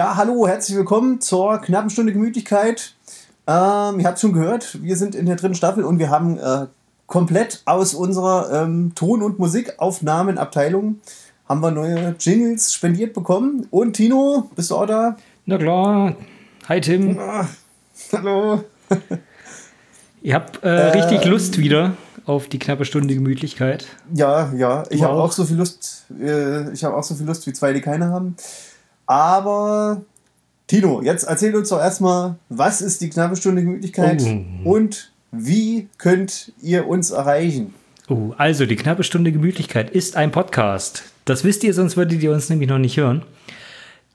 Ja, 0.00 0.16
hallo, 0.16 0.48
herzlich 0.48 0.78
willkommen 0.78 1.20
zur 1.20 1.58
knappen 1.58 1.90
Stunde 1.90 2.14
Gemütlichkeit. 2.14 2.94
Ähm, 3.46 4.00
ihr 4.00 4.06
habt 4.06 4.18
schon 4.18 4.32
gehört, 4.32 4.82
wir 4.82 4.96
sind 4.96 5.14
in 5.14 5.26
der 5.26 5.36
dritten 5.36 5.54
Staffel 5.54 5.84
und 5.84 5.98
wir 5.98 6.08
haben 6.08 6.38
äh, 6.38 6.68
komplett 7.06 7.60
aus 7.66 7.92
unserer 7.92 8.62
ähm, 8.62 8.92
Ton- 8.94 9.22
und 9.22 9.38
Musikaufnahmenabteilung 9.38 11.00
haben 11.46 11.60
wir 11.60 11.70
neue 11.70 12.14
Jingles 12.18 12.72
spendiert 12.72 13.12
bekommen. 13.12 13.66
Und 13.70 13.92
Tino, 13.92 14.48
bist 14.56 14.70
du 14.70 14.76
auch 14.76 14.86
da? 14.86 15.18
Na 15.44 15.58
klar. 15.58 16.16
Hi 16.66 16.80
Tim. 16.80 17.18
Ah, 17.18 17.46
hallo. 18.10 18.64
Ihr 20.22 20.34
habt 20.34 20.62
äh, 20.64 20.68
richtig 20.70 21.26
Lust 21.26 21.58
wieder 21.58 21.92
auf 22.24 22.48
die 22.48 22.58
knappe 22.58 22.86
Stunde 22.86 23.12
Gemütlichkeit. 23.14 23.84
Ja, 24.14 24.50
ja. 24.54 24.84
Ich 24.88 25.00
Du 25.00 25.04
habe 25.04 25.18
auch? 25.18 25.24
auch 25.24 25.32
so 25.32 25.44
viel 25.44 25.56
Lust. 25.56 26.06
Äh, 26.18 26.72
ich 26.72 26.84
habe 26.84 26.96
auch 26.96 27.04
so 27.04 27.14
viel 27.14 27.26
Lust 27.26 27.46
wie 27.46 27.52
zwei, 27.52 27.74
die 27.74 27.82
keine 27.82 28.06
haben. 28.06 28.34
Aber 29.10 30.02
Tino, 30.68 31.02
jetzt 31.02 31.24
erzähl 31.24 31.56
uns 31.56 31.70
doch 31.70 31.80
erstmal, 31.80 32.36
was 32.48 32.80
ist 32.80 33.00
die 33.00 33.10
knappe 33.10 33.34
Stunde 33.34 33.62
Gemütlichkeit 33.64 34.22
Oh. 34.22 34.70
und 34.70 35.10
wie 35.32 35.88
könnt 35.98 36.52
ihr 36.62 36.86
uns 36.86 37.10
erreichen? 37.10 37.74
Oh, 38.08 38.34
also 38.38 38.66
die 38.66 38.76
knappe 38.76 39.02
Stunde 39.02 39.32
Gemütlichkeit 39.32 39.90
ist 39.90 40.14
ein 40.16 40.30
Podcast. 40.30 41.02
Das 41.24 41.42
wisst 41.42 41.64
ihr, 41.64 41.74
sonst 41.74 41.96
würdet 41.96 42.22
ihr 42.22 42.30
uns 42.30 42.48
nämlich 42.50 42.68
noch 42.68 42.78
nicht 42.78 42.98
hören. 42.98 43.22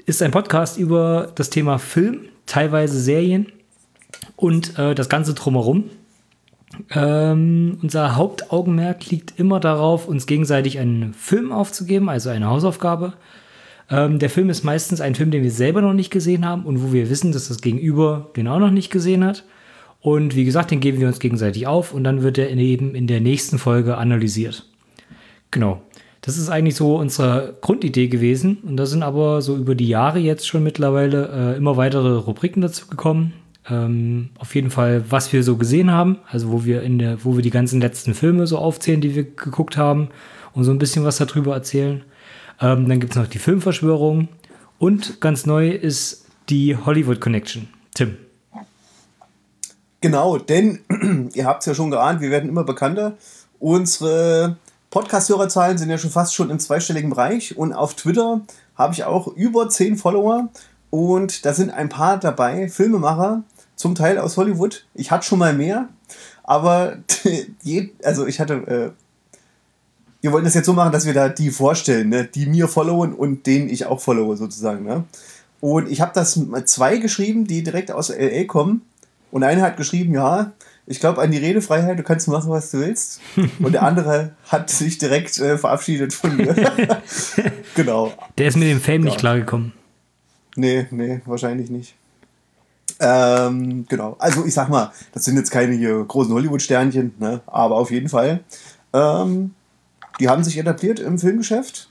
Ist 0.05 0.21
ein 0.21 0.31
Podcast 0.31 0.77
über 0.77 1.29
das 1.35 1.49
Thema 1.49 1.77
Film, 1.77 2.21
teilweise 2.45 2.97
Serien 2.97 3.47
und 4.37 4.79
äh, 4.79 4.95
das 4.95 5.09
Ganze 5.09 5.33
drumherum. 5.33 5.89
Ähm, 6.91 7.79
unser 7.81 8.15
Hauptaugenmerk 8.15 9.09
liegt 9.11 9.37
immer 9.37 9.59
darauf, 9.59 10.07
uns 10.07 10.25
gegenseitig 10.25 10.79
einen 10.79 11.13
Film 11.13 11.51
aufzugeben, 11.51 12.07
also 12.07 12.29
eine 12.29 12.47
Hausaufgabe. 12.47 13.11
Ähm, 13.89 14.19
der 14.19 14.29
Film 14.29 14.49
ist 14.49 14.63
meistens 14.63 15.01
ein 15.01 15.15
Film, 15.15 15.31
den 15.31 15.43
wir 15.43 15.51
selber 15.51 15.81
noch 15.81 15.93
nicht 15.93 16.11
gesehen 16.11 16.45
haben 16.45 16.65
und 16.65 16.81
wo 16.81 16.91
wir 16.91 17.09
wissen, 17.09 17.31
dass 17.31 17.47
das 17.47 17.61
Gegenüber 17.61 18.31
den 18.35 18.47
auch 18.47 18.59
noch 18.59 18.71
nicht 18.71 18.91
gesehen 18.91 19.23
hat. 19.23 19.43
Und 20.01 20.35
wie 20.35 20.45
gesagt, 20.45 20.71
den 20.71 20.79
geben 20.79 20.99
wir 20.99 21.07
uns 21.07 21.19
gegenseitig 21.19 21.67
auf 21.67 21.93
und 21.93 22.03
dann 22.03 22.21
wird 22.21 22.37
er 22.37 22.49
eben 22.49 22.95
in 22.95 23.07
der 23.07 23.21
nächsten 23.21 23.57
Folge 23.57 23.97
analysiert. 23.97 24.65
Genau. 25.51 25.81
Das 26.21 26.37
ist 26.39 26.49
eigentlich 26.49 26.75
so 26.75 26.97
unsere 26.97 27.55
Grundidee 27.61 28.07
gewesen. 28.07 28.57
Und 28.63 28.77
da 28.77 28.87
sind 28.87 29.03
aber 29.03 29.43
so 29.43 29.55
über 29.55 29.75
die 29.75 29.87
Jahre 29.87 30.17
jetzt 30.17 30.47
schon 30.47 30.63
mittlerweile 30.63 31.53
äh, 31.53 31.57
immer 31.57 31.77
weitere 31.77 32.17
Rubriken 32.17 32.61
dazu 32.61 32.87
gekommen. 32.87 33.33
Ähm, 33.69 34.29
auf 34.39 34.55
jeden 34.55 34.71
Fall, 34.71 35.03
was 35.09 35.31
wir 35.33 35.43
so 35.43 35.55
gesehen 35.55 35.91
haben, 35.91 36.17
also 36.29 36.51
wo 36.51 36.65
wir 36.65 36.81
in 36.81 36.97
der, 36.97 37.23
wo 37.23 37.35
wir 37.35 37.43
die 37.43 37.51
ganzen 37.51 37.79
letzten 37.79 38.15
Filme 38.15 38.47
so 38.47 38.57
aufzählen, 38.57 39.01
die 39.01 39.15
wir 39.15 39.23
geguckt 39.23 39.77
haben 39.77 40.09
und 40.53 40.63
so 40.63 40.71
ein 40.71 40.79
bisschen 40.79 41.03
was 41.03 41.17
darüber 41.17 41.53
erzählen. 41.53 42.03
Ähm, 42.61 42.87
dann 42.87 42.99
gibt 42.99 43.13
es 43.13 43.17
noch 43.17 43.27
die 43.27 43.39
Filmverschwörung 43.39 44.27
und 44.79 45.21
ganz 45.21 45.45
neu 45.45 45.69
ist 45.69 46.25
die 46.49 46.75
Hollywood 46.75 47.19
Connection. 47.19 47.67
Tim. 47.93 48.17
Genau, 50.01 50.37
denn 50.37 50.79
ihr 51.33 51.45
habt 51.45 51.61
es 51.61 51.65
ja 51.65 51.73
schon 51.73 51.91
geahnt, 51.91 52.21
wir 52.21 52.29
werden 52.29 52.49
immer 52.49 52.63
bekannter. 52.63 53.17
Unsere 53.59 54.57
Podcast-Hörerzahlen 54.91 55.77
sind 55.77 55.89
ja 55.89 55.97
schon 55.97 56.11
fast 56.11 56.35
schon 56.35 56.49
im 56.49 56.59
zweistelligen 56.59 57.09
Bereich 57.09 57.57
und 57.57 57.73
auf 57.73 57.95
Twitter 57.95 58.41
habe 58.75 58.93
ich 58.93 59.03
auch 59.03 59.27
über 59.27 59.67
10 59.67 59.97
Follower 59.97 60.49
und 60.89 61.45
da 61.45 61.53
sind 61.53 61.71
ein 61.71 61.89
paar 61.89 62.19
dabei, 62.19 62.69
Filmemacher, 62.69 63.43
zum 63.75 63.95
Teil 63.95 64.17
aus 64.19 64.37
Hollywood. 64.37 64.85
Ich 64.93 65.11
hatte 65.11 65.25
schon 65.25 65.39
mal 65.39 65.53
mehr, 65.53 65.89
aber 66.43 66.97
also 68.03 68.27
ich 68.27 68.39
hatte, 68.39 68.53
äh, 68.53 68.91
wir 70.25 70.31
wollten 70.31 70.45
das 70.45 70.55
jetzt 70.55 70.65
so 70.65 70.73
machen, 70.73 70.91
dass 70.91 71.05
wir 71.05 71.13
da 71.13 71.29
die 71.29 71.51
vorstellen, 71.51 72.09
ne? 72.09 72.25
die 72.25 72.47
mir 72.47 72.67
followen 72.67 73.13
und 73.13 73.45
denen 73.45 73.69
ich 73.69 73.85
auch 73.85 74.01
followe 74.01 74.35
sozusagen. 74.35 74.83
Ne? 74.83 75.03
Und 75.61 75.87
ich 75.87 76.01
habe 76.01 76.13
das 76.15 76.39
zwei 76.65 76.97
geschrieben, 76.97 77.45
die 77.45 77.61
direkt 77.61 77.91
aus 77.91 78.09
LA 78.09 78.45
kommen. 78.45 78.81
Und 79.29 79.43
einer 79.43 79.61
hat 79.61 79.77
geschrieben, 79.77 80.15
ja, 80.15 80.53
ich 80.87 80.99
glaube 80.99 81.21
an 81.21 81.29
die 81.29 81.37
Redefreiheit, 81.37 81.99
du 81.99 82.01
kannst 82.01 82.27
machen, 82.27 82.49
was 82.49 82.71
du 82.71 82.79
willst. 82.79 83.21
Und 83.59 83.73
der 83.73 83.83
andere 83.83 84.31
hat 84.47 84.71
sich 84.71 84.97
direkt 84.97 85.37
äh, 85.37 85.59
verabschiedet 85.59 86.11
von 86.11 86.35
mir. 86.35 86.55
genau. 87.75 88.11
Der 88.39 88.47
ist 88.47 88.57
mit 88.57 88.67
dem 88.67 88.81
Fame 88.81 89.03
Ja. 89.03 89.05
nicht 89.05 89.19
klargekommen. 89.19 89.73
Nee, 90.55 90.87
nee, 90.89 91.21
wahrscheinlich 91.25 91.69
nicht. 91.69 91.93
Ähm, 92.99 93.85
genau. 93.87 94.15
Also 94.17 94.43
ich 94.43 94.55
sag 94.55 94.69
mal, 94.69 94.91
das 95.13 95.25
sind 95.25 95.37
jetzt 95.37 95.51
keine 95.51 95.75
hier 95.75 96.03
großen 96.03 96.33
Hollywood-Sternchen, 96.33 97.13
ne? 97.19 97.41
aber 97.45 97.75
auf 97.75 97.91
jeden 97.91 98.09
Fall. 98.09 98.39
Ähm, 98.91 99.53
die 100.19 100.29
haben 100.29 100.43
sich 100.43 100.57
etabliert 100.57 100.99
im 100.99 101.19
Filmgeschäft. 101.19 101.89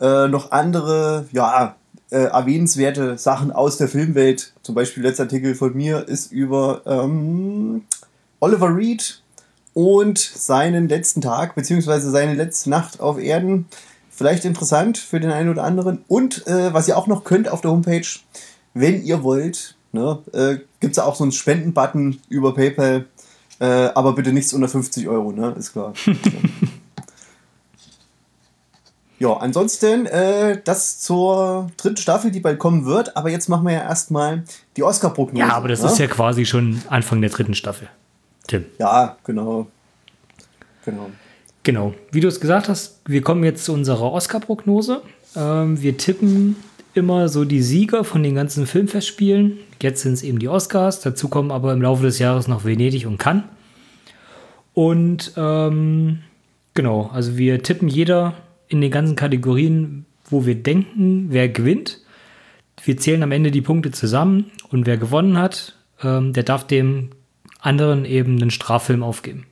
äh, 0.00 0.28
noch 0.28 0.52
andere, 0.52 1.26
ja, 1.32 1.74
äh, 2.10 2.18
erwähnenswerte 2.18 3.18
Sachen 3.18 3.50
aus 3.50 3.76
der 3.76 3.88
Filmwelt. 3.88 4.52
Zum 4.62 4.74
Beispiel 4.74 5.02
letzter 5.02 5.24
Artikel 5.24 5.54
von 5.54 5.74
mir 5.74 6.06
ist 6.06 6.30
über 6.32 6.82
ähm, 6.86 7.82
Oliver 8.40 8.74
Reed 8.74 9.22
und 9.74 10.18
seinen 10.18 10.88
letzten 10.88 11.20
Tag 11.20 11.54
beziehungsweise 11.54 12.10
seine 12.10 12.34
letzte 12.34 12.70
Nacht 12.70 13.00
auf 13.00 13.18
Erden. 13.18 13.66
Vielleicht 14.10 14.44
interessant 14.44 14.98
für 14.98 15.20
den 15.20 15.30
einen 15.30 15.50
oder 15.50 15.64
anderen. 15.64 16.04
Und 16.08 16.46
äh, 16.46 16.72
was 16.72 16.88
ihr 16.88 16.96
auch 16.96 17.06
noch 17.08 17.24
könnt 17.24 17.48
auf 17.48 17.60
der 17.60 17.70
Homepage, 17.72 18.06
wenn 18.74 19.04
ihr 19.04 19.22
wollt, 19.22 19.76
ne, 19.92 20.18
äh, 20.32 20.56
gibt 20.80 20.92
es 20.92 20.98
auch 20.98 21.14
so 21.14 21.24
einen 21.24 21.32
Spenden-Button 21.32 22.20
über 22.28 22.54
PayPal. 22.54 23.06
Äh, 23.60 23.90
aber 23.94 24.14
bitte 24.14 24.32
nichts 24.32 24.52
unter 24.52 24.68
50 24.68 25.08
Euro, 25.08 25.32
ne? 25.32 25.54
Ist 25.58 25.72
klar. 25.72 25.92
ja, 29.18 29.36
ansonsten 29.36 30.06
äh, 30.06 30.60
das 30.62 31.00
zur 31.00 31.70
dritten 31.76 31.96
Staffel, 31.96 32.30
die 32.30 32.38
bald 32.40 32.60
kommen 32.60 32.84
wird. 32.84 33.16
Aber 33.16 33.30
jetzt 33.30 33.48
machen 33.48 33.66
wir 33.66 33.72
ja 33.74 33.82
erstmal 33.82 34.44
die 34.76 34.84
Oscar-Prognose. 34.84 35.46
Ja, 35.46 35.54
aber 35.54 35.68
das 35.68 35.82
ne? 35.82 35.88
ist 35.88 35.98
ja 35.98 36.06
quasi 36.06 36.46
schon 36.46 36.80
Anfang 36.88 37.20
der 37.20 37.30
dritten 37.30 37.54
Staffel. 37.54 37.88
Tim. 38.46 38.64
Ja, 38.78 39.16
genau. 39.24 39.66
Genau. 40.84 41.10
Genau, 41.64 41.92
wie 42.12 42.20
du 42.20 42.28
es 42.28 42.38
gesagt 42.40 42.68
hast, 42.68 43.00
wir 43.04 43.20
kommen 43.20 43.42
jetzt 43.44 43.64
zu 43.64 43.74
unserer 43.74 44.12
Oscar-Prognose. 44.12 45.02
Ähm, 45.36 45.82
wir 45.82 45.98
tippen 45.98 46.56
immer 46.94 47.28
so 47.28 47.44
die 47.44 47.62
Sieger 47.62 48.04
von 48.04 48.22
den 48.22 48.34
ganzen 48.34 48.66
Filmfestspielen. 48.66 49.58
Jetzt 49.82 50.02
sind 50.02 50.14
es 50.14 50.22
eben 50.22 50.38
die 50.38 50.48
Oscars. 50.48 51.00
Dazu 51.00 51.28
kommen 51.28 51.50
aber 51.50 51.72
im 51.72 51.82
Laufe 51.82 52.02
des 52.02 52.18
Jahres 52.18 52.48
noch 52.48 52.64
Venedig 52.64 53.06
und 53.06 53.18
Cannes. 53.18 53.44
Und 54.74 55.32
ähm, 55.36 56.20
genau, 56.74 57.10
also 57.12 57.36
wir 57.36 57.62
tippen 57.62 57.88
jeder 57.88 58.34
in 58.68 58.80
den 58.80 58.90
ganzen 58.90 59.16
Kategorien, 59.16 60.06
wo 60.30 60.46
wir 60.46 60.54
denken, 60.54 61.26
wer 61.30 61.48
gewinnt. 61.48 62.00
Wir 62.84 62.96
zählen 62.96 63.22
am 63.22 63.32
Ende 63.32 63.50
die 63.50 63.60
Punkte 63.60 63.90
zusammen 63.90 64.50
und 64.70 64.86
wer 64.86 64.96
gewonnen 64.96 65.36
hat, 65.36 65.74
ähm, 66.02 66.32
der 66.32 66.44
darf 66.44 66.66
dem 66.66 67.10
anderen 67.60 68.04
eben 68.04 68.40
einen 68.40 68.50
Straffilm 68.50 69.02
aufgeben. 69.02 69.46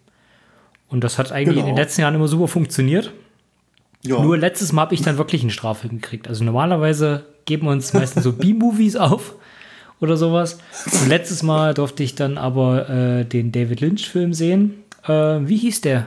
Und 0.89 1.03
das 1.03 1.19
hat 1.19 1.33
eigentlich 1.33 1.57
genau. 1.57 1.69
in 1.69 1.75
den 1.75 1.83
letzten 1.83 2.03
Jahren 2.03 2.15
immer 2.15 2.29
super 2.29 2.47
funktioniert. 2.47 3.13
Ja. 4.07 4.23
Nur 4.23 4.39
letztes 4.39 4.73
Mal 4.73 4.83
habe 4.83 4.95
ich 4.95 5.03
dann 5.03 5.19
wirklich 5.19 5.43
einen 5.43 5.51
Straffilm 5.51 6.01
gekriegt. 6.01 6.29
Also 6.29 6.45
normalerweise 6.45 7.25
geben 7.45 7.67
wir 7.67 7.73
uns 7.73 7.93
meistens 7.93 8.25
so 8.25 8.33
B-Movies 8.35 8.97
auf 8.97 9.35
oder 10.01 10.17
sowas. 10.17 10.59
Und 10.85 11.09
letztes 11.09 11.43
Mal 11.43 11.75
durfte 11.75 12.03
ich 12.03 12.15
dann 12.15 12.39
aber 12.39 12.89
äh, 12.89 13.25
den 13.25 13.53
David 13.53 13.81
Lynch-Film 13.81 14.33
sehen. 14.33 14.83
Äh, 15.07 15.13
wie 15.13 15.57
hieß 15.57 15.81
der? 15.81 16.07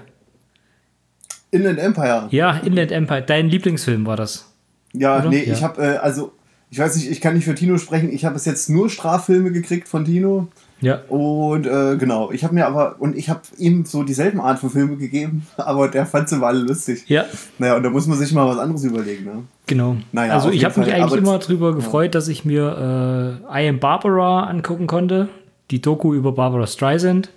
Inland 1.51 1.79
Empire. 1.79 2.27
Ja, 2.31 2.57
Inland 2.57 2.91
Empire. 2.91 3.23
Dein 3.23 3.49
Lieblingsfilm 3.49 4.05
war 4.05 4.17
das. 4.17 4.51
Ja, 4.93 5.19
oder? 5.19 5.29
nee, 5.29 5.43
ja. 5.43 5.53
ich 5.53 5.63
habe, 5.63 5.81
äh, 5.81 5.97
also, 5.97 6.31
ich 6.69 6.79
weiß 6.79 6.95
nicht, 6.95 7.09
ich 7.09 7.21
kann 7.21 7.33
nicht 7.33 7.45
für 7.45 7.55
Tino 7.55 7.77
sprechen. 7.77 8.11
Ich 8.11 8.25
habe 8.25 8.35
bis 8.35 8.45
jetzt 8.45 8.69
nur 8.69 8.89
Straffilme 8.89 9.51
gekriegt 9.51 9.87
von 9.87 10.05
Tino. 10.05 10.47
Ja. 10.81 11.01
Und 11.09 11.65
äh, 11.65 11.97
genau, 11.97 12.31
ich 12.31 12.43
habe 12.43 12.53
mir 12.53 12.65
aber, 12.65 12.95
und 12.99 13.15
ich 13.17 13.29
habe 13.29 13.41
ihm 13.57 13.85
so 13.85 14.03
dieselben 14.03 14.39
Art 14.39 14.59
von 14.59 14.69
Filme 14.69 14.95
gegeben, 14.95 15.45
aber 15.57 15.87
der 15.87 16.05
fand 16.05 16.29
sie 16.29 16.43
alle 16.43 16.59
lustig. 16.59 17.03
Ja. 17.07 17.25
Naja, 17.57 17.75
und 17.75 17.83
da 17.83 17.89
muss 17.89 18.07
man 18.07 18.17
sich 18.17 18.31
mal 18.31 18.47
was 18.47 18.57
anderes 18.57 18.83
überlegen, 18.83 19.25
ne? 19.25 19.43
Genau. 19.67 19.97
Naja, 20.11 20.33
also 20.33 20.49
ich 20.49 20.65
habe 20.65 20.79
mich 20.79 20.93
eigentlich 20.93 21.13
immer 21.13 21.37
darüber 21.37 21.75
gefreut, 21.75 22.05
ja. 22.05 22.11
dass 22.11 22.27
ich 22.27 22.45
mir 22.45 23.39
äh, 23.51 23.63
I 23.63 23.69
Am 23.69 23.79
Barbara 23.79 24.45
angucken 24.45 24.87
konnte, 24.87 25.29
die 25.69 25.81
Doku 25.81 26.13
über 26.13 26.31
Barbara 26.31 26.65
Streisand 26.65 27.29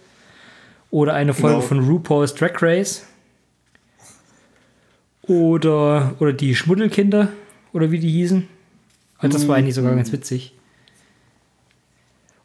oder 0.91 1.15
eine 1.15 1.35
Folge 1.35 1.57
genau. 1.57 1.67
von 1.67 1.81
RuPaul's 1.81 2.35
Drag 2.35 2.63
Race 2.63 3.07
oder, 5.23 6.15
oder 6.21 6.33
die 6.33 6.55
Schmuddelkinder 6.55 7.29
oder 7.73 7.91
wie 7.91 7.99
die 7.99 8.11
hießen. 8.11 8.49
Und 9.21 9.35
das 9.35 9.47
war 9.47 9.57
eigentlich 9.57 9.75
sogar 9.75 9.95
ganz 9.95 10.11
witzig. 10.13 10.53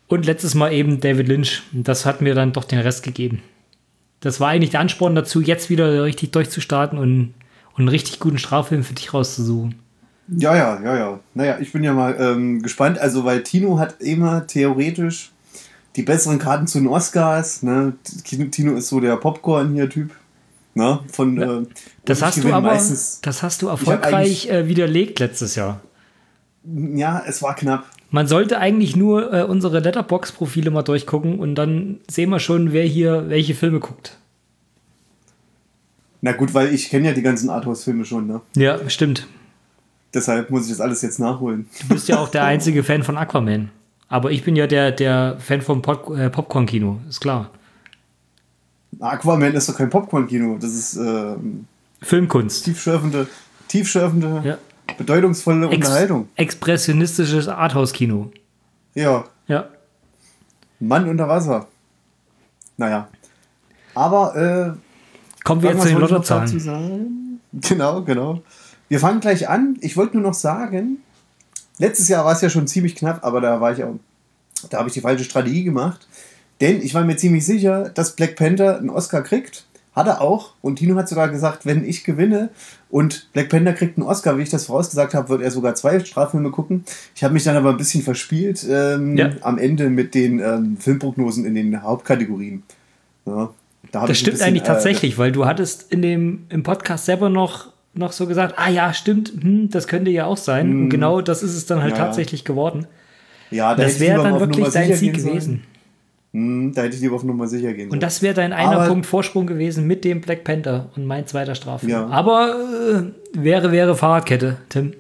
Und 0.07 0.25
letztes 0.25 0.56
Mal 0.56 0.71
eben 0.71 1.00
David 1.00 1.27
Lynch. 1.27 1.63
Das 1.74 2.06
hat 2.06 2.21
mir 2.21 2.33
dann 2.33 2.54
doch 2.54 2.63
den 2.63 2.80
Rest 2.80 3.04
gegeben. 3.04 3.42
Das 4.19 4.39
war 4.39 4.50
eigentlich 4.50 4.71
der 4.71 4.80
Ansporn 4.80 5.15
dazu, 5.15 5.42
jetzt 5.42 5.69
wieder 5.69 6.04
richtig 6.04 6.31
durchzustarten 6.31 6.98
und, 6.98 7.33
und 7.74 7.80
einen 7.80 7.89
richtig 7.89 8.19
guten 8.19 8.39
Straffilm 8.39 8.83
für 8.83 8.94
dich 8.94 9.13
rauszusuchen. 9.13 9.75
Ja, 10.30 10.56
ja, 10.56 10.81
ja, 10.81 10.98
ja. 10.98 11.19
Naja, 11.33 11.57
ich 11.59 11.71
bin 11.71 11.83
ja 11.83 11.94
mal 11.94 12.15
ähm, 12.19 12.62
gespannt. 12.62 13.00
Also, 13.00 13.24
weil 13.24 13.44
Tino 13.44 13.80
hat 13.80 14.01
immer 14.01 14.48
theoretisch 14.48 15.31
die 15.95 16.04
besseren 16.04 16.39
Karten 16.39 16.68
zu 16.68 16.80
den 16.80 16.88
Oscars. 16.88 17.63
Ne? 17.63 17.94
Tino 18.51 18.75
ist 18.75 18.89
so 18.89 19.00
der 19.00 19.15
Popcorn 19.18 19.74
hier 19.74 19.89
Typ. 19.89 20.12
Ne? 20.74 21.00
Von, 21.12 21.38
ja. 21.38 21.59
äh, 21.59 21.65
das, 22.06 22.21
hast 22.21 22.44
du 22.44 22.54
aber, 22.54 22.68
meistens, 22.68 23.19
das 23.21 23.42
hast 23.42 23.62
du 23.62 23.68
erfolgreich 23.68 24.48
äh, 24.50 24.68
widerlegt 24.68 25.19
letztes 25.19 25.56
Jahr. 25.56 25.81
Ja, 26.63 27.24
es 27.25 27.42
war 27.42 27.56
knapp. 27.56 27.86
Man 28.09 28.27
sollte 28.27 28.59
eigentlich 28.59 28.95
nur 28.95 29.33
äh, 29.33 29.44
unsere 29.44 29.80
Letterbox-Profile 29.80 30.71
mal 30.71 30.83
durchgucken 30.83 31.39
und 31.39 31.56
dann 31.56 32.00
sehen 32.09 32.30
wir 32.30 32.39
schon, 32.39 32.71
wer 32.71 32.86
hier 32.86 33.30
welche 33.30 33.54
Filme 33.54 33.80
guckt. 33.80 34.18
Na 36.21 36.31
gut, 36.31 36.54
weil 36.54 36.74
ich 36.74 36.89
kenne 36.89 37.07
ja 37.07 37.13
die 37.13 37.21
ganzen 37.21 37.50
Arthouse-Filme 37.50 38.06
schon, 38.06 38.27
ne? 38.27 38.42
Ja, 38.56 38.89
stimmt. 38.89 39.27
Deshalb 40.13 40.50
muss 40.50 40.63
ich 40.63 40.69
das 40.69 40.81
alles 40.81 41.01
jetzt 41.01 41.19
nachholen. 41.19 41.68
Du 41.81 41.89
bist 41.89 42.07
ja 42.07 42.19
auch 42.19 42.30
der 42.30 42.44
einzige 42.45 42.83
Fan 42.83 43.04
von 43.04 43.18
Aquaman. 43.18 43.69
Aber 44.07 44.31
ich 44.31 44.44
bin 44.44 44.56
ja 44.56 44.68
der, 44.68 44.92
der 44.92 45.36
Fan 45.39 45.62
vom 45.62 45.81
Pop 45.81 46.18
äh, 46.18 46.30
Popcorn-Kino, 46.30 47.01
ist 47.09 47.19
klar. 47.19 47.51
Aquaman 49.00 49.54
ist 49.54 49.68
doch 49.68 49.75
kein 49.75 49.89
Popcorn-Kino, 49.89 50.57
das 50.59 50.74
ist 50.74 50.95
äh, 50.95 51.36
Filmkunst. 52.01 52.63
Tiefschürfende, 52.63 53.27
tiefschürfende 53.68 54.42
ja 54.45 54.57
bedeutungsvolle 54.97 55.67
Ex 55.67 55.75
Unterhaltung. 55.75 56.29
Expressionistisches 56.35 57.47
Arthouse-Kino. 57.47 58.31
Ja. 58.93 59.25
Ja. 59.47 59.67
Mann 60.79 61.09
unter 61.09 61.27
Wasser. 61.27 61.67
Naja. 62.77 63.07
Aber, 63.95 64.35
äh, 64.35 65.43
Kommen 65.43 65.61
wir 65.61 65.71
jetzt 65.71 65.81
zu 65.81 65.87
den 65.87 65.99
Lottozahlen. 65.99 67.23
Genau, 67.53 68.03
genau. 68.03 68.41
Wir 68.89 68.99
fangen 68.99 69.21
gleich 69.21 69.47
an. 69.49 69.77
Ich 69.81 69.95
wollte 69.97 70.17
nur 70.17 70.27
noch 70.27 70.33
sagen, 70.33 70.97
letztes 71.79 72.09
Jahr 72.09 72.25
war 72.25 72.33
es 72.33 72.41
ja 72.41 72.49
schon 72.49 72.67
ziemlich 72.67 72.95
knapp, 72.95 73.23
aber 73.23 73.41
da 73.41 73.61
war 73.61 73.71
ich 73.71 73.83
auch, 73.83 73.95
da 74.69 74.79
habe 74.79 74.89
ich 74.89 74.93
die 74.93 75.01
falsche 75.01 75.23
Strategie 75.23 75.63
gemacht. 75.63 76.07
Denn 76.59 76.81
ich 76.81 76.93
war 76.93 77.03
mir 77.03 77.15
ziemlich 77.15 77.45
sicher, 77.45 77.89
dass 77.89 78.15
Black 78.15 78.35
Panther 78.35 78.77
einen 78.77 78.89
Oscar 78.89 79.21
kriegt. 79.21 79.65
Hat 79.97 80.05
er 80.05 80.21
auch. 80.21 80.51
Und 80.61 80.75
Tino 80.75 80.95
hat 80.95 81.09
sogar 81.09 81.27
gesagt, 81.27 81.65
wenn 81.65 81.83
ich 81.83 82.03
gewinne 82.03 82.49
und 82.91 83.29
Black 83.33 83.49
Panther 83.49 83.73
kriegt 83.73 83.97
einen 83.97 84.05
Oscar, 84.05 84.38
wie 84.38 84.44
ich 84.44 84.49
das 84.51 84.67
vorausgesagt 84.67 85.15
habe, 85.15 85.29
wird 85.29 85.41
er 85.41 85.49
sogar 85.49 85.73
zwei 85.73 85.99
Straffilme 85.99 86.51
gucken. 86.51 86.83
Ich 87.15 87.23
habe 87.23 87.33
mich 87.33 87.44
dann 87.44 87.57
aber 87.57 87.71
ein 87.71 87.77
bisschen 87.77 88.03
verspielt 88.03 88.63
ähm, 88.69 89.17
ja. 89.17 89.31
am 89.41 89.57
Ende 89.57 89.89
mit 89.89 90.13
den 90.13 90.38
ähm, 90.38 90.77
Filmprognosen 90.79 91.45
in 91.45 91.55
den 91.55 91.81
Hauptkategorien. 91.81 92.61
Ja, 93.25 93.49
da 93.91 94.05
das 94.05 94.19
stimmt 94.19 94.33
bisschen, 94.33 94.49
eigentlich 94.49 94.63
äh, 94.65 94.67
tatsächlich, 94.67 95.17
weil 95.17 95.31
du 95.31 95.47
hattest 95.47 95.91
in 95.91 96.03
dem, 96.03 96.45
im 96.49 96.61
Podcast 96.61 97.05
selber 97.05 97.29
noch, 97.29 97.69
noch 97.95 98.11
so 98.11 98.27
gesagt, 98.27 98.53
ah 98.57 98.69
ja, 98.69 98.94
stimmt, 98.94 99.33
hm, 99.41 99.71
das 99.71 99.88
könnte 99.88 100.11
ja 100.11 100.25
auch 100.25 100.38
sein. 100.38 100.69
Und 100.69 100.81
hm. 100.83 100.89
genau 100.91 101.21
das 101.21 101.41
ist 101.41 101.55
es 101.55 101.65
dann 101.65 101.81
halt 101.81 101.97
ja. 101.97 102.05
tatsächlich 102.05 102.45
geworden. 102.45 102.85
Ja, 103.49 103.73
da 103.73 103.81
das 103.81 103.99
wäre 103.99 104.21
dann 104.21 104.39
wirklich 104.39 104.67
dein 104.67 104.94
Sieg 104.94 105.15
gewesen. 105.15 105.41
Sollen. 105.41 105.76
Hm, 106.33 106.74
da 106.74 106.83
hätte 106.83 106.95
ich 106.95 107.01
lieber 107.01 107.15
auf 107.15 107.24
Nummer 107.24 107.47
sicher 107.47 107.74
gehen 107.74 107.89
sollen. 107.89 107.91
Und 107.91 108.03
das 108.03 108.21
wäre 108.21 108.33
dein 108.33 108.53
einer 108.53 108.81
Aber, 108.81 108.88
Punkt 108.88 109.06
Vorsprung 109.06 109.47
gewesen 109.47 109.88
mit 109.88 110.03
dem 110.03 110.21
Black 110.21 110.44
Panther 110.44 110.89
und 110.95 111.06
mein 111.06 111.25
zweiter 111.25 111.56
Strafe. 111.56 111.88
Ja. 111.88 112.07
Aber 112.07 112.56
äh, 113.33 113.44
wäre, 113.44 113.71
wäre 113.71 113.95
Fahrradkette, 113.95 114.57
Tim. 114.69 114.94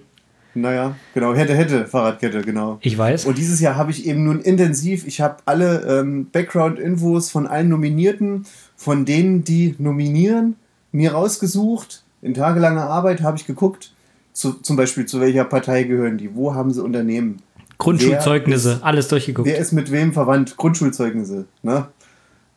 Naja, 0.53 0.95
genau, 1.13 1.35
hätte, 1.35 1.53
hätte 1.53 1.85
Fahrradkette, 1.85 2.41
genau. 2.41 2.79
Ich 2.81 2.97
weiß. 2.97 3.25
Und 3.25 3.37
dieses 3.37 3.59
Jahr 3.59 3.75
habe 3.75 3.91
ich 3.91 4.07
eben 4.07 4.23
nun 4.23 4.41
intensiv, 4.41 5.05
ich 5.05 5.21
habe 5.21 5.37
alle 5.45 5.99
ähm, 5.99 6.29
Background-Infos 6.31 7.29
von 7.29 7.45
allen 7.45 7.69
Nominierten, 7.69 8.45
von 8.75 9.05
denen, 9.05 9.43
die 9.43 9.75
nominieren, 9.77 10.55
mir 10.91 11.11
rausgesucht. 11.11 12.03
In 12.23 12.33
tagelanger 12.33 12.89
Arbeit 12.89 13.21
habe 13.21 13.37
ich 13.37 13.45
geguckt, 13.45 13.91
zu, 14.33 14.53
zum 14.53 14.75
Beispiel 14.75 15.05
zu 15.05 15.19
welcher 15.19 15.45
Partei 15.45 15.83
gehören 15.83 16.17
die, 16.17 16.35
wo 16.35 16.53
haben 16.53 16.71
sie 16.71 16.83
Unternehmen, 16.83 17.41
Grundschulzeugnisse, 17.77 18.73
ist, 18.73 18.83
alles 18.83 19.07
durchgeguckt. 19.07 19.47
Wer 19.47 19.57
ist 19.57 19.71
mit 19.71 19.91
wem 19.91 20.13
verwandt? 20.13 20.57
Grundschulzeugnisse, 20.57 21.45
ne? 21.61 21.87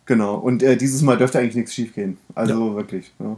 Genau. 0.06 0.34
Und 0.36 0.62
äh, 0.62 0.76
dieses 0.76 1.02
Mal 1.02 1.16
dürfte 1.18 1.38
eigentlich 1.38 1.54
nichts 1.54 1.74
schief 1.74 1.94
gehen. 1.94 2.16
Also 2.34 2.70
ja. 2.70 2.76
wirklich. 2.76 3.12
Ja. 3.18 3.36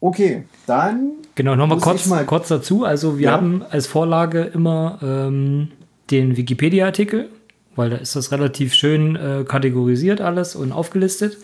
Okay, 0.00 0.44
dann. 0.66 1.12
Genau, 1.34 1.54
nochmal 1.54 1.78
kurz, 1.78 2.06
mal 2.06 2.24
kurz 2.24 2.48
dazu. 2.48 2.84
Also, 2.84 3.18
wir 3.18 3.26
ja. 3.26 3.32
haben 3.32 3.62
als 3.68 3.86
Vorlage 3.86 4.42
immer 4.42 4.98
ähm, 5.02 5.68
den 6.10 6.36
Wikipedia-Artikel, 6.36 7.28
weil 7.76 7.90
da 7.90 7.96
ist 7.96 8.16
das 8.16 8.32
relativ 8.32 8.72
schön 8.74 9.14
äh, 9.16 9.44
kategorisiert 9.46 10.20
alles 10.20 10.56
und 10.56 10.72
aufgelistet. 10.72 11.36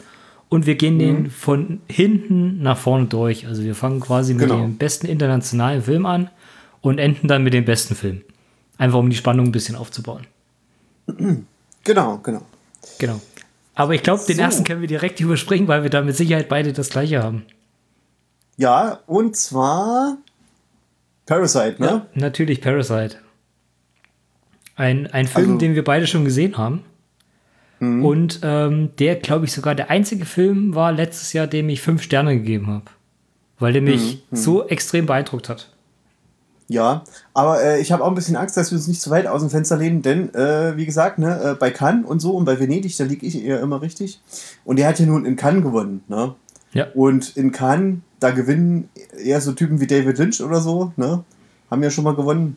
Und 0.48 0.66
wir 0.66 0.76
gehen 0.76 0.94
mhm. 0.94 0.98
den 0.98 1.30
von 1.30 1.80
hinten 1.86 2.62
nach 2.62 2.78
vorne 2.78 3.06
durch. 3.06 3.46
Also, 3.46 3.62
wir 3.62 3.74
fangen 3.74 4.00
quasi 4.00 4.32
mit 4.32 4.48
genau. 4.48 4.62
dem 4.62 4.78
besten 4.78 5.06
internationalen 5.06 5.82
Film 5.82 6.06
an 6.06 6.30
und 6.80 6.98
enden 6.98 7.28
dann 7.28 7.44
mit 7.44 7.52
dem 7.52 7.66
besten 7.66 7.94
Film. 7.94 8.22
Einfach 8.78 8.98
um 8.98 9.10
die 9.10 9.16
Spannung 9.16 9.46
ein 9.46 9.52
bisschen 9.52 9.76
aufzubauen. 9.76 10.26
Genau, 11.84 12.18
genau. 12.18 12.42
Genau. 12.98 13.20
Aber 13.74 13.94
ich 13.94 14.02
glaube, 14.02 14.24
den 14.26 14.36
so. 14.36 14.42
ersten 14.42 14.64
können 14.64 14.80
wir 14.80 14.88
direkt 14.88 15.20
überspringen, 15.20 15.68
weil 15.68 15.82
wir 15.82 15.90
da 15.90 16.02
mit 16.02 16.16
Sicherheit 16.16 16.48
beide 16.48 16.72
das 16.72 16.90
gleiche 16.90 17.22
haben. 17.22 17.44
Ja, 18.56 19.00
und 19.06 19.36
zwar 19.36 20.16
Parasite, 21.26 21.76
ne? 21.78 21.86
Ja, 21.86 22.06
natürlich 22.14 22.60
Parasite. 22.60 23.16
Ein, 24.76 25.06
ein 25.08 25.26
Film, 25.26 25.46
also, 25.46 25.58
den 25.58 25.74
wir 25.74 25.84
beide 25.84 26.06
schon 26.06 26.24
gesehen 26.24 26.56
haben. 26.56 26.84
Mhm. 27.80 28.04
Und 28.04 28.40
ähm, 28.42 28.90
der, 28.98 29.16
glaube 29.16 29.44
ich, 29.44 29.52
sogar 29.52 29.74
der 29.74 29.90
einzige 29.90 30.24
Film 30.24 30.74
war 30.74 30.92
letztes 30.92 31.32
Jahr, 31.32 31.46
dem 31.46 31.68
ich 31.68 31.82
fünf 31.82 32.02
Sterne 32.02 32.34
gegeben 32.34 32.68
habe. 32.68 32.84
Weil 33.58 33.72
der 33.72 33.82
mich 33.82 34.16
mhm. 34.16 34.20
mhm. 34.30 34.36
so 34.36 34.66
extrem 34.66 35.06
beeindruckt 35.06 35.48
hat. 35.48 35.70
Ja, 36.68 37.04
aber 37.32 37.62
äh, 37.62 37.80
ich 37.80 37.92
habe 37.92 38.02
auch 38.02 38.08
ein 38.08 38.14
bisschen 38.16 38.34
Angst, 38.34 38.56
dass 38.56 38.72
wir 38.72 38.76
uns 38.76 38.88
nicht 38.88 39.00
zu 39.00 39.10
weit 39.10 39.28
aus 39.28 39.40
dem 39.40 39.50
Fenster 39.50 39.76
lehnen, 39.76 40.02
denn 40.02 40.34
äh, 40.34 40.76
wie 40.76 40.86
gesagt, 40.86 41.18
ne, 41.18 41.52
äh, 41.52 41.54
bei 41.54 41.70
Cannes 41.70 42.04
und 42.04 42.18
so 42.18 42.32
und 42.32 42.44
bei 42.44 42.58
Venedig, 42.58 42.96
da 42.96 43.04
liege 43.04 43.24
ich 43.24 43.44
eher 43.44 43.60
immer 43.60 43.82
richtig. 43.82 44.20
Und 44.64 44.78
der 44.78 44.88
hat 44.88 44.98
ja 44.98 45.06
nun 45.06 45.24
in 45.24 45.36
Cannes 45.36 45.62
gewonnen, 45.62 46.02
ne? 46.08 46.34
Ja. 46.72 46.88
Und 46.94 47.36
in 47.36 47.52
Cannes, 47.52 47.98
da 48.18 48.30
gewinnen 48.30 48.88
eher 49.22 49.40
so 49.40 49.52
Typen 49.52 49.80
wie 49.80 49.86
David 49.86 50.18
Lynch 50.18 50.42
oder 50.42 50.60
so, 50.60 50.92
ne? 50.96 51.22
Haben 51.70 51.82
ja 51.84 51.90
schon 51.90 52.04
mal 52.04 52.16
gewonnen. 52.16 52.56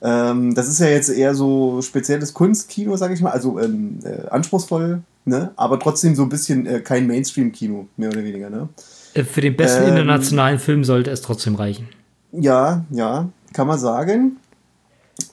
Ähm, 0.00 0.54
das 0.54 0.66
ist 0.66 0.80
ja 0.80 0.88
jetzt 0.88 1.10
eher 1.10 1.34
so 1.34 1.82
spezielles 1.82 2.32
Kunstkino, 2.32 2.96
sage 2.96 3.12
ich 3.12 3.20
mal, 3.20 3.30
also 3.30 3.60
ähm, 3.60 3.98
äh, 4.04 4.26
anspruchsvoll, 4.28 5.02
ne? 5.26 5.50
Aber 5.56 5.78
trotzdem 5.78 6.14
so 6.14 6.22
ein 6.22 6.30
bisschen 6.30 6.64
äh, 6.64 6.80
kein 6.80 7.06
Mainstream-Kino, 7.06 7.88
mehr 7.98 8.08
oder 8.08 8.24
weniger, 8.24 8.48
ne? 8.48 8.70
Äh, 9.12 9.24
für 9.24 9.42
den 9.42 9.54
besten 9.54 9.82
ähm, 9.82 9.90
internationalen 9.90 10.58
Film 10.58 10.82
sollte 10.82 11.10
es 11.10 11.20
trotzdem 11.20 11.56
reichen. 11.56 11.88
Ja, 12.32 12.86
ja 12.90 13.28
kann 13.52 13.66
man 13.66 13.78
sagen. 13.78 14.36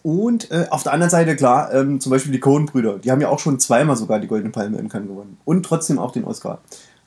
Und 0.03 0.51
äh, 0.51 0.67
auf 0.69 0.83
der 0.83 0.93
anderen 0.93 1.09
Seite, 1.09 1.35
klar, 1.35 1.73
ähm, 1.73 1.99
zum 1.99 2.11
Beispiel 2.11 2.31
die 2.31 2.39
Coen-Brüder, 2.39 2.99
die 2.99 3.11
haben 3.11 3.21
ja 3.21 3.29
auch 3.29 3.39
schon 3.39 3.59
zweimal 3.59 3.95
sogar 3.95 4.19
die 4.19 4.27
Goldene 4.27 4.51
Palme 4.51 4.77
in 4.77 4.89
Cannes 4.89 5.07
gewonnen. 5.07 5.37
Und 5.45 5.63
trotzdem 5.63 5.99
auch 5.99 6.11
den 6.11 6.25
Oscar. 6.25 6.59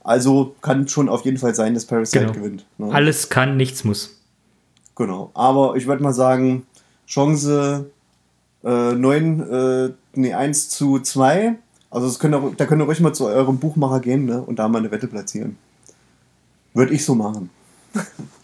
Also 0.03 0.55
kann 0.63 0.89
schon 0.89 1.09
auf 1.09 1.25
jeden 1.25 1.37
Fall 1.37 1.55
sein, 1.55 1.75
dass 1.75 1.85
Parasite 1.85 2.21
genau. 2.21 2.33
gewinnt. 2.33 2.67
Ne? 2.79 2.91
Alles 2.93 3.29
kann, 3.29 3.57
nichts 3.57 3.85
muss. 3.85 4.19
Genau. 4.97 5.31
Aber 5.35 5.77
ich 5.77 5.87
würde 5.87 6.03
mal 6.03 6.15
sagen, 6.15 6.67
Chance 7.07 7.91
äh, 8.65 8.93
9, 8.93 9.51
äh, 9.51 9.93
nee, 10.15 10.35
1 10.35 10.71
zu 10.71 11.01
2. 11.01 11.57
Also 11.91 12.07
das 12.07 12.19
könnt 12.19 12.35
ihr, 12.35 12.53
da 12.57 12.67
könnt 12.67 12.81
ihr 12.81 12.87
ruhig 12.87 13.01
mal 13.01 13.13
zu 13.13 13.27
eurem 13.27 13.59
Buchmacher 13.59 14.01
gehen 14.01 14.25
ne? 14.25 14.41
und 14.41 14.59
da 14.59 14.69
mal 14.69 14.79
eine 14.79 14.91
Wette 14.91 15.07
platzieren. 15.07 15.57
Würde 16.73 16.95
ich 16.95 17.05
so 17.05 17.15
machen. 17.15 17.51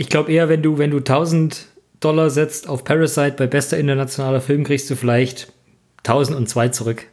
Ich 0.00 0.08
glaube 0.08 0.32
eher, 0.32 0.48
wenn 0.48 0.62
du, 0.62 0.78
wenn 0.78 0.90
du 0.90 0.96
1000 0.96 1.66
Dollar 2.00 2.30
setzt 2.30 2.66
auf 2.70 2.84
Parasite 2.84 3.32
bei 3.36 3.46
bester 3.46 3.76
internationaler 3.76 4.40
Film, 4.40 4.64
kriegst 4.64 4.88
du 4.88 4.96
vielleicht 4.96 5.52
1002 5.98 6.70
zurück. 6.70 7.06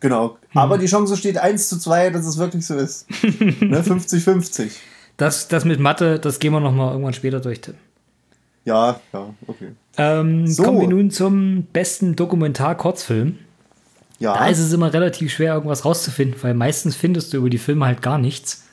Genau. 0.00 0.38
Hm. 0.52 0.58
Aber 0.58 0.78
die 0.78 0.86
Chance 0.86 1.18
steht 1.18 1.36
1 1.36 1.68
zu 1.68 1.78
2, 1.78 2.08
dass 2.08 2.24
es 2.24 2.38
wirklich 2.38 2.64
so 2.64 2.76
ist. 2.76 3.06
ne? 3.60 3.82
50-50. 3.82 4.70
Das, 5.18 5.48
das 5.48 5.66
mit 5.66 5.80
Mathe, 5.80 6.18
das 6.18 6.38
gehen 6.38 6.54
wir 6.54 6.60
noch 6.60 6.72
mal 6.72 6.92
irgendwann 6.92 7.12
später 7.12 7.40
durch, 7.40 7.60
Tim. 7.60 7.74
Ja, 8.64 8.98
ja, 9.12 9.34
okay. 9.46 9.72
Ähm, 9.98 10.46
so. 10.46 10.62
Kommen 10.62 10.80
wir 10.80 10.88
nun 10.88 11.10
zum 11.10 11.64
besten 11.74 12.16
Dokumentar-Kurzfilm. 12.16 13.36
Ja. 14.18 14.32
Da 14.32 14.48
ist 14.48 14.60
es 14.60 14.72
immer 14.72 14.94
relativ 14.94 15.30
schwer, 15.30 15.52
irgendwas 15.52 15.84
rauszufinden, 15.84 16.42
weil 16.42 16.54
meistens 16.54 16.96
findest 16.96 17.34
du 17.34 17.36
über 17.36 17.50
die 17.50 17.58
Filme 17.58 17.84
halt 17.84 18.00
gar 18.00 18.16
nichts. 18.16 18.64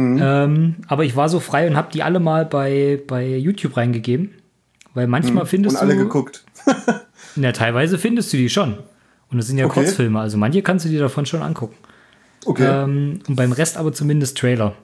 Mhm. 0.00 0.20
Ähm, 0.22 0.74
aber 0.88 1.04
ich 1.04 1.16
war 1.16 1.28
so 1.28 1.40
frei 1.40 1.66
und 1.66 1.76
habe 1.76 1.92
die 1.92 2.02
alle 2.02 2.20
mal 2.20 2.44
bei, 2.44 3.00
bei 3.06 3.36
YouTube 3.36 3.76
reingegeben. 3.76 4.30
Weil 4.94 5.06
manchmal 5.06 5.44
mhm. 5.44 5.48
findest 5.48 5.76
und 5.76 5.82
alle 5.82 5.94
du. 5.94 6.00
geguckt. 6.00 6.44
ja, 7.36 7.52
teilweise 7.52 7.98
findest 7.98 8.32
du 8.32 8.36
die 8.36 8.48
schon. 8.48 8.78
Und 9.30 9.38
das 9.38 9.46
sind 9.46 9.58
ja 9.58 9.66
okay. 9.66 9.84
Kurzfilme, 9.84 10.18
also 10.18 10.36
manche 10.36 10.62
kannst 10.62 10.84
du 10.84 10.88
dir 10.88 10.98
davon 10.98 11.26
schon 11.26 11.42
angucken. 11.42 11.76
Okay. 12.44 12.66
Ähm, 12.66 13.20
und 13.28 13.36
beim 13.36 13.52
Rest 13.52 13.76
aber 13.76 13.92
zumindest 13.92 14.36
Trailer. 14.38 14.74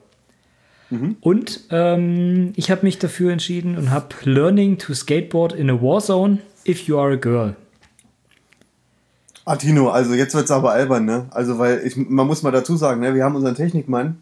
Mhm. 0.89 1.17
Und 1.19 1.61
ähm, 1.71 2.53
ich 2.55 2.71
habe 2.71 2.83
mich 2.83 2.97
dafür 2.97 3.33
entschieden 3.33 3.77
und 3.77 3.91
habe 3.91 4.07
Learning 4.23 4.77
to 4.77 4.93
Skateboard 4.93 5.51
in 5.51 5.69
a 5.69 5.73
Warzone 5.73 6.37
if 6.65 6.87
you 6.87 6.97
are 6.97 7.13
a 7.13 7.17
girl. 7.17 7.55
Artino, 9.43 9.89
also 9.89 10.13
jetzt 10.13 10.33
wird 10.33 10.45
es 10.45 10.51
aber 10.51 10.71
albern, 10.71 11.05
ne? 11.05 11.27
Also, 11.31 11.57
weil 11.57 11.81
ich, 11.85 11.95
man 11.95 12.27
muss 12.27 12.43
mal 12.43 12.51
dazu 12.51 12.75
sagen, 12.75 12.99
ne, 12.99 13.15
wir 13.15 13.23
haben 13.23 13.35
unseren 13.35 13.55
Technikmann 13.55 14.17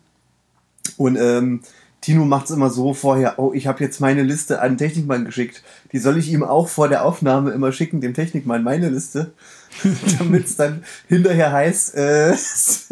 und 0.98 1.18
ähm, 1.18 1.62
Tino 2.06 2.24
macht 2.24 2.46
es 2.46 2.52
immer 2.52 2.70
so 2.70 2.94
vorher, 2.94 3.40
oh, 3.40 3.52
ich 3.54 3.66
habe 3.66 3.84
jetzt 3.84 4.00
meine 4.00 4.22
Liste 4.22 4.62
an 4.62 4.74
den 4.74 4.78
Technikmann 4.78 5.26
geschickt. 5.26 5.64
Die 5.92 5.98
soll 5.98 6.20
ich 6.20 6.32
ihm 6.32 6.44
auch 6.44 6.68
vor 6.68 6.88
der 6.88 7.04
Aufnahme 7.04 7.50
immer 7.50 7.72
schicken, 7.72 8.00
dem 8.00 8.14
Technikmann, 8.14 8.64
meine 8.64 8.90
Liste. 8.90 9.32
Damit 10.20 10.46
es 10.46 10.56
dann 10.56 10.84
hinterher 11.08 11.52
heißt, 11.52 11.96
äh, 11.96 12.30
es, 12.30 12.90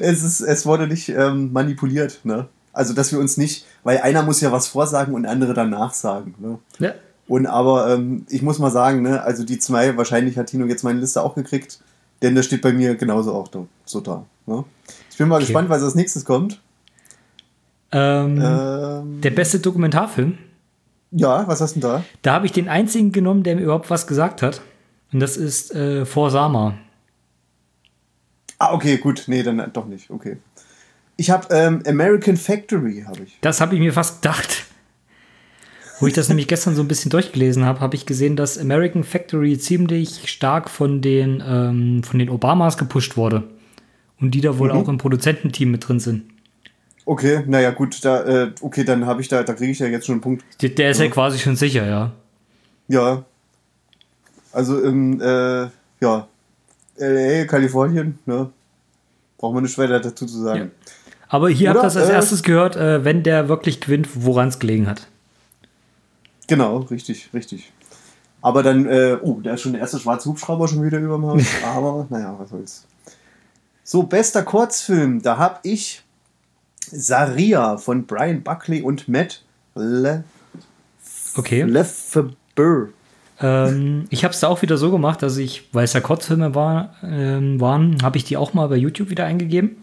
ist, 0.00 0.40
es 0.40 0.66
wurde 0.66 0.88
nicht 0.88 1.08
ähm, 1.10 1.52
manipuliert. 1.52 2.18
Ne? 2.24 2.48
Also, 2.72 2.94
dass 2.94 3.12
wir 3.12 3.20
uns 3.20 3.36
nicht, 3.36 3.64
weil 3.84 3.98
einer 3.98 4.24
muss 4.24 4.40
ja 4.40 4.50
was 4.50 4.66
vorsagen 4.66 5.14
und 5.14 5.24
andere 5.24 5.54
dann 5.54 5.70
nachsagen. 5.70 6.34
Ne? 6.38 6.58
Ja. 6.80 6.94
Und 7.28 7.46
aber 7.46 7.94
ähm, 7.94 8.26
ich 8.28 8.42
muss 8.42 8.58
mal 8.58 8.72
sagen, 8.72 9.02
ne, 9.02 9.22
also 9.22 9.44
die 9.44 9.60
zwei, 9.60 9.96
wahrscheinlich 9.96 10.36
hat 10.36 10.48
Tino 10.48 10.66
jetzt 10.66 10.82
meine 10.82 10.98
Liste 10.98 11.22
auch 11.22 11.36
gekriegt, 11.36 11.78
denn 12.22 12.34
das 12.34 12.46
steht 12.46 12.60
bei 12.60 12.72
mir 12.72 12.96
genauso 12.96 13.32
auch 13.32 13.48
da, 13.48 13.66
so 13.84 14.00
da. 14.00 14.26
Ne? 14.46 14.64
Ich 15.10 15.16
bin 15.16 15.28
mal 15.28 15.36
okay. 15.36 15.44
gespannt, 15.44 15.68
was 15.68 15.82
als 15.82 15.94
nächstes 15.94 16.24
kommt. 16.24 16.60
Ähm, 17.94 18.42
ähm, 18.42 19.20
der 19.20 19.30
beste 19.30 19.60
Dokumentarfilm. 19.60 20.36
Ja, 21.12 21.46
was 21.46 21.60
hast 21.60 21.76
du 21.76 21.80
denn 21.80 21.90
da? 21.90 22.04
Da 22.22 22.32
habe 22.34 22.46
ich 22.46 22.52
den 22.52 22.68
einzigen 22.68 23.12
genommen, 23.12 23.44
der 23.44 23.54
mir 23.54 23.62
überhaupt 23.62 23.88
was 23.88 24.08
gesagt 24.08 24.42
hat. 24.42 24.60
Und 25.12 25.20
das 25.20 25.36
ist 25.36 25.72
äh, 25.74 26.04
For 26.04 26.30
Sama. 26.32 26.74
Ah, 28.58 28.74
okay, 28.74 28.98
gut. 28.98 29.24
Nee, 29.28 29.44
dann 29.44 29.70
doch 29.72 29.86
nicht. 29.86 30.10
Okay. 30.10 30.38
Ich 31.16 31.30
habe 31.30 31.46
ähm, 31.54 31.82
American 31.86 32.36
Factory, 32.36 33.04
habe 33.06 33.22
ich. 33.22 33.38
Das 33.40 33.60
habe 33.60 33.76
ich 33.76 33.80
mir 33.80 33.92
fast 33.92 34.22
gedacht. 34.22 34.64
Wo 36.00 36.08
ich 36.08 36.14
das 36.14 36.28
nämlich 36.28 36.48
gestern 36.48 36.74
so 36.74 36.82
ein 36.82 36.88
bisschen 36.88 37.12
durchgelesen 37.12 37.64
habe, 37.64 37.78
habe 37.78 37.94
ich 37.94 38.04
gesehen, 38.04 38.34
dass 38.34 38.58
American 38.58 39.04
Factory 39.04 39.56
ziemlich 39.56 40.28
stark 40.28 40.68
von 40.68 41.00
den, 41.00 41.40
ähm, 41.46 42.02
von 42.02 42.18
den 42.18 42.28
Obamas 42.28 42.76
gepusht 42.76 43.16
wurde. 43.16 43.44
Und 44.20 44.32
die 44.32 44.40
da 44.40 44.58
wohl 44.58 44.72
mhm. 44.72 44.78
auch 44.78 44.88
im 44.88 44.98
Produzententeam 44.98 45.70
mit 45.70 45.86
drin 45.86 46.00
sind. 46.00 46.24
Okay, 47.06 47.44
naja, 47.46 47.70
gut, 47.70 48.02
da, 48.04 48.24
äh, 48.24 48.52
okay, 48.62 48.84
dann 48.84 49.04
habe 49.04 49.20
ich 49.20 49.28
da, 49.28 49.42
da 49.42 49.52
kriege 49.52 49.72
ich 49.72 49.78
ja 49.78 49.86
jetzt 49.86 50.06
schon 50.06 50.14
einen 50.14 50.22
Punkt. 50.22 50.44
Der, 50.62 50.70
der 50.70 50.90
ist 50.90 50.98
ja. 50.98 51.04
ja 51.04 51.10
quasi 51.10 51.38
schon 51.38 51.56
sicher, 51.56 51.86
ja. 51.86 52.12
Ja. 52.88 53.24
Also 54.52 54.80
im, 54.80 55.20
äh, 55.20 55.68
ja, 56.00 56.28
LA, 56.96 57.44
Kalifornien, 57.44 58.18
ne? 58.24 58.50
Braucht 59.36 59.54
man 59.54 59.64
nicht 59.64 59.76
weiter 59.76 60.00
dazu 60.00 60.26
zu 60.26 60.42
sagen. 60.42 60.60
Ja. 60.60 60.92
Aber 61.28 61.50
hier 61.50 61.70
Oder, 61.70 61.82
habt 61.82 61.84
ihr 61.84 61.94
das 61.94 61.96
als 61.96 62.08
äh, 62.08 62.12
erstes 62.12 62.42
gehört, 62.42 62.76
äh, 62.76 63.04
wenn 63.04 63.22
der 63.22 63.48
wirklich 63.48 63.80
gewinnt, 63.80 64.08
woran 64.14 64.48
es 64.48 64.58
gelegen 64.58 64.86
hat. 64.86 65.08
Genau, 66.46 66.78
richtig, 66.78 67.30
richtig. 67.34 67.72
Aber 68.40 68.62
dann, 68.62 68.86
äh, 68.86 69.18
oh, 69.20 69.40
da 69.42 69.54
ist 69.54 69.62
schon 69.62 69.72
der 69.72 69.80
erste 69.80 69.98
schwarze 69.98 70.28
Hubschrauber 70.28 70.68
schon 70.68 70.84
wieder 70.84 70.98
über 70.98 71.16
dem 71.16 71.26
Haus. 71.26 71.42
Aber, 71.64 72.06
naja, 72.08 72.34
was 72.38 72.50
soll's. 72.50 72.86
So, 73.82 74.04
bester 74.04 74.42
Kurzfilm. 74.42 75.22
Da 75.22 75.36
hab 75.36 75.60
ich 75.64 76.03
Saria 76.90 77.76
von 77.76 78.06
Brian 78.06 78.42
Buckley 78.42 78.82
und 78.82 79.08
Matt 79.08 79.42
Le 79.74 80.24
okay. 81.36 81.62
Lefebvre. 81.62 82.88
Ähm, 83.40 84.04
ich 84.10 84.24
habe 84.24 84.32
es 84.32 84.40
da 84.40 84.48
auch 84.48 84.62
wieder 84.62 84.76
so 84.76 84.90
gemacht, 84.90 85.22
dass 85.22 85.36
ich, 85.36 85.68
weil 85.72 85.84
es 85.84 85.92
ja 85.92 86.00
Kurzfilme 86.00 86.54
war, 86.54 86.94
ähm, 87.02 87.60
waren, 87.60 88.02
habe 88.02 88.16
ich 88.16 88.24
die 88.24 88.36
auch 88.36 88.54
mal 88.54 88.68
bei 88.68 88.76
YouTube 88.76 89.10
wieder 89.10 89.24
eingegeben. 89.24 89.76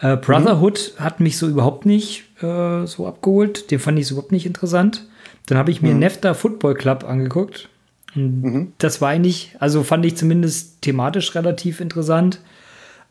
Äh, 0.00 0.16
Brotherhood 0.16 0.94
mhm. 0.98 1.04
hat 1.04 1.20
mich 1.20 1.38
so 1.38 1.46
überhaupt 1.46 1.86
nicht 1.86 2.24
äh, 2.42 2.86
so 2.86 3.06
abgeholt. 3.06 3.70
Den 3.70 3.78
fand 3.78 3.98
ich 3.98 4.06
so 4.06 4.14
überhaupt 4.14 4.32
nicht 4.32 4.46
interessant. 4.46 5.06
Dann 5.46 5.58
habe 5.58 5.70
ich 5.70 5.82
mir 5.82 5.92
mhm. 5.92 6.00
Nefta 6.00 6.34
Football 6.34 6.74
Club 6.74 7.04
angeguckt. 7.04 7.68
Mhm. 8.14 8.72
Das 8.78 9.00
war 9.00 9.10
eigentlich, 9.10 9.56
also 9.60 9.82
fand 9.82 10.04
ich 10.04 10.16
zumindest 10.16 10.82
thematisch 10.82 11.34
relativ 11.34 11.80
interessant, 11.80 12.40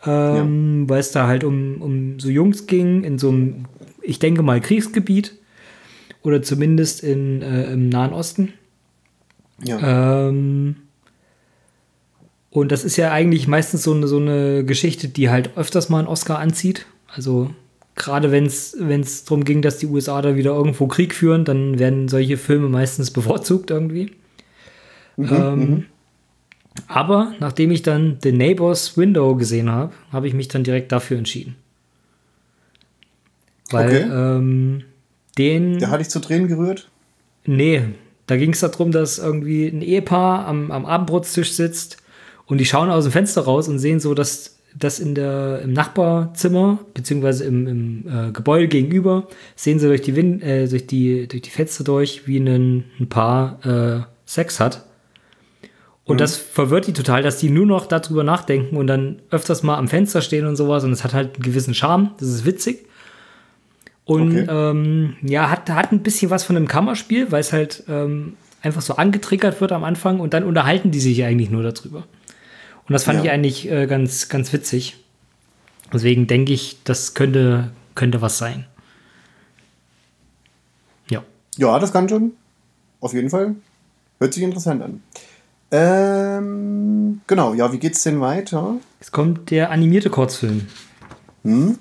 ähm, 0.05 0.83
ja. 0.83 0.89
weil 0.89 0.99
es 0.99 1.11
da 1.11 1.27
halt 1.27 1.43
um, 1.43 1.81
um 1.81 2.19
so 2.19 2.29
Jungs 2.29 2.67
ging 2.67 3.03
in 3.03 3.19
so 3.19 3.29
einem, 3.29 3.65
ich 4.01 4.19
denke 4.19 4.43
mal, 4.43 4.61
Kriegsgebiet 4.61 5.35
oder 6.23 6.41
zumindest 6.41 7.03
in, 7.03 7.41
äh, 7.41 7.71
im 7.71 7.89
Nahen 7.89 8.13
Osten. 8.13 8.53
Ja. 9.63 10.27
Ähm, 10.27 10.75
und 12.51 12.71
das 12.71 12.83
ist 12.83 12.97
ja 12.97 13.11
eigentlich 13.11 13.47
meistens 13.47 13.83
so 13.83 13.93
eine, 13.93 14.07
so 14.07 14.17
eine 14.17 14.63
Geschichte, 14.65 15.07
die 15.07 15.29
halt 15.29 15.55
öfters 15.55 15.89
mal 15.89 15.99
einen 15.99 16.07
Oscar 16.07 16.39
anzieht. 16.39 16.85
Also 17.07 17.51
gerade 17.95 18.31
wenn 18.31 18.45
es 18.45 19.23
darum 19.25 19.43
ging, 19.43 19.61
dass 19.61 19.77
die 19.77 19.87
USA 19.87 20.21
da 20.21 20.35
wieder 20.35 20.51
irgendwo 20.51 20.87
Krieg 20.87 21.13
führen, 21.13 21.45
dann 21.45 21.77
werden 21.77 22.07
solche 22.07 22.37
Filme 22.37 22.69
meistens 22.69 23.11
bevorzugt 23.11 23.69
irgendwie. 23.69 24.11
Mhm, 25.17 25.29
ähm, 25.31 25.59
mhm. 25.59 25.85
Aber 26.87 27.33
nachdem 27.39 27.71
ich 27.71 27.81
dann 27.81 28.17
The 28.21 28.31
Neighbors 28.31 28.97
Window 28.97 29.35
gesehen 29.35 29.71
habe, 29.71 29.93
habe 30.11 30.27
ich 30.27 30.33
mich 30.33 30.47
dann 30.47 30.63
direkt 30.63 30.91
dafür 30.91 31.17
entschieden. 31.17 31.55
Weil 33.71 33.87
okay. 33.87 34.09
ähm, 34.11 34.83
den. 35.37 35.79
Der 35.79 35.91
hat 35.91 35.99
dich 35.99 36.09
zu 36.09 36.19
Tränen 36.19 36.47
gerührt? 36.47 36.89
Nee, 37.45 37.83
da 38.27 38.37
ging 38.37 38.51
es 38.51 38.59
darum, 38.59 38.91
dass 38.91 39.17
irgendwie 39.17 39.67
ein 39.67 39.81
Ehepaar 39.81 40.45
am, 40.45 40.71
am 40.71 40.85
Abendbrotstisch 40.85 41.53
sitzt 41.53 41.97
und 42.45 42.59
die 42.59 42.65
schauen 42.65 42.89
aus 42.89 43.05
dem 43.05 43.11
Fenster 43.11 43.41
raus 43.41 43.67
und 43.67 43.79
sehen 43.79 43.99
so, 43.99 44.13
dass 44.13 44.59
das 44.77 44.99
in 44.99 45.15
der, 45.15 45.61
im 45.63 45.73
Nachbarzimmer, 45.73 46.79
beziehungsweise 46.93 47.43
im, 47.45 47.67
im 47.67 48.05
äh, 48.07 48.31
Gebäude 48.31 48.67
gegenüber, 48.67 49.27
sehen 49.55 49.79
sie 49.79 49.87
durch 49.87 50.01
die, 50.01 50.15
Wind, 50.15 50.43
äh, 50.43 50.67
durch 50.67 50.85
die, 50.85 51.27
durch 51.27 51.41
die 51.41 51.49
Fenster 51.49 51.83
durch, 51.83 52.27
wie 52.27 52.37
ein, 52.37 52.85
ein 52.99 53.09
Paar 53.09 53.65
äh, 53.65 54.01
Sex 54.25 54.59
hat. 54.59 54.85
Und 56.09 56.15
mhm. 56.15 56.19
das 56.21 56.37
verwirrt 56.37 56.87
die 56.87 56.93
total, 56.93 57.21
dass 57.21 57.37
die 57.37 57.51
nur 57.51 57.67
noch 57.67 57.85
darüber 57.85 58.23
nachdenken 58.23 58.77
und 58.77 58.87
dann 58.87 59.21
öfters 59.29 59.61
mal 59.61 59.77
am 59.77 59.87
Fenster 59.87 60.23
stehen 60.23 60.47
und 60.47 60.55
sowas. 60.55 60.83
Und 60.83 60.91
es 60.91 61.03
hat 61.03 61.13
halt 61.13 61.35
einen 61.35 61.43
gewissen 61.43 61.75
Charme. 61.75 62.15
Das 62.19 62.29
ist 62.29 62.45
witzig. 62.45 62.87
Und 64.05 64.31
okay. 64.31 64.47
ähm, 64.49 65.17
ja, 65.21 65.51
hat, 65.51 65.69
hat 65.69 65.91
ein 65.91 66.01
bisschen 66.01 66.31
was 66.31 66.43
von 66.43 66.55
einem 66.55 66.67
Kammerspiel, 66.67 67.31
weil 67.31 67.41
es 67.41 67.53
halt 67.53 67.83
ähm, 67.87 68.37
einfach 68.63 68.81
so 68.81 68.95
angetriggert 68.95 69.61
wird 69.61 69.71
am 69.71 69.83
Anfang 69.83 70.19
und 70.19 70.33
dann 70.33 70.45
unterhalten 70.45 70.89
die 70.89 70.99
sich 70.99 71.23
eigentlich 71.23 71.51
nur 71.51 71.61
darüber. 71.61 71.99
Und 71.99 72.93
das 72.93 73.03
fand 73.03 73.19
ja. 73.19 73.25
ich 73.25 73.31
eigentlich 73.31 73.71
äh, 73.71 73.85
ganz, 73.85 74.29
ganz 74.29 74.51
witzig. 74.51 74.97
Deswegen 75.93 76.25
denke 76.25 76.53
ich, 76.53 76.77
das 76.85 77.13
könnte, 77.13 77.69
könnte 77.93 78.19
was 78.19 78.39
sein. 78.39 78.65
Ja. 81.11 81.23
Ja, 81.57 81.77
das 81.77 81.93
kann 81.93 82.09
schon. 82.09 82.31
Auf 82.99 83.13
jeden 83.13 83.29
Fall. 83.29 83.53
Hört 84.19 84.33
sich 84.33 84.41
interessant 84.41 84.81
an. 84.81 85.03
Ähm, 85.71 87.21
genau, 87.27 87.53
ja, 87.53 87.71
wie 87.71 87.77
geht's 87.79 88.03
denn 88.03 88.19
weiter? 88.21 88.75
Jetzt 88.99 89.11
kommt 89.11 89.51
der 89.51 89.69
animierte 89.71 90.09
Kurzfilm. 90.09 90.67
Hm? 91.43 91.77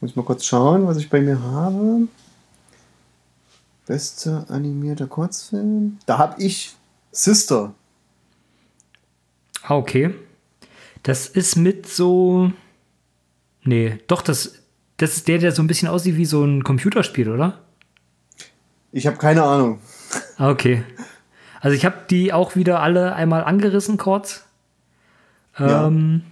Muss 0.00 0.10
ich 0.10 0.16
mal 0.16 0.24
kurz 0.24 0.44
schauen, 0.44 0.86
was 0.86 0.98
ich 0.98 1.08
bei 1.08 1.20
mir 1.20 1.40
habe. 1.42 2.08
Bester 3.86 4.44
animierter 4.48 5.06
Kurzfilm. 5.06 5.98
Da 6.06 6.18
habe 6.18 6.42
ich 6.42 6.74
Sister 7.12 7.72
Ah, 9.62 9.76
okay. 9.76 10.14
Das 11.02 11.26
ist 11.26 11.56
mit 11.56 11.88
so. 11.88 12.52
Nee, 13.64 13.98
doch, 14.06 14.22
das, 14.22 14.62
das 14.96 15.16
ist 15.16 15.28
der, 15.28 15.38
der 15.38 15.52
so 15.52 15.62
ein 15.62 15.66
bisschen 15.66 15.88
aussieht 15.88 16.16
wie 16.16 16.24
so 16.24 16.44
ein 16.44 16.62
Computerspiel, 16.62 17.30
oder? 17.30 17.58
Ich 18.92 19.06
habe 19.06 19.16
keine 19.16 19.42
Ahnung. 19.42 19.80
Ah, 20.36 20.50
Okay. 20.50 20.84
Also 21.66 21.76
ich 21.76 21.84
habe 21.84 21.96
die 22.08 22.32
auch 22.32 22.54
wieder 22.54 22.80
alle 22.80 23.16
einmal 23.16 23.42
angerissen 23.42 23.96
kurz. 23.96 24.46
Ja. 25.58 25.88
Ähm, 25.88 26.22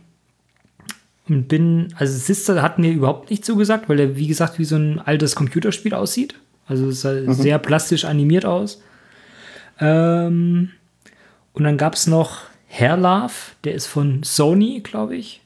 und 1.28 1.48
bin, 1.48 1.92
also 1.98 2.16
Sister 2.16 2.62
hat 2.62 2.78
mir 2.78 2.92
überhaupt 2.92 3.30
nicht 3.30 3.44
zugesagt, 3.44 3.88
weil 3.88 3.98
er, 3.98 4.16
wie 4.16 4.28
gesagt, 4.28 4.60
wie 4.60 4.64
so 4.64 4.76
ein 4.76 5.00
altes 5.00 5.34
Computerspiel 5.34 5.92
aussieht. 5.92 6.36
Also 6.68 6.86
es 6.86 7.00
sah 7.00 7.32
sehr 7.32 7.58
plastisch 7.58 8.04
animiert 8.04 8.44
aus. 8.44 8.80
Ähm, 9.80 10.70
und 11.52 11.64
dann 11.64 11.78
gab 11.78 11.94
es 11.94 12.06
noch 12.06 12.42
Hair 12.68 12.96
Love, 12.96 13.32
der 13.64 13.74
ist 13.74 13.88
von 13.88 14.22
Sony, 14.22 14.82
glaube 14.84 15.16
ich. 15.16 15.40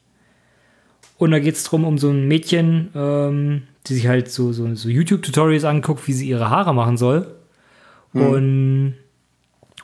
Und 1.16 1.30
da 1.30 1.38
geht 1.38 1.54
es 1.54 1.64
darum, 1.64 1.87
um 1.87 1.97
so 1.97 2.11
ein 2.11 2.28
Mädchen, 2.28 2.90
ähm, 2.95 3.62
die 3.87 3.95
sich 3.95 4.07
halt 4.07 4.30
so, 4.30 4.52
so, 4.52 4.75
so 4.75 4.90
YouTube-Tutorials 4.90 5.64
anguckt, 5.64 6.07
wie 6.09 6.12
sie 6.12 6.28
ihre 6.28 6.50
Haare 6.50 6.75
machen 6.75 6.99
soll. 6.99 7.37
Und, 8.12 8.95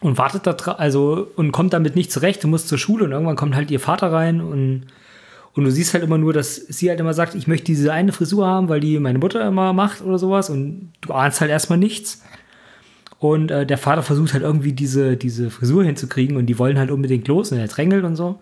und 0.04 0.18
wartet 0.18 0.46
da 0.46 0.52
also 0.72 1.28
und 1.34 1.50
kommt 1.50 1.72
damit 1.72 1.96
nicht 1.96 2.12
zurecht 2.12 2.44
und 2.44 2.50
muss 2.50 2.66
zur 2.66 2.76
Schule 2.76 3.04
und 3.04 3.12
irgendwann 3.12 3.36
kommt 3.36 3.54
halt 3.54 3.70
ihr 3.70 3.80
Vater 3.80 4.12
rein 4.12 4.42
und, 4.42 4.82
und 5.54 5.64
du 5.64 5.70
siehst 5.70 5.94
halt 5.94 6.04
immer 6.04 6.18
nur, 6.18 6.34
dass 6.34 6.56
sie 6.56 6.90
halt 6.90 7.00
immer 7.00 7.14
sagt, 7.14 7.34
ich 7.34 7.46
möchte 7.46 7.64
diese 7.64 7.90
eine 7.90 8.12
Frisur 8.12 8.46
haben, 8.46 8.68
weil 8.68 8.80
die 8.80 8.98
meine 8.98 9.18
Mutter 9.18 9.48
immer 9.48 9.72
macht 9.72 10.02
oder 10.02 10.18
sowas 10.18 10.50
und 10.50 10.92
du 11.00 11.14
ahnst 11.14 11.40
halt 11.40 11.50
erstmal 11.50 11.78
nichts. 11.78 12.22
Und 13.18 13.50
äh, 13.50 13.64
der 13.64 13.78
Vater 13.78 14.02
versucht 14.02 14.34
halt 14.34 14.42
irgendwie 14.42 14.74
diese, 14.74 15.16
diese 15.16 15.48
Frisur 15.48 15.84
hinzukriegen 15.84 16.36
und 16.36 16.46
die 16.46 16.58
wollen 16.58 16.78
halt 16.78 16.90
unbedingt 16.90 17.26
los 17.26 17.50
und 17.50 17.58
er 17.58 17.68
drängelt 17.68 18.04
und 18.04 18.16
so. 18.16 18.40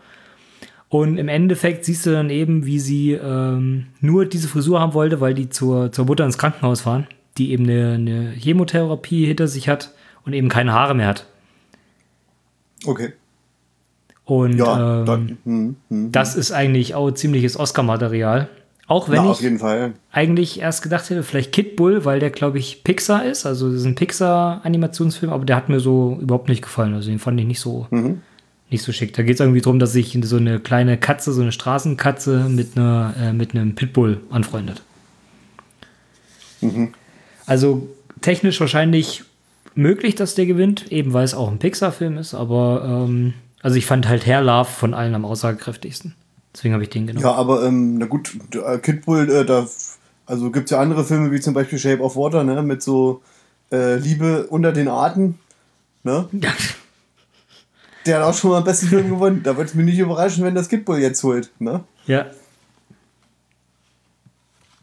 Und 0.88 1.16
im 1.16 1.28
Endeffekt 1.28 1.84
siehst 1.84 2.04
du 2.06 2.10
dann 2.10 2.28
eben, 2.28 2.66
wie 2.66 2.80
sie 2.80 3.12
ähm, 3.12 3.86
nur 4.00 4.26
diese 4.26 4.48
Frisur 4.48 4.80
haben 4.80 4.94
wollte, 4.94 5.20
weil 5.20 5.34
die 5.34 5.48
zur, 5.48 5.92
zur 5.92 6.06
Mutter 6.06 6.24
ins 6.24 6.38
Krankenhaus 6.38 6.80
fahren, 6.80 7.06
die 7.38 7.52
eben 7.52 7.64
eine, 7.64 7.92
eine 7.92 8.30
Chemotherapie 8.32 9.26
hinter 9.26 9.46
sich 9.46 9.68
hat 9.68 9.94
und 10.24 10.32
eben 10.32 10.48
keine 10.48 10.72
Haare 10.72 10.96
mehr 10.96 11.06
hat. 11.06 11.26
Okay. 12.86 13.12
Und 14.24 14.56
Ja, 14.56 15.00
ähm, 15.00 15.06
dann, 15.06 15.38
hm, 15.44 15.76
hm. 15.88 16.12
das 16.12 16.36
ist 16.36 16.52
eigentlich 16.52 16.94
auch 16.94 17.10
ziemliches 17.10 17.58
Oscar-Material. 17.58 18.48
Auch 18.88 19.08
wenn 19.08 19.24
Na, 19.24 19.32
ich 19.32 19.94
eigentlich 20.10 20.60
erst 20.60 20.82
gedacht 20.82 21.08
hätte, 21.08 21.22
vielleicht 21.22 21.52
Kid 21.52 21.76
Bull, 21.76 22.04
weil 22.04 22.20
der, 22.20 22.30
glaube 22.30 22.58
ich, 22.58 22.84
Pixar 22.84 23.24
ist. 23.24 23.46
Also, 23.46 23.68
das 23.70 23.80
ist 23.80 23.86
ein 23.86 23.94
Pixar-Animationsfilm, 23.94 25.32
aber 25.32 25.44
der 25.44 25.56
hat 25.56 25.68
mir 25.68 25.80
so 25.80 26.18
überhaupt 26.20 26.48
nicht 26.48 26.62
gefallen. 26.62 26.92
Also, 26.94 27.08
den 27.08 27.18
fand 27.18 27.40
ich 27.40 27.46
nicht 27.46 27.60
so, 27.60 27.86
Mhm. 27.90 28.20
nicht 28.70 28.82
so 28.82 28.92
schick. 28.92 29.14
Da 29.14 29.22
geht 29.22 29.34
es 29.34 29.40
irgendwie 29.40 29.60
darum, 29.60 29.78
dass 29.78 29.92
sich 29.92 30.18
so 30.24 30.36
eine 30.36 30.60
kleine 30.60 30.98
Katze, 30.98 31.32
so 31.32 31.40
eine 31.42 31.52
Straßenkatze 31.52 32.48
mit, 32.50 32.76
einer, 32.76 33.14
äh, 33.18 33.32
mit 33.32 33.54
einem 33.54 33.74
Pitbull 33.74 34.20
anfreundet. 34.30 34.82
Mhm. 36.60 36.92
Also, 37.46 37.88
technisch 38.20 38.60
wahrscheinlich 38.60 39.24
möglich, 39.74 40.14
dass 40.14 40.34
der 40.34 40.46
gewinnt, 40.46 40.90
eben 40.92 41.12
weil 41.12 41.24
es 41.24 41.34
auch 41.34 41.50
ein 41.50 41.58
Pixar-Film 41.58 42.18
ist, 42.18 42.34
aber 42.34 42.84
ähm, 42.86 43.34
also 43.62 43.76
ich 43.76 43.86
fand 43.86 44.08
halt 44.08 44.26
Hair 44.26 44.42
Love 44.42 44.68
von 44.70 44.94
allen 44.94 45.14
am 45.14 45.24
aussagekräftigsten. 45.24 46.14
Deswegen 46.54 46.74
habe 46.74 46.84
ich 46.84 46.90
den 46.90 47.06
genommen. 47.06 47.24
Ja, 47.24 47.32
aber 47.32 47.64
ähm, 47.64 47.98
na 47.98 48.06
gut, 48.06 48.36
äh, 48.54 48.78
Kid 48.78 49.06
Bull, 49.06 49.30
äh, 49.30 49.44
da, 49.44 49.66
also 50.26 50.50
gibt 50.50 50.66
es 50.66 50.70
ja 50.70 50.80
andere 50.80 51.04
Filme 51.04 51.30
wie 51.30 51.40
zum 51.40 51.54
Beispiel 51.54 51.78
Shape 51.78 52.02
of 52.02 52.16
Water, 52.16 52.44
ne, 52.44 52.62
mit 52.62 52.82
so 52.82 53.22
äh, 53.70 53.96
Liebe 53.96 54.46
unter 54.48 54.72
den 54.72 54.88
Arten, 54.88 55.38
ne? 56.02 56.28
Ja. 56.32 56.52
Der 58.04 58.18
hat 58.18 58.24
auch 58.24 58.34
schon 58.34 58.50
mal 58.50 58.56
einen 58.56 58.64
besten 58.64 58.88
Film 58.88 59.08
gewonnen. 59.08 59.42
Da 59.44 59.56
würde 59.56 59.70
es 59.70 59.74
mich 59.74 59.86
nicht 59.86 59.98
überraschen, 59.98 60.44
wenn 60.44 60.56
das 60.56 60.68
Kid 60.68 60.84
Bull 60.84 60.98
jetzt 60.98 61.22
holt, 61.22 61.50
ne? 61.58 61.84
ja. 62.06 62.26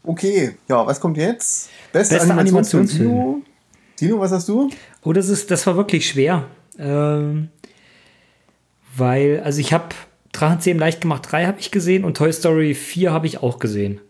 Okay, 0.02 0.56
ja, 0.66 0.86
was 0.86 0.98
kommt 0.98 1.18
jetzt? 1.18 1.68
Beste, 1.92 2.14
Bester 2.14 2.38
Animationsfilm. 2.38 3.42
Tino, 4.00 4.18
was 4.18 4.32
hast 4.32 4.48
du? 4.48 4.70
Oh, 5.04 5.12
das 5.12 5.28
ist, 5.28 5.50
das 5.50 5.66
war 5.66 5.76
wirklich 5.76 6.08
schwer. 6.08 6.44
Ähm, 6.78 7.48
weil, 8.96 9.40
also 9.44 9.60
ich 9.60 9.72
habe 9.72 9.86
Drachenzähmen 10.32 10.80
leicht 10.80 11.00
gemacht 11.00 11.22
3 11.30 11.46
habe 11.46 11.60
ich 11.60 11.70
gesehen 11.70 12.04
und 12.04 12.16
Toy 12.16 12.32
Story 12.32 12.74
4 12.74 13.12
habe 13.12 13.26
ich 13.26 13.42
auch 13.42 13.58
gesehen. 13.58 14.00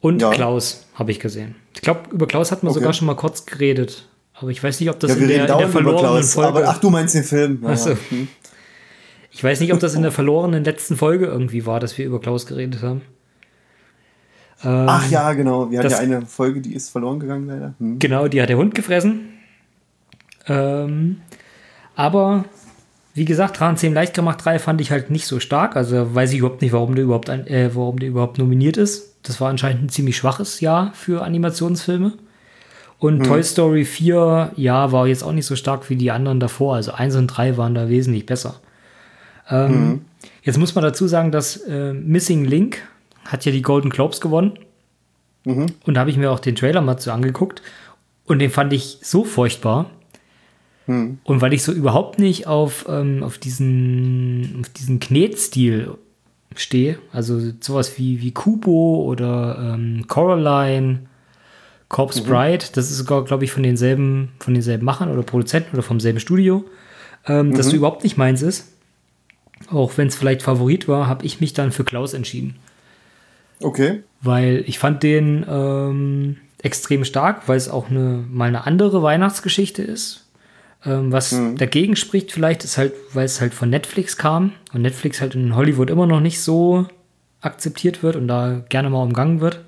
Und 0.00 0.20
Ja. 0.20 0.30
Klaus 0.30 0.86
habe 0.94 1.10
ich 1.12 1.20
gesehen. 1.20 1.54
Ich 1.74 1.80
glaube, 1.80 2.10
über 2.10 2.26
Klaus 2.26 2.50
hat 2.52 2.62
man 2.62 2.70
Okay. 2.70 2.80
sogar 2.80 2.92
schon 2.92 3.06
mal 3.06 3.14
kurz 3.14 3.46
geredet. 3.46 4.06
Aber 4.34 4.50
ich 4.50 4.62
weiß 4.62 4.80
nicht, 4.80 4.90
ob 4.90 4.98
das 5.00 5.12
Ja, 5.12 5.16
in 5.16 5.28
der, 5.28 5.40
in 5.48 5.58
der 5.58 5.68
verlorenen 5.68 6.00
Klaus. 6.00 6.34
Folge. 6.34 6.48
Aber, 6.48 6.68
ach, 6.68 6.78
du 6.78 6.90
meinst 6.90 7.14
den 7.14 7.22
Film. 7.24 7.60
Ja, 7.62 7.68
Ach 7.70 7.76
so. 7.78 7.90
ja. 7.90 7.96
Hm. 8.10 8.28
Ich 9.30 9.42
weiß 9.42 9.60
nicht, 9.60 9.72
ob 9.72 9.80
das 9.80 9.94
in 9.94 10.02
der 10.02 10.12
verlorenen 10.12 10.64
letzten 10.64 10.96
Folge 10.96 11.26
irgendwie 11.26 11.66
war, 11.66 11.78
dass 11.80 11.96
wir 11.98 12.04
über 12.04 12.20
Klaus 12.20 12.46
geredet 12.46 12.82
haben. 12.82 13.02
Ähm, 14.64 14.86
Ach 14.88 15.10
ja, 15.10 15.32
genau. 15.32 15.70
Wir 15.70 15.80
hatten 15.80 15.90
ja 15.90 15.98
eine 15.98 16.26
Folge, 16.26 16.60
die 16.60 16.74
ist 16.74 16.90
verloren 16.90 17.20
gegangen, 17.20 17.46
leider. 17.46 17.74
Hm. 17.78 17.98
Genau, 17.98 18.28
die 18.28 18.40
hat 18.40 18.48
der 18.48 18.56
Hund 18.56 18.74
gefressen. 18.74 19.28
Ähm, 20.46 21.20
aber 21.96 22.44
wie 23.14 23.24
gesagt, 23.24 23.60
Drachenzähmen 23.60 23.94
leicht 23.94 24.14
gemacht 24.14 24.44
3 24.44 24.58
fand 24.58 24.80
ich 24.80 24.90
halt 24.90 25.10
nicht 25.10 25.26
so 25.26 25.40
stark. 25.40 25.76
Also 25.76 26.14
weiß 26.14 26.32
ich 26.32 26.38
überhaupt 26.38 26.62
nicht, 26.62 26.72
warum 26.72 26.94
der 26.94 27.04
überhaupt, 27.04 27.30
ein, 27.30 27.46
äh, 27.46 27.70
warum 27.74 27.98
der 27.98 28.08
überhaupt 28.08 28.38
nominiert 28.38 28.76
ist. 28.76 29.14
Das 29.22 29.40
war 29.40 29.48
anscheinend 29.48 29.84
ein 29.84 29.88
ziemlich 29.88 30.16
schwaches 30.16 30.60
Jahr 30.60 30.92
für 30.94 31.22
Animationsfilme. 31.22 32.12
Und 32.98 33.24
Toy 33.24 33.42
Story 33.42 33.84
4, 33.84 34.52
ja, 34.56 34.90
war 34.92 35.06
jetzt 35.06 35.24
auch 35.24 35.32
nicht 35.32 35.46
so 35.46 35.56
stark 35.56 35.90
wie 35.90 35.96
die 35.96 36.10
anderen 36.10 36.40
davor. 36.40 36.76
Also 36.76 36.92
1 36.92 37.16
und 37.16 37.26
3 37.26 37.56
waren 37.56 37.74
da 37.74 37.88
wesentlich 37.88 38.24
besser. 38.24 38.60
Ähm, 39.48 40.02
Jetzt 40.44 40.58
muss 40.58 40.74
man 40.74 40.84
dazu 40.84 41.08
sagen, 41.08 41.32
dass 41.32 41.56
äh, 41.56 41.94
Missing 41.94 42.44
Link 42.44 42.82
hat 43.24 43.44
ja 43.44 43.52
die 43.52 43.62
Golden 43.62 43.90
Globes 43.90 44.20
gewonnen. 44.20 44.58
Und 45.84 45.94
da 45.94 46.00
habe 46.00 46.10
ich 46.10 46.16
mir 46.16 46.30
auch 46.30 46.40
den 46.40 46.56
Trailer 46.56 46.80
mal 46.80 46.98
zu 46.98 47.12
angeguckt. 47.12 47.62
Und 48.26 48.38
den 48.38 48.50
fand 48.50 48.72
ich 48.72 48.98
so 49.02 49.24
furchtbar. 49.24 49.90
Und 51.24 51.40
weil 51.40 51.52
ich 51.52 51.62
so 51.62 51.72
überhaupt 51.72 52.18
nicht 52.18 52.46
auf, 52.46 52.86
ähm, 52.88 53.22
auf 53.22 53.38
diesen, 53.38 54.58
auf 54.60 54.68
diesen 54.70 55.00
Knetstil 55.00 55.94
stehe, 56.56 56.98
also 57.12 57.40
sowas 57.60 57.98
wie, 57.98 58.20
wie 58.20 58.32
Kubo 58.32 59.04
oder 59.04 59.74
ähm, 59.74 60.04
Coraline, 60.08 61.00
Corpse 61.88 62.22
Bride, 62.22 62.64
das 62.74 62.90
ist 62.90 62.98
sogar, 62.98 63.24
glaube 63.24 63.44
ich, 63.44 63.52
von 63.52 63.62
denselben, 63.62 64.32
von 64.40 64.54
denselben 64.54 64.84
Machern 64.84 65.10
oder 65.10 65.22
Produzenten 65.22 65.74
oder 65.74 65.82
vom 65.82 66.00
selben 66.00 66.20
Studio, 66.20 66.64
ähm, 67.26 67.54
das 67.54 67.68
so 67.68 67.76
überhaupt 67.76 68.04
nicht 68.04 68.16
meins 68.16 68.42
ist. 68.42 68.72
Auch 69.70 69.96
wenn 69.96 70.08
es 70.08 70.16
vielleicht 70.16 70.42
Favorit 70.42 70.88
war, 70.88 71.06
habe 71.06 71.24
ich 71.24 71.40
mich 71.40 71.54
dann 71.54 71.72
für 71.72 71.84
Klaus 71.84 72.14
entschieden 72.14 72.56
Okay. 73.64 74.02
weil 74.20 74.62
ich 74.66 74.78
fand 74.78 75.02
den 75.02 75.44
ähm, 75.48 76.36
extrem 76.62 77.04
stark, 77.04 77.48
weil 77.48 77.56
es 77.56 77.68
auch 77.68 77.90
eine, 77.90 78.24
mal 78.30 78.46
eine 78.48 78.66
andere 78.66 79.02
Weihnachtsgeschichte 79.02 79.82
ist. 79.82 80.26
Ähm, 80.86 81.12
was 81.12 81.34
dagegen 81.56 81.96
spricht 81.96 82.30
vielleicht, 82.32 82.62
ist 82.64 82.76
halt, 82.78 82.92
weil 83.12 83.24
es 83.24 83.40
halt 83.40 83.54
von 83.54 83.70
Netflix 83.70 84.16
kam 84.16 84.52
und 84.72 84.82
Netflix 84.82 85.20
halt 85.20 85.34
in 85.34 85.56
Hollywood 85.56 85.90
immer 85.90 86.06
noch 86.06 86.20
nicht 86.20 86.40
so 86.40 86.86
akzeptiert 87.40 88.02
wird 88.02 88.16
und 88.16 88.28
da 88.28 88.62
gerne 88.68 88.90
mal 88.90 89.02
umgangen 89.02 89.40
wird. 89.40 89.60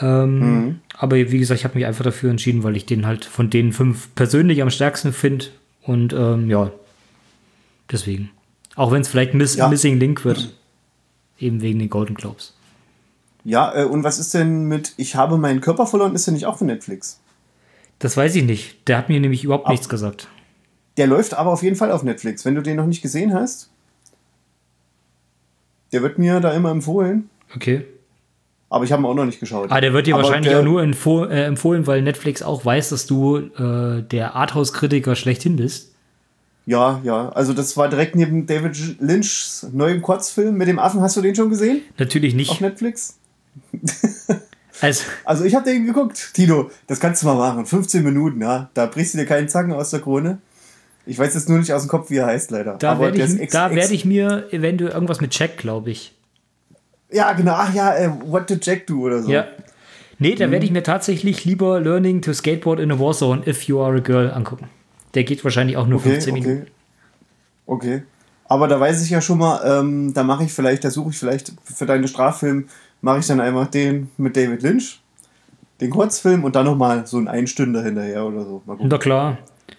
Ähm, 0.00 0.80
Aber 0.96 1.16
wie 1.16 1.38
gesagt, 1.38 1.60
ich 1.60 1.64
habe 1.64 1.76
mich 1.76 1.86
einfach 1.86 2.04
dafür 2.04 2.30
entschieden, 2.30 2.62
weil 2.64 2.76
ich 2.76 2.86
den 2.86 3.06
halt 3.06 3.24
von 3.24 3.50
den 3.50 3.72
fünf 3.72 4.14
persönlich 4.14 4.60
am 4.62 4.70
stärksten 4.70 5.12
finde 5.12 5.46
und 5.82 6.12
ähm, 6.12 6.50
ja, 6.50 6.70
deswegen. 7.90 8.30
Auch 8.76 8.90
wenn 8.92 9.02
es 9.02 9.08
vielleicht 9.08 9.34
Miss 9.34 9.56
Ja. 9.56 9.68
Missing 9.68 9.98
Link 9.98 10.24
wird, 10.24 10.52
eben 11.38 11.62
wegen 11.62 11.78
den 11.78 11.90
Golden 11.90 12.14
Globes. 12.14 12.54
Ja, 13.44 13.74
äh, 13.74 13.84
und 13.84 14.04
was 14.04 14.18
ist 14.18 14.32
denn 14.34 14.64
mit 14.64 14.94
Ich 14.96 15.16
habe 15.16 15.36
meinen 15.36 15.60
Körper 15.60 15.86
verloren? 15.86 16.14
Ist 16.14 16.26
der 16.26 16.34
nicht 16.34 16.46
auch 16.46 16.58
von 16.58 16.66
Netflix? 16.66 17.20
Das 17.98 18.16
weiß 18.16 18.34
ich 18.36 18.44
nicht. 18.44 18.88
Der 18.88 18.98
hat 18.98 19.08
mir 19.08 19.20
nämlich 19.20 19.44
überhaupt 19.44 19.68
nichts 19.68 19.88
gesagt. 19.88 20.28
Der 20.96 21.06
läuft 21.06 21.34
aber 21.34 21.50
auf 21.52 21.62
jeden 21.62 21.76
Fall 21.76 21.92
auf 21.92 22.02
Netflix. 22.02 22.44
Wenn 22.44 22.54
du 22.54 22.62
den 22.62 22.76
noch 22.76 22.86
nicht 22.86 23.02
gesehen 23.02 23.34
hast, 23.34 23.70
der 25.92 26.02
wird 26.02 26.18
mir 26.18 26.40
da 26.40 26.52
immer 26.52 26.70
empfohlen. 26.70 27.28
Okay. 27.54 27.84
Aber 28.68 28.84
ich 28.84 28.90
habe 28.92 29.02
ihn 29.02 29.06
auch 29.06 29.14
noch 29.14 29.26
nicht 29.26 29.38
geschaut. 29.40 29.70
Ah, 29.70 29.80
der 29.80 29.92
wird 29.92 30.06
dir 30.06 30.14
Aber 30.14 30.24
wahrscheinlich 30.24 30.50
der- 30.50 30.60
auch 30.60 30.64
nur 30.64 30.82
empfoh 30.82 31.24
äh, 31.26 31.44
empfohlen, 31.44 31.86
weil 31.86 32.02
Netflix 32.02 32.42
auch 32.42 32.64
weiß, 32.64 32.88
dass 32.88 33.06
du 33.06 33.36
äh, 33.36 34.02
der 34.02 34.34
Arthouse-Kritiker 34.34 35.14
schlechthin 35.14 35.56
bist. 35.56 35.92
Ja, 36.66 37.00
ja. 37.04 37.28
Also 37.30 37.52
das 37.52 37.76
war 37.76 37.88
direkt 37.88 38.16
neben 38.16 38.46
David 38.46 38.98
Lynchs 39.00 39.66
neuem 39.72 40.00
Kurzfilm 40.02 40.56
mit 40.56 40.66
dem 40.66 40.78
Affen. 40.78 41.00
Hast 41.02 41.16
du 41.16 41.20
den 41.20 41.34
schon 41.34 41.50
gesehen? 41.50 41.82
Natürlich 41.98 42.32
Auf 42.32 42.38
nicht. 42.38 42.60
Netflix? 42.60 43.18
Also, 44.80 45.04
Also 45.24 45.44
ich 45.44 45.54
habe 45.54 45.64
den 45.70 45.86
geguckt. 45.86 46.30
Tino, 46.34 46.70
das 46.86 47.00
kannst 47.00 47.22
du 47.22 47.26
mal 47.26 47.34
machen. 47.36 47.66
15 47.66 48.02
Minuten, 48.02 48.40
ja. 48.40 48.70
Da 48.74 48.86
brichst 48.86 49.14
du 49.14 49.18
dir 49.18 49.26
keinen 49.26 49.48
Zacken 49.48 49.72
aus 49.72 49.90
der 49.90 50.00
Krone. 50.00 50.38
Ich 51.06 51.18
weiß 51.18 51.34
jetzt 51.34 51.48
nur 51.48 51.58
nicht 51.58 51.72
aus 51.72 51.82
dem 51.82 51.88
Kopf, 51.88 52.10
wie 52.10 52.16
er 52.16 52.26
heißt, 52.26 52.50
leider. 52.50 52.76
da 52.78 52.98
werde 52.98 53.22
ich, 53.22 53.50
da 53.50 53.74
werd 53.74 53.90
ich 53.90 54.04
mir 54.06 54.48
eventuell 54.52 54.90
irgendwas 54.92 55.20
mit 55.20 55.38
Jack, 55.38 55.58
glaube 55.58 55.90
ich. 55.90 56.14
Ja, 57.10 57.32
genau. 57.34 57.52
Ach 57.56 57.72
ja, 57.74 57.94
äh, 57.94 58.10
What 58.24 58.48
Did 58.48 58.64
Jack 58.64 58.86
Do 58.86 59.00
oder 59.02 59.22
so. 59.22 59.30
Ja. 59.30 59.46
Nee, 60.18 60.32
Mhm. 60.34 60.38
da 60.38 60.50
werde 60.50 60.64
ich 60.64 60.70
mir 60.72 60.82
tatsächlich 60.82 61.44
lieber 61.44 61.80
Learning 61.80 62.22
to 62.22 62.32
Skateboard 62.32 62.80
in 62.80 62.90
a 62.90 62.98
Warzone 62.98 63.46
if 63.46 63.64
you 63.64 63.80
are 63.80 63.96
a 63.98 64.00
girl 64.00 64.30
angucken. 64.30 64.68
Der 65.14 65.24
geht 65.24 65.44
wahrscheinlich 65.44 65.76
auch 65.76 65.86
nur 65.86 65.98
Okay, 66.00 66.10
15 66.12 66.34
Minuten. 66.34 66.66
okay. 67.66 67.96
Okay. 67.96 68.02
Aber 68.46 68.68
da 68.68 68.78
weiß 68.80 69.02
ich 69.02 69.10
ja 69.10 69.20
schon 69.20 69.38
mal, 69.38 69.60
ähm, 69.80 70.12
da 70.14 70.22
mache 70.22 70.44
ich 70.44 70.52
vielleicht, 70.52 70.84
da 70.84 70.90
suche 70.90 71.10
ich 71.10 71.18
vielleicht 71.18 71.52
für 71.64 71.86
deinen 71.86 72.06
Straffilm, 72.08 72.68
mache 73.04 73.18
ich 73.20 73.26
dann 73.26 73.40
einfach 73.40 73.68
den 73.68 74.10
mit 74.16 74.36
David 74.36 74.62
Lynch. 74.62 75.00
den 75.80 75.90
Kurzfilm 75.90 76.44
und 76.44 76.56
dann 76.56 76.64
nochmal 76.64 77.06
so 77.06 77.18
ein 77.18 77.28
Einstünder 77.28 77.82
hinterher 77.82 78.24
oder 78.24 78.44
so. 78.44 78.62
Mal 78.64 78.74
gucken. 78.74 78.88
Na 78.90 78.98
klar. 78.98 79.38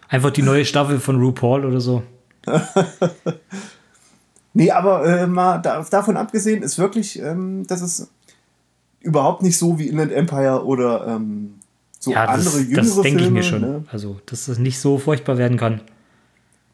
Einfach 0.09 0.31
die 0.31 0.43
neue 0.43 0.63
Staffel 0.65 0.99
von 0.99 1.19
RuPaul 1.19 1.65
oder 1.65 1.79
so. 1.81 2.03
Nee, 4.57 4.71
aber 4.71 5.05
äh, 5.05 5.27
mal 5.27 5.57
da, 5.57 5.83
davon 5.83 6.15
abgesehen 6.15 6.63
ist 6.63 6.77
wirklich, 6.79 7.19
ähm, 7.19 7.67
dass 7.67 7.81
es 7.81 8.09
überhaupt 9.01 9.41
nicht 9.41 9.57
so 9.57 9.77
wie 9.77 9.89
Inland 9.89 10.13
Empire 10.13 10.63
oder 10.63 11.05
ähm, 11.07 11.55
so 11.99 12.11
Ja, 12.11 12.25
das, 12.25 12.47
andere 12.47 12.61
jüngere 12.61 12.85
das 12.85 12.95
denke 13.01 13.09
ich 13.09 13.15
Filme, 13.23 13.31
mir 13.31 13.43
schon. 13.43 13.59
Ne? 13.59 13.83
Also, 13.91 14.21
dass 14.25 14.45
das 14.45 14.57
nicht 14.57 14.79
so 14.79 14.97
furchtbar 14.97 15.37
werden 15.37 15.57
kann. 15.57 15.81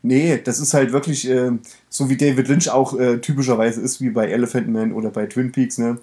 Nee, 0.03 0.39
das 0.43 0.59
ist 0.59 0.75
halt 0.75 0.91
wirklich 0.93 1.27
ähm, 1.27 1.61
so 1.89 2.07
wie 2.07 2.17
David 2.17 2.49
Lynch 2.49 2.69
auch 2.69 2.97
äh, 2.99 3.17
typischerweise 3.17 3.81
ist, 3.81 3.99
wie 3.99 4.11
bei 4.11 4.27
Elephant 4.27 4.67
Man 4.67 4.93
oder 4.93 5.09
bei 5.09 5.25
Twin 5.25 5.51
Peaks. 5.51 5.79
Ne? 5.79 5.97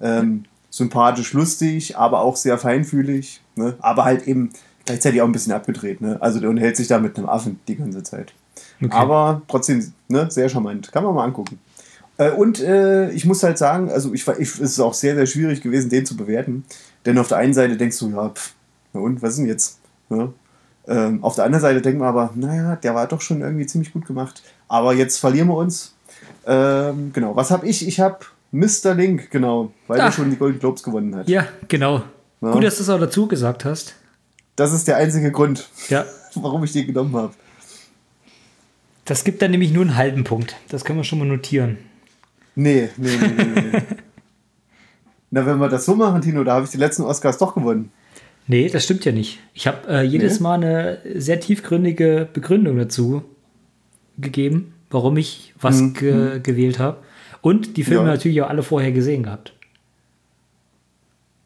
Ähm, 0.00 0.44
sympathisch, 0.70 1.32
lustig, 1.32 1.96
aber 1.96 2.20
auch 2.20 2.36
sehr 2.36 2.58
feinfühlig. 2.58 3.40
Ne? 3.56 3.74
Aber 3.80 4.04
halt 4.04 4.26
eben 4.26 4.50
gleichzeitig 4.84 5.20
auch 5.22 5.26
ein 5.26 5.32
bisschen 5.32 5.52
abgedreht. 5.52 6.00
Ne? 6.00 6.16
Also 6.20 6.40
der 6.40 6.50
unterhält 6.50 6.76
sich 6.76 6.88
da 6.88 6.98
mit 6.98 7.16
einem 7.16 7.28
Affen 7.28 7.60
die 7.68 7.76
ganze 7.76 8.02
Zeit. 8.02 8.32
Okay. 8.82 8.92
Aber 8.92 9.42
trotzdem 9.48 9.92
ne, 10.08 10.30
sehr 10.30 10.48
charmant. 10.48 10.92
Kann 10.92 11.04
man 11.04 11.14
mal 11.14 11.24
angucken. 11.24 11.58
Äh, 12.16 12.30
und 12.30 12.60
äh, 12.60 13.10
ich 13.10 13.24
muss 13.24 13.42
halt 13.42 13.58
sagen, 13.58 13.90
also 13.90 14.12
ich, 14.12 14.26
ich, 14.26 14.54
es 14.54 14.60
ist 14.60 14.80
auch 14.80 14.94
sehr, 14.94 15.14
sehr 15.14 15.26
schwierig 15.26 15.60
gewesen, 15.62 15.90
den 15.90 16.06
zu 16.06 16.16
bewerten. 16.16 16.64
Denn 17.06 17.18
auf 17.18 17.28
der 17.28 17.38
einen 17.38 17.54
Seite 17.54 17.76
denkst 17.76 17.98
du, 17.98 18.10
ja, 18.10 18.28
pff, 18.28 18.54
na 18.92 19.00
und, 19.00 19.22
was 19.22 19.30
ist 19.30 19.38
denn 19.38 19.46
jetzt? 19.46 19.78
Ne? 20.08 20.32
Ähm, 20.86 21.22
auf 21.22 21.34
der 21.34 21.44
anderen 21.44 21.62
Seite 21.62 21.82
denkt 21.82 21.98
man 21.98 22.08
aber, 22.08 22.30
naja, 22.34 22.76
der 22.76 22.94
war 22.94 23.06
doch 23.06 23.20
schon 23.20 23.40
irgendwie 23.40 23.66
ziemlich 23.66 23.92
gut 23.92 24.06
gemacht. 24.06 24.42
Aber 24.68 24.94
jetzt 24.94 25.18
verlieren 25.18 25.48
wir 25.48 25.56
uns. 25.56 25.94
Ähm, 26.46 27.10
genau, 27.12 27.36
was 27.36 27.50
habe 27.50 27.66
ich? 27.66 27.86
Ich 27.86 28.00
habe 28.00 28.18
Mr. 28.50 28.94
Link, 28.94 29.30
genau, 29.30 29.72
weil 29.86 30.00
Ah. 30.00 30.06
er 30.06 30.12
schon 30.12 30.30
die 30.30 30.36
Golden 30.36 30.58
Globes 30.58 30.82
gewonnen 30.82 31.14
hat. 31.14 31.28
Ja, 31.28 31.46
genau. 31.68 32.02
Ja. 32.40 32.52
Gut, 32.52 32.64
dass 32.64 32.76
du 32.76 32.82
es 32.82 32.88
auch 32.88 32.98
dazu 33.00 33.26
gesagt 33.28 33.64
hast. 33.64 33.94
Das 34.56 34.72
ist 34.72 34.88
der 34.88 34.96
einzige 34.96 35.30
Grund, 35.32 35.68
Ja. 35.88 36.04
warum 36.34 36.64
ich 36.64 36.72
den 36.72 36.86
genommen 36.86 37.14
habe. 37.14 37.34
Das 39.04 39.24
gibt 39.24 39.40
dann 39.42 39.50
nämlich 39.50 39.72
nur 39.72 39.82
einen 39.82 39.96
halben 39.96 40.24
Punkt. 40.24 40.56
Das 40.68 40.84
können 40.84 40.98
wir 40.98 41.04
schon 41.04 41.18
mal 41.18 41.24
notieren. 41.26 41.78
Nee, 42.54 42.88
nee, 42.96 43.16
nee, 43.16 43.44
nee. 43.44 43.60
nee. 43.72 43.82
Na, 45.30 45.44
wenn 45.46 45.58
wir 45.58 45.68
das 45.68 45.84
so 45.84 45.94
machen, 45.94 46.22
Tino, 46.22 46.42
da 46.44 46.54
habe 46.54 46.64
ich 46.64 46.70
die 46.70 46.78
letzten 46.78 47.02
Oscars 47.02 47.38
doch 47.38 47.54
gewonnen. 47.54 47.90
Nee, 48.46 48.68
das 48.70 48.84
stimmt 48.84 49.04
ja 49.04 49.12
nicht. 49.12 49.40
Ich 49.52 49.66
habe 49.66 49.86
äh, 49.88 50.02
jedes 50.02 50.38
Nee? 50.40 50.42
Mal 50.44 50.54
eine 50.54 50.98
sehr 51.20 51.38
tiefgründige 51.38 52.26
Begründung 52.32 52.78
dazu 52.78 53.22
gegeben, 54.16 54.72
warum 54.90 55.18
ich 55.18 55.52
was 55.60 55.80
Mhm. 55.80 55.92
ge 55.94 56.40
gewählt 56.42 56.78
habe. 56.78 56.98
Und 57.40 57.76
die 57.76 57.84
Filme 57.84 58.04
Ja. 58.06 58.12
natürlich 58.12 58.42
auch 58.42 58.48
alle 58.48 58.62
vorher 58.62 58.92
gesehen 58.92 59.22
gehabt. 59.22 59.52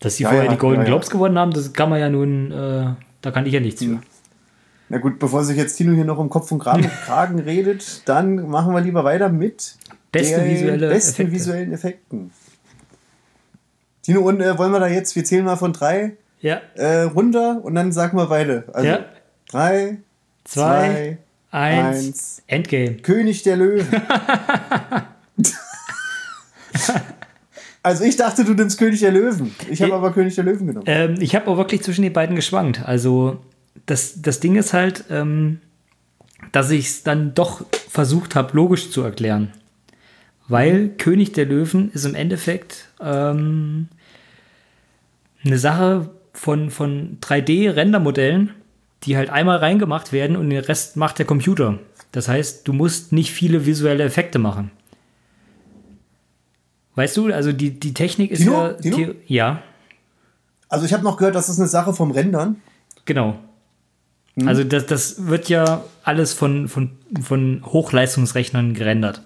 Dass 0.00 0.16
sie 0.16 0.24
Ja, 0.24 0.30
vorher 0.30 0.46
ja, 0.46 0.50
die 0.52 0.58
Golden. 0.58 0.84
Globes 0.84 1.10
gewonnen 1.10 1.38
haben, 1.38 1.52
das 1.52 1.72
kann 1.72 1.88
man 1.90 2.00
ja 2.00 2.08
nun, 2.08 2.50
äh, 2.50 2.86
da 3.20 3.30
kann 3.30 3.46
ich 3.46 3.52
ja 3.52 3.60
nichts 3.60 3.82
für. 3.84 4.00
Na 4.88 4.98
gut, 4.98 5.18
bevor 5.18 5.44
sich 5.44 5.56
jetzt 5.56 5.76
Tino 5.76 5.94
hier 5.94 6.04
noch 6.04 6.18
um 6.18 6.28
Kopf 6.28 6.50
und 6.52 6.58
Kragen, 6.58 6.82
Kragen 7.06 7.38
redet, 7.38 8.02
dann 8.08 8.48
machen 8.48 8.74
wir 8.74 8.80
lieber 8.80 9.04
weiter 9.04 9.28
mit 9.28 9.76
Beste 10.10 10.40
den 10.40 10.50
visuelle 10.50 10.88
besten 10.88 11.22
Effekte. 11.22 11.32
visuellen 11.32 11.72
Effekten. 11.72 12.30
Tino, 14.02 14.20
und 14.22 14.40
äh, 14.40 14.58
wollen 14.58 14.72
wir 14.72 14.80
da 14.80 14.88
jetzt, 14.88 15.14
wir 15.14 15.24
zählen 15.24 15.44
mal 15.44 15.56
von 15.56 15.72
drei 15.72 16.16
Ja, 16.40 16.60
äh, 16.74 17.02
runter 17.02 17.60
und 17.62 17.74
dann 17.76 17.92
sagen 17.92 18.18
wir 18.18 18.26
beide. 18.26 18.64
Also 18.72 18.88
Ja. 18.88 19.04
drei, 19.48 19.98
zwei, 20.44 20.58
zwei, 20.82 21.18
eins, 21.52 21.96
eins. 22.06 22.42
Endgame. 22.48 22.94
König 22.96 23.44
der 23.44 23.56
Löwen. 23.56 23.86
also 27.82 28.04
ich 28.04 28.16
dachte, 28.16 28.44
du 28.44 28.54
nimmst 28.54 28.78
König 28.78 29.00
der 29.00 29.12
Löwen. 29.12 29.54
Ich 29.70 29.82
habe 29.82 29.94
aber 29.94 30.12
König 30.12 30.34
der 30.34 30.44
Löwen 30.44 30.66
genommen. 30.66 30.86
Ähm, 30.86 31.16
ich 31.20 31.34
habe 31.34 31.48
auch 31.48 31.56
wirklich 31.56 31.82
zwischen 31.82 32.02
den 32.02 32.12
beiden 32.12 32.36
geschwankt. 32.36 32.82
Also 32.84 33.40
das, 33.86 34.22
das 34.22 34.40
Ding 34.40 34.56
ist 34.56 34.72
halt, 34.72 35.04
ähm, 35.10 35.60
dass 36.52 36.70
ich 36.70 36.86
es 36.86 37.02
dann 37.02 37.34
doch 37.34 37.64
versucht 37.88 38.34
habe, 38.34 38.56
logisch 38.56 38.90
zu 38.90 39.02
erklären. 39.02 39.52
Weil 40.48 40.88
König 40.90 41.32
der 41.32 41.46
Löwen 41.46 41.90
ist 41.92 42.04
im 42.04 42.14
Endeffekt 42.14 42.88
ähm, 43.00 43.88
eine 45.44 45.58
Sache 45.58 46.10
von, 46.32 46.70
von 46.70 47.18
3D-Rendermodellen, 47.20 48.50
die 49.04 49.16
halt 49.16 49.30
einmal 49.30 49.58
reingemacht 49.58 50.12
werden 50.12 50.36
und 50.36 50.50
den 50.50 50.62
Rest 50.62 50.96
macht 50.96 51.18
der 51.18 51.26
Computer. 51.26 51.78
Das 52.12 52.28
heißt, 52.28 52.68
du 52.68 52.72
musst 52.72 53.12
nicht 53.12 53.32
viele 53.32 53.66
visuelle 53.66 54.04
Effekte 54.04 54.38
machen. 54.38 54.70
Weißt 56.94 57.16
du, 57.16 57.32
also 57.32 57.52
die, 57.52 57.70
die 57.78 57.94
Technik 57.94 58.30
ist 58.30 58.40
Tino? 58.40 58.52
ja. 58.52 58.72
Tino? 58.74 58.96
The- 58.96 59.14
Ja, 59.26 59.62
Also 60.68 60.84
ich 60.86 60.92
habe 60.92 61.02
noch 61.04 61.16
gehört, 61.16 61.34
das 61.34 61.48
ist 61.48 61.58
eine 61.58 61.68
Sache 61.68 61.92
vom 61.94 62.10
Rendern. 62.10 62.56
Genau. 63.04 63.38
Mhm. 64.36 64.48
Also 64.48 64.64
das, 64.64 64.86
das 64.86 65.26
wird 65.26 65.48
ja 65.48 65.84
alles 66.04 66.32
von, 66.32 66.68
von, 66.68 66.90
von 67.22 67.62
Hochleistungsrechnern 67.64 68.74
gerendert. 68.74 69.18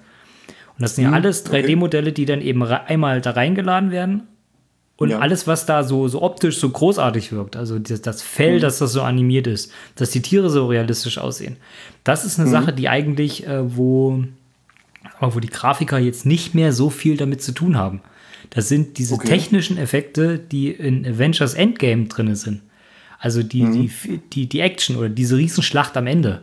Und 0.77 0.83
das 0.83 0.95
sind 0.97 1.05
ja 1.05 1.11
Mhm, 1.11 1.15
alles 1.17 1.47
okay. 1.47 1.63
3D-Modelle, 1.63 2.13
die 2.13 2.25
dann 2.27 2.41
eben 2.41 2.63
einmal 2.63 3.21
da 3.21 3.31
reingeladen 3.33 3.91
werden. 3.91 4.23
Und 4.99 5.11
Ja. 5.11 5.19
alles, 5.19 5.47
was 5.47 5.67
da 5.67 5.85
so, 5.85 6.09
so 6.09 6.23
optisch 6.23 6.59
so 6.59 6.71
großartig 6.71 7.31
wirkt, 7.33 7.55
also 7.57 7.79
das, 7.79 8.01
das 8.01 8.23
Mhm. 8.23 8.27
Fell, 8.27 8.61
dass 8.61 8.79
das 8.79 8.93
so 8.93 9.03
animiert 9.03 9.47
ist, 9.47 9.71
dass 9.97 10.11
die 10.11 10.23
Tiere 10.23 10.49
so 10.51 10.67
realistisch 10.69 11.19
aussehen, 11.19 11.57
das 12.03 12.25
ist 12.25 12.39
Mhm. 12.39 12.45
eine 12.45 12.51
Sache, 12.51 12.73
die 12.73 12.89
eigentlich, 12.89 13.47
äh, 13.47 13.77
wo, 13.77 14.25
aber 15.19 15.35
wo 15.35 15.41
die 15.41 15.49
Grafiker 15.49 15.99
jetzt 15.99 16.27
nicht 16.27 16.55
mehr 16.55 16.73
so 16.73 16.91
viel 16.91 17.17
damit 17.17 17.43
zu 17.43 17.53
tun 17.53 17.77
haben. 17.77 18.01
Das 18.51 18.69
sind 18.69 18.99
diese 18.99 19.15
Okay. 19.15 19.29
technischen 19.29 19.77
Effekte, 19.79 20.39
die 20.39 20.71
in 20.71 21.05
Avengers 21.07 21.55
Endgame 21.55 22.07
drin 22.07 22.35
sind. 22.37 22.63
Also 23.19 23.43
die, 23.43 23.63
Mhm. 23.63 23.73
die, 23.73 23.91
die, 24.33 24.47
die 24.49 24.61
Action 24.61 24.97
oder 24.97 25.09
diese 25.09 25.37
Riesenschlacht 25.37 25.97
am 25.97 26.07
Ende, 26.07 26.43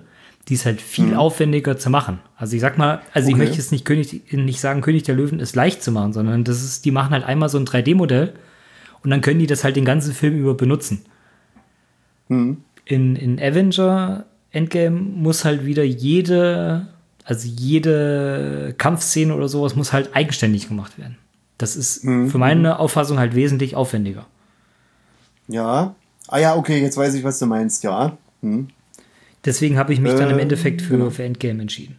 die 0.50 0.56
ist 0.56 0.66
halt 0.66 0.82
viel 0.82 1.14
aufwendiger 1.16 1.78
zu 1.78 1.90
machen. 1.90 2.20
Also 2.36 2.56
ich 2.56 2.62
sag 2.62 2.78
mal, 2.78 3.02
also 3.14 3.30
ich 3.30 3.36
Mhm. 3.36 3.42
Okay. 3.42 3.48
möchte 3.50 3.62
jetzt 3.62 3.72
nicht, 3.72 3.86
König, 3.86 4.34
nicht 4.34 4.60
sagen, 4.60 4.82
König 4.82 5.04
der 5.04 5.16
Löwen 5.16 5.40
ist 5.40 5.56
leicht 5.56 5.82
zu 5.84 5.92
machen, 5.92 6.12
sondern 6.14 6.44
das 6.44 6.64
ist, 6.64 6.84
die 6.84 6.92
machen 6.92 7.12
halt 7.12 7.24
einmal 7.24 7.48
so 7.48 7.58
ein 7.58 7.66
3D-Modell 7.66 8.34
und 9.04 9.10
dann 9.12 9.22
können 9.22 9.40
die 9.40 9.48
das 9.48 9.64
halt 9.64 9.76
den 9.78 9.86
ganzen 9.86 10.14
Film 10.14 10.36
über 10.38 10.56
benutzen. 10.56 11.06
Mhm. 12.28 12.58
In, 12.86 13.16
in 13.16 13.40
Avenger 13.40 14.26
Endgame 14.52 15.00
muss 15.00 15.46
halt 15.46 15.66
wieder 15.66 15.84
jede, 15.84 16.88
also 17.26 17.48
jede 17.48 18.74
Kampfszene 18.78 19.34
oder 19.36 19.48
sowas 19.48 19.76
muss 19.76 19.94
halt 19.94 20.16
eigenständig 20.16 20.68
gemacht 20.68 20.98
werden. 20.98 21.18
Das 21.58 21.76
ist 21.76 22.04
Mhm. 22.04 22.30
für 22.30 22.38
meine 22.38 22.80
Auffassung 22.80 23.20
halt 23.20 23.36
wesentlich 23.36 23.76
aufwendiger. 23.76 24.26
Ja. 25.48 25.96
Ah 26.28 26.38
ja, 26.40 26.56
okay, 26.56 26.82
jetzt 26.82 26.98
weiß 26.98 27.14
ich, 27.16 27.24
was 27.24 27.40
du 27.40 27.46
meinst, 27.46 27.84
ja. 27.84 28.18
Hm. 28.42 28.70
Deswegen 29.46 29.78
habe 29.78 29.92
ich 29.94 30.00
mich 30.00 30.14
dann 30.14 30.30
im 30.30 30.36
Ähm, 30.36 30.40
Endeffekt 30.40 30.82
für, 30.82 30.98
genau. 30.98 31.10
für 31.10 31.24
Endgame 31.24 31.62
entschieden. 31.62 31.98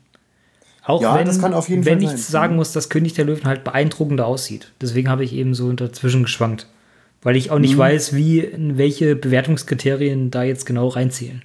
Auch 0.86 1.00
Ja, 1.02 1.14
wenn, 1.14 1.26
wenn 1.84 2.00
ich 2.02 2.08
sein. 2.10 2.18
sagen 2.18 2.52
Mhm. 2.54 2.56
muss, 2.58 2.72
dass 2.72 2.88
König 2.90 3.14
der 3.14 3.24
Löwen 3.26 3.44
halt 3.44 3.64
beeindruckender 3.64 4.26
aussieht. 4.26 4.72
Deswegen 4.80 5.08
habe 5.08 5.24
ich 5.24 5.32
eben 5.32 5.54
so 5.54 5.72
dazwischen 5.72 6.22
geschwankt. 6.24 6.66
Weil 7.22 7.36
ich 7.36 7.50
auch 7.50 7.56
Mhm. 7.56 7.62
nicht 7.62 7.78
weiß, 7.78 8.14
wie, 8.14 8.40
in 8.40 8.76
welche 8.76 9.16
Bewertungskriterien 9.16 10.30
da 10.30 10.42
jetzt 10.42 10.66
genau 10.66 10.88
reinzählen. 10.88 11.42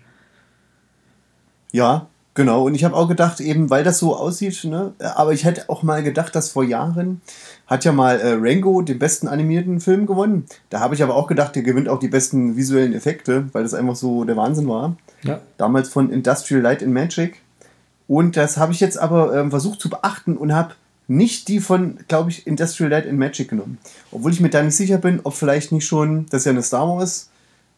Ja, 1.71 2.07
genau. 2.39 2.63
Und 2.63 2.73
ich 2.73 2.85
habe 2.85 2.95
auch 2.95 3.09
gedacht, 3.09 3.41
eben 3.41 3.69
weil 3.69 3.83
das 3.83 3.99
so 3.99 4.15
aussieht, 4.15 4.63
ne? 4.63 4.93
aber 4.99 5.33
ich 5.33 5.43
hätte 5.43 5.69
auch 5.69 5.83
mal 5.83 6.01
gedacht, 6.01 6.33
dass 6.33 6.49
vor 6.49 6.63
Jahren 6.63 7.19
hat 7.67 7.83
ja 7.83 7.91
mal 7.91 8.17
äh, 8.17 8.37
Rango 8.39 8.81
den 8.81 8.97
besten 8.97 9.27
animierten 9.27 9.81
Film 9.81 10.05
gewonnen. 10.05 10.45
Da 10.69 10.79
habe 10.79 10.95
ich 10.95 11.03
aber 11.03 11.15
auch 11.15 11.27
gedacht, 11.27 11.53
der 11.55 11.63
gewinnt 11.63 11.89
auch 11.89 11.99
die 11.99 12.07
besten 12.07 12.55
visuellen 12.55 12.93
Effekte, 12.93 13.49
weil 13.51 13.63
das 13.63 13.73
einfach 13.73 13.97
so 13.97 14.23
der 14.23 14.37
Wahnsinn 14.37 14.69
war. 14.69 14.95
Ja. 15.23 15.41
Damals 15.57 15.89
von 15.89 16.11
Industrial 16.11 16.61
Light 16.61 16.81
and 16.81 16.93
Magic. 16.93 17.41
Und 18.07 18.37
das 18.37 18.55
habe 18.55 18.71
ich 18.71 18.79
jetzt 18.79 18.97
aber 18.97 19.35
ähm, 19.35 19.49
versucht 19.49 19.81
zu 19.81 19.89
beachten 19.89 20.37
und 20.37 20.53
habe 20.53 20.75
nicht 21.09 21.49
die 21.49 21.59
von, 21.59 21.97
glaube 22.07 22.29
ich, 22.29 22.47
Industrial 22.47 22.89
Light 22.89 23.05
and 23.05 23.19
Magic 23.19 23.49
genommen. 23.49 23.79
Obwohl 24.11 24.31
ich 24.31 24.39
mir 24.39 24.49
da 24.49 24.63
nicht 24.63 24.77
sicher 24.77 24.97
bin, 24.97 25.19
ob 25.25 25.33
vielleicht 25.33 25.73
nicht 25.73 25.85
schon, 25.85 26.25
das 26.29 26.41
ist 26.41 26.45
ja 26.45 26.51
eine 26.51 26.63
Star 26.63 26.87
Wars 26.87 27.29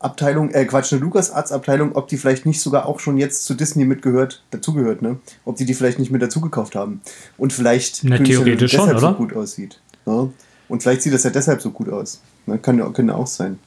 Abteilung, 0.03 0.49
äh 0.51 0.65
Quatsch, 0.65 0.91
eine 0.93 1.01
LucasArts 1.01 1.51
Abteilung, 1.51 1.95
ob 1.95 2.07
die 2.07 2.17
vielleicht 2.17 2.45
nicht 2.45 2.61
sogar 2.61 2.85
auch 2.85 2.99
schon 2.99 3.17
jetzt 3.17 3.45
zu 3.45 3.53
Disney 3.53 3.85
mitgehört, 3.85 4.43
dazugehört, 4.51 5.01
ne? 5.01 5.17
Ob 5.45 5.57
die 5.57 5.65
die 5.65 5.73
vielleicht 5.73 5.99
nicht 5.99 6.11
mit 6.11 6.21
dazugekauft 6.21 6.75
haben. 6.75 7.01
Und 7.37 7.53
vielleicht 7.53 8.03
Na, 8.03 8.17
theoretisch 8.17 8.71
schon, 8.71 8.85
deshalb 8.85 8.99
so 8.99 9.07
oder? 9.07 9.15
gut 9.15 9.35
aussieht. 9.35 9.79
Ne? 10.05 10.29
Und 10.67 10.83
vielleicht 10.83 11.01
sieht 11.03 11.13
das 11.13 11.23
ja 11.23 11.29
deshalb 11.29 11.61
so 11.61 11.71
gut 11.71 11.89
aus. 11.89 12.21
Ne? 12.45 12.57
Kann 12.57 12.77
ja 12.79 12.89
kann 12.89 13.09
auch 13.09 13.27
sein. 13.27 13.59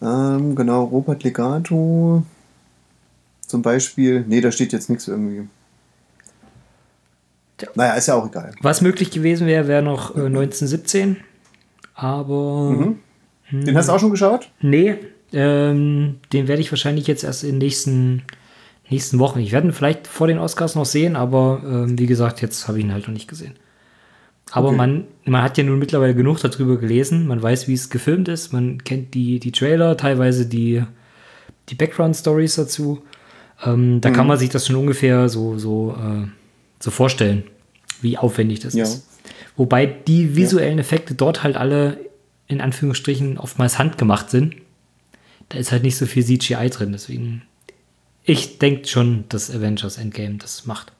Ähm, 0.00 0.54
genau, 0.56 0.84
Robert 0.84 1.22
Legato 1.22 2.22
zum 3.46 3.62
Beispiel. 3.62 4.24
Nee, 4.26 4.40
da 4.40 4.50
steht 4.50 4.72
jetzt 4.72 4.90
nichts 4.90 5.06
irgendwie. 5.08 5.48
Naja, 7.74 7.94
ist 7.94 8.08
ja 8.08 8.14
auch 8.14 8.26
egal. 8.26 8.52
Was 8.60 8.80
möglich 8.80 9.10
gewesen 9.10 9.46
wäre, 9.46 9.68
wäre 9.68 9.82
noch 9.82 10.16
äh, 10.16 10.26
1917. 10.26 11.18
Aber 11.94 12.70
Mhm. 12.70 12.98
Den 13.52 13.76
hast 13.76 13.88
du 13.88 13.92
auch 13.92 14.00
schon 14.00 14.10
geschaut? 14.10 14.50
nee, 14.62 14.96
ähm, 15.32 16.16
den 16.32 16.48
werde 16.48 16.60
ich 16.62 16.70
wahrscheinlich 16.72 17.06
jetzt 17.06 17.24
erst 17.24 17.44
in 17.44 17.50
den 17.52 17.58
nächsten, 17.58 18.22
nächsten 18.90 19.18
Wochen. 19.18 19.40
Ich 19.40 19.52
werde 19.52 19.68
ihn 19.68 19.72
vielleicht 19.72 20.06
vor 20.06 20.26
den 20.26 20.38
Oscars 20.38 20.74
noch 20.74 20.84
sehen, 20.86 21.16
aber 21.16 21.62
ähm, 21.64 21.98
wie 21.98 22.06
gesagt, 22.06 22.42
jetzt 22.42 22.68
habe 22.68 22.78
ich 22.78 22.84
ihn 22.84 22.92
halt 22.92 23.06
noch 23.06 23.14
nicht 23.14 23.28
gesehen. 23.28 23.54
Aber 24.50 24.68
Okay. 24.68 24.76
man, 24.76 25.04
man 25.24 25.42
hat 25.42 25.56
ja 25.56 25.64
nun 25.64 25.78
mittlerweile 25.78 26.14
genug 26.14 26.38
darüber 26.40 26.76
gelesen. 26.76 27.26
Man 27.26 27.42
weiß, 27.42 27.68
wie 27.68 27.74
es 27.74 27.88
gefilmt 27.88 28.28
ist. 28.28 28.52
Man 28.52 28.84
kennt 28.84 29.14
die, 29.14 29.38
die 29.40 29.52
Trailer, 29.52 29.96
teilweise 29.96 30.44
die, 30.46 30.82
die 31.70 31.74
Background-Stories 31.74 32.56
dazu. 32.56 33.02
Ähm, 33.64 34.00
da 34.02 34.10
Mhm. 34.10 34.14
kann 34.14 34.26
man 34.26 34.36
sich 34.38 34.50
das 34.50 34.66
schon 34.66 34.76
ungefähr 34.76 35.28
so, 35.30 35.56
so, 35.58 35.96
äh, 35.98 36.26
so 36.80 36.90
vorstellen, 36.90 37.44
wie 38.02 38.18
aufwendig 38.18 38.60
das 38.60 38.74
Ja. 38.74 38.82
ist. 38.82 39.06
Wobei 39.56 39.86
die 39.86 40.34
visuellen 40.36 40.78
Effekte 40.78 41.14
dort 41.14 41.42
halt 41.44 41.56
alle 41.56 41.98
in 42.48 42.60
Anführungsstrichen 42.60 43.38
oftmals 43.38 43.78
handgemacht 43.78 44.28
sind. 44.28 44.56
Da 45.52 45.58
ist 45.58 45.70
halt 45.70 45.82
nicht 45.82 45.96
so 45.96 46.06
viel 46.06 46.24
CGI 46.24 46.70
drin. 46.70 46.92
Deswegen, 46.92 47.42
ich 48.24 48.58
denke 48.58 48.88
schon, 48.88 49.24
dass 49.28 49.50
Avengers 49.50 49.98
Endgame 49.98 50.36
das 50.38 50.66
macht. 50.66 50.92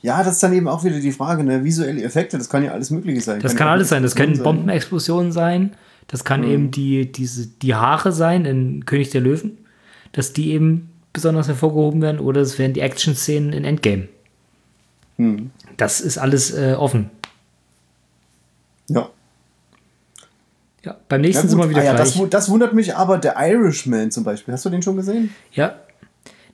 Ja, 0.00 0.24
das 0.24 0.34
ist 0.34 0.42
dann 0.42 0.52
eben 0.52 0.66
auch 0.66 0.82
wieder 0.82 0.98
die 0.98 1.12
Frage, 1.12 1.44
ne? 1.44 1.62
Visuelle 1.62 2.02
Effekte, 2.02 2.38
das 2.38 2.48
kann 2.48 2.64
ja 2.64 2.72
alles 2.72 2.90
Mögliche 2.90 3.20
sein. 3.20 3.40
Das 3.40 3.54
kann 3.54 3.68
auch 3.68 3.72
alles 3.72 3.90
sein. 3.90 4.02
Das 4.02 4.16
können 4.16 4.32
Explosionen 4.32 4.58
Bombenexplosionen 4.58 5.32
sein. 5.32 5.72
Das 6.08 6.24
kann 6.24 6.42
eben 6.42 6.70
die, 6.70 7.10
diese, 7.10 7.46
die 7.46 7.74
Haare 7.74 8.12
sein 8.12 8.44
in 8.44 8.86
König 8.86 9.10
der 9.10 9.20
Löwen, 9.20 9.58
dass 10.12 10.32
die 10.32 10.52
eben 10.52 10.90
besonders 11.12 11.48
hervorgehoben 11.48 12.02
werden. 12.02 12.18
Oder 12.18 12.40
es 12.40 12.58
wären 12.58 12.72
die 12.72 12.80
Action-Szenen 12.80 13.52
in 13.52 13.64
Endgame. 13.64 14.08
Das 15.76 16.00
ist 16.00 16.18
alles 16.18 16.52
äh, 16.52 16.74
offen. 16.78 17.10
Ja. 18.88 19.10
Ja, 20.84 20.96
beim 21.08 21.20
nächsten 21.20 21.48
sind 21.48 21.58
wir 21.58 21.68
wieder 21.68 21.80
ah, 21.80 21.84
ja, 21.84 21.94
gleich. 21.94 22.18
das, 22.18 22.30
das 22.30 22.50
wundert 22.50 22.74
mich 22.74 22.96
aber, 22.96 23.18
der 23.18 23.36
Irishman 23.38 24.10
zum 24.10 24.24
Beispiel. 24.24 24.52
Hast 24.52 24.64
du 24.64 24.70
den 24.70 24.82
schon 24.82 24.96
gesehen? 24.96 25.34
Ja. 25.52 25.76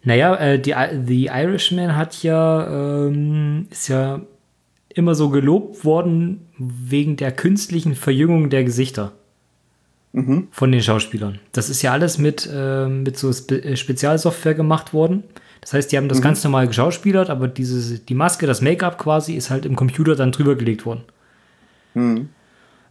Naja, 0.04 0.34
äh, 0.36 0.58
die, 0.60 0.74
The 1.06 1.26
Irishman 1.26 1.96
hat 1.96 2.22
ja, 2.22 3.06
ähm, 3.06 3.66
ist 3.70 3.88
ja 3.88 4.20
immer 4.88 5.14
so 5.14 5.30
gelobt 5.30 5.84
worden 5.84 6.46
wegen 6.58 7.16
der 7.16 7.32
künstlichen 7.32 7.94
Verjüngung 7.94 8.50
der 8.50 8.64
Gesichter 8.64 9.12
von 10.50 10.72
den 10.72 10.82
Schauspielern. 10.82 11.38
Das 11.52 11.70
ist 11.70 11.82
ja 11.82 11.92
alles 11.92 12.18
mit, 12.18 12.48
ähm, 12.52 13.02
mit 13.04 13.16
so 13.16 13.32
Spe 13.32 13.62
äh, 13.62 13.76
Spezialsoftware 13.76 14.54
gemacht 14.54 14.92
worden. 14.92 15.22
Das 15.60 15.74
heißt, 15.74 15.92
die 15.92 15.96
haben 15.96 16.08
das 16.08 16.22
ganz 16.22 16.42
normal 16.42 16.66
geschauspielert, 16.66 17.30
aber 17.30 17.46
diese, 17.46 17.98
die 17.98 18.14
Maske, 18.14 18.46
das 18.46 18.60
Make-up 18.60 18.98
quasi, 18.98 19.34
ist 19.34 19.50
halt 19.50 19.66
im 19.66 19.76
Computer 19.76 20.16
dann 20.16 20.32
drüber 20.32 20.54
gelegt 20.54 20.86
worden. 20.86 21.02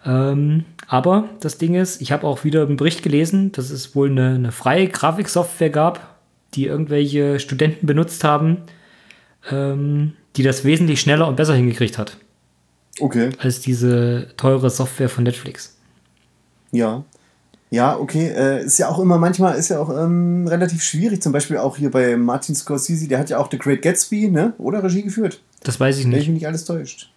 Ähm, 0.08 0.64
aber 0.88 1.28
das 1.42 1.58
Ding 1.58 1.76
ist, 1.76 2.02
ich 2.02 2.12
habe 2.14 2.26
auch 2.26 2.46
wieder 2.46 2.64
einen 2.66 2.78
Bericht 2.78 3.04
gelesen, 3.04 3.52
dass 3.52 3.70
es 3.70 3.94
wohl 3.94 4.10
eine, 4.10 4.36
eine 4.36 4.52
freie 4.54 4.88
Grafiksoftware 4.88 5.70
gab, 5.70 6.16
die 6.54 6.66
irgendwelche 6.66 7.40
Studenten 7.42 7.86
benutzt 7.86 8.24
haben, 8.24 8.58
ähm, 9.52 10.14
die 10.38 10.44
das 10.44 10.64
wesentlich 10.64 11.02
schneller 11.02 11.28
und 11.28 11.36
besser 11.36 11.56
hingekriegt 11.56 11.98
hat, 11.98 12.18
Okay. 13.02 13.32
als 13.40 13.60
diese 13.60 14.30
teure 14.38 14.70
Software 14.70 15.10
von 15.10 15.26
Netflix. 15.26 15.76
Ja. 16.72 17.04
Ja, 17.70 17.98
okay. 17.98 18.28
Äh, 18.30 18.64
ist 18.64 18.78
ja 18.78 18.88
auch 18.88 19.00
immer 19.00 19.18
manchmal 19.18 19.56
ist 19.58 19.68
ja 19.70 19.80
auch 19.80 19.90
ähm, 19.90 20.48
relativ 20.48 20.82
schwierig. 20.82 21.22
Zum 21.22 21.34
Beispiel 21.34 21.58
auch 21.58 21.76
hier 21.76 21.92
bei 21.92 22.16
Martin 22.16 22.56
Scorsese, 22.56 23.10
der 23.10 23.20
hat 23.20 23.30
ja 23.30 23.40
auch 23.40 23.52
The 23.52 23.58
Great 23.58 23.82
Gatsby, 23.82 24.30
ne? 24.30 24.54
Oder 24.58 24.82
Regie 24.82 25.04
geführt. 25.04 25.42
Das 25.64 25.78
weiß 25.78 25.98
ich 25.98 26.06
Wenn 26.06 26.12
ich 26.14 26.18
nicht. 26.20 26.28
mich 26.28 26.34
nicht 26.36 26.48
alles 26.48 26.64
täuscht. 26.64 27.12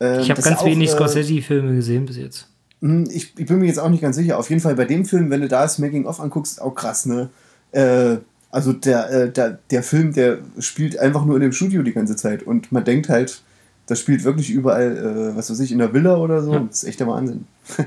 Ähm, 0.00 0.20
Ich 0.20 0.30
habe 0.30 0.40
ganz 0.42 0.64
wenig 0.64 0.90
äh, 0.90 0.92
Scorsese-Filme 0.92 1.74
gesehen 1.74 2.06
bis 2.06 2.16
jetzt. 2.16 2.48
Hm, 2.80 3.08
Ich, 3.10 3.32
ich 3.36 3.46
bin 3.46 3.58
mir 3.58 3.66
jetzt 3.66 3.78
auch 3.78 3.88
nicht 3.88 4.00
ganz 4.02 4.16
sicher. 4.16 4.38
Auf 4.38 4.48
jeden 4.50 4.60
Fall 4.62 4.74
bei 4.74 4.84
dem 4.84 5.04
Film, 5.04 5.30
wenn 5.30 5.40
du 5.40 5.48
da 5.48 5.62
das 5.62 5.78
Making-of 5.78 6.20
anguckst, 6.20 6.60
auch 6.62 6.74
krass, 6.74 7.06
ne? 7.06 7.30
Äh, 7.72 8.18
also 8.50 8.72
der, 8.72 9.10
äh, 9.10 9.30
der, 9.30 9.58
der 9.70 9.82
Film, 9.82 10.12
der 10.14 10.38
spielt 10.58 10.98
einfach 10.98 11.24
nur 11.24 11.36
in 11.36 11.42
dem 11.42 11.52
Studio 11.52 11.82
die 11.82 11.92
ganze 11.92 12.16
Zeit. 12.16 12.42
Und 12.42 12.72
man 12.72 12.84
denkt 12.84 13.08
halt, 13.08 13.42
das 13.86 14.00
spielt 14.00 14.24
wirklich 14.24 14.50
überall, 14.50 14.96
äh, 15.32 15.36
was 15.36 15.50
weiß 15.50 15.60
ich, 15.60 15.72
in 15.72 15.78
der 15.78 15.92
Villa 15.92 16.16
oder 16.16 16.42
so. 16.42 16.52
Ja. 16.54 16.60
Das 16.60 16.82
ist 16.82 16.88
echt 16.88 17.00
der 17.00 17.08
Wahnsinn. 17.08 17.46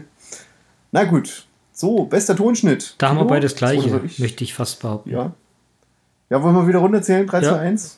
Na 0.92 1.04
gut. 1.06 1.46
So, 1.74 2.06
bester 2.06 2.36
Tonschnitt. 2.36 2.96
Da 3.00 3.10
haben 3.10 3.18
wir 3.18 3.26
beides 3.26 3.56
gleiche, 3.56 4.02
ich? 4.06 4.20
möchte 4.20 4.44
ich 4.44 4.54
fast 4.54 4.82
behaupten. 4.82 5.10
Ja. 5.10 5.34
Ja, 6.30 6.44
wollen 6.44 6.56
wir 6.56 6.68
wieder 6.68 6.80
runterzählen? 6.80 7.26
3, 7.26 7.42
Ja. 7.42 7.50
2, 7.54 7.60
1. 7.60 7.98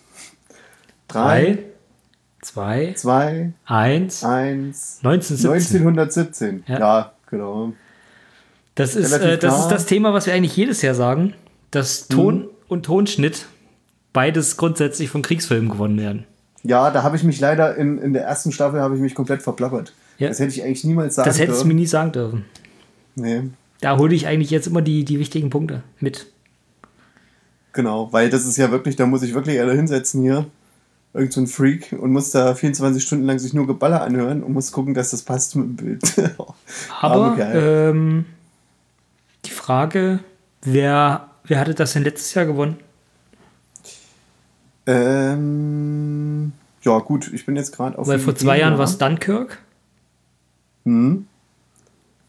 3, 1.09 1.19
3, 1.19 1.59
2, 2.43 2.93
2, 2.95 3.53
1, 3.65 4.23
1. 4.23 4.99
1917. 5.03 5.81
1917. 5.81 6.63
Ja. 6.67 6.79
Ja, 6.79 7.13
genau. 7.29 7.73
Das 8.75 8.95
ist, 8.95 9.11
äh, 9.13 9.37
das 9.37 9.59
ist 9.61 9.67
das 9.69 9.85
Thema, 9.85 10.13
was 10.13 10.25
wir 10.25 10.33
eigentlich 10.33 10.55
jedes 10.55 10.81
Jahr 10.81 10.95
sagen, 10.95 11.33
dass 11.71 12.07
Ton 12.07 12.47
und 12.67 12.83
Tonschnitt 12.85 13.45
beides 14.13 14.57
grundsätzlich 14.57 15.09
von 15.09 15.21
Kriegsfilmen 15.21 15.69
gewonnen 15.69 15.99
werden. 15.99 16.25
Ja, 16.63 16.91
da 16.91 17.03
habe 17.03 17.15
ich 17.15 17.23
mich 17.23 17.39
leider 17.39 17.75
in, 17.75 17.97
in 17.97 18.13
der 18.13 18.23
ersten 18.23 18.51
Staffel 18.51 18.79
habe 18.81 18.95
ich 18.95 19.01
mich 19.01 19.15
komplett 19.15 19.41
verplappert. 19.41 19.93
Ja. 20.17 20.29
Das 20.29 20.39
hätte 20.39 20.51
ich 20.53 20.63
eigentlich 20.63 20.83
niemals 20.83 21.15
sagen 21.15 21.27
Das 21.27 21.39
hättest 21.39 21.61
du 21.61 21.65
mir 21.65 21.69
dürfen. 21.73 21.79
nie 21.81 21.87
sagen 21.87 22.11
dürfen. 22.11 22.45
Nee, 23.15 23.41
Da 23.81 23.97
hole 23.97 24.15
ich 24.15 24.27
eigentlich 24.27 24.49
jetzt 24.49 24.67
immer 24.67 24.81
die, 24.81 25.03
die 25.05 25.19
wichtigen 25.19 25.49
Punkte 25.49 25.83
mit. 25.99 26.27
genau, 27.73 28.11
weil 28.11 28.29
das 28.29 28.45
ist 28.45 28.57
ja 28.57 28.71
wirklich, 28.71 28.95
da 28.95 29.05
muss 29.05 29.23
ich 29.23 29.33
wirklich 29.33 29.59
alle 29.59 29.73
hinsetzen 29.73 30.21
hier. 30.21 30.45
Irgend 31.13 31.33
so 31.33 31.41
ein 31.41 31.47
Freak 31.47 31.95
und 31.99 32.11
muss 32.11 32.31
da 32.31 32.55
24 32.55 33.03
Stunden 33.03 33.25
lang 33.25 33.37
sich 33.37 33.53
nur 33.53 33.67
Geballer 33.67 34.01
anhören 34.01 34.41
und 34.41 34.53
muss 34.53 34.71
gucken, 34.71 34.95
dass 34.95 35.11
das 35.11 35.21
passt 35.21 35.55
mit 35.55 35.65
dem 35.65 35.75
Bild. 35.75 36.03
Aber 37.01 37.37
ähm, 37.39 38.25
die 39.45 39.51
Frage, 39.51 40.19
wer, 40.63 41.29
wer 41.43 41.59
hatte 41.59 41.75
das 41.75 41.93
denn 41.93 42.03
letztes 42.03 42.33
Jahr 42.33 42.45
gewonnen? 42.45 42.77
ähm, 44.85 46.51
ja, 46.81 46.99
gut, 46.99 47.31
ich 47.31 47.45
bin 47.45 47.55
jetzt 47.55 47.75
gerade 47.75 47.97
auf. 47.97 48.07
Weil 48.07 48.19
vor 48.19 48.35
zwei 48.35 48.59
Jahren 48.59 48.77
war 48.77 48.85
es 48.85 48.99
Wikipedia. 48.99 49.35
Dunkirk. 49.35 49.59
Hm. 50.85 51.27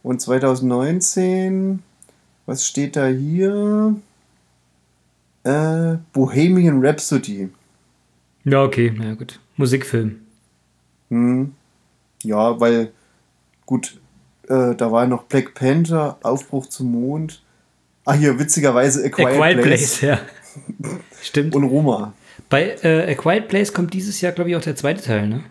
Und 0.03 0.21
2019, 0.21 1.83
was 2.47 2.67
steht 2.67 2.97
da 2.97 3.07
hier? 3.07 3.97
Äh, 5.43 5.97
Bohemian 6.13 6.85
Rhapsody. 6.85 7.51
Ja, 8.45 8.63
okay, 8.63 8.93
na 8.97 9.15
gut. 9.15 9.41
Musikfilm. 9.57 10.21
Hm. 11.11 11.53
Ja, 12.23 12.59
weil, 12.61 12.93
gut, 13.67 13.99
äh, 14.49 14.75
da 14.75 14.93
war 14.93 15.07
noch 15.07 15.25
Black 15.25 15.55
Panther, 15.55 16.19
Aufbruch 16.23 16.67
zum 16.67 16.93
Mond. 16.93 17.43
Ah, 18.05 18.15
hier, 18.15 18.39
witzigerweise 18.39 19.03
A 19.03 19.07
A 19.07 19.09
Quiet, 19.11 19.37
Quiet 19.37 19.63
Place. 19.63 19.99
Place, 19.99 20.01
ja. 20.03 20.19
Stimmt. 21.23 21.55
Und 21.55 21.65
Roma. 21.65 22.13
Bei 22.51 22.77
äh, 22.83 23.13
A 23.13 23.15
Quiet 23.15 23.49
Place 23.49 23.73
kommt 23.73 23.95
dieses 23.95 24.21
Jahr, 24.21 24.33
glaube 24.33 24.51
ich, 24.51 24.57
auch 24.57 24.61
der 24.61 24.77
zweite 24.77 25.03
Teil, 25.03 25.27
ne? 25.29 25.45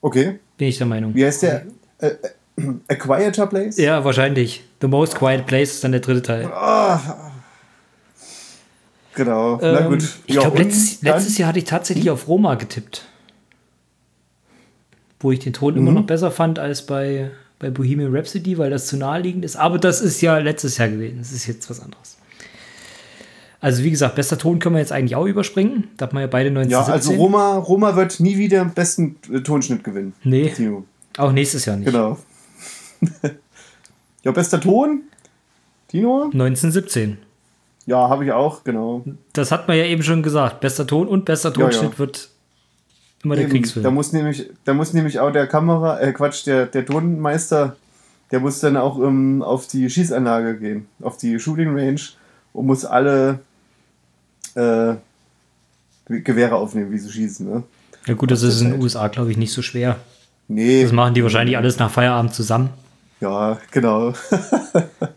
Okay, 0.00 0.38
Bin 0.56 0.68
ich 0.68 0.78
der 0.78 0.86
Meinung. 0.86 1.14
wie 1.14 1.24
heißt 1.26 1.42
der? 1.42 1.66
Äh, 1.98 2.06
äh, 2.06 2.16
A 2.88 2.94
Quieter 2.94 3.46
Place? 3.46 3.76
Ja, 3.76 4.02
wahrscheinlich. 4.04 4.64
The 4.80 4.88
Most 4.88 5.16
Quiet 5.16 5.46
Place 5.46 5.72
ist 5.74 5.84
dann 5.84 5.92
der 5.92 6.00
dritte 6.00 6.22
Teil. 6.22 6.50
Genau, 9.14 9.58
na 9.60 9.80
Ähm, 9.80 9.88
gut. 9.90 10.02
Ich 10.26 10.34
Ja, 10.36 10.42
glaube, 10.42 10.58
letztes, 10.62 11.02
letztes 11.02 11.36
Jahr 11.38 11.48
hatte 11.48 11.58
ich 11.58 11.64
tatsächlich 11.64 12.10
auf 12.10 12.28
Roma 12.28 12.54
getippt. 12.54 13.04
Wo 15.18 15.32
ich 15.32 15.40
den 15.40 15.52
Ton 15.52 15.76
immer 15.76 15.90
Mhm. 15.90 15.96
noch 15.98 16.06
besser 16.06 16.30
fand 16.30 16.58
als 16.58 16.86
bei, 16.86 17.30
bei 17.58 17.70
Bohemian 17.70 18.14
Rhapsody, 18.14 18.56
weil 18.56 18.70
das 18.70 18.86
zu 18.86 18.96
naheliegend 18.96 19.44
ist. 19.44 19.56
Aber 19.56 19.78
das 19.78 20.00
ist 20.00 20.20
ja 20.20 20.38
letztes 20.38 20.78
Jahr 20.78 20.88
gewesen. 20.88 21.18
Das 21.18 21.32
ist 21.32 21.46
jetzt 21.46 21.68
was 21.68 21.80
anderes. 21.80 22.16
Also, 23.62 23.82
wie 23.84 23.90
gesagt, 23.90 24.14
bester 24.14 24.38
Ton 24.38 24.58
können 24.58 24.76
wir 24.76 24.80
jetzt 24.80 24.92
eigentlich 24.92 25.16
auch 25.16 25.26
überspringen. 25.26 25.88
Da 25.98 26.06
hat 26.06 26.14
man 26.14 26.22
ja 26.22 26.26
beide 26.28 26.48
Ja, 26.48 26.54
1917. 26.60 26.92
also 26.92 27.22
Roma, 27.22 27.56
Roma 27.58 27.94
wird 27.96 28.18
nie 28.20 28.38
wieder 28.38 28.64
den 28.64 28.72
besten 28.72 29.16
äh, 29.30 29.40
Tonschnitt 29.40 29.84
gewinnen. 29.84 30.14
Nee, 30.24 30.48
Timo. 30.48 30.84
auch 31.18 31.32
nächstes 31.32 31.66
Jahr 31.66 31.76
nicht. 31.76 31.86
Genau. 31.90 32.16
ja, 34.24 34.32
bester 34.32 34.58
Ton? 34.60 35.02
Tino? 35.88 36.30
1917. 36.32 37.18
Ja, 37.86 38.08
habe 38.08 38.24
ich 38.24 38.32
auch, 38.32 38.64
genau. 38.64 39.04
Das 39.32 39.50
hat 39.50 39.68
man 39.68 39.76
ja 39.76 39.84
eben 39.84 40.02
schon 40.02 40.22
gesagt. 40.22 40.60
Bester 40.60 40.86
Ton 40.86 41.08
und 41.08 41.24
bester 41.24 41.50
Ja, 41.50 41.60
ja. 41.60 41.68
Tonschnitt 41.70 41.98
wird 41.98 42.28
immer 43.24 43.36
der 43.36 43.44
Eben, 43.44 43.52
Kriegsfilm. 43.52 43.84
Da 43.84 43.90
muss 43.90 44.12
nämlich, 44.12 44.50
da 44.64 44.74
muss 44.74 44.92
nämlich 44.92 45.18
auch 45.20 45.32
der 45.32 45.46
Kamera, 45.46 46.00
äh 46.00 46.12
Quatsch, 46.12 46.46
der, 46.46 46.66
der 46.66 46.86
Tonmeister, 46.86 47.76
der 48.30 48.40
muss 48.40 48.60
dann 48.60 48.76
auch 48.76 48.98
ähm, 48.98 49.42
auf 49.42 49.66
die 49.66 49.90
Schießanlage 49.90 50.58
gehen, 50.58 50.86
auf 51.02 51.16
die 51.16 51.38
Shooting 51.38 51.76
Range 51.76 52.00
und 52.52 52.66
muss 52.66 52.84
alle 52.84 53.40
äh, 54.54 54.94
Gewehre 56.06 56.56
aufnehmen, 56.56 56.92
wie 56.92 56.98
sie 56.98 57.10
schießen. 57.10 57.48
Ne? 57.48 57.62
ja 58.06 58.14
gut, 58.14 58.30
das 58.30 58.42
ist 58.42 58.60
in 58.60 58.72
den. 58.72 58.82
USA, 58.82 59.08
glaube 59.08 59.30
ich, 59.30 59.36
nicht 59.36 59.52
so 59.52 59.62
schwer. 59.62 59.96
Nee. 60.48 60.82
Das 60.82 60.92
machen 60.92 61.14
die 61.14 61.22
wahrscheinlich 61.22 61.56
alles 61.56 61.78
nach 61.78 61.90
Feierabend 61.90 62.34
zusammen. 62.34 62.70
Ja, 63.20 63.58
genau. 63.70 64.12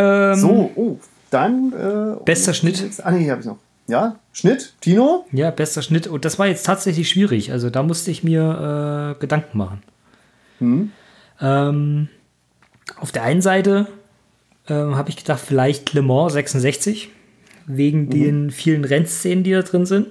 Ähm, 0.00 0.34
So, 0.34 0.70
oh, 0.74 0.98
dann. 1.30 1.72
Äh, 1.72 2.24
Bester 2.24 2.54
Schnitt. 2.54 2.82
Ah, 3.02 3.10
nee, 3.10 3.20
hier 3.24 3.32
habe 3.32 3.40
ich 3.40 3.46
noch. 3.46 3.58
Ja, 3.86 4.16
Schnitt, 4.32 4.74
Tino? 4.80 5.26
Ja, 5.32 5.50
bester 5.50 5.82
Schnitt. 5.82 6.06
Und 6.06 6.24
das 6.24 6.38
war 6.38 6.46
jetzt 6.46 6.64
tatsächlich 6.64 7.08
schwierig. 7.08 7.50
Also 7.50 7.70
da 7.70 7.82
musste 7.82 8.12
ich 8.12 8.22
mir 8.22 9.16
äh, 9.16 9.20
Gedanken 9.20 9.58
machen. 9.58 9.82
Hm. 10.58 10.92
Ähm, 11.40 12.08
auf 12.96 13.10
der 13.10 13.24
einen 13.24 13.42
Seite 13.42 13.88
ähm, 14.68 14.96
habe 14.96 15.10
ich 15.10 15.16
gedacht, 15.16 15.40
vielleicht 15.44 15.92
Le 15.92 16.02
Mans 16.02 16.34
66, 16.34 17.10
wegen 17.66 18.10
den 18.10 18.52
vielen 18.52 18.84
Rennszenen, 18.84 19.42
die 19.42 19.52
da 19.52 19.62
drin 19.62 19.86
sind. 19.86 20.06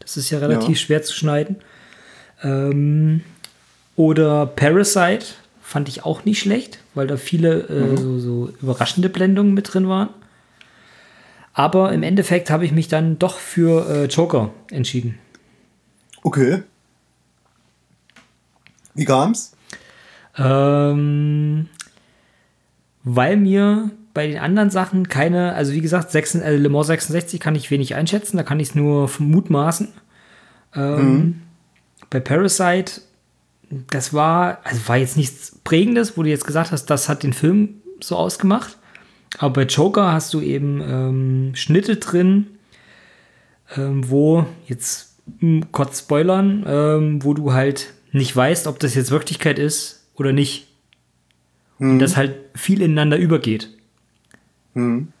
Das 0.00 0.16
ist 0.16 0.30
ja 0.30 0.40
relativ 0.40 0.70
ja. 0.70 0.74
schwer 0.74 1.02
zu 1.02 1.14
schneiden. 1.14 1.56
Ähm, 2.42 3.20
oder 3.94 4.46
Parasite 4.46 5.26
fand 5.70 5.88
ich 5.88 6.04
auch 6.04 6.24
nicht 6.24 6.40
schlecht, 6.40 6.80
weil 6.96 7.06
da 7.06 7.16
viele 7.16 7.60
äh, 7.68 7.92
mhm. 7.92 7.96
so, 7.96 8.18
so, 8.18 8.52
überraschende 8.60 9.08
Blendungen 9.08 9.54
mit 9.54 9.72
drin 9.72 9.88
waren. 9.88 10.08
Aber 11.52 11.92
im 11.92 12.02
Endeffekt 12.02 12.50
habe 12.50 12.64
ich 12.64 12.72
mich 12.72 12.88
dann 12.88 13.20
doch 13.20 13.38
für 13.38 13.88
äh, 13.88 14.04
Joker 14.06 14.50
entschieden. 14.72 15.20
Okay. 16.24 16.64
Wie 18.94 19.04
kam's? 19.04 19.52
Ähm, 20.36 21.68
weil 23.04 23.36
mir 23.36 23.90
bei 24.12 24.26
den 24.26 24.38
anderen 24.38 24.70
Sachen 24.70 25.06
keine, 25.06 25.54
also 25.54 25.72
wie 25.72 25.80
gesagt, 25.80 26.10
6, 26.10 26.34
äh, 26.34 26.56
Le 26.56 26.68
Mans 26.68 26.88
66 26.88 27.38
kann 27.38 27.54
ich 27.54 27.70
wenig 27.70 27.94
einschätzen, 27.94 28.36
da 28.36 28.42
kann 28.42 28.58
ich 28.58 28.70
es 28.70 28.74
nur 28.74 29.08
mutmaßen. 29.20 29.86
Ähm, 30.74 31.12
mhm. 31.12 31.42
Bei 32.10 32.18
Parasite, 32.18 33.02
das 33.70 34.12
war, 34.12 34.58
also 34.64 34.88
war 34.88 34.96
jetzt 34.96 35.16
nichts 35.16 35.58
Prägendes, 35.62 36.16
wo 36.16 36.22
du 36.22 36.28
jetzt 36.28 36.46
gesagt 36.46 36.72
hast, 36.72 36.86
das 36.86 37.08
hat 37.08 37.22
den 37.22 37.32
Film 37.32 37.80
so 38.00 38.16
ausgemacht. 38.16 38.76
Aber 39.38 39.52
bei 39.52 39.62
Joker 39.62 40.12
hast 40.12 40.34
du 40.34 40.40
eben 40.40 40.82
ähm, 40.82 41.52
Schnitte 41.54 41.96
drin, 41.96 42.48
ähm, 43.76 44.10
wo, 44.10 44.46
jetzt 44.66 45.16
mh, 45.26 45.40
hm, 45.40 45.72
kurz 45.72 46.00
spoilern, 46.00 46.64
ähm, 46.66 47.24
wo 47.24 47.32
du 47.34 47.52
halt 47.52 47.94
nicht 48.12 48.34
weißt, 48.34 48.66
ob 48.66 48.80
das 48.80 48.96
jetzt 48.96 49.12
Wirklichkeit 49.12 49.60
ist 49.60 50.08
oder 50.14 50.32
nicht. 50.32 50.66
Mhm. 51.78 51.92
Und 51.92 51.98
das 52.00 52.16
halt 52.16 52.34
viel 52.56 52.82
ineinander 52.82 53.18
übergeht. 53.18 53.70
Mhm. 54.74 55.12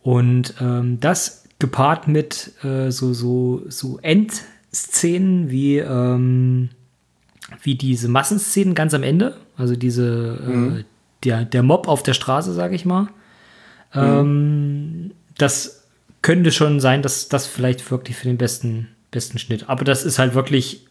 Und 0.00 0.54
ähm, 0.60 0.98
das 0.98 1.44
gepaart 1.58 2.08
mit 2.08 2.52
äh, 2.64 2.90
so, 2.90 3.12
so, 3.12 3.62
so 3.68 3.98
Endszenen 4.00 5.50
wie, 5.50 5.78
ähm, 5.78 6.70
wie 7.62 7.74
diese 7.74 8.08
Massenszenen 8.08 8.74
ganz 8.74 8.94
am 8.94 9.02
Ende, 9.02 9.36
also 9.56 9.76
diese, 9.76 10.38
äh, 10.42 10.48
mhm. 10.48 10.76
äh, 10.78 10.84
der, 11.24 11.44
der 11.44 11.62
Mob 11.62 11.88
auf 11.88 12.02
der 12.02 12.14
Straße, 12.14 12.52
sage 12.52 12.74
ich 12.74 12.84
mal. 12.84 13.08
Ähm, 13.94 15.12
das 15.38 15.84
könnte 16.22 16.52
schon 16.52 16.80
sein, 16.80 17.02
dass 17.02 17.28
das 17.28 17.46
vielleicht 17.46 17.90
wirklich 17.90 18.16
für 18.16 18.26
den 18.26 18.38
besten, 18.38 18.88
besten 19.10 19.38
Schnitt. 19.38 19.68
Aber 19.68 19.84
das 19.84 20.04
ist 20.04 20.18
halt 20.18 20.34
wirklich 20.34 20.86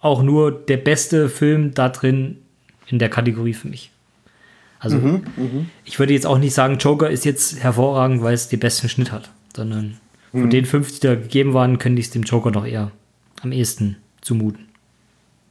auch 0.00 0.22
nur 0.22 0.52
der 0.52 0.76
beste 0.76 1.28
Film 1.28 1.74
da 1.74 1.88
drin 1.88 2.38
in 2.86 2.98
der 2.98 3.08
Kategorie 3.08 3.54
für 3.54 3.68
mich. 3.68 3.90
Also 4.78 4.96
mhm, 4.96 5.24
mh. 5.36 5.66
ich 5.84 5.98
würde 5.98 6.12
jetzt 6.12 6.26
auch 6.26 6.38
nicht 6.38 6.54
sagen, 6.54 6.78
Joker 6.78 7.10
ist 7.10 7.24
jetzt 7.24 7.60
hervorragend, 7.60 8.22
weil 8.22 8.34
es 8.34 8.48
den 8.48 8.60
besten 8.60 8.88
Schnitt 8.88 9.10
hat, 9.10 9.30
sondern 9.56 9.98
mhm. 10.32 10.42
von 10.42 10.50
den 10.50 10.64
fünf, 10.64 10.92
die 10.92 11.06
da 11.06 11.16
gegeben 11.16 11.52
waren, 11.52 11.78
könnte 11.78 11.98
ich 11.98 12.06
es 12.06 12.12
dem 12.12 12.22
Joker 12.22 12.52
noch 12.52 12.64
eher 12.64 12.92
am 13.42 13.50
ehesten 13.50 13.96
zumuten. 14.20 14.67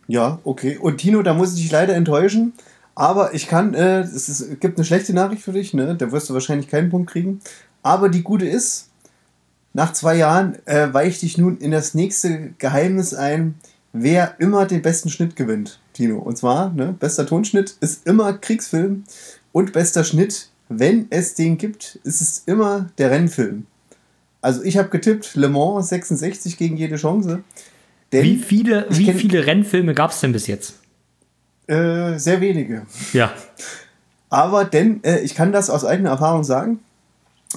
Ja, 0.08 0.40
okay. 0.44 0.78
Und 0.78 0.98
Tino, 0.98 1.22
da 1.22 1.34
muss 1.34 1.54
ich 1.54 1.62
dich 1.62 1.72
leider 1.72 1.96
enttäuschen. 1.96 2.54
Aber 2.96 3.34
ich 3.34 3.48
kann, 3.48 3.74
äh, 3.74 4.00
es, 4.00 4.28
ist, 4.28 4.40
es 4.40 4.60
gibt 4.60 4.78
eine 4.78 4.86
schlechte 4.86 5.14
Nachricht 5.14 5.44
für 5.44 5.52
dich, 5.52 5.74
ne? 5.74 5.96
Da 5.96 6.12
wirst 6.12 6.30
du 6.30 6.34
wahrscheinlich 6.34 6.68
keinen 6.68 6.90
Punkt 6.90 7.12
kriegen. 7.12 7.42
Aber 7.84 8.10
die 8.10 8.24
gute 8.24 8.48
ist, 8.48 8.90
nach 9.74 9.94
zwei 9.94 10.16
Jahren 10.16 10.58
äh, 10.66 10.92
weiche 10.92 11.26
ich 11.26 11.38
nun 11.38 11.58
in 11.58 11.70
das 11.70 11.94
nächste 11.94 12.54
Geheimnis 12.58 13.14
ein, 13.14 13.56
wer 13.94 14.36
immer 14.40 14.66
den 14.66 14.82
besten 14.82 15.10
Schnitt 15.10 15.36
gewinnt, 15.36 15.80
Tino. 15.94 16.18
Und 16.18 16.38
zwar, 16.38 16.72
ne, 16.72 16.96
bester 17.00 17.28
Tonschnitt 17.28 17.78
ist 17.82 18.08
immer 18.08 18.34
Kriegsfilm 18.34 19.04
und 19.52 19.74
bester 19.74 20.04
Schnitt, 20.04 20.50
wenn 20.70 21.08
es 21.12 21.36
den 21.36 21.58
gibt, 21.58 22.00
ist 22.04 22.22
es 22.22 22.44
immer 22.46 22.88
der 22.98 23.12
Rennfilm. 23.12 23.68
Also 24.42 24.64
ich 24.64 24.78
habe 24.78 24.90
getippt, 24.90 25.36
Le 25.36 25.50
Mans 25.50 25.90
66 25.90 26.58
gegen 26.58 26.78
jede 26.78 26.96
Chance. 26.96 27.44
Wie 28.12 28.38
viele, 28.38 28.88
wie 28.90 29.12
viele 29.14 29.46
Rennfilme 29.46 29.94
gab 29.94 30.12
es 30.12 30.20
denn 30.20 30.32
bis 30.32 30.48
jetzt? 30.48 30.76
Äh, 31.68 32.18
sehr 32.18 32.40
wenige. 32.40 32.84
Ja. 33.14 33.32
Aber 34.30 34.66
denn, 34.66 35.04
äh, 35.04 35.20
ich 35.20 35.36
kann 35.36 35.52
das 35.52 35.70
aus 35.70 35.86
eigener 35.86 36.12
Erfahrung 36.12 36.44
sagen, 36.44 36.80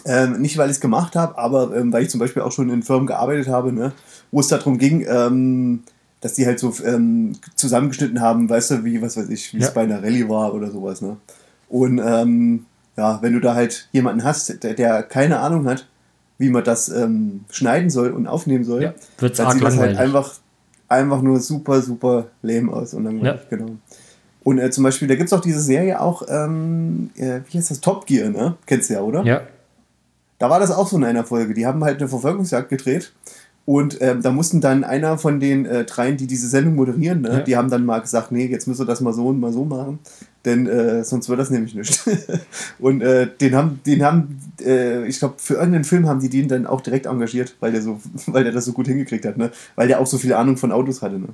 ähm, 0.05 0.41
nicht 0.41 0.57
weil 0.57 0.71
ich 0.71 0.77
es 0.77 0.81
gemacht 0.81 1.17
habe, 1.17 1.37
aber 1.39 1.77
ähm, 1.77 1.93
weil 1.93 2.05
ich 2.05 2.11
zum 2.11 2.21
Beispiel 2.21 2.43
auch 2.43 2.53
schon 2.53 2.71
in 2.71 2.83
Firmen 2.83 3.07
gearbeitet 3.07 3.49
habe, 3.49 3.73
ne, 3.73 3.93
wo 4.31 4.41
es 4.41 4.49
darum 4.49 4.79
ging, 4.79 5.05
ähm, 5.09 5.83
dass 6.21 6.35
die 6.35 6.47
halt 6.47 6.59
so 6.59 6.73
ähm, 6.85 7.33
zusammengeschnitten 7.55 8.21
haben, 8.21 8.49
weißt 8.49 8.71
du, 8.71 8.85
wie, 8.85 9.03
was 9.03 9.17
weiß 9.17 9.29
ich, 9.31 9.55
wie 9.55 9.59
es 9.59 9.73
bei 9.73 9.83
einer 9.83 10.03
Rallye 10.03 10.29
war 10.29 10.55
oder 10.55 10.71
sowas, 10.71 11.01
ne? 11.01 11.17
Und 11.69 12.01
ähm, 12.05 12.67
ja, 12.97 13.23
wenn 13.23 13.33
du 13.33 13.41
da 13.41 13.55
halt 13.55 13.89
jemanden 13.93 14.25
hast, 14.25 14.63
der, 14.63 14.75
der 14.75 15.03
keine 15.03 15.41
Ahnung 15.41 15.67
hat, 15.67 15.87
wie 16.41 16.49
man 16.49 16.65
das 16.65 16.89
ähm, 16.89 17.45
schneiden 17.51 17.91
soll 17.91 18.11
und 18.13 18.27
aufnehmen 18.27 18.65
soll, 18.65 18.83
ja, 18.83 18.95
dann 19.19 19.53
sieht 19.53 19.63
das 19.63 19.77
halt 19.77 19.99
einfach, 19.99 20.33
einfach 20.89 21.21
nur 21.21 21.39
super, 21.39 21.83
super 21.83 22.29
lame 22.41 22.73
aus 22.73 22.95
und 22.95 23.05
langweilig, 23.05 23.43
ja. 23.43 23.57
genau. 23.57 23.73
Und 24.43 24.59
äh, 24.59 24.71
zum 24.71 24.85
Beispiel, 24.85 25.07
da 25.07 25.17
gibt 25.17 25.27
es 25.27 25.35
auch 25.35 25.43
diese 25.43 25.61
Serie 25.61 26.01
auch, 26.01 26.23
ähm, 26.29 27.11
äh, 27.15 27.41
wie 27.47 27.59
heißt 27.59 27.71
das, 27.71 27.83
Top 27.83 28.07
Gear, 28.07 28.31
ne? 28.31 28.57
Kennst 28.65 28.89
du 28.89 28.95
ja, 28.95 29.03
oder? 29.03 29.23
Ja. 29.23 29.43
Da 30.39 30.49
war 30.49 30.59
das 30.59 30.71
auch 30.71 30.89
so 30.89 30.97
in 30.97 31.05
einer 31.05 31.25
Folge. 31.25 31.53
Die 31.53 31.67
haben 31.67 31.85
halt 31.85 31.99
eine 31.99 32.09
Verfolgungsjagd 32.09 32.71
gedreht 32.71 33.13
und 33.67 34.01
ähm, 34.01 34.23
da 34.23 34.33
mussten 34.33 34.61
dann 34.61 34.83
einer 34.83 35.19
von 35.19 35.39
den 35.39 35.67
äh, 35.67 35.85
dreien, 35.85 36.17
die 36.17 36.27
diese 36.27 36.49
Sendung 36.49 36.75
moderieren, 36.75 37.21
ne, 37.21 37.29
ja. 37.29 37.41
die 37.41 37.57
haben 37.57 37.71
dann 37.71 37.85
mal 37.85 38.01
gesagt, 38.01 38.33
nee, 38.33 38.47
jetzt 38.47 38.67
müssen 38.67 38.81
wir 38.81 38.87
das 38.87 39.01
mal 39.01 39.13
so 39.13 39.27
und 39.27 39.39
mal 39.39 39.53
so 39.53 39.65
machen, 39.65 40.01
denn 40.45 40.67
äh, 40.67 41.05
sonst 41.05 41.29
wird 41.29 41.39
das 41.39 41.51
nämlich 41.51 41.75
nicht. 41.75 42.01
und 42.81 43.03
äh, 43.03 43.29
den 43.41 43.55
haben, 43.55 43.81
den 43.87 44.03
haben, 44.03 44.41
äh, 44.65 45.07
ich 45.07 45.19
glaube, 45.19 45.35
für 45.39 45.55
irgendeinen 45.55 45.85
Film 45.85 46.09
haben 46.09 46.21
die 46.21 46.29
den 46.29 46.49
dann 46.49 46.67
auch 46.67 46.81
direkt 46.81 47.07
engagiert, 47.07 47.57
weil 47.61 47.73
der 47.73 47.83
so, 47.83 48.01
weil 48.27 48.45
der 48.45 48.53
das 48.53 48.65
so 48.65 48.73
gut 48.73 48.87
hingekriegt 48.87 49.25
hat, 49.25 49.37
ne? 49.37 49.51
Weil 49.77 49.89
der 49.89 50.01
auch 50.01 50.07
so 50.07 50.19
viel 50.19 50.33
Ahnung 50.33 50.57
von 50.57 50.73
Autos 50.73 51.03
hatte, 51.03 51.19
ne? 51.19 51.29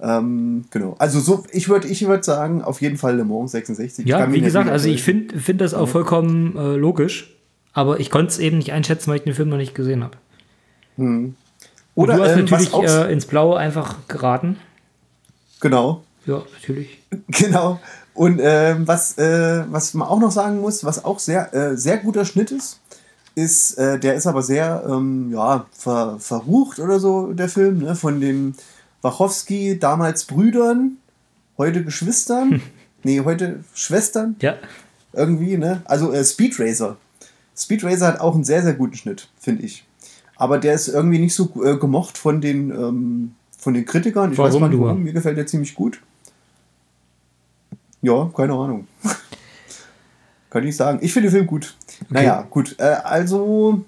Ähm, 0.00 0.64
genau. 0.70 0.96
Also 0.98 1.20
so, 1.20 1.44
ich 1.52 1.68
würde 1.68 1.86
ich 1.86 2.06
würd 2.06 2.24
sagen, 2.24 2.62
auf 2.62 2.80
jeden 2.80 2.96
Fall 2.96 3.16
Le 3.16 3.24
Mans 3.24 3.52
66. 3.52 4.06
Ja, 4.06 4.32
wie 4.32 4.40
gesagt, 4.40 4.68
also 4.68 4.88
ich 4.88 5.02
finde 5.02 5.38
find 5.38 5.60
das 5.60 5.74
auch 5.74 5.88
vollkommen 5.88 6.56
äh, 6.56 6.74
logisch, 6.74 7.36
aber 7.72 8.00
ich 8.00 8.10
konnte 8.10 8.32
es 8.32 8.38
eben 8.40 8.58
nicht 8.58 8.72
einschätzen, 8.72 9.10
weil 9.10 9.18
ich 9.18 9.22
den 9.22 9.34
Film 9.34 9.48
noch 9.48 9.58
nicht 9.58 9.76
gesehen 9.76 10.02
habe. 10.02 10.16
Hm. 10.96 11.36
Oder, 11.94 12.16
du 12.16 12.22
hast 12.22 12.32
ähm, 12.32 12.38
natürlich 12.40 12.72
äh, 12.74 13.12
ins 13.12 13.26
Blaue 13.26 13.58
einfach 13.58 13.96
geraten. 14.08 14.56
Genau. 15.60 16.02
Ja, 16.26 16.42
natürlich. 16.54 16.98
Genau. 17.28 17.78
Und 18.14 18.40
ähm, 18.42 18.86
was, 18.86 19.16
äh, 19.18 19.64
was 19.70 19.94
man 19.94 20.08
auch 20.08 20.20
noch 20.20 20.32
sagen 20.32 20.60
muss, 20.60 20.84
was 20.84 21.04
auch 21.04 21.18
sehr, 21.18 21.54
äh, 21.54 21.76
sehr 21.76 21.98
guter 21.98 22.24
Schnitt 22.24 22.50
ist, 22.50 22.80
ist, 23.34 23.78
äh, 23.78 23.98
der 23.98 24.14
ist 24.14 24.26
aber 24.26 24.42
sehr 24.42 24.84
ähm, 24.86 25.30
ja, 25.32 25.66
ver, 25.72 26.16
verrucht 26.18 26.78
oder 26.78 27.00
so, 27.00 27.32
der 27.32 27.48
Film, 27.48 27.78
ne? 27.78 27.94
von 27.94 28.20
den 28.20 28.54
Wachowski, 29.00 29.78
damals 29.78 30.24
Brüdern, 30.24 30.98
heute 31.56 31.82
Geschwistern, 31.84 32.60
nee, 33.02 33.20
heute 33.24 33.64
Schwestern. 33.74 34.36
Ja. 34.40 34.56
Irgendwie, 35.14 35.56
ne? 35.56 35.82
Also 35.84 36.12
äh, 36.12 36.24
Speed 36.24 36.58
Racer. 36.60 36.96
Speed 37.56 37.84
Racer 37.84 38.08
hat 38.08 38.20
auch 38.20 38.34
einen 38.34 38.44
sehr, 38.44 38.62
sehr 38.62 38.74
guten 38.74 38.94
Schnitt, 38.94 39.28
finde 39.40 39.62
ich 39.62 39.84
aber 40.42 40.58
der 40.58 40.74
ist 40.74 40.88
irgendwie 40.88 41.20
nicht 41.20 41.36
so 41.36 41.52
äh, 41.64 41.76
gemocht 41.76 42.18
von 42.18 42.40
den, 42.40 42.72
ähm, 42.72 43.34
von 43.56 43.74
den 43.74 43.84
Kritikern. 43.84 44.32
Ich 44.32 44.38
warum 44.38 44.52
weiß 44.52 44.60
mal 44.60 44.68
nicht 44.70 44.80
warum, 44.80 45.04
mir 45.04 45.12
gefällt 45.12 45.36
der 45.36 45.46
ziemlich 45.46 45.76
gut. 45.76 46.00
Ja, 48.02 48.30
keine 48.36 48.52
Ahnung. 48.54 48.86
Kann 50.50 50.66
ich 50.66 50.76
sagen. 50.76 50.98
Ich 51.02 51.12
finde 51.12 51.28
den 51.28 51.34
Film 51.34 51.46
gut. 51.46 51.74
Okay. 52.02 52.06
Naja, 52.10 52.46
gut. 52.50 52.76
Äh, 52.78 52.96
also, 53.04 53.84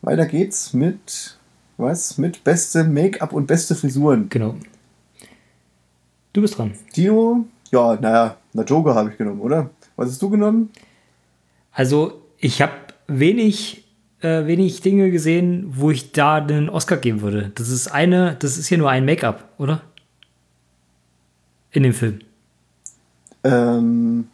weiter 0.00 0.26
geht's 0.26 0.72
mit, 0.72 1.38
was? 1.76 2.18
Mit 2.18 2.42
beste 2.42 2.84
Make-up 2.84 3.32
und 3.32 3.46
beste 3.46 3.74
Frisuren. 3.74 4.28
Genau. 4.28 4.56
Du 6.32 6.40
bist 6.40 6.58
dran. 6.58 6.72
Dino? 6.96 7.44
Ja, 7.70 7.96
naja, 8.00 8.36
na 8.52 8.62
Joker 8.64 8.94
habe 8.94 9.10
ich 9.10 9.18
genommen, 9.18 9.40
oder? 9.40 9.70
Was 9.96 10.08
hast 10.08 10.22
du 10.22 10.30
genommen? 10.30 10.70
Also, 11.72 12.22
ich 12.38 12.60
habe 12.60 12.72
wenig 13.06 13.82
äh, 14.22 14.46
wenig 14.46 14.80
Dinge 14.80 15.10
gesehen, 15.10 15.66
wo 15.68 15.90
ich 15.90 16.12
da 16.12 16.40
den 16.40 16.68
Oscar 16.68 16.96
geben 16.96 17.20
würde. 17.20 17.50
Das 17.54 17.68
ist 17.68 17.88
eine, 17.88 18.36
das 18.38 18.56
ist 18.56 18.68
hier 18.68 18.78
nur 18.78 18.90
ein 18.90 19.04
Make-up, 19.04 19.48
oder? 19.58 19.82
In 21.70 21.82
dem 21.82 21.92
Film. 21.92 22.20
Ähm, 23.44 24.28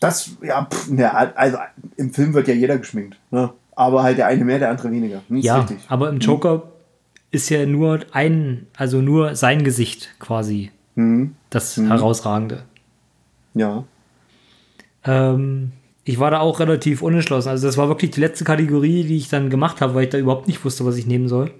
das, 0.00 0.30
ja, 0.42 0.64
pff, 0.64 0.90
ja, 0.96 1.12
also 1.34 1.58
im 1.96 2.12
Film 2.12 2.32
wird 2.34 2.48
ja 2.48 2.54
jeder 2.54 2.78
geschminkt, 2.78 3.18
ne? 3.30 3.52
Aber 3.76 4.02
halt 4.02 4.18
der 4.18 4.26
eine 4.26 4.44
mehr, 4.44 4.58
der 4.58 4.70
andere 4.70 4.90
weniger. 4.90 5.22
Hm, 5.28 5.38
ja, 5.38 5.60
richtig. 5.60 5.78
aber 5.88 6.08
im 6.08 6.18
Joker 6.18 6.54
hm. 6.54 6.62
ist 7.30 7.48
ja 7.50 7.64
nur 7.66 8.00
ein, 8.12 8.66
also 8.76 9.00
nur 9.00 9.36
sein 9.36 9.62
Gesicht 9.62 10.18
quasi 10.18 10.70
hm. 10.96 11.34
das 11.50 11.76
hm. 11.76 11.88
herausragende. 11.88 12.62
Ja. 13.54 13.84
Ähm, 15.04 15.72
ich 16.04 16.18
war 16.18 16.30
da 16.30 16.40
auch 16.40 16.60
relativ 16.60 17.02
unentschlossen. 17.02 17.50
Also 17.50 17.66
das 17.66 17.76
war 17.76 17.88
wirklich 17.88 18.10
die 18.10 18.20
letzte 18.20 18.44
Kategorie, 18.44 19.04
die 19.04 19.16
ich 19.16 19.28
dann 19.28 19.50
gemacht 19.50 19.80
habe, 19.80 19.94
weil 19.94 20.04
ich 20.04 20.10
da 20.10 20.18
überhaupt 20.18 20.48
nicht 20.48 20.64
wusste, 20.64 20.84
was 20.84 20.96
ich 20.96 21.06
nehmen 21.06 21.28
soll. 21.28 21.50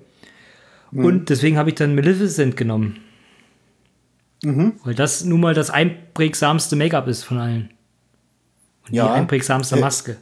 Mhm. 0.90 1.04
Und 1.04 1.28
deswegen 1.28 1.56
habe 1.56 1.70
ich 1.70 1.76
dann 1.76 1.94
Maleficent 1.94 2.56
genommen. 2.56 2.96
Mhm. 4.42 4.74
Weil 4.84 4.94
das 4.94 5.24
nun 5.24 5.40
mal 5.40 5.54
das 5.54 5.70
einprägsamste 5.70 6.76
Make-up 6.76 7.08
ist 7.08 7.24
von 7.24 7.38
allen. 7.38 7.70
Und 8.86 8.94
ja. 8.94 9.06
die 9.06 9.12
einprägsamste 9.12 9.76
Maske. 9.76 10.16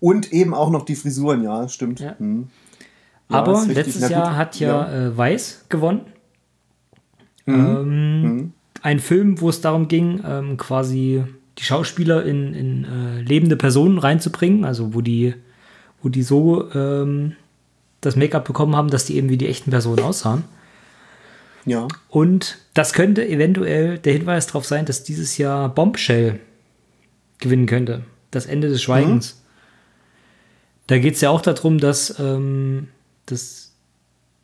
Und 0.00 0.32
eben 0.32 0.54
auch 0.54 0.70
noch 0.70 0.84
die 0.84 0.96
Frisuren, 0.96 1.42
ja, 1.42 1.68
stimmt. 1.68 2.00
Ja. 2.00 2.16
Mhm. 2.18 2.48
Aber 3.28 3.64
letztes 3.66 4.08
Jahr 4.08 4.36
hat 4.36 4.58
ja, 4.58 4.68
ja. 4.68 5.06
Äh, 5.06 5.16
Weiß 5.16 5.66
gewonnen. 5.68 6.02
Mhm. 7.46 7.54
Ähm, 7.54 8.22
mhm. 8.22 8.52
Ein 8.82 8.98
Film, 8.98 9.40
wo 9.40 9.48
es 9.48 9.60
darum 9.60 9.88
ging, 9.88 10.22
ähm, 10.26 10.56
quasi 10.56 11.24
die 11.58 11.62
Schauspieler 11.62 12.24
in, 12.24 12.54
in 12.54 12.84
äh, 12.84 13.20
lebende 13.20 13.56
Personen 13.56 13.98
reinzubringen, 13.98 14.64
also 14.64 14.94
wo 14.94 15.00
die, 15.00 15.34
wo 16.02 16.08
die 16.08 16.22
so 16.22 16.70
ähm, 16.72 17.36
das 18.00 18.16
Make-up 18.16 18.46
bekommen 18.46 18.74
haben, 18.74 18.88
dass 18.88 19.04
die 19.04 19.16
eben 19.16 19.28
wie 19.28 19.36
die 19.36 19.48
echten 19.48 19.70
Personen 19.70 20.02
aussahen. 20.02 20.44
Ja. 21.66 21.88
Und 22.08 22.58
das 22.74 22.92
könnte 22.92 23.26
eventuell 23.26 23.98
der 23.98 24.12
Hinweis 24.12 24.46
darauf 24.46 24.64
sein, 24.64 24.86
dass 24.86 25.02
dieses 25.02 25.38
Jahr 25.38 25.68
Bombshell 25.68 26.40
gewinnen 27.38 27.66
könnte. 27.66 28.04
Das 28.30 28.46
Ende 28.46 28.68
des 28.68 28.82
Schweigens. 28.82 29.34
Mhm. 29.34 29.40
Da 30.86 30.98
geht 30.98 31.14
es 31.14 31.20
ja 31.20 31.30
auch 31.30 31.42
darum, 31.42 31.78
dass, 31.78 32.18
ähm, 32.18 32.88
dass 33.26 33.72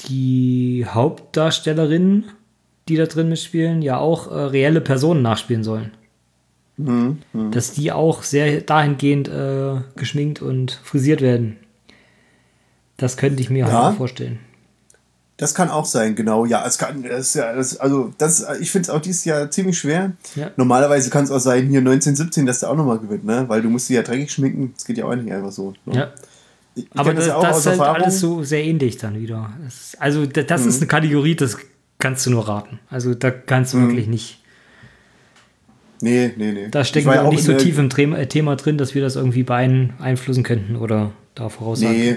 die 0.09 0.87
Hauptdarstellerinnen, 0.89 2.25
die 2.89 2.97
da 2.97 3.07
drin 3.07 3.29
mitspielen, 3.29 3.83
ja 3.83 3.99
auch 3.99 4.31
äh, 4.31 4.35
reelle 4.35 4.81
Personen 4.81 5.23
nachspielen 5.23 5.65
sollen. 5.65 5.93
Mhm. 6.77 7.19
Mhm. 7.33 7.51
Dass 7.51 7.73
die 7.73 7.91
auch 7.91 8.23
sehr 8.23 8.61
dahingehend 8.61 9.29
äh, 9.29 9.81
geschminkt 9.97 10.43
und 10.43 10.73
frisiert 10.85 11.21
werden. 11.21 11.57
Das 12.97 13.17
könnte 13.17 13.43
ich 13.43 13.51
mir 13.51 13.67
ja. 13.67 13.85
halt 13.87 13.97
vorstellen. 13.97 14.39
Das 15.39 15.55
kann 15.55 15.69
auch 15.69 15.85
sein, 15.85 16.15
genau. 16.15 16.47
Ja, 16.47 16.67
es 16.67 16.79
kann, 16.79 17.03
das, 17.03 17.35
ja, 17.35 17.53
das, 17.53 17.77
also 17.77 18.13
das, 18.17 18.47
ich 18.59 18.71
finde 18.71 18.89
es 18.89 18.91
auch 18.91 19.03
dieses 19.03 19.25
Jahr 19.27 19.51
ziemlich 19.51 19.79
schwer. 19.79 20.13
Ja. 20.35 20.51
Normalerweise 20.57 21.11
kann 21.11 21.25
es 21.25 21.31
auch 21.31 21.41
sein, 21.41 21.69
hier 21.69 21.81
1917, 21.81 22.47
dass 22.47 22.61
der 22.61 22.71
auch 22.71 22.77
nochmal 22.77 22.99
gewinnt, 22.99 23.25
ne? 23.27 23.45
Weil 23.47 23.61
du 23.61 23.69
musst 23.69 23.89
sie 23.89 23.95
ja 23.95 24.03
dreckig 24.03 24.33
schminken. 24.33 24.73
Das 24.75 24.87
geht 24.87 24.97
ja 24.97 25.05
auch 25.05 25.15
nicht 25.15 25.31
einfach 25.31 25.53
so. 25.53 25.75
Ne? 25.85 25.95
Ja. 25.95 26.13
Ich, 26.75 26.87
Aber 26.95 27.13
das, 27.13 27.27
das, 27.27 27.35
ja 27.35 27.49
das 27.49 27.59
ist 27.59 27.67
halt 27.67 27.81
alles 27.81 28.21
so 28.21 28.43
sehr 28.43 28.65
ähnlich 28.65 28.97
dann 28.97 29.21
wieder. 29.21 29.51
Also 29.99 30.25
das 30.25 30.63
mhm. 30.63 30.69
ist 30.69 30.77
eine 30.79 30.87
Kategorie, 30.87 31.35
das 31.35 31.59
kannst 31.99 32.25
du 32.25 32.31
nur 32.31 32.49
raten. 32.49 32.79
Also 32.89 33.15
da 33.15 33.31
kannst 33.31 33.75
du 33.75 33.79
mhm. 33.79 33.89
wirklich 33.89 34.07
nicht. 34.07 34.43
Nee, 36.01 36.33
nee, 36.37 36.53
nee. 36.53 36.69
Da 36.71 36.85
stecken 36.85 37.11
wir 37.11 37.23
auch 37.23 37.31
nicht 37.31 37.45
so 37.45 37.55
tief 37.55 37.79
im 37.79 37.89
Thema 37.91 38.57
drin, 38.57 38.77
dass 38.79 38.95
wir 38.95 39.03
das 39.03 39.17
irgendwie 39.17 39.43
beeinflussen 39.43 40.43
könnten 40.43 40.77
oder 40.77 41.13
da 41.35 41.49
voraussagen. 41.49 41.97
Nee, 41.97 42.17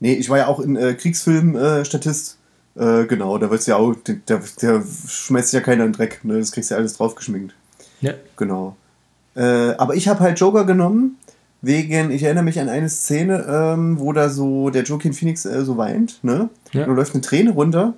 Nee, 0.00 0.14
ich 0.14 0.28
war 0.30 0.38
ja 0.38 0.46
auch 0.46 0.60
in 0.60 0.76
äh, 0.76 0.94
Kriegsfilm-Statist. 0.94 2.38
Äh, 2.76 3.04
genau, 3.04 3.36
da 3.38 3.50
wird's 3.50 3.66
ja 3.66 3.76
auch, 3.76 3.94
der, 3.94 4.40
der 4.62 4.82
schmeißt 5.06 5.52
ja 5.52 5.60
keiner 5.60 5.84
in 5.84 5.90
den 5.90 5.96
Dreck, 5.96 6.24
ne? 6.24 6.38
Das 6.38 6.52
kriegst 6.52 6.70
du 6.70 6.74
ja 6.74 6.78
alles 6.78 6.94
draufgeschminkt. 6.94 7.54
Ja. 8.00 8.14
Genau. 8.36 8.76
Äh, 9.36 9.72
aber 9.76 9.94
ich 9.94 10.08
habe 10.08 10.20
halt 10.20 10.40
Joker 10.40 10.64
genommen, 10.64 11.18
wegen, 11.62 12.10
ich 12.10 12.22
erinnere 12.22 12.44
mich 12.44 12.58
an 12.58 12.68
eine 12.68 12.88
Szene, 12.88 13.44
ähm, 13.48 13.98
wo 13.98 14.12
da 14.12 14.30
so 14.30 14.70
der 14.70 14.84
Joaquin 14.84 15.12
Phoenix 15.12 15.44
äh, 15.44 15.64
so 15.64 15.76
weint, 15.76 16.22
ne? 16.22 16.48
Ja. 16.72 16.86
Da 16.86 16.92
läuft 16.92 17.14
eine 17.14 17.20
Träne 17.20 17.50
runter 17.50 17.94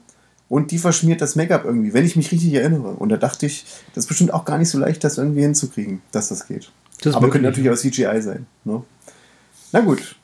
und 0.49 0.71
die 0.71 0.79
verschmiert 0.79 1.21
das 1.21 1.37
Make-up 1.37 1.65
irgendwie, 1.65 1.95
wenn 1.95 2.05
ich 2.05 2.17
mich 2.17 2.33
richtig 2.33 2.53
erinnere. 2.55 2.89
Und 2.89 3.11
da 3.11 3.17
dachte 3.17 3.47
ich, 3.47 3.65
das 3.95 4.05
ist 4.05 4.09
bestimmt 4.09 4.35
auch 4.35 4.45
gar 4.45 4.59
nicht 4.59 4.69
so 4.69 4.79
leicht, 4.79 5.05
das 5.05 5.19
irgendwie 5.19 5.43
hinzukriegen, 5.43 6.03
dass 6.11 6.29
das 6.29 6.49
geht. 6.49 6.73
Das 7.03 7.15
aber 7.15 7.31
könnte 7.31 7.47
natürlich 7.47 7.71
auch 7.71 7.77
CGI 7.77 8.21
sein. 8.21 8.47
Ne? 8.65 8.83
Na 9.73 9.81
gut, 9.81 10.17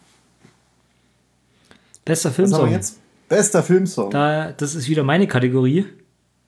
Bester 2.09 2.31
Filmsong. 2.31 2.71
jetzt? 2.71 2.99
Bester 3.29 3.63
Filmsong. 3.63 4.11
Da, 4.11 4.53
das 4.53 4.75
ist 4.75 4.89
wieder 4.89 5.05
meine 5.05 5.27
Kategorie. 5.27 5.85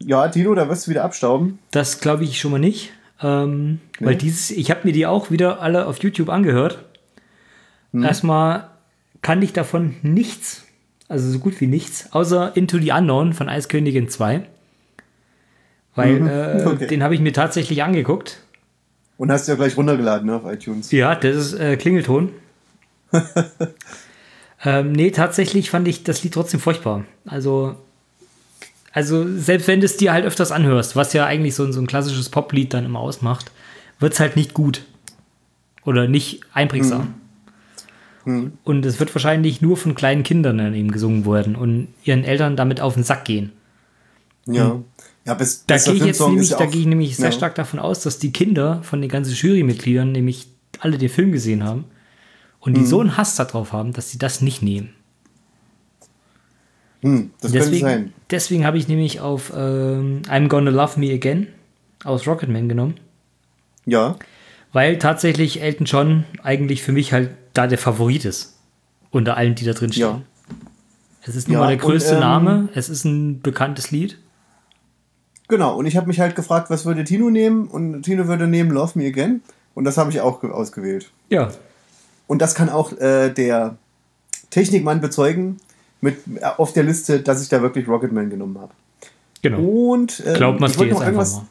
Ja, 0.03 0.27
Tino, 0.29 0.55
da 0.55 0.69
wirst 0.71 0.87
du 0.87 0.91
wieder 0.91 1.05
abstauben. 1.05 1.59
Das 1.71 2.01
glaube 2.01 2.25
ich 2.25 2.41
schon 2.41 2.51
mal 2.51 2.59
nicht. 2.59 2.93
Ähm, 3.23 3.81
nee. 3.99 4.07
Weil 4.07 4.17
dieses, 4.17 4.51
ich 4.51 4.71
habe 4.71 4.81
mir 4.85 4.93
die 4.93 5.07
auch 5.07 5.31
wieder 5.31 5.61
alle 5.61 5.87
auf 5.87 6.03
YouTube 6.03 6.31
angehört. 6.31 6.83
Hm. 7.93 8.05
Erstmal 8.05 8.71
kann 9.21 9.43
ich 9.43 9.53
davon 9.53 9.97
nichts, 10.01 10.65
also 11.09 11.31
so 11.31 11.39
gut 11.39 11.61
wie 11.61 11.67
nichts, 11.67 12.09
außer 12.13 12.57
Into 12.57 12.79
the 12.79 12.93
Unknown 12.93 13.35
von 13.35 13.51
Eiskönigin 13.51 14.09
2. 14.09 14.47
Weil 15.95 16.21
mhm. 16.21 16.27
äh, 16.27 16.65
okay. 16.67 16.87
den 16.87 17.03
habe 17.03 17.15
ich 17.15 17.21
mir 17.21 17.35
tatsächlich 17.35 17.83
angeguckt. 17.83 18.39
Und 19.19 19.31
hast 19.31 19.47
du 19.47 19.53
ja 19.53 19.57
gleich 19.57 19.77
runtergeladen 19.77 20.29
ne, 20.29 20.37
auf 20.37 20.51
iTunes. 20.51 20.91
Ja, 20.91 21.15
das 21.15 21.37
ist 21.37 21.53
äh, 21.53 21.77
Klingelton. 21.77 22.31
Ähm, 24.65 24.93
nee, 24.93 25.11
tatsächlich 25.11 25.71
fand 25.71 25.89
ich 25.89 26.05
das 26.05 26.23
Lied 26.23 26.35
trotzdem 26.35 26.61
furchtbar. 26.61 27.05
Also, 27.25 27.77
also 28.93 29.27
selbst 29.39 29.69
wenn 29.69 29.81
du 29.81 29.87
es 29.87 29.97
dir 29.97 30.13
halt 30.13 30.27
öfters 30.27 30.53
anhörst, 30.53 30.97
was 30.97 31.13
ja 31.13 31.25
eigentlich 31.25 31.55
so, 31.55 31.71
so 31.73 31.81
ein 31.81 31.87
klassisches 31.87 32.29
Poplied 32.29 32.75
dann 32.75 32.85
immer 32.85 33.01
ausmacht, 33.01 33.51
wird 34.01 34.13
es 34.13 34.21
halt 34.21 34.37
nicht 34.37 34.53
gut. 34.53 34.83
Oder 35.85 36.09
nicht 36.09 36.43
einprägsam. 36.53 37.15
Mhm. 38.25 38.33
Mhm. 38.33 38.53
Und 38.65 38.85
es 38.85 39.01
wird 39.01 39.15
wahrscheinlich 39.15 39.63
nur 39.63 39.79
von 39.79 39.95
kleinen 39.95 40.25
Kindern 40.25 40.59
dann 40.59 40.75
eben 40.75 40.91
gesungen 40.91 41.25
werden 41.25 41.57
und 41.57 41.89
ihren 42.05 42.25
Eltern 42.25 42.55
damit 42.55 42.83
auf 42.83 42.95
den 42.95 43.03
Sack 43.03 43.25
gehen. 43.25 43.53
Ja. 44.47 44.79
ja 45.25 45.35
bis, 45.35 45.65
da 45.67 45.79
gehe 45.79 45.95
ich 45.95 46.05
jetzt 46.05 46.21
nämlich, 46.21 46.51
da 46.51 46.67
gehe 46.67 46.83
ich 46.83 46.87
nämlich 46.87 47.17
sehr 47.17 47.27
ja. 47.27 47.33
stark 47.33 47.55
davon 47.55 47.79
aus, 47.79 48.03
dass 48.03 48.19
die 48.19 48.31
Kinder 48.31 48.83
von 48.83 49.01
den 49.01 49.09
ganzen 49.09 49.33
Jurymitgliedern 49.33 50.13
nämlich 50.13 50.49
alle 50.81 50.99
den 50.99 51.09
Film 51.09 51.33
gesehen 51.33 51.65
haben 51.65 51.87
und 52.61 52.77
die 52.77 52.83
mhm. 52.83 52.87
so 52.87 53.01
einen 53.01 53.17
Hass 53.17 53.37
darauf 53.37 53.73
haben, 53.73 53.93
dass 53.93 54.11
sie 54.11 54.19
das 54.19 54.41
nicht 54.41 54.63
nehmen. 54.63 54.91
Hm, 57.03 57.31
das 57.41 57.53
deswegen, 57.53 57.87
sein. 57.87 58.13
Deswegen 58.31 58.67
habe 58.67 58.77
ich 58.77 58.87
nämlich 58.87 59.21
auf 59.21 59.53
ähm, 59.57 60.23
I'm 60.29 60.49
Gonna 60.49 60.71
Love 60.71 61.01
Me 61.01 61.13
Again 61.13 61.49
aus 62.05 62.27
Rocketman 62.27 62.69
genommen. 62.69 63.01
Ja. 63.87 64.17
Weil 64.73 64.99
tatsächlich 64.99 65.63
Elton 65.63 65.87
John 65.87 66.25
eigentlich 66.43 66.83
für 66.83 66.93
mich 66.93 67.13
halt 67.13 67.31
da 67.55 67.67
der 67.67 67.79
Favorit 67.79 68.25
ist. 68.25 68.59
Unter 69.11 69.37
allen, 69.37 69.55
die 69.55 69.65
da 69.65 69.73
drin 69.73 69.93
stehen. 69.93 70.03
Ja. 70.03 70.23
Es 71.23 71.35
ist 71.35 71.49
nun 71.49 71.55
ja, 71.55 71.61
mal 71.61 71.69
der 71.69 71.77
größte 71.79 72.11
und, 72.11 72.17
ähm, 72.17 72.21
Name, 72.21 72.69
es 72.75 72.89
ist 72.89 73.05
ein 73.05 73.41
bekanntes 73.41 73.91
Lied. 73.91 74.19
Genau, 75.49 75.77
und 75.77 75.87
ich 75.87 75.97
habe 75.97 76.07
mich 76.07 76.21
halt 76.21 76.37
gefragt, 76.37 76.71
was 76.71 76.87
würde 76.87 77.03
Tino 77.03 77.29
nehmen? 77.29 77.67
Und 77.67 78.03
Tino 78.03 78.29
würde 78.29 78.47
nehmen 78.47 78.71
Love 78.71 78.99
Me 78.99 79.07
Again. 79.07 79.43
Und 79.75 79.85
das 79.85 79.99
habe 79.99 80.11
ich 80.11 80.21
auch 80.21 80.43
ausgewählt. 80.45 81.11
Ja, 81.29 81.51
und 82.31 82.41
das 82.41 82.55
kann 82.55 82.69
auch 82.69 82.93
äh, 82.93 83.31
der 83.31 83.75
Technikmann 84.51 85.01
bezeugen 85.01 85.57
mit 86.01 86.19
äh, 86.37 86.45
auf 86.45 86.73
der 86.73 86.85
Liste, 86.85 87.19
dass 87.19 87.43
ich 87.43 87.49
da 87.49 87.61
wirklich 87.61 87.89
Rocketman 87.89 88.31
genommen 88.31 88.57
habe. 88.61 88.73
Genau. 89.43 89.59
Und 89.59 90.23
ähm, 90.25 90.35
Glaubt 90.35 90.61
man 90.61 90.71
dir 90.71 90.87
jetzt 90.87 91.01
einfach 91.01 91.29
mal. 91.29 91.43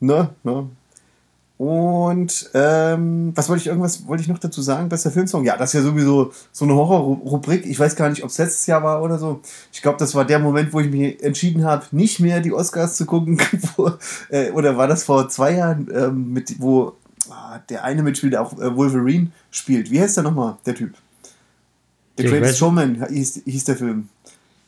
Ne, 0.00 0.30
ne. 0.42 0.68
Und 1.58 2.50
ähm, 2.54 3.30
was 3.36 3.48
wollte 3.48 3.60
ich 3.60 3.66
irgendwas 3.68 4.08
wollte 4.08 4.22
ich 4.22 4.28
noch 4.28 4.38
dazu 4.38 4.62
sagen? 4.62 4.88
Bester 4.88 5.12
Filmsong? 5.12 5.44
Ja, 5.44 5.56
das 5.56 5.74
ist 5.74 5.74
ja 5.74 5.82
sowieso 5.82 6.32
so 6.50 6.64
eine 6.64 6.74
Horror-Rubrik. 6.74 7.64
Ich 7.66 7.78
weiß 7.78 7.94
gar 7.94 8.08
nicht, 8.08 8.24
ob 8.24 8.30
es 8.30 8.38
letztes 8.38 8.66
Jahr 8.66 8.82
war 8.82 9.02
oder 9.04 9.16
so. 9.16 9.42
Ich 9.72 9.80
glaube, 9.80 9.98
das 9.98 10.16
war 10.16 10.24
der 10.24 10.40
Moment, 10.40 10.72
wo 10.72 10.80
ich 10.80 10.90
mich 10.90 11.22
entschieden 11.22 11.64
habe, 11.64 11.84
nicht 11.92 12.18
mehr 12.18 12.40
die 12.40 12.52
Oscars 12.52 12.96
zu 12.96 13.06
gucken. 13.06 13.38
wo, 13.76 13.92
äh, 14.30 14.50
oder 14.50 14.76
war 14.76 14.88
das 14.88 15.04
vor 15.04 15.28
zwei 15.28 15.54
Jahren, 15.54 15.88
ähm, 15.94 16.32
mit, 16.32 16.60
wo 16.60 16.94
ah, 17.30 17.60
der 17.68 17.84
eine 17.84 18.02
mitspielt, 18.02 18.32
der 18.32 18.42
auch 18.42 18.58
äh, 18.58 18.76
Wolverine 18.76 19.28
spielt. 19.50 19.90
Wie 19.90 20.00
heißt 20.00 20.16
der 20.16 20.24
nochmal, 20.24 20.56
der 20.66 20.74
Typ? 20.74 20.94
The 22.16 22.24
ja, 22.24 22.30
Greatest 22.30 22.58
Showman 22.58 23.06
hieß, 23.08 23.42
hieß 23.44 23.64
der 23.64 23.76
Film. 23.76 24.08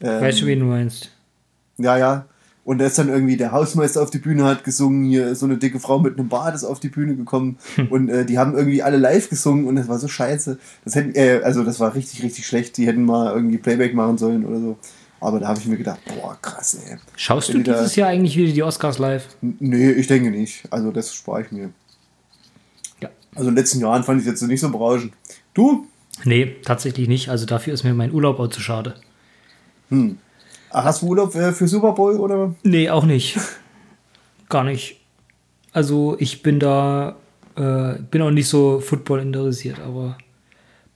Ähm, 0.00 0.20
weißt 0.20 0.40
du, 0.40 0.46
wen 0.46 0.60
du 0.60 0.66
meinst? 0.66 1.10
Ja, 1.78 1.96
ja. 1.96 2.26
Und 2.64 2.78
da 2.78 2.86
ist 2.86 2.96
dann 2.96 3.08
irgendwie 3.08 3.36
der 3.36 3.50
Hausmeister 3.50 4.00
auf 4.00 4.10
die 4.10 4.18
Bühne 4.18 4.44
hat 4.44 4.62
gesungen, 4.62 5.04
hier 5.04 5.34
so 5.34 5.46
eine 5.46 5.56
dicke 5.56 5.80
Frau 5.80 5.98
mit 5.98 6.16
einem 6.16 6.28
Bart 6.28 6.54
ist 6.54 6.62
auf 6.62 6.78
die 6.78 6.90
Bühne 6.90 7.16
gekommen 7.16 7.58
hm. 7.74 7.88
und 7.88 8.08
äh, 8.08 8.24
die 8.24 8.38
haben 8.38 8.54
irgendwie 8.54 8.84
alle 8.84 8.98
live 8.98 9.28
gesungen 9.28 9.66
und 9.66 9.74
das 9.74 9.88
war 9.88 9.98
so 9.98 10.06
scheiße. 10.06 10.58
Das 10.84 10.94
hätten, 10.94 11.14
äh, 11.16 11.40
also 11.42 11.64
das 11.64 11.80
war 11.80 11.94
richtig, 11.94 12.22
richtig 12.22 12.46
schlecht. 12.46 12.76
Die 12.76 12.86
hätten 12.86 13.04
mal 13.04 13.34
irgendwie 13.34 13.58
Playback 13.58 13.94
machen 13.94 14.16
sollen 14.16 14.46
oder 14.46 14.60
so. 14.60 14.78
Aber 15.18 15.38
da 15.40 15.48
habe 15.48 15.58
ich 15.58 15.66
mir 15.66 15.76
gedacht, 15.76 16.00
boah, 16.04 16.36
krass, 16.40 16.74
ey. 16.74 16.98
Schaust 17.16 17.52
Wenn 17.52 17.62
du 17.62 17.72
dieses 17.72 17.94
Jahr 17.96 18.08
eigentlich 18.08 18.36
wieder 18.36 18.52
die 18.52 18.62
Oscars 18.62 18.98
live? 18.98 19.28
Nee, 19.40 19.92
ich 19.92 20.08
denke 20.08 20.30
nicht. 20.30 20.64
Also 20.70 20.90
das 20.90 21.14
spare 21.14 21.42
ich 21.42 21.52
mir. 21.52 21.70
Also 23.34 23.48
in 23.48 23.54
den 23.54 23.62
letzten 23.62 23.80
Jahren 23.80 24.04
fand 24.04 24.20
ich 24.20 24.26
es 24.26 24.32
jetzt 24.40 24.48
nicht 24.48 24.60
so 24.60 24.70
berauschend. 24.70 25.12
Du? 25.54 25.86
Nee, 26.24 26.56
tatsächlich 26.64 27.08
nicht. 27.08 27.28
Also 27.28 27.46
dafür 27.46 27.72
ist 27.72 27.84
mir 27.84 27.94
mein 27.94 28.12
Urlaub 28.12 28.38
auch 28.38 28.48
zu 28.48 28.60
schade. 28.60 28.94
Hm. 29.88 30.18
Ach, 30.70 30.84
hast 30.84 31.02
du 31.02 31.06
Urlaub 31.06 31.34
äh, 31.34 31.52
für 31.52 31.68
Super 31.68 31.92
Bowl 31.92 32.16
oder? 32.16 32.54
Nee, 32.62 32.90
auch 32.90 33.04
nicht. 33.04 33.38
Gar 34.48 34.64
nicht. 34.64 35.00
Also 35.72 36.16
ich 36.18 36.42
bin 36.42 36.60
da, 36.60 37.16
äh, 37.56 37.94
bin 38.10 38.22
auch 38.22 38.30
nicht 38.30 38.48
so 38.48 38.80
Football 38.80 39.20
interessiert, 39.20 39.80
aber 39.80 40.18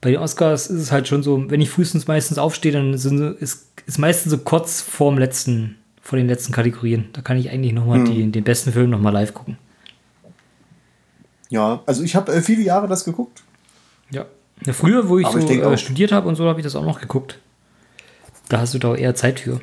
bei 0.01 0.11
den 0.11 0.19
Oscars 0.19 0.67
ist 0.67 0.81
es 0.81 0.91
halt 0.91 1.07
schon 1.07 1.23
so, 1.23 1.49
wenn 1.49 1.61
ich 1.61 1.69
frühestens 1.69 2.07
meistens 2.07 2.37
aufstehe, 2.37 2.71
dann 2.71 2.97
sind, 2.97 3.19
ist, 3.39 3.71
ist 3.87 3.97
meistens 3.97 4.31
so 4.31 4.37
kurz 4.37 4.81
vorm 4.81 5.17
letzten, 5.17 5.75
vor 6.01 6.17
den 6.17 6.27
letzten 6.27 6.53
Kategorien. 6.53 7.05
Da 7.13 7.21
kann 7.21 7.37
ich 7.37 7.49
eigentlich 7.49 7.73
nochmal 7.73 8.05
hm. 8.05 8.31
den 8.31 8.43
besten 8.43 8.71
Film 8.71 8.91
nochmal 8.91 9.13
live 9.13 9.33
gucken. 9.33 9.57
Ja, 11.49 11.81
also 11.85 12.03
ich 12.03 12.15
habe 12.15 12.33
äh, 12.33 12.41
viele 12.41 12.61
Jahre 12.61 12.87
das 12.87 13.05
geguckt. 13.05 13.43
Ja. 14.09 14.25
ja 14.65 14.73
früher, 14.73 15.07
wo 15.07 15.19
ich 15.19 15.25
Aber 15.25 15.41
so 15.41 15.49
ich 15.49 15.59
äh, 15.59 15.77
studiert 15.77 16.11
habe 16.11 16.27
und 16.27 16.35
so, 16.35 16.47
habe 16.47 16.59
ich 16.59 16.63
das 16.63 16.75
auch 16.75 16.85
noch 16.85 16.99
geguckt. 16.99 17.39
Da 18.49 18.59
hast 18.59 18.73
du 18.73 18.79
da 18.79 18.95
eher 18.95 19.15
Zeit 19.15 19.39
für. 19.41 19.59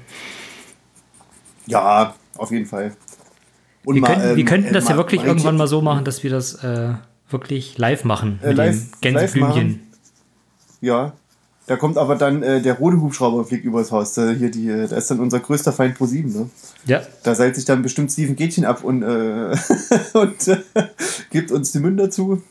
Ja, 1.66 2.14
auf 2.36 2.50
jeden 2.50 2.66
Fall. 2.66 2.94
Und 3.84 3.96
wir, 3.96 4.02
mal, 4.02 4.14
können, 4.14 4.30
ähm, 4.30 4.36
wir 4.36 4.44
könnten 4.44 4.74
das 4.74 4.86
äh, 4.86 4.90
ja 4.90 4.96
wirklich 4.96 5.24
irgendwann 5.24 5.56
mal 5.56 5.68
so 5.68 5.80
machen, 5.80 6.04
dass 6.04 6.22
wir 6.22 6.30
das 6.30 6.62
äh, 6.62 6.94
wirklich 7.28 7.78
live 7.78 8.04
machen. 8.04 8.38
Äh, 8.42 8.48
mit 8.48 8.56
live, 8.56 8.76
dem 8.76 9.00
Gänseblümchen. 9.00 9.80
Ja. 10.80 11.12
Da 11.66 11.76
kommt 11.76 11.96
aber 11.96 12.16
dann 12.16 12.42
äh, 12.42 12.60
der 12.60 12.74
rote 12.74 13.00
Hubschrauber 13.00 13.44
fliegt 13.44 13.64
übers 13.64 13.90
Haus. 13.90 14.12
Da, 14.14 14.30
hier 14.30 14.50
die, 14.50 14.68
äh, 14.68 14.86
da 14.86 14.96
ist 14.96 15.10
dann 15.10 15.20
unser 15.20 15.40
größter 15.40 15.72
Feind 15.72 15.96
pro 15.96 16.04
7, 16.06 16.30
ne? 16.30 16.50
Ja. 16.86 17.02
Da 17.22 17.34
seilt 17.34 17.56
sich 17.56 17.64
dann 17.64 17.82
bestimmt 17.82 18.12
Steven 18.12 18.36
Gätchen 18.36 18.66
ab 18.66 18.84
und, 18.84 19.02
äh, 19.02 19.56
und 20.12 20.48
äh, 20.48 20.58
gibt 21.30 21.50
uns 21.50 21.72
die 21.72 21.78
Münder 21.80 22.10
zu. 22.10 22.42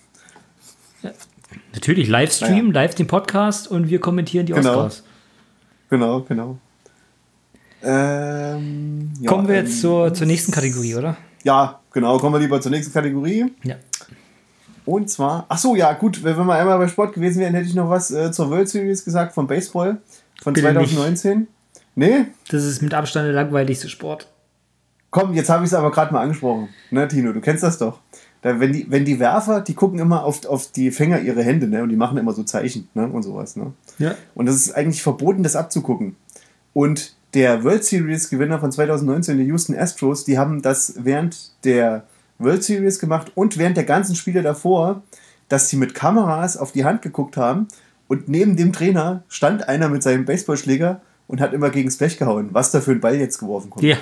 Natürlich 1.74 2.08
Livestream, 2.08 2.72
live 2.72 2.96
den 2.96 3.08
Podcast 3.08 3.68
und 3.68 3.90
wir 3.90 4.00
kommentieren 4.00 4.46
die 4.48 4.54
Genau. 4.54 4.86
Oscars. 4.86 5.04
Genau, 5.90 6.22
genau. 6.22 6.58
Ähm, 7.84 9.12
ja, 9.20 9.30
Kommen 9.30 9.48
wir 9.48 9.56
jetzt 9.56 9.74
ähm, 9.76 9.82
zur, 9.82 10.14
zur 10.14 10.26
nächsten 10.26 10.52
Kategorie, 10.52 10.96
oder? 10.96 11.18
Ja, 11.44 11.82
genau. 11.92 12.18
Kommen 12.18 12.34
wir 12.36 12.40
lieber 12.40 12.62
zur 12.62 12.72
nächsten 12.72 12.94
Kategorie. 12.94 13.46
Ja. 13.64 13.76
Und 14.86 15.10
zwar, 15.10 15.46
ach 15.50 15.58
so, 15.58 15.76
ja, 15.76 15.94
gut, 15.94 16.24
wenn 16.24 16.36
wir 16.36 16.44
mal 16.44 16.60
einmal 16.60 16.78
bei 16.78 16.88
Sport 16.88 17.14
gewesen 17.14 17.40
wären, 17.40 17.54
hätte 17.54 17.68
ich 17.68 17.76
noch 17.76 17.90
was 17.90 18.12
äh, 18.12 18.32
zur 18.32 18.50
World 18.50 18.68
Series 18.68 19.06
gesagt 19.06 19.34
vom 19.34 19.48
Baseball 19.48 19.98
von 20.42 20.54
Bitte 20.54 20.74
nicht. 20.74 20.94
2019. 20.94 21.48
Nee? 21.96 22.26
Das 22.50 22.64
ist 22.64 22.82
mit 22.82 22.94
Abstand 22.94 23.28
der 23.28 23.34
langweiligste 23.34 23.88
Sport. 23.88 24.28
Komm, 25.10 25.34
jetzt 25.34 25.50
habe 25.50 25.64
ich 25.64 25.70
es 25.70 25.74
aber 25.76 25.92
gerade 25.92 26.12
mal 26.12 26.22
angesprochen. 26.22 26.70
Ne, 26.90 27.08
Tino, 27.08 27.34
du 27.34 27.40
kennst 27.40 27.64
das 27.64 27.78
doch. 27.78 28.00
Da, 28.42 28.60
wenn, 28.60 28.74
die, 28.74 28.88
wenn 28.90 29.06
die 29.06 29.20
Werfer, 29.20 29.62
die 29.62 29.76
gucken 29.76 30.00
immer 30.00 30.24
auf, 30.24 30.46
auf 30.46 30.72
die 30.72 30.92
Fänger 30.92 31.22
ihre 31.22 31.44
Hände, 31.44 31.68
ne? 31.68 31.84
Und 31.84 31.90
die 31.90 31.96
machen 31.96 32.18
immer 32.18 32.34
so 32.34 32.44
Zeichen, 32.44 32.90
ne? 32.94 33.08
Und 33.08 33.24
sowas, 33.24 33.56
ne? 33.56 33.74
Ja. 34.00 34.16
Und 34.34 34.48
das 34.48 34.56
ist 34.56 34.76
eigentlich 34.76 35.04
verboten, 35.04 35.44
das 35.44 35.56
abzugucken. 35.56 36.16
Und 36.74 37.16
der 37.36 37.64
World 37.64 37.86
Series 37.86 38.30
Gewinner 38.30 38.60
von 38.60 38.72
2019, 38.72 39.38
die 39.38 39.46
Houston 39.46 39.78
Astros, 39.78 40.26
die 40.26 40.38
haben 40.38 40.62
das 40.62 40.96
während 40.98 41.64
der 41.64 42.04
World 42.44 42.64
Series 42.64 43.00
gemacht 43.00 43.32
und 43.36 43.58
während 43.58 43.78
der 43.78 43.84
ganzen 43.86 44.16
Spiele 44.16 44.42
davor, 44.42 45.02
dass 45.50 45.70
sie 45.70 45.78
mit 45.78 45.94
Kameras 45.94 46.58
auf 46.58 46.72
die 46.72 46.86
Hand 46.86 47.02
geguckt 47.02 47.38
haben 47.38 47.68
und 48.08 48.28
neben 48.30 48.56
dem 48.56 48.74
Trainer 48.74 49.24
stand 49.30 49.68
einer 49.70 49.90
mit 49.90 50.04
seinem 50.04 50.26
Baseballschläger 50.26 51.02
und 51.28 51.42
hat 51.42 51.54
immer 51.54 51.70
gegen 51.70 51.88
das 51.90 51.98
Blech 51.98 52.18
gehauen, 52.18 52.50
was 52.52 52.72
da 52.72 52.82
für 52.82 52.92
ein 52.92 53.00
Ball 53.00 53.16
jetzt 53.16 53.38
geworfen 53.40 53.70
kommt. 53.70 53.84
Ja. 53.86 53.98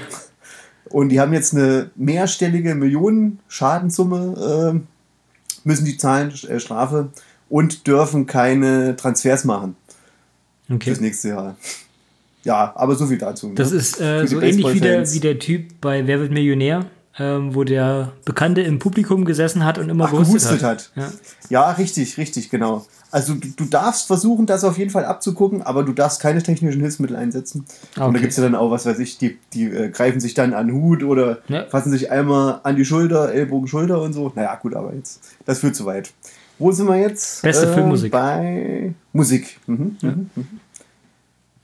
Und 0.85 1.09
die 1.09 1.19
haben 1.19 1.33
jetzt 1.33 1.53
eine 1.53 1.89
mehrstellige 1.95 2.75
Millionen-Schadenssumme, 2.75 4.73
äh, 4.75 4.79
müssen 5.63 5.85
die 5.85 5.97
zahlen, 5.97 6.33
äh, 6.49 6.59
Strafe, 6.59 7.09
und 7.49 7.85
dürfen 7.87 8.25
keine 8.25 8.95
Transfers 8.95 9.43
machen 9.45 9.75
Okay. 10.69 10.89
fürs 10.89 10.99
nächste 11.01 11.29
Jahr. 11.29 11.55
Ja, 12.43 12.73
aber 12.75 12.95
so 12.95 13.05
viel 13.05 13.17
dazu. 13.17 13.49
ne? 13.49 13.55
Das 13.55 13.71
ist 13.71 13.99
äh, 14.01 14.25
so 14.25 14.41
ähnlich 14.41 14.73
wie 14.73 14.79
der, 14.79 15.11
wie 15.13 15.19
der 15.19 15.37
Typ 15.37 15.79
bei 15.81 16.07
Wer 16.07 16.19
wird 16.19 16.31
Millionär, 16.31 16.85
ähm, 17.19 17.53
wo 17.55 17.63
der 17.63 18.11
Bekannte 18.25 18.61
im 18.61 18.79
Publikum 18.79 19.25
gesessen 19.25 19.65
hat 19.65 19.77
und 19.77 19.89
immer 19.89 20.05
Ach, 20.05 20.11
gehustet, 20.11 20.41
gehustet 20.41 20.63
hat. 20.63 20.91
hat. 20.95 21.11
Ja. 21.11 21.11
Ja, 21.49 21.71
richtig, 21.71 22.17
richtig, 22.17 22.49
genau. 22.49 22.85
Also 23.13 23.33
du 23.33 23.49
du 23.49 23.65
darfst 23.65 24.07
versuchen, 24.07 24.45
das 24.45 24.63
auf 24.63 24.77
jeden 24.77 24.89
Fall 24.89 25.03
abzugucken, 25.03 25.61
aber 25.61 25.83
du 25.83 25.91
darfst 25.91 26.21
keine 26.21 26.41
technischen 26.41 26.79
Hilfsmittel 26.79 27.17
einsetzen. 27.17 27.59
Und 27.61 27.97
da 27.97 28.05
Okay. 28.07 28.19
gibt 28.19 28.31
es 28.31 28.37
ja 28.37 28.43
dann 28.43 28.55
auch, 28.55 28.71
was 28.71 28.85
weiß 28.85 28.99
ich, 28.99 29.17
die, 29.17 29.37
die 29.53 29.65
äh, 29.65 29.89
greifen 29.89 30.21
sich 30.21 30.33
dann 30.33 30.53
an 30.53 30.67
den 30.67 30.75
Hut 30.77 31.03
oder 31.03 31.39
Ja. 31.49 31.65
fassen 31.65 31.91
sich 31.91 32.09
einmal 32.09 32.61
an 32.63 32.77
die 32.77 32.85
Schulter, 32.85 33.33
Ellbogen, 33.33 33.67
Schulter 33.67 34.01
und 34.01 34.13
so. 34.13 34.31
Naja, 34.33 34.55
gut, 34.55 34.73
aber 34.75 34.93
jetzt, 34.95 35.19
das 35.45 35.59
führt 35.59 35.75
zu 35.75 35.85
weit. 35.85 36.13
Wo 36.57 36.71
sind 36.71 36.87
wir 36.87 36.95
jetzt? 36.97 37.41
Beste 37.41 37.67
Filmmusik. 37.67 38.11
Bei 38.13 38.93
Musik. 39.11 39.59
Mhm, 39.67 39.97
mhm, 40.01 40.29
mhm. 40.35 40.47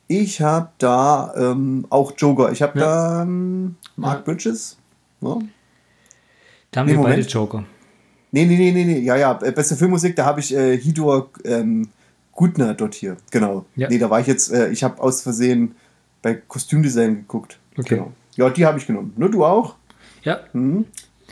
Ich 0.09 0.41
habe 0.41 0.69
da 0.79 1.33
ähm, 1.37 1.85
auch 1.89 2.13
Joker. 2.17 2.51
Ich 2.51 2.61
habe 2.61 2.79
Ja. 2.79 2.85
da 2.85 3.21
ähm, 3.23 3.75
Mark 3.95 4.17
Ja. 4.19 4.23
Bridges. 4.23 4.77
Ja. 5.21 5.37
Da 6.71 6.79
haben 6.81 6.87
Nee, 6.87 6.93
wir 6.93 6.97
beide 7.01 7.09
Moment. 7.17 7.31
Joker. 7.33 7.63
Nee, 8.31 8.45
nee, 8.45 8.57
nee, 8.57 8.71
nee, 8.71 8.83
nee. 8.85 8.99
Ja, 8.99 9.15
ja, 9.15 9.39
äh, 9.41 9.51
beste 9.51 9.75
Filmmusik, 9.75 10.15
da 10.15 10.25
habe 10.25 10.39
ich 10.41 10.53
äh, 10.53 10.77
Hidor 10.77 11.29
ähm, 11.45 11.87
Gutner 12.33 12.73
dort 12.73 12.93
hier. 12.93 13.17
Genau. 13.31 13.65
Ja. 13.75 13.87
Nee, 13.89 13.97
da 13.97 14.09
war 14.09 14.19
ich 14.19 14.27
jetzt, 14.27 14.51
äh, 14.51 14.69
ich 14.69 14.83
habe 14.83 15.01
aus 15.01 15.21
Versehen 15.21 15.75
bei 16.21 16.33
Kostümdesign 16.35 17.15
geguckt. 17.15 17.57
Okay. 17.77 17.95
Genau. 17.95 18.11
Ja, 18.35 18.49
die 18.49 18.65
habe 18.65 18.77
ich 18.77 18.85
genommen. 18.85 19.13
Nur 19.17 19.31
du 19.31 19.43
auch? 19.45 19.75
Ja, 20.23 20.41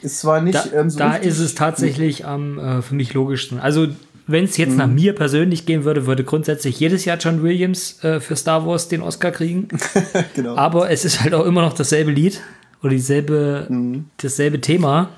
Ist 0.01 0.19
zwar 0.19 0.41
nicht 0.41 0.55
da, 0.55 0.79
ähm, 0.79 0.89
so 0.89 0.99
da 0.99 1.15
ist 1.15 1.39
es 1.39 1.53
tatsächlich 1.53 2.25
am 2.25 2.57
äh, 2.57 2.81
für 2.81 2.95
mich 2.95 3.13
logischsten. 3.13 3.59
Also, 3.59 3.87
wenn 4.25 4.45
es 4.45 4.57
jetzt 4.57 4.71
Mhm. 4.71 4.77
nach 4.77 4.87
mir 4.87 5.13
persönlich 5.13 5.65
gehen 5.65 5.83
würde, 5.83 6.07
würde 6.07 6.23
grundsätzlich 6.23 6.79
jedes 6.79 7.05
Jahr 7.05 7.17
John 7.17 7.43
Williams 7.43 8.03
äh, 8.03 8.19
für 8.19 8.35
Star 8.35 8.65
Wars 8.65 8.87
den 8.87 9.01
Oscar 9.01 9.31
kriegen. 9.31 9.67
genau. 10.35 10.55
Aber 10.55 10.89
es 10.89 11.03
ist 11.05 11.21
halt 11.21 11.33
auch 11.35 11.45
immer 11.45 11.61
noch 11.61 11.73
dasselbe 11.73 12.11
Lied 12.11 12.41
oder 12.85 12.93
dieselbe, 12.93 13.65
Mhm. 13.69 14.05
dasselbe 14.17 14.61
Thema. 14.61 15.09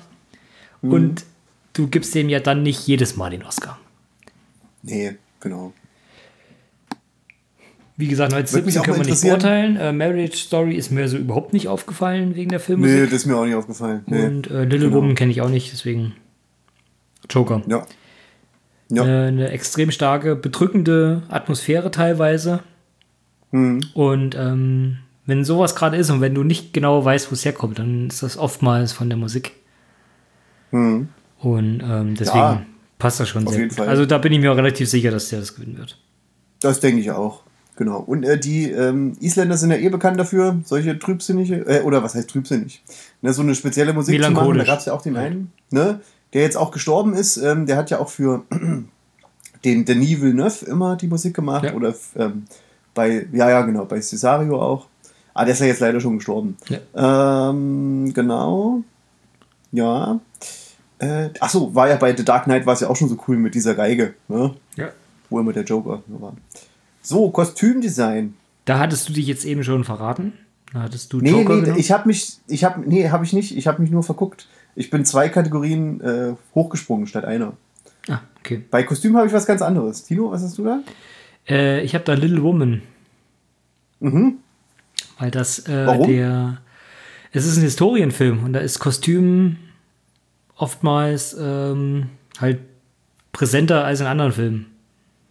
Und 0.80 1.24
du 1.74 1.86
gibst 1.88 2.14
dem 2.14 2.28
ja 2.28 2.40
dann 2.40 2.62
nicht 2.62 2.86
jedes 2.86 3.16
Mal 3.16 3.30
den 3.30 3.42
Oscar. 3.44 3.78
Nee, 4.82 5.16
genau. 5.40 5.72
Wie 7.96 8.06
gesagt, 8.06 8.32
1917 8.32 8.80
auch 8.80 8.84
können 8.84 9.04
wir 9.04 9.10
nicht 9.10 9.22
beurteilen. 9.22 9.76
Äh, 9.76 9.92
Marriage 9.92 10.36
Story 10.36 10.76
ist 10.76 10.90
mir 10.92 11.08
so 11.08 11.16
überhaupt 11.16 11.52
nicht 11.52 11.66
aufgefallen 11.66 12.36
wegen 12.36 12.50
der 12.50 12.60
Nee, 12.60 12.64
Filmmusik. 12.64 13.04
das 13.04 13.12
ist 13.12 13.26
mir 13.26 13.36
auch 13.36 13.44
nicht 13.44 13.56
aufgefallen. 13.56 14.02
Nee. 14.06 14.24
Und 14.24 14.46
äh, 14.50 14.62
Little 14.62 14.78
Genau. 14.90 14.96
Woman 14.96 15.14
kenne 15.16 15.32
ich 15.32 15.40
auch 15.40 15.48
nicht, 15.50 15.72
deswegen 15.72 16.14
Joker. 17.28 17.62
Ja. 17.66 17.84
Ja. 18.90 19.04
Äh, 19.04 19.26
eine 19.28 19.50
extrem 19.50 19.90
starke, 19.90 20.36
bedrückende 20.36 21.22
Atmosphäre 21.28 21.90
teilweise. 21.90 22.60
Mhm. 23.50 23.80
Und 23.94 24.36
ähm, 24.36 24.98
wenn 25.28 25.44
sowas 25.44 25.74
gerade 25.74 25.98
ist 25.98 26.08
und 26.08 26.22
wenn 26.22 26.34
du 26.34 26.42
nicht 26.42 26.72
genau 26.72 27.04
weißt, 27.04 27.30
wo 27.30 27.34
es 27.34 27.44
herkommt, 27.44 27.78
dann 27.78 28.08
ist 28.08 28.22
das 28.22 28.38
oftmals 28.38 28.92
von 28.92 29.10
der 29.10 29.18
Musik. 29.18 29.52
Mhm. 30.70 31.10
Und 31.40 31.82
ähm, 31.84 32.14
deswegen 32.14 32.38
Ja, 32.38 32.62
passt 32.98 33.20
das 33.20 33.28
schon 33.28 33.46
sehr 33.46 33.68
gut. 33.68 33.74
Fall. 33.74 33.88
Also 33.88 34.06
da 34.06 34.16
bin 34.16 34.32
ich 34.32 34.40
mir 34.40 34.50
auch 34.50 34.56
relativ 34.56 34.88
sicher, 34.88 35.10
dass 35.10 35.28
der 35.28 35.40
das 35.40 35.54
gewinnen 35.54 35.76
wird. 35.76 35.98
Das 36.60 36.80
denke 36.80 37.02
ich 37.02 37.10
auch. 37.10 37.42
Genau. 37.76 37.98
Und 37.98 38.24
äh, 38.24 38.40
die 38.40 38.70
ähm, 38.70 39.18
Isländer 39.20 39.58
sind 39.58 39.70
ja 39.70 39.76
eh 39.76 39.90
bekannt 39.90 40.18
dafür, 40.18 40.60
solche 40.64 40.98
trübsinnige, 40.98 41.56
äh, 41.66 41.82
oder 41.82 42.02
was 42.02 42.14
heißt 42.14 42.30
trübsinnig? 42.30 42.82
Ne, 43.20 43.34
so 43.34 43.42
eine 43.42 43.54
spezielle 43.54 43.92
Musik 43.92 44.24
zu 44.24 44.30
machen. 44.30 44.56
Da 44.56 44.64
gab 44.64 44.78
es 44.78 44.86
ja 44.86 44.94
auch 44.94 45.02
den 45.02 45.18
einen, 45.18 45.52
ne, 45.70 46.00
der 46.32 46.40
jetzt 46.40 46.56
auch 46.56 46.70
gestorben 46.70 47.12
ist. 47.12 47.36
Ähm, 47.36 47.66
der 47.66 47.76
hat 47.76 47.90
ja 47.90 47.98
auch 47.98 48.08
für 48.08 48.44
den 49.64 49.84
Denis 49.84 50.22
Villeneuve 50.22 50.64
immer 50.64 50.96
die 50.96 51.06
Musik 51.06 51.34
gemacht. 51.34 51.64
Ja. 51.64 51.74
Oder 51.74 51.94
ähm, 52.16 52.44
bei, 52.94 53.26
ja, 53.30 53.50
ja, 53.50 53.60
genau, 53.60 53.84
bei 53.84 54.00
Cesario 54.00 54.58
auch. 54.60 54.86
Ah, 55.38 55.44
der 55.44 55.54
ist 55.54 55.60
ja 55.60 55.66
jetzt 55.66 55.78
leider 55.80 56.00
schon 56.00 56.16
gestorben. 56.16 56.56
Ähm, 56.96 58.12
genau. 58.12 58.82
Ja. 59.72 60.18
Äh, 60.98 61.30
achso, 61.38 61.74
war 61.74 61.88
ja 61.88 61.96
bei 61.96 62.16
The 62.16 62.24
Dark 62.24 62.44
Knight 62.44 62.66
war 62.66 62.74
es 62.74 62.80
ja 62.80 62.88
auch 62.90 62.96
schon 62.96 63.08
so 63.08 63.16
cool 63.28 63.36
mit 63.36 63.54
dieser 63.54 63.74
Geige, 63.76 64.14
ne? 64.26 64.54
Ja. 64.76 64.88
wo 65.30 65.38
immer 65.38 65.52
der 65.52 65.62
Joker 65.62 66.02
war. 66.08 66.34
So, 67.02 67.30
Kostümdesign. 67.30 68.34
Da 68.64 68.80
hattest 68.80 69.08
du 69.08 69.12
dich 69.12 69.26
jetzt 69.28 69.44
eben 69.44 69.62
schon 69.62 69.84
verraten. 69.84 70.32
Da 70.72 70.80
hattest 70.82 71.12
du 71.12 71.20
Nee, 71.20 71.30
Joker 71.30 71.54
nee, 71.54 71.60
genommen. 71.60 71.78
ich 71.78 71.92
habe 71.92 72.08
mich, 72.08 72.38
ich 72.48 72.64
habe, 72.64 72.80
nee, 72.84 73.08
habe 73.10 73.24
ich 73.24 73.32
nicht. 73.32 73.56
Ich 73.56 73.66
habe 73.68 73.80
mich 73.80 73.90
nur 73.92 74.02
verguckt. 74.02 74.48
Ich 74.74 74.90
bin 74.90 75.04
zwei 75.04 75.28
Kategorien 75.28 76.00
äh, 76.00 76.34
hochgesprungen 76.54 77.06
statt 77.06 77.24
einer. 77.24 77.52
ah, 78.08 78.20
okay. 78.40 78.64
Bei 78.70 78.82
Kostüm 78.82 79.16
habe 79.16 79.28
ich 79.28 79.32
was 79.32 79.46
ganz 79.46 79.62
anderes. 79.62 80.02
Tino, 80.04 80.30
was 80.32 80.42
hast 80.42 80.58
du 80.58 80.64
da? 80.64 80.80
Äh, 81.48 81.82
ich 81.84 81.94
habe 81.94 82.04
da 82.04 82.14
Little 82.14 82.42
Woman. 82.42 82.82
Mhm. 84.00 84.38
Weil 85.18 85.30
das 85.30 85.66
äh, 85.68 85.86
Warum? 85.86 86.08
der. 86.08 86.58
Es 87.32 87.44
ist 87.44 87.58
ein 87.58 87.62
Historienfilm 87.62 88.44
und 88.44 88.52
da 88.54 88.60
ist 88.60 88.78
Kostüm 88.78 89.56
oftmals 90.56 91.36
ähm, 91.38 92.06
halt 92.40 92.60
präsenter 93.32 93.84
als 93.84 94.00
in 94.00 94.06
anderen 94.06 94.32
Filmen. 94.32 94.66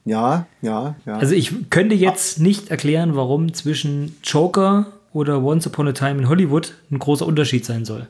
Ja, 0.05 0.45
ja, 0.61 0.95
ja. 1.05 1.17
Also 1.17 1.33
ich 1.33 1.69
könnte 1.69 1.95
jetzt 1.95 2.39
nicht 2.39 2.69
erklären, 2.69 3.15
warum 3.15 3.53
zwischen 3.53 4.15
Joker 4.23 4.93
oder 5.11 5.43
Once 5.43 5.67
Upon 5.67 5.87
a 5.87 5.91
Time 5.91 6.21
in 6.21 6.29
Hollywood 6.29 6.75
ein 6.91 6.99
großer 6.99 7.25
Unterschied 7.25 7.65
sein 7.65 7.83
soll. 7.83 8.07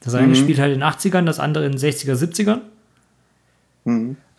Das 0.00 0.14
eine 0.14 0.34
spielt 0.34 0.58
halt 0.58 0.72
in 0.72 0.80
den 0.80 0.88
80ern, 0.88 1.24
das 1.24 1.38
andere 1.38 1.66
in 1.66 1.72
den 1.72 1.80
60er, 1.80 2.14
70ern. 2.14 2.60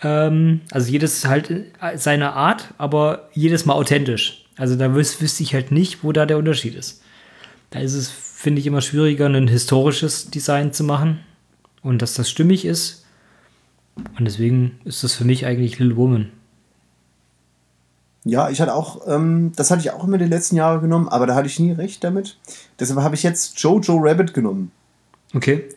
Ähm, 0.02 0.62
also 0.72 0.92
jedes 0.92 1.26
halt 1.26 1.52
seine 1.96 2.34
Art, 2.34 2.74
aber 2.78 3.30
jedes 3.34 3.66
Mal 3.66 3.74
authentisch. 3.74 4.47
Also 4.58 4.76
da 4.76 4.94
wüs 4.96 5.22
wüsste 5.22 5.44
ich 5.44 5.54
halt 5.54 5.72
nicht, 5.72 6.04
wo 6.04 6.12
da 6.12 6.26
der 6.26 6.38
Unterschied 6.38 6.76
ist. 6.76 7.02
Da 7.70 7.80
ist 7.80 7.94
es, 7.94 8.10
finde 8.10 8.60
ich, 8.60 8.68
immer 8.68 8.82
schwieriger, 8.82 9.28
ein 9.28 9.48
historisches 9.48 10.30
Design 10.32 10.74
zu 10.74 10.84
machen 10.84 11.20
und 11.84 12.02
dass 12.02 12.14
das 12.16 12.30
stimmig 12.30 12.66
ist. 12.66 13.06
Und 14.18 14.26
deswegen 14.26 14.80
ist 14.86 15.04
das 15.04 15.14
für 15.14 15.26
mich 15.26 15.46
eigentlich 15.46 15.80
Little 15.80 15.98
Woman. 15.98 16.32
ja, 18.24 18.50
ich 18.50 18.60
hatte 18.62 18.74
auch, 18.74 19.08
ähm, 19.08 19.52
das 19.56 19.72
hatte 19.72 19.82
ich 19.82 19.92
auch 19.92 20.04
immer 20.04 20.18
die 20.18 20.26
letzten 20.26 20.56
Jahre 20.58 20.82
genommen, 20.82 21.08
aber 21.08 21.28
da 21.28 21.36
hatte 21.36 21.48
ich 21.48 21.60
nie 21.60 21.72
recht 21.72 22.04
damit. 22.04 22.38
Deshalb 22.80 23.00
habe 23.02 23.16
ich 23.16 23.24
jetzt 23.24 23.58
Jojo 23.60 23.98
Rabbit 24.00 24.34
genommen. 24.34 24.72
Okay. 25.34 25.70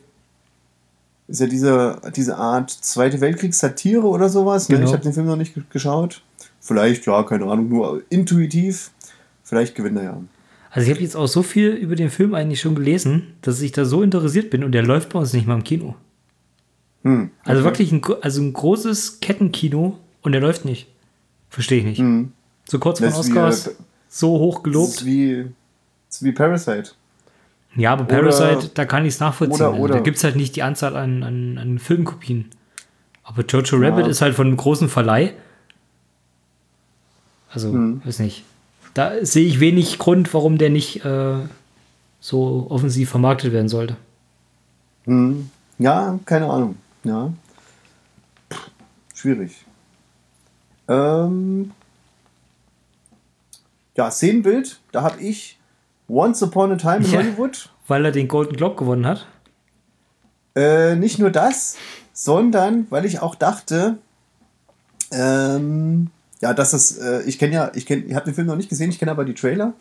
Ist 1.29 1.41
ja 1.41 1.47
diese, 1.47 2.01
diese 2.17 2.37
Art 2.37 2.71
Zweite 2.71 3.21
Weltkriegs-Satire 3.21 4.03
oder 4.07 4.29
sowas. 4.29 4.69
Ne? 4.69 4.77
Genau. 4.77 4.89
Ich 4.89 4.93
habe 4.93 5.03
den 5.05 5.13
Film 5.13 5.27
noch 5.27 5.37
nicht 5.37 5.55
ge- 5.55 5.63
geschaut. 5.71 6.23
Vielleicht, 6.71 7.05
ja, 7.07 7.25
keine 7.25 7.47
Ahnung, 7.47 7.69
nur 7.69 8.03
intuitiv. 8.11 8.93
Vielleicht 9.43 9.75
gewinnt 9.75 9.99
er 9.99 10.05
ja. 10.05 10.23
Also 10.71 10.87
ich 10.87 10.95
habe 10.95 11.03
jetzt 11.03 11.17
auch 11.17 11.27
so 11.27 11.43
viel 11.43 11.71
über 11.71 11.97
den 11.97 12.11
Film 12.11 12.33
eigentlich 12.33 12.61
schon 12.61 12.77
gelesen, 12.77 13.35
dass 13.43 13.61
ich 13.61 13.73
da 13.73 13.85
so 13.85 14.05
interessiert 14.05 14.51
bin 14.51 14.63
und 14.63 14.71
der 14.71 14.85
läuft 14.85 15.09
bei 15.09 15.19
uns 15.19 15.33
nicht 15.33 15.49
mal 15.49 15.55
im 15.55 15.65
Kino. 15.65 15.97
Hm. 17.03 17.31
Also 17.43 17.65
wirklich 17.65 17.91
ein, 17.91 18.03
also 18.21 18.41
ein 18.41 18.53
großes 18.53 19.19
Kettenkino 19.19 19.99
und 20.23 20.31
der 20.31 20.41
läuft 20.41 20.65
nicht. 20.65 20.87
Verstehe 21.49 21.79
ich 21.79 21.85
nicht. 21.85 21.99
Hm. 21.99 22.31
So 22.69 22.79
kurz 22.79 23.01
vor 23.01 23.09
Oscars, 23.09 23.67
wie, 23.67 23.85
so 24.07 24.39
hoch 24.39 24.63
gelobt. 24.63 24.93
Das 24.93 24.99
ist 24.99 25.07
wie, 25.07 25.47
das 26.07 26.19
ist 26.19 26.23
wie 26.23 26.31
Parasite. 26.31 26.93
Ja, 27.75 27.95
aber 27.95 28.05
Parasite, 28.05 28.59
oder, 28.59 28.71
da 28.75 28.85
kann 28.85 29.05
ich 29.05 29.15
es 29.15 29.19
nachvollziehen. 29.19 29.67
Oder, 29.67 29.75
also, 29.75 29.89
da 29.89 29.99
gibt 29.99 30.19
es 30.19 30.23
halt 30.23 30.37
nicht 30.37 30.55
die 30.55 30.63
Anzahl 30.63 30.95
an, 30.95 31.25
an, 31.25 31.59
an 31.59 31.81
Filmkopien. 31.81 32.51
Aber 33.25 33.45
Jojo 33.45 33.83
ja. 33.83 33.89
Rabbit 33.89 34.07
ist 34.07 34.23
halt 34.23 34.37
von 34.37 34.47
einem 34.47 34.57
großen 34.57 34.89
Verleih. 34.89 35.35
Also, 37.51 37.73
hm. 37.73 38.03
weiß 38.05 38.21
nicht. 38.21 38.45
Da 38.95 39.25
sehe 39.25 39.47
ich 39.47 39.61
wenig 39.61 39.99
Grund, 39.99 40.33
warum 40.35 40.59
der 40.59 40.71
nicht 40.71 41.05
äh, 41.05 41.35
so 42.21 42.67
offensiv 42.71 43.11
vermarktet 43.11 43.53
werden 43.53 43.69
sollte. 43.69 43.97
Hm. 45.05 45.51
Ja, 45.79 46.19
keine 46.25 46.49
Ahnung. 46.51 46.77
Ja. 47.05 47.33
Schwierig. 49.15 49.65
Ähm, 50.89 51.73
ja, 53.97 54.11
Szenenbild, 54.11 54.81
da 54.93 55.03
habe 55.03 55.21
ich 55.21 55.59
Once 56.09 56.43
Upon 56.43 56.73
a 56.73 56.77
Time 56.77 56.99
in 56.99 57.13
ja, 57.13 57.19
Hollywood. 57.19 57.71
Weil 57.87 58.05
er 58.05 58.13
den 58.13 58.29
Golden 58.29 58.57
Globe 58.57 58.77
gewonnen 58.77 59.07
hat? 59.07 59.27
Äh, 60.55 60.97
nicht 60.97 61.19
nur 61.19 61.31
das, 61.31 61.77
sondern 62.13 62.87
weil 62.91 63.05
ich 63.05 63.21
auch 63.21 63.35
dachte, 63.35 63.99
ähm, 65.13 66.11
ja, 66.41 66.55
dass 66.55 66.73
es, 66.73 66.99
äh, 66.99 67.23
ich 67.23 67.39
kenne 67.39 67.55
ja, 67.55 67.73
ich 67.75 67.87
kenne, 67.87 68.05
ich 68.05 68.15
habe 68.15 68.25
den 68.25 68.35
Film 68.35 68.47
noch 68.47 68.57
nicht 68.57 68.69
gesehen, 68.69 68.91
ich 68.91 68.99
kenne 68.99 69.11
aber 69.11 69.25
die 69.25 69.35
Trailer. 69.35 69.75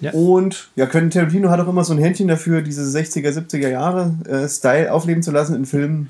Ja. 0.00 0.12
Und 0.12 0.70
ja, 0.76 0.86
Quentin 0.86 1.10
Tarantino 1.10 1.50
hat 1.50 1.60
auch 1.60 1.68
immer 1.68 1.84
so 1.84 1.92
ein 1.92 1.98
Händchen 1.98 2.28
dafür, 2.28 2.62
diese 2.62 2.82
60er, 2.82 3.30
70er 3.30 3.68
Jahre 3.68 4.14
äh, 4.26 4.48
Style 4.48 4.92
aufleben 4.92 5.22
zu 5.22 5.30
lassen 5.30 5.54
in 5.54 5.66
Filmen. 5.66 6.08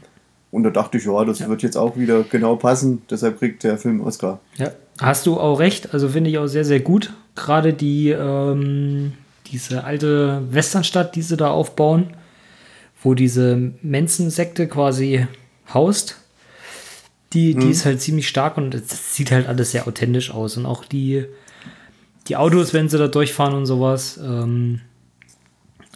Und 0.52 0.64
da 0.64 0.70
dachte 0.70 0.98
ich, 0.98 1.04
ja, 1.04 1.24
das 1.24 1.40
ja. 1.40 1.48
wird 1.48 1.62
jetzt 1.62 1.76
auch 1.76 1.96
wieder 1.96 2.22
genau 2.22 2.56
passen. 2.56 3.02
Deshalb 3.10 3.38
kriegt 3.38 3.62
der 3.64 3.78
Film 3.78 4.00
Oscar. 4.00 4.40
Ja, 4.56 4.70
hast 5.00 5.26
du 5.26 5.38
auch 5.38 5.58
recht. 5.58 5.92
Also 5.92 6.08
finde 6.08 6.30
ich 6.30 6.38
auch 6.38 6.46
sehr, 6.46 6.64
sehr 6.64 6.80
gut. 6.80 7.12
Gerade 7.34 7.72
die, 7.72 8.10
ähm, 8.10 9.12
diese 9.46 9.84
alte 9.84 10.42
Westernstadt, 10.50 11.14
die 11.14 11.22
sie 11.22 11.36
da 11.36 11.50
aufbauen, 11.50 12.14
wo 13.02 13.14
diese 13.14 13.72
Menschensekte 13.82 14.68
quasi 14.68 15.26
haust. 15.72 16.19
Die, 17.32 17.54
die 17.54 17.66
mhm. 17.66 17.70
ist 17.70 17.84
halt 17.84 18.00
ziemlich 18.00 18.28
stark 18.28 18.56
und 18.56 18.74
es 18.74 19.14
sieht 19.14 19.30
halt 19.30 19.46
alles 19.46 19.70
sehr 19.70 19.86
authentisch 19.86 20.30
aus. 20.30 20.56
Und 20.56 20.66
auch 20.66 20.84
die, 20.84 21.26
die 22.26 22.36
Autos, 22.36 22.74
wenn 22.74 22.88
sie 22.88 22.98
da 22.98 23.08
durchfahren 23.08 23.54
und 23.54 23.66
sowas. 23.66 24.18
Ähm, 24.22 24.80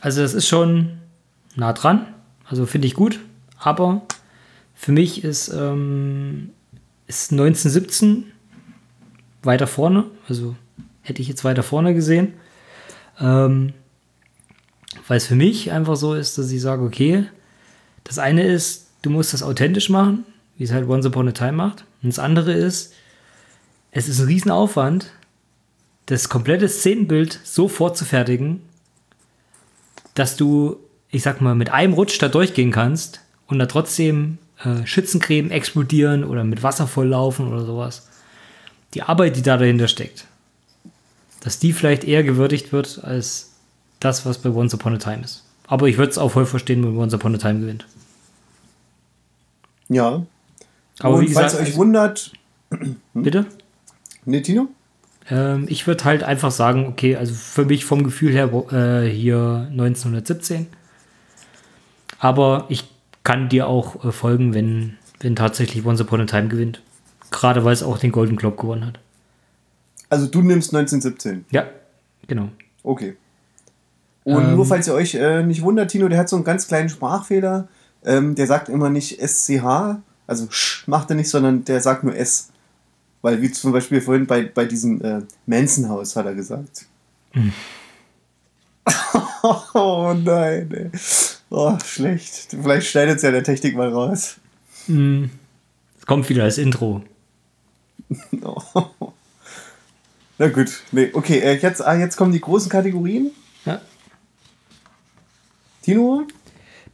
also 0.01 0.23
das 0.23 0.35
ist 0.35 0.47
schon 0.47 0.99
nah 1.57 1.73
dran. 1.73 2.07
Also 2.45 2.67
finde 2.67 2.87
ich 2.87 2.95
gut. 2.95 3.19
Aber 3.59 4.03
für 4.75 4.93
mich 4.93 5.25
ist, 5.25 5.49
ähm, 5.49 6.51
ist 7.07 7.33
1917 7.33 8.25
weiter 9.43 9.67
vorne. 9.67 10.05
Also 10.29 10.55
hätte 11.03 11.21
ich 11.21 11.29
jetzt 11.29 11.45
weiter 11.45 11.63
vorne 11.63 11.95
gesehen. 11.95 12.35
Ähm, 13.21 13.73
weil 15.09 15.19
es 15.19 15.27
für 15.27 15.35
mich 15.35 15.73
einfach 15.73 15.97
so 15.97 16.15
ist, 16.15 16.39
dass 16.39 16.51
ich 16.51 16.61
sage, 16.61 16.83
okay, 16.83 17.27
das 18.05 18.19
eine 18.19 18.43
ist, 18.43 18.89
du 19.03 19.11
musst 19.11 19.33
das 19.33 19.43
authentisch 19.43 19.89
machen, 19.89 20.25
wie 20.57 20.65
es 20.65 20.73
halt 20.73 20.89
Once 20.89 21.07
Upon 21.07 21.29
a 21.29 21.33
Time 21.33 21.53
macht. 21.53 21.85
Und 22.03 22.09
das 22.11 22.19
andere 22.19 22.53
ist, 22.53 22.93
es 23.91 24.09
ist 24.09 24.21
ein 24.21 24.27
Riesenaufwand, 24.27 25.13
das 26.07 26.29
komplette 26.29 26.69
Szenenbild 26.69 27.41
so 27.45 27.69
vorzufertigen, 27.69 28.61
dass 30.15 30.37
du, 30.37 30.77
ich 31.11 31.23
sag 31.23 31.41
mal, 31.41 31.55
mit 31.55 31.71
einem 31.71 31.95
Rutsch 31.95 32.21
da 32.21 32.29
durchgehen 32.29 32.71
kannst 32.71 33.21
und 33.47 33.59
da 33.59 33.67
trotzdem 33.67 34.39
äh, 34.65 34.87
Schützencreme 34.87 35.51
explodieren 35.51 36.25
oder 36.25 36.45
mit 36.45 36.63
Wasser 36.63 36.87
volllaufen 36.87 37.49
oder 37.49 37.65
sowas. 37.65 38.09
Die 38.95 39.03
Arbeit, 39.03 39.37
die 39.37 39.43
da 39.43 39.57
dahinter 39.57 39.89
steckt, 39.89 40.27
dass 41.41 41.59
die 41.59 41.73
vielleicht 41.73 42.05
eher 42.05 42.23
gewürdigt 42.23 42.73
wird 42.73 43.03
als 43.03 43.53
das, 44.01 44.25
was 44.27 44.39
bei 44.39 44.51
Once 44.51 44.75
Upon 44.75 44.95
a 44.95 44.99
Time 44.99 45.25
ist. 45.25 45.45
Aber 45.67 45.89
ich 45.89 45.99
würde 45.99 46.11
es 46.11 46.19
auch 46.19 46.31
voll 46.31 46.47
verstehen, 46.47 46.85
wenn 46.85 46.97
Once 46.97 47.15
Upon 47.15 47.35
a 47.35 47.39
Time 47.39 47.61
gewinnt. 47.61 47.87
Ja. 49.89 50.25
Aber 51.01 51.17
Und 51.17 51.23
wie 51.23 51.27
gesagt, 51.27 51.53
falls 51.53 51.61
ihr 51.61 51.73
euch 51.73 51.77
wundert. 51.77 52.33
Hm? 52.71 52.97
Bitte? 53.15 53.47
Ne, 54.25 54.43
Tino? 54.43 54.69
Ähm, 55.31 55.67
ich 55.69 55.87
würde 55.87 56.05
halt 56.05 56.23
einfach 56.23 56.51
sagen, 56.51 56.87
okay, 56.87 57.17
also 57.17 57.35
für 57.35 57.65
mich 57.65 57.85
vom 57.85 58.05
Gefühl 58.05 58.33
her 58.33 58.51
äh, 58.73 59.09
hier 59.09 59.69
1917. 59.71 60.67
Aber 62.19 62.67
ich 62.69 62.85
kann 63.23 63.49
dir 63.49 63.67
auch 63.67 64.05
äh, 64.05 64.13
folgen, 64.13 64.55
wenn, 64.55 64.97
wenn 65.21 65.37
tatsächlich 65.37 65.85
Once 65.85 66.01
Upon 66.01 66.23
a 66.23 66.27
Time 66.27 66.49
gewinnt. 66.49 66.83
Gerade 67.31 67.65
weil 67.65 67.73
es 67.73 67.83
auch 67.83 67.99
den 67.99 68.13
Golden 68.13 68.37
Globe 68.37 68.57
gewonnen 68.57 68.87
hat. 68.87 68.99
Also 70.09 70.27
du 70.27 70.43
nimmst 70.43 70.75
1917? 70.75 71.47
Ja, 71.51 71.67
genau. 72.29 72.51
Okay. 72.83 73.17
Und 74.25 74.45
ähm, 74.45 74.57
nur 74.57 74.67
falls 74.67 74.87
ihr 74.87 74.95
euch 74.95 75.15
äh, 75.15 75.43
nicht 75.43 75.63
wundert, 75.63 75.91
Tino, 75.91 76.09
der 76.09 76.19
hat 76.19 76.29
so 76.29 76.37
einen 76.37 76.45
ganz 76.45 76.69
kleinen 76.69 76.89
Sprachfehler. 76.89 77.69
Ähm, 78.05 78.35
der 78.35 78.47
sagt 78.47 78.69
immer 78.69 78.91
nicht 78.91 79.19
SCH, 79.21 79.97
also 80.27 80.51
Sch 80.51 80.87
macht 80.87 81.11
er 81.11 81.17
nicht, 81.17 81.29
sondern 81.29 81.65
der 81.65 81.81
sagt 81.81 82.05
nur 82.05 82.15
S. 82.15 82.51
Weil, 83.23 83.41
wie 83.41 83.51
zum 83.51 83.73
Beispiel 83.73 84.01
vorhin 84.01 84.27
bei, 84.27 84.43
bei 84.45 84.67
diesem 84.67 85.01
äh, 85.03 85.23
Manson-Haus 85.47 86.15
hat 86.15 86.27
er 86.27 86.35
gesagt. 86.35 86.87
Hm. 87.33 87.53
oh 89.75 90.15
nein, 90.15 90.71
ey. 90.73 90.91
Oh, 91.49 91.79
schlecht. 91.85 92.49
Vielleicht 92.51 92.89
schneidet 92.89 93.17
es 93.17 93.23
ja 93.23 93.31
der 93.31 93.45
Technik 93.45 93.77
mal 93.77 93.89
raus. 93.89 94.37
Hm. 94.87 95.31
Es 95.99 96.07
kommt 96.07 96.29
wieder 96.29 96.45
als 96.45 96.59
Intro. 96.59 97.03
Na 100.39 100.49
gut, 100.49 100.83
nee, 100.93 101.11
okay, 101.13 101.39
äh, 101.39 101.55
jetzt, 101.55 101.81
ah, 101.81 101.95
jetzt 101.95 102.17
kommen 102.17 102.33
die 102.33 102.41
großen 102.41 102.69
Kategorien. 102.69 103.31
Ja. 103.65 103.81
Tino? 105.83 106.27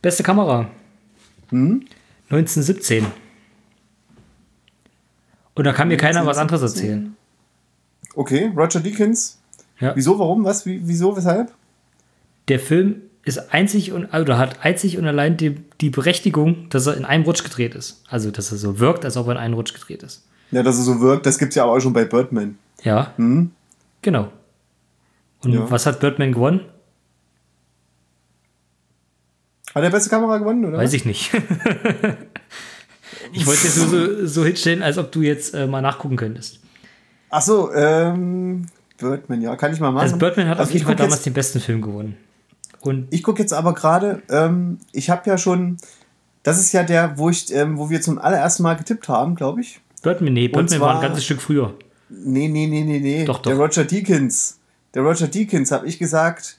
Beste 0.03 0.22
Kamera. 0.22 0.70
Hm? 1.49 1.87
1917. 2.31 3.07
Und 5.55 5.64
da 5.64 5.72
kann 5.72 5.89
mir 5.89 5.97
keiner 5.97 6.24
was 6.26 6.39
anderes 6.39 6.62
erzählen. 6.62 7.16
Okay, 8.14 8.53
Roger 8.57 8.81
Deakins. 8.81 9.39
Ja. 9.78 9.95
Wieso, 9.97 10.18
warum, 10.18 10.45
was, 10.45 10.66
wie, 10.66 10.81
wieso, 10.85 11.16
weshalb? 11.16 11.53
Der 12.49 12.61
Film 12.61 13.03
ist 13.24 13.53
einzig 13.53 13.93
und 13.93 14.14
oder 14.14 14.39
hat 14.39 14.64
einzig 14.64 14.99
und 14.99 15.07
allein 15.07 15.37
die, 15.37 15.57
die 15.81 15.91
Berechtigung, 15.91 16.68
dass 16.70 16.87
er 16.87 16.97
in 16.97 17.05
einem 17.05 17.24
Rutsch 17.24 17.43
gedreht 17.43 17.74
ist. 17.74 18.03
Also, 18.09 18.31
dass 18.31 18.53
er 18.53 18.59
so 18.59 18.78
wirkt, 18.78 19.05
als 19.05 19.16
ob 19.16 19.26
er 19.26 19.33
in 19.33 19.39
einem 19.39 19.55
Rutsch 19.55 19.74
gedreht 19.74 20.03
ist. 20.03 20.24
Ja, 20.51 20.62
dass 20.62 20.78
er 20.78 20.85
so 20.85 21.01
wirkt, 21.01 21.26
das 21.26 21.39
gibt 21.39 21.51
es 21.51 21.57
ja 21.57 21.64
auch 21.64 21.81
schon 21.81 21.93
bei 21.93 22.05
Birdman. 22.05 22.59
Ja. 22.83 23.12
Hm? 23.16 23.51
Genau. 24.03 24.31
Und 25.43 25.53
ja. 25.53 25.70
was 25.70 25.87
hat 25.87 26.01
Birdman 26.01 26.33
gewonnen? 26.33 26.61
Hat 29.75 29.83
er 29.83 29.91
beste 29.91 30.11
Kamera 30.11 30.39
gewonnen, 30.39 30.64
oder? 30.64 30.79
Weiß 30.79 30.93
ich 30.93 31.05
nicht. 31.05 31.33
ich 33.33 33.47
wollte 33.47 33.66
es 33.66 33.77
nur 33.77 33.89
so, 33.89 34.27
so 34.27 34.45
hinstellen, 34.45 34.83
als 34.83 34.99
ob 34.99 35.12
du 35.12 35.23
jetzt 35.23 35.55
äh, 35.55 35.66
mal 35.66 35.81
nachgucken 35.81 36.16
könntest. 36.16 36.61
Ach 37.31 37.43
so, 37.43 37.73
ähm, 37.73 38.66
Birdman, 38.99 39.41
ja, 39.41 39.55
kann 39.57 39.73
ich 39.73 39.81
mal 39.81 39.93
machen. 39.93 40.03
Also 40.03 40.16
Birdman 40.16 40.49
hat 40.49 40.59
also 40.59 40.68
auf 40.68 40.75
jeden 40.75 40.87
Fall 40.87 40.97
damals 40.97 41.23
den 41.23 41.33
besten 41.33 41.61
Film 41.61 41.83
gewonnen. 41.83 42.16
Und 42.81 43.07
ich 43.11 43.23
gucke 43.23 43.41
jetzt 43.41 43.53
aber 43.53 43.75
gerade, 43.75 44.23
ähm, 44.31 44.79
ich 44.93 45.11
habe 45.11 45.29
ja 45.29 45.39
schon, 45.39 45.77
das 46.43 46.59
ist 46.59 46.73
ja 46.73 46.83
der, 46.83 47.18
wo 47.18 47.31
ich, 47.31 47.55
ähm, 47.55 47.79
wo 47.79 47.91
wir 47.91 48.01
zum 48.01 48.18
allerersten 48.18 48.62
Mal 48.62 48.75
getippt 48.75 49.09
haben, 49.09 49.37
glaube 49.37 49.61
ich. 49.61 49.81
Birdman, 50.03 50.33
nee, 50.33 50.49
Birdman 50.49 50.68
zwar, 50.68 50.81
war 50.81 50.95
ein 50.97 51.03
ganzes 51.03 51.25
Stück 51.25 51.43
früher. 51.43 51.75
Nee, 52.09 52.49
nee, 52.49 52.66
nee, 52.66 52.83
nee, 52.83 52.99
nee. 52.99 53.25
Doch, 53.25 53.39
doch. 53.39 53.53
Der 53.53 53.61
Roger 53.61 53.85
Deakins. 53.85 54.59
Der 54.95 55.03
Roger 55.03 55.29
Deakins, 55.29 55.71
habe 55.71 55.87
ich 55.87 55.99
gesagt, 55.99 56.57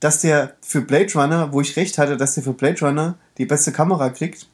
dass 0.00 0.20
der 0.20 0.56
für 0.62 0.80
Blade 0.80 1.12
Runner, 1.14 1.52
wo 1.52 1.60
ich 1.60 1.76
recht 1.76 1.98
hatte, 1.98 2.16
dass 2.16 2.34
der 2.34 2.42
für 2.42 2.54
Blade 2.54 2.80
Runner 2.80 3.18
die 3.38 3.46
beste 3.46 3.72
Kamera 3.72 4.10
kriegt, 4.10 4.48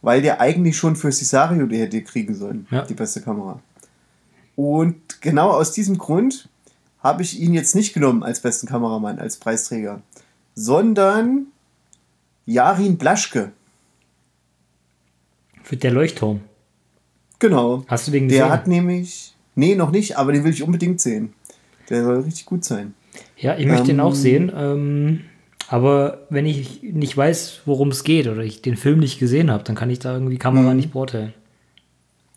weil 0.00 0.22
der 0.22 0.40
eigentlich 0.40 0.76
schon 0.76 0.96
für 0.96 1.10
Cesario 1.10 1.66
die 1.66 1.78
hätte 1.78 2.02
kriegen 2.02 2.34
sollen, 2.34 2.66
ja. 2.70 2.82
die 2.82 2.94
beste 2.94 3.20
Kamera. 3.20 3.60
Und 4.56 5.20
genau 5.20 5.50
aus 5.50 5.72
diesem 5.72 5.98
Grund 5.98 6.48
habe 7.00 7.22
ich 7.22 7.40
ihn 7.40 7.54
jetzt 7.54 7.74
nicht 7.74 7.94
genommen 7.94 8.22
als 8.22 8.40
besten 8.40 8.66
Kameramann, 8.66 9.18
als 9.18 9.36
Preisträger 9.36 10.02
sondern 10.54 11.46
Jarin 12.46 12.98
Blaschke. 12.98 13.52
Für 15.62 15.76
der 15.76 15.92
Leuchtturm. 15.92 16.40
Genau. 17.38 17.84
Hast 17.88 18.06
du 18.06 18.12
den 18.12 18.28
gesehen? 18.28 18.44
Der 18.44 18.50
hat 18.50 18.66
nämlich. 18.66 19.34
Nee, 19.54 19.74
noch 19.74 19.90
nicht, 19.90 20.16
aber 20.16 20.32
den 20.32 20.44
will 20.44 20.52
ich 20.52 20.62
unbedingt 20.62 21.00
sehen. 21.00 21.34
Der 21.90 22.04
soll 22.04 22.20
richtig 22.20 22.46
gut 22.46 22.64
sein. 22.64 22.94
Ja, 23.36 23.56
ich 23.56 23.66
möchte 23.66 23.82
ähm, 23.82 23.98
den 23.98 24.00
auch 24.00 24.14
sehen. 24.14 24.52
Ähm, 24.54 25.20
aber 25.68 26.18
wenn 26.28 26.46
ich 26.46 26.82
nicht 26.82 27.16
weiß, 27.16 27.62
worum 27.64 27.88
es 27.88 28.04
geht 28.04 28.28
oder 28.28 28.42
ich 28.42 28.62
den 28.62 28.76
Film 28.76 28.98
nicht 28.98 29.18
gesehen 29.18 29.50
habe, 29.50 29.64
dann 29.64 29.74
kann 29.74 29.90
ich 29.90 29.98
da 29.98 30.12
irgendwie 30.12 30.38
Kamera 30.38 30.70
mhm. 30.70 30.76
nicht 30.76 30.92
beurteilen. 30.92 31.32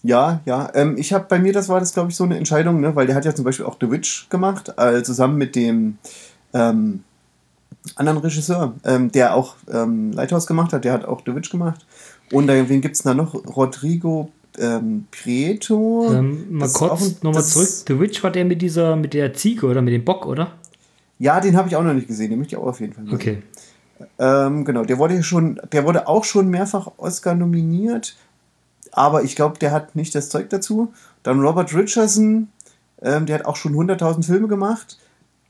Ja, 0.03 0.41
ja. 0.45 0.71
Ähm, 0.76 0.97
ich 0.97 1.13
habe 1.13 1.26
bei 1.28 1.39
mir, 1.39 1.51
das 1.51 1.67
war 1.67 1.80
das, 1.80 1.93
glaube 1.93 2.11
ich, 2.11 2.15
so 2.15 2.23
eine 2.23 2.38
Entscheidung, 2.38 2.80
ne? 2.80 2.95
weil 2.95 3.07
der 3.07 3.15
hat 3.15 3.26
ja 3.26 3.34
zum 3.34 3.43
Beispiel 3.43 3.65
auch 3.65 3.78
The 3.82 3.89
Witch 3.89 4.30
gemacht, 4.30 4.73
äh, 4.78 5.01
zusammen 5.01 5.38
mit 5.38 5.55
dem 5.55 5.97
ähm, 6.53 7.03
anderen 7.95 8.19
Regisseur, 8.19 8.73
ähm, 8.86 9.11
der 9.11 9.36
auch 9.36 9.55
ähm, 9.71 10.11
Lighthouse 10.11 10.47
gemacht 10.47 10.73
hat, 10.73 10.86
der 10.86 10.93
hat 10.93 11.05
auch 11.05 11.21
The 11.26 11.36
Witch 11.36 11.49
gemacht. 11.49 11.86
Und 12.32 12.49
äh, 12.49 12.69
wen 12.69 12.82
gibt 12.82 12.95
es 12.95 13.03
da 13.03 13.13
noch? 13.13 13.34
Rodrigo 13.34 14.32
ähm, 14.59 15.07
Prieto. 15.11 16.11
Ähm, 16.13 16.45
mal 16.51 16.69
kurz 16.69 17.21
nochmal 17.21 17.43
zurück. 17.43 17.67
The 17.88 17.99
Witch 17.99 18.23
war 18.23 18.32
der 18.32 18.45
mit 18.45 18.61
dieser, 18.61 18.95
mit 18.95 19.13
der 19.13 19.34
Ziege 19.34 19.65
oder 19.65 19.82
mit 19.82 19.93
dem 19.93 20.05
Bock, 20.05 20.26
oder? 20.26 20.51
Ja, 21.20 21.39
den 21.39 21.55
habe 21.55 21.68
ich 21.68 21.76
auch 21.76 21.84
noch 21.84 21.93
nicht 21.93 22.07
gesehen. 22.07 22.30
Den 22.30 22.39
möchte 22.39 22.55
ich 22.55 22.61
auch 22.61 22.68
auf 22.68 22.80
jeden 22.80 22.93
Fall 22.93 23.05
sehen. 23.05 23.13
Okay. 23.16 23.43
Ähm, 24.20 24.66
genau, 24.66 24.84
der 24.84 24.97
wurde 24.97 25.24
schon, 25.24 25.59
der 25.72 25.86
wurde 25.86 26.07
auch 26.07 26.24
schon 26.26 26.49
mehrfach 26.49 26.91
Oscar 26.97 27.34
nominiert, 27.34 28.16
aber 28.91 29.24
ich 29.24 29.36
glaube, 29.36 29.57
der 29.57 29.72
hat 29.72 29.95
nicht 29.95 30.13
das 30.16 30.30
Zeug 30.30 30.49
dazu. 30.49 30.93
Dann 31.24 31.39
Robert 31.39 31.74
Richardson, 31.74 32.49
ähm, 33.01 33.26
der 33.26 33.39
hat 33.39 33.45
auch 33.45 33.55
schon 33.55 33.74
100.000 33.74 34.26
Filme 34.26 34.47
gemacht. 34.47 34.97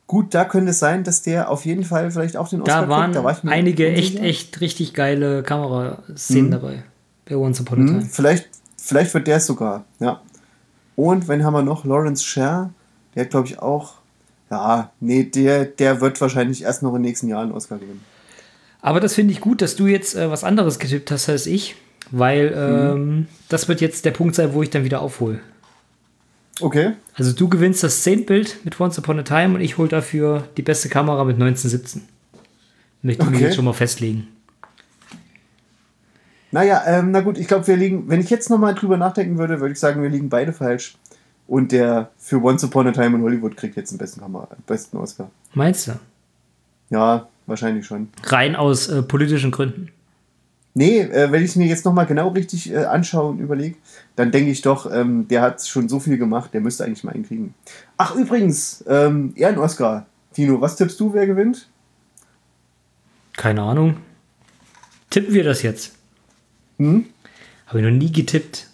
Gut, 0.07 0.35
da 0.35 0.45
könnte 0.45 0.71
es 0.71 0.79
sein, 0.79 1.03
dass 1.03 1.23
der 1.23 1.49
auf 1.49 1.65
jeden 1.65 1.83
Fall 1.83 2.11
vielleicht 2.11 2.37
auch 2.37 2.47
den 2.47 2.61
Oscar 2.61 2.83
da 2.83 2.89
waren 2.89 3.13
kriegt. 3.13 3.15
Da 3.15 3.23
war 3.23 3.51
einige 3.51 3.91
echt, 3.91 4.19
echt 4.19 4.61
richtig 4.61 4.93
geile 4.93 5.41
Kameraszenen 5.41 6.47
mhm. 6.47 6.51
dabei 6.51 6.83
bei 7.25 7.35
Once 7.35 7.59
Upon 7.59 7.79
a 7.79 7.81
mhm. 7.81 7.87
Time. 7.87 7.99
Mhm, 8.01 8.09
vielleicht, 8.09 8.49
vielleicht 8.77 9.13
wird 9.13 9.27
der 9.27 9.37
es 9.37 9.47
sogar, 9.47 9.85
ja. 9.99 10.21
Und 10.95 11.27
wenn 11.27 11.43
haben 11.43 11.53
wir 11.53 11.63
noch 11.63 11.83
Lawrence 11.83 12.23
Sher, 12.23 12.69
der 13.15 13.23
hat 13.23 13.31
glaube 13.31 13.47
ich 13.47 13.59
auch, 13.59 13.95
ja, 14.55 14.91
nee, 14.99 15.23
der, 15.23 15.65
der 15.65 16.01
wird 16.01 16.19
wahrscheinlich 16.21 16.63
erst 16.63 16.81
noch 16.81 16.91
in 16.91 16.95
den 16.95 17.01
nächsten 17.03 17.27
Jahren 17.27 17.51
Oscar 17.51 17.77
gewinnen. 17.77 18.03
Aber 18.81 18.99
das 18.99 19.13
finde 19.15 19.33
ich 19.33 19.41
gut, 19.41 19.61
dass 19.61 19.75
du 19.75 19.87
jetzt 19.87 20.15
äh, 20.15 20.29
was 20.29 20.43
anderes 20.43 20.79
getippt 20.79 21.11
hast 21.11 21.27
als 21.27 21.45
ich, 21.45 21.75
weil 22.11 22.53
ähm, 22.55 23.05
mhm. 23.05 23.27
das 23.49 23.67
wird 23.67 23.81
jetzt 23.81 24.05
der 24.05 24.11
Punkt 24.11 24.35
sein, 24.35 24.53
wo 24.53 24.63
ich 24.63 24.69
dann 24.69 24.83
wieder 24.83 25.01
aufhole. 25.01 25.39
Okay. 26.61 26.93
Also 27.15 27.33
du 27.33 27.49
gewinnst 27.49 27.83
das 27.83 27.97
Szenenbild 27.97 28.63
mit 28.63 28.79
Once 28.79 28.97
Upon 28.97 29.19
a 29.19 29.23
Time 29.23 29.55
und 29.55 29.61
ich 29.61 29.77
hole 29.77 29.89
dafür 29.89 30.47
die 30.55 30.61
beste 30.61 30.87
Kamera 30.87 31.23
mit 31.25 31.35
1917. 31.35 32.03
Möchte 33.01 33.23
ich 33.23 33.29
okay. 33.29 33.43
jetzt 33.43 33.55
schon 33.55 33.65
mal 33.65 33.73
festlegen. 33.73 34.27
Naja, 36.51 36.83
ähm, 36.87 37.11
na 37.11 37.19
gut, 37.19 37.37
ich 37.37 37.47
glaube, 37.47 37.67
wir 37.67 37.75
liegen, 37.75 38.07
wenn 38.07 38.21
ich 38.21 38.29
jetzt 38.29 38.49
nochmal 38.49 38.75
drüber 38.75 38.95
nachdenken 38.95 39.37
würde, 39.37 39.59
würde 39.59 39.73
ich 39.73 39.79
sagen, 39.79 40.01
wir 40.01 40.09
liegen 40.09 40.29
beide 40.29 40.53
falsch. 40.53 40.95
Und 41.47 41.71
der 41.71 42.09
für 42.17 42.41
Once 42.41 42.63
Upon 42.63 42.87
a 42.87 42.91
Time 42.91 43.17
in 43.17 43.21
Hollywood 43.21 43.55
kriegt 43.55 43.75
jetzt 43.75 43.91
den 43.91 43.97
besten 43.97 44.21
Kamera, 44.21 44.47
besten 44.65 44.97
Oscar. 44.97 45.29
Meinst 45.53 45.87
du? 45.87 45.93
Ja, 46.89 47.27
wahrscheinlich 47.45 47.85
schon. 47.85 48.09
Rein 48.23 48.55
aus 48.55 48.87
äh, 48.87 49.03
politischen 49.03 49.51
Gründen. 49.51 49.89
Nee, 50.77 50.99
äh, 50.99 51.31
wenn 51.31 51.41
ich 51.41 51.51
es 51.51 51.55
mir 51.55 51.67
jetzt 51.67 51.85
nochmal 51.85 52.05
genau 52.05 52.29
richtig 52.29 52.71
äh, 52.71 52.83
anschaue 52.83 53.29
und 53.29 53.39
überlege, 53.39 53.77
dann 54.17 54.31
denke 54.31 54.51
ich 54.51 54.61
doch, 54.61 54.91
ähm, 54.91 55.27
der 55.29 55.41
hat 55.41 55.65
schon 55.65 55.87
so 55.87 56.01
viel 56.01 56.17
gemacht, 56.17 56.53
der 56.53 56.59
müsste 56.59 56.83
eigentlich 56.83 57.03
mal 57.05 57.13
einen 57.13 57.25
kriegen. 57.25 57.53
Ach, 57.95 58.13
übrigens, 58.15 58.83
ähm, 58.87 59.33
Ehren-Oscar. 59.37 60.05
Tino, 60.33 60.59
was 60.59 60.75
tippst 60.75 60.99
du, 60.99 61.13
wer 61.13 61.27
gewinnt? 61.27 61.69
Keine 63.37 63.61
Ahnung. 63.61 63.97
Tippen 65.09 65.33
wir 65.33 65.45
das 65.45 65.61
jetzt? 65.61 65.93
Hm? 66.77 67.05
Habe 67.67 67.79
ich 67.79 67.85
noch 67.85 67.91
nie 67.91 68.11
getippt. 68.11 68.67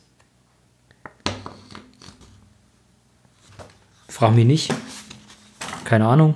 Frag 4.21 4.35
mich 4.35 4.45
nicht. 4.45 4.71
Keine 5.83 6.05
Ahnung. 6.05 6.35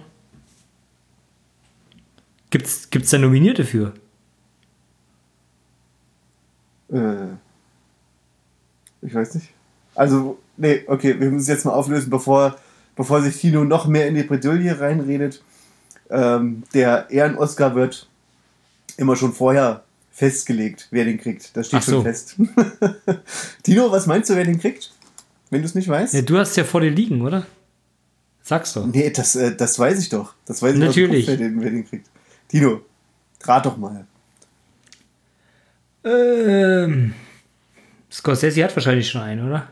Gibt's, 2.50 2.90
gibt's 2.90 3.12
da 3.12 3.20
Nominierte 3.20 3.64
für? 3.64 3.94
Äh, 6.92 7.28
ich 9.04 9.14
weiß 9.14 9.36
nicht. 9.36 9.50
Also, 9.94 10.40
nee, 10.58 10.84
okay, 10.88 11.20
wir 11.20 11.30
müssen 11.30 11.44
es 11.44 11.48
jetzt 11.48 11.64
mal 11.66 11.74
auflösen, 11.74 12.10
bevor, 12.10 12.56
bevor 12.96 13.22
sich 13.22 13.40
Tino 13.40 13.64
noch 13.64 13.86
mehr 13.86 14.08
in 14.08 14.16
die 14.16 14.24
Bredouille 14.24 14.80
reinredet. 14.80 15.44
Ähm, 16.10 16.64
der 16.74 17.12
Ehren-Oscar 17.12 17.76
wird 17.76 18.10
immer 18.98 19.16
schon 19.16 19.32
vorher 19.32 19.84
festgelegt, 20.12 20.88
wer 20.90 21.06
den 21.06 21.20
kriegt. 21.20 21.56
Das 21.56 21.68
steht 21.68 21.84
so. 21.84 21.92
schon 21.92 22.04
fest. 22.04 22.36
Tino, 23.62 23.92
was 23.92 24.08
meinst 24.08 24.32
du, 24.32 24.36
wer 24.36 24.44
den 24.44 24.60
kriegt? 24.60 24.92
Wenn 25.52 25.62
du 25.62 25.68
es 25.68 25.76
nicht 25.76 25.88
weißt? 25.88 26.16
Ja, 26.16 26.24
du 26.24 26.40
hast 26.40 26.58
ja 26.58 26.64
vor 26.64 26.82
dir 26.82 26.90
liegen, 26.90 27.22
oder? 27.22 27.46
Sagst 28.46 28.76
du. 28.76 28.86
Nee, 28.86 29.10
das, 29.10 29.36
äh, 29.36 29.56
das 29.56 29.80
weiß 29.80 30.00
ich 30.00 30.10
doch. 30.10 30.36
Das 30.46 30.62
weiß 30.62 30.76
ich 30.76 30.80
Natürlich. 30.80 31.26
Doch, 31.26 31.32
wer, 31.32 31.38
den, 31.38 31.62
wer 31.62 31.72
den 31.72 31.90
kriegt. 31.90 32.08
Tino, 32.48 32.82
rat 33.44 33.66
doch 33.66 33.76
mal. 33.76 34.06
Ähm, 36.04 37.16
Scorsese 38.12 38.64
hat 38.64 38.76
wahrscheinlich 38.76 39.10
schon 39.10 39.22
einen, 39.22 39.48
oder? 39.48 39.68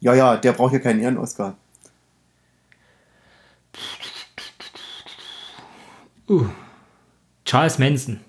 Ja, 0.00 0.14
ja, 0.14 0.36
der 0.38 0.54
braucht 0.54 0.72
ja 0.72 0.78
keinen 0.78 1.00
Ehren-Oscar. 1.00 1.54
Uh, 6.26 6.46
Charles 7.44 7.78
Manson. 7.78 8.20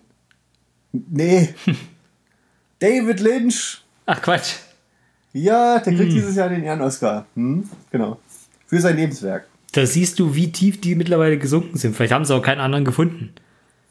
Nee. 0.91 1.55
David 2.79 3.21
Lynch. 3.21 3.81
Ach 4.05 4.21
Quatsch. 4.21 4.55
Ja, 5.31 5.79
der 5.79 5.93
kriegt 5.93 6.09
hm. 6.09 6.15
dieses 6.15 6.35
Jahr 6.35 6.49
den 6.49 6.63
Ehren-Oscar. 6.63 7.25
Hm, 7.35 7.69
genau. 7.89 8.19
Für 8.67 8.79
sein 8.79 8.97
Lebenswerk. 8.97 9.47
Da 9.71 9.85
siehst 9.85 10.19
du, 10.19 10.35
wie 10.35 10.51
tief 10.51 10.79
die 10.79 10.95
mittlerweile 10.95 11.37
gesunken 11.37 11.77
sind. 11.77 11.95
Vielleicht 11.95 12.13
haben 12.13 12.25
sie 12.25 12.33
auch 12.33 12.41
keinen 12.41 12.61
anderen 12.61 12.85
gefunden. 12.85 13.33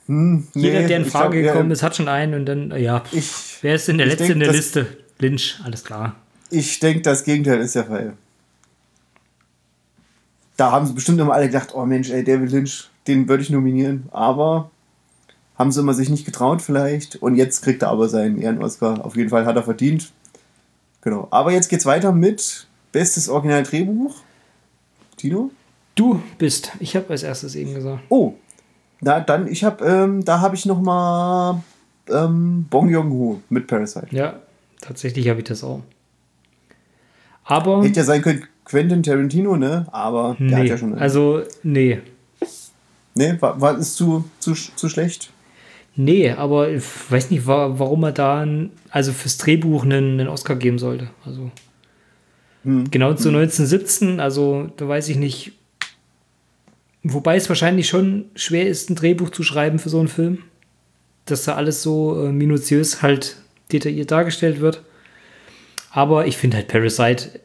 Hm, 0.07 0.49
nee, 0.55 0.63
Jeder, 0.63 0.83
der 0.87 0.99
in 0.99 1.05
Frage 1.05 1.41
glaub, 1.41 1.53
gekommen 1.53 1.71
ja, 1.71 1.75
ist, 1.75 1.83
hat 1.83 1.97
schon 1.97 2.09
einen 2.09 2.35
und 2.35 2.47
dann, 2.47 2.77
ja. 2.79 3.03
Ich, 3.13 3.59
wer 3.63 3.75
ist 3.75 3.89
denn 3.89 3.99
der 3.99 4.07
Letzte 4.07 4.25
denk, 4.25 4.35
in 4.35 4.41
der 4.41 4.53
Liste? 4.53 4.87
Lynch, 5.19 5.61
alles 5.65 5.85
klar. 5.85 6.17
Ich 6.51 6.79
denke, 6.81 7.03
das 7.03 7.25
Gegenteil 7.25 7.61
ist 7.61 7.75
der 7.75 7.85
Fall. 7.85 8.15
Da 10.57 10.71
haben 10.71 10.87
sie 10.87 10.93
bestimmt 10.93 11.21
immer 11.21 11.33
alle 11.33 11.47
gedacht, 11.47 11.75
oh 11.75 11.85
Mensch, 11.85 12.11
ey, 12.11 12.23
David 12.23 12.53
Lynch, 12.53 12.89
den 13.07 13.29
würde 13.29 13.43
ich 13.43 13.51
nominieren. 13.51 14.05
Aber 14.13 14.71
haben 15.59 15.73
sie 15.73 15.81
immer 15.81 15.95
sich 15.95 16.09
nicht 16.09 16.25
getraut 16.25 16.63
vielleicht. 16.63 17.17
Und 17.17 17.35
jetzt 17.35 17.63
kriegt 17.63 17.83
er 17.83 17.89
aber 17.89 18.09
seinen 18.09 18.41
Ehren-Oscar. 18.41 19.05
Auf 19.05 19.17
jeden 19.17 19.31
Fall 19.31 19.47
hat 19.47 19.57
er 19.57 19.63
verdient. 19.63 20.13
Genau. 21.01 21.29
Aber 21.31 21.53
jetzt 21.53 21.69
geht's 21.69 21.87
weiter 21.87 22.13
mit 22.13 22.67
Bestes 22.93 23.29
Original-Drehbuch. 23.29 24.17
Tino? 25.25 25.51
Du 25.95 26.23
bist. 26.37 26.73
Ich 26.81 26.95
habe 26.97 27.09
als 27.09 27.23
erstes 27.23 27.55
eben 27.55 27.73
gesagt. 27.73 28.03
Oh, 28.11 28.35
na, 29.01 29.21
dann, 29.21 29.49
ich 29.49 29.65
habe, 29.65 29.83
ähm, 29.83 30.23
da 30.23 30.41
habe 30.41 30.55
ich 30.55 30.67
noch 30.67 30.83
mal 30.83 31.63
ähm, 32.11 32.67
Bong 32.69 32.91
Joon-ho 32.91 33.41
mit 33.49 33.67
Parasite. 33.67 34.09
Ja, 34.11 34.41
tatsächlich 34.83 35.27
habe 35.31 35.41
ich 35.41 35.47
das 35.47 35.65
auch. 35.65 35.81
Aber. 37.45 37.83
Hätte 37.83 38.01
ja 38.01 38.05
sein 38.05 38.21
können 38.21 38.45
Quentin 38.67 39.03
Tarantino, 39.03 39.57
ne? 39.57 39.87
Aber 39.93 40.37
der 40.39 40.47
nee, 40.47 40.57
hat 40.57 40.67
ja 40.67 40.77
schon. 40.77 40.93
Also, 40.99 41.41
nee. 41.63 42.03
Nee, 43.15 43.37
war, 43.41 43.59
war 43.59 43.79
ist 43.79 43.97
zu, 43.97 44.29
zu, 44.41 44.53
zu 44.53 44.91
schlecht? 44.91 45.31
Nee, 45.97 46.33
aber 46.33 46.69
ich 46.69 46.85
weiß 47.11 47.31
nicht, 47.31 47.47
warum 47.47 48.03
er 48.03 48.13
da 48.13 48.43
ein, 48.43 48.73
also 48.91 49.13
fürs 49.13 49.39
Drehbuch 49.39 49.85
einen, 49.85 50.21
einen 50.21 50.29
Oscar 50.29 50.57
geben 50.57 50.79
sollte. 50.79 51.09
Also. 51.25 51.51
Hm. 52.65 52.91
Genau 52.91 53.15
zu 53.15 53.29
hm. 53.29 53.37
1917, 53.37 54.21
also 54.21 54.71
da 54.77 54.89
weiß 54.89 55.09
ich 55.09 55.17
nicht, 55.17 55.53
Wobei 57.07 57.37
es 57.37 57.51
wahrscheinlich 57.51 57.87
schon 57.87 58.31
schwer 58.35 58.67
ist, 58.67 58.89
ein 58.89 58.97
Drehbuch 58.97 59.29
zu 59.29 59.43
schreiben 59.43 59.79
für 59.79 59.91
so 59.91 59.99
einen 59.99 60.09
Film. 60.09 60.39
Dass 61.27 61.45
da 61.45 61.55
alles 61.55 61.83
so 61.83 62.25
äh, 62.25 62.33
minutiös 62.33 63.03
halt 63.03 63.37
detailliert 63.71 64.11
dargestellt 64.11 64.61
wird. 64.61 64.83
Aber 65.91 66.27
ich 66.27 66.39
finde 66.39 66.57
halt 66.57 66.69
Parasite, 66.69 67.41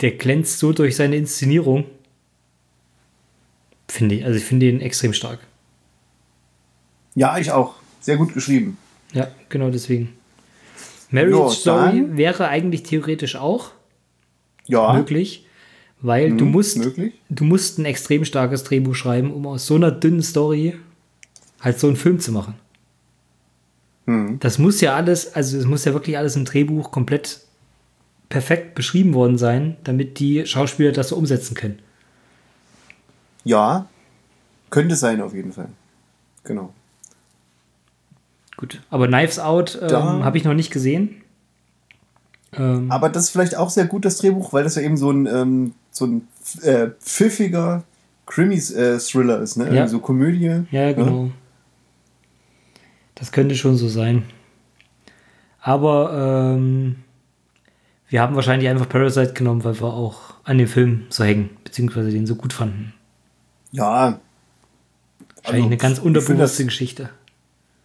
der 0.00 0.12
glänzt 0.12 0.58
so 0.58 0.72
durch 0.72 0.96
seine 0.96 1.16
Inszenierung. 1.16 1.86
Finde 3.88 4.16
ich, 4.16 4.24
also 4.24 4.36
ich 4.36 4.44
finde 4.44 4.66
ihn 4.66 4.80
extrem 4.80 5.14
stark. 5.14 5.40
Ja, 7.14 7.38
ich 7.38 7.50
auch. 7.50 7.74
Sehr 8.00 8.16
gut 8.18 8.34
geschrieben. 8.34 8.76
Ja, 9.12 9.28
genau 9.48 9.70
deswegen. 9.70 10.12
Marriage 11.10 11.36
jo, 11.36 11.50
Story 11.50 12.04
wäre 12.10 12.48
eigentlich 12.48 12.82
theoretisch 12.82 13.36
auch 13.36 13.72
ja. 14.70 14.92
möglich. 14.94 15.46
Weil 16.02 16.30
mhm, 16.30 16.38
du 16.38 16.44
musst, 16.46 16.78
möglich. 16.78 17.14
du 17.28 17.44
musst 17.44 17.78
ein 17.78 17.84
extrem 17.84 18.24
starkes 18.24 18.64
Drehbuch 18.64 18.94
schreiben, 18.94 19.32
um 19.32 19.46
aus 19.46 19.66
so 19.66 19.74
einer 19.74 19.90
dünnen 19.90 20.22
Story 20.22 20.78
halt 21.60 21.78
so 21.78 21.88
einen 21.88 21.96
Film 21.96 22.20
zu 22.20 22.32
machen. 22.32 22.54
Mhm. 24.06 24.38
Das 24.40 24.58
muss 24.58 24.80
ja 24.80 24.94
alles, 24.94 25.34
also 25.34 25.58
es 25.58 25.66
muss 25.66 25.84
ja 25.84 25.92
wirklich 25.92 26.16
alles 26.16 26.36
im 26.36 26.46
Drehbuch 26.46 26.90
komplett 26.90 27.40
perfekt 28.30 28.74
beschrieben 28.74 29.12
worden 29.12 29.36
sein, 29.36 29.76
damit 29.84 30.18
die 30.18 30.46
Schauspieler 30.46 30.92
das 30.92 31.08
so 31.08 31.16
umsetzen 31.16 31.54
können. 31.54 31.80
Ja, 33.44 33.88
könnte 34.70 34.96
sein 34.96 35.20
auf 35.20 35.34
jeden 35.34 35.52
Fall. 35.52 35.68
Genau. 36.44 36.72
Gut, 38.56 38.80
aber 38.90 39.08
Knives 39.08 39.38
Out 39.38 39.78
ähm, 39.82 40.24
habe 40.24 40.38
ich 40.38 40.44
noch 40.44 40.54
nicht 40.54 40.70
gesehen. 40.70 41.19
Ähm, 42.52 42.90
aber 42.90 43.08
das 43.08 43.24
ist 43.24 43.30
vielleicht 43.30 43.56
auch 43.56 43.70
sehr 43.70 43.86
gut, 43.86 44.04
das 44.04 44.18
Drehbuch, 44.18 44.52
weil 44.52 44.64
das 44.64 44.74
ja 44.74 44.82
eben 44.82 44.96
so 44.96 45.10
ein, 45.10 45.26
ähm, 45.26 45.74
so 45.90 46.06
ein 46.06 46.28
äh, 46.62 46.88
pfiffiger 47.00 47.84
Krimi-Thriller 48.26 49.40
äh, 49.40 49.42
ist, 49.42 49.56
ne? 49.56 49.74
Ja. 49.74 49.86
So 49.88 49.98
Komödie. 49.98 50.62
Ja, 50.70 50.92
genau. 50.92 51.24
Ja? 51.24 51.30
Das 53.14 53.32
könnte 53.32 53.54
schon 53.54 53.76
so 53.76 53.88
sein. 53.88 54.24
Aber 55.60 56.54
ähm, 56.56 56.96
wir 58.08 58.22
haben 58.22 58.34
wahrscheinlich 58.34 58.68
einfach 58.68 58.88
Parasite 58.88 59.34
genommen, 59.34 59.62
weil 59.62 59.80
wir 59.80 59.92
auch 59.92 60.34
an 60.44 60.58
dem 60.58 60.66
Film 60.66 61.04
so 61.10 61.22
hängen, 61.22 61.50
beziehungsweise 61.64 62.10
den 62.10 62.26
so 62.26 62.34
gut 62.34 62.52
fanden. 62.52 62.94
Ja. 63.72 64.18
Wahrscheinlich 65.36 65.64
also, 65.64 65.66
eine 65.66 65.76
ganz 65.76 65.98
unterbewusste 65.98 66.64
Geschichte. 66.64 67.10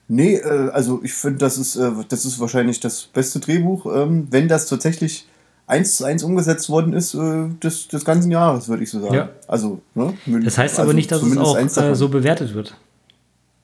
Nee, 0.08 0.36
äh, 0.36 0.70
also 0.70 1.02
ich 1.04 1.14
finde, 1.14 1.40
das 1.40 1.58
ist, 1.58 1.76
äh, 1.76 1.92
das 2.10 2.26
ist 2.26 2.40
wahrscheinlich 2.40 2.80
das 2.80 3.04
beste 3.04 3.40
Drehbuch, 3.40 3.86
ähm, 3.88 4.28
wenn 4.30 4.48
das 4.48 4.68
tatsächlich 4.68 5.28
eins 5.68 5.98
zu 5.98 6.06
eins 6.06 6.24
umgesetzt 6.24 6.70
worden 6.70 6.94
ist, 6.94 7.16
äh, 7.16 7.48
des, 7.64 7.88
des 7.88 8.06
ganzen 8.06 8.30
Jahres, 8.32 8.68
würde 8.68 8.84
ich 8.84 8.92
so 8.92 9.00
sagen. 9.02 9.16
Ja. 9.16 9.30
Also, 9.48 9.82
ne? 9.96 10.14
Das 10.44 10.58
heißt 10.60 10.76
aber 10.76 10.90
also 10.90 10.96
nicht, 10.96 11.12
dass 11.12 11.24
es 11.24 11.38
auch 11.38 11.58
äh, 11.58 11.96
so 11.96 12.10
bewertet 12.10 12.54
wird. 12.54 12.76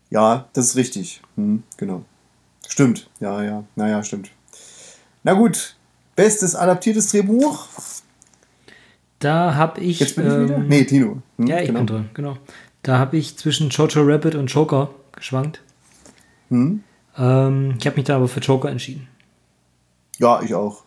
Ja, 0.10 0.46
das 0.54 0.66
ist 0.66 0.76
richtig. 0.76 1.22
Hm, 1.36 1.62
genau. 1.78 2.04
Stimmt. 2.68 3.08
Ja, 3.20 3.44
ja. 3.44 3.64
Naja, 3.76 4.04
stimmt. 4.04 4.30
Na 5.24 5.34
gut. 5.34 5.76
Bestes 6.16 6.56
adaptiertes 6.56 7.12
Drehbuch. 7.12 7.68
Da 9.20 9.56
habe 9.56 9.80
ich. 9.82 10.00
Jetzt 10.00 10.16
bin 10.16 10.26
ich 10.28 10.34
wieder. 10.34 10.56
ähm, 10.58 10.68
Nee, 10.68 10.84
Tino. 10.86 11.22
Hm, 11.38 11.48
Ja, 11.48 11.60
ich 11.60 11.68
genau. 11.68 11.80
bin 11.80 11.88
drin, 11.88 12.10
genau. 12.14 12.38
Da 12.84 12.98
habe 12.98 13.18
ich 13.18 13.38
zwischen 13.38 13.70
Jojo 13.70 14.02
Rabbit 14.04 14.36
und 14.36 14.48
Joker 14.48 14.89
geschwankt. 15.16 15.62
Hm? 16.52 16.84
Ähm, 17.18 17.76
ich 17.80 17.86
habe 17.88 17.95
mich 17.95 18.06
da 18.06 18.18
aber 18.18 18.28
für 18.28 18.39
Joker 18.39 18.70
entschieden. 18.70 19.08
Ja, 20.20 20.41
ich 20.43 20.54
auch. 20.54 20.84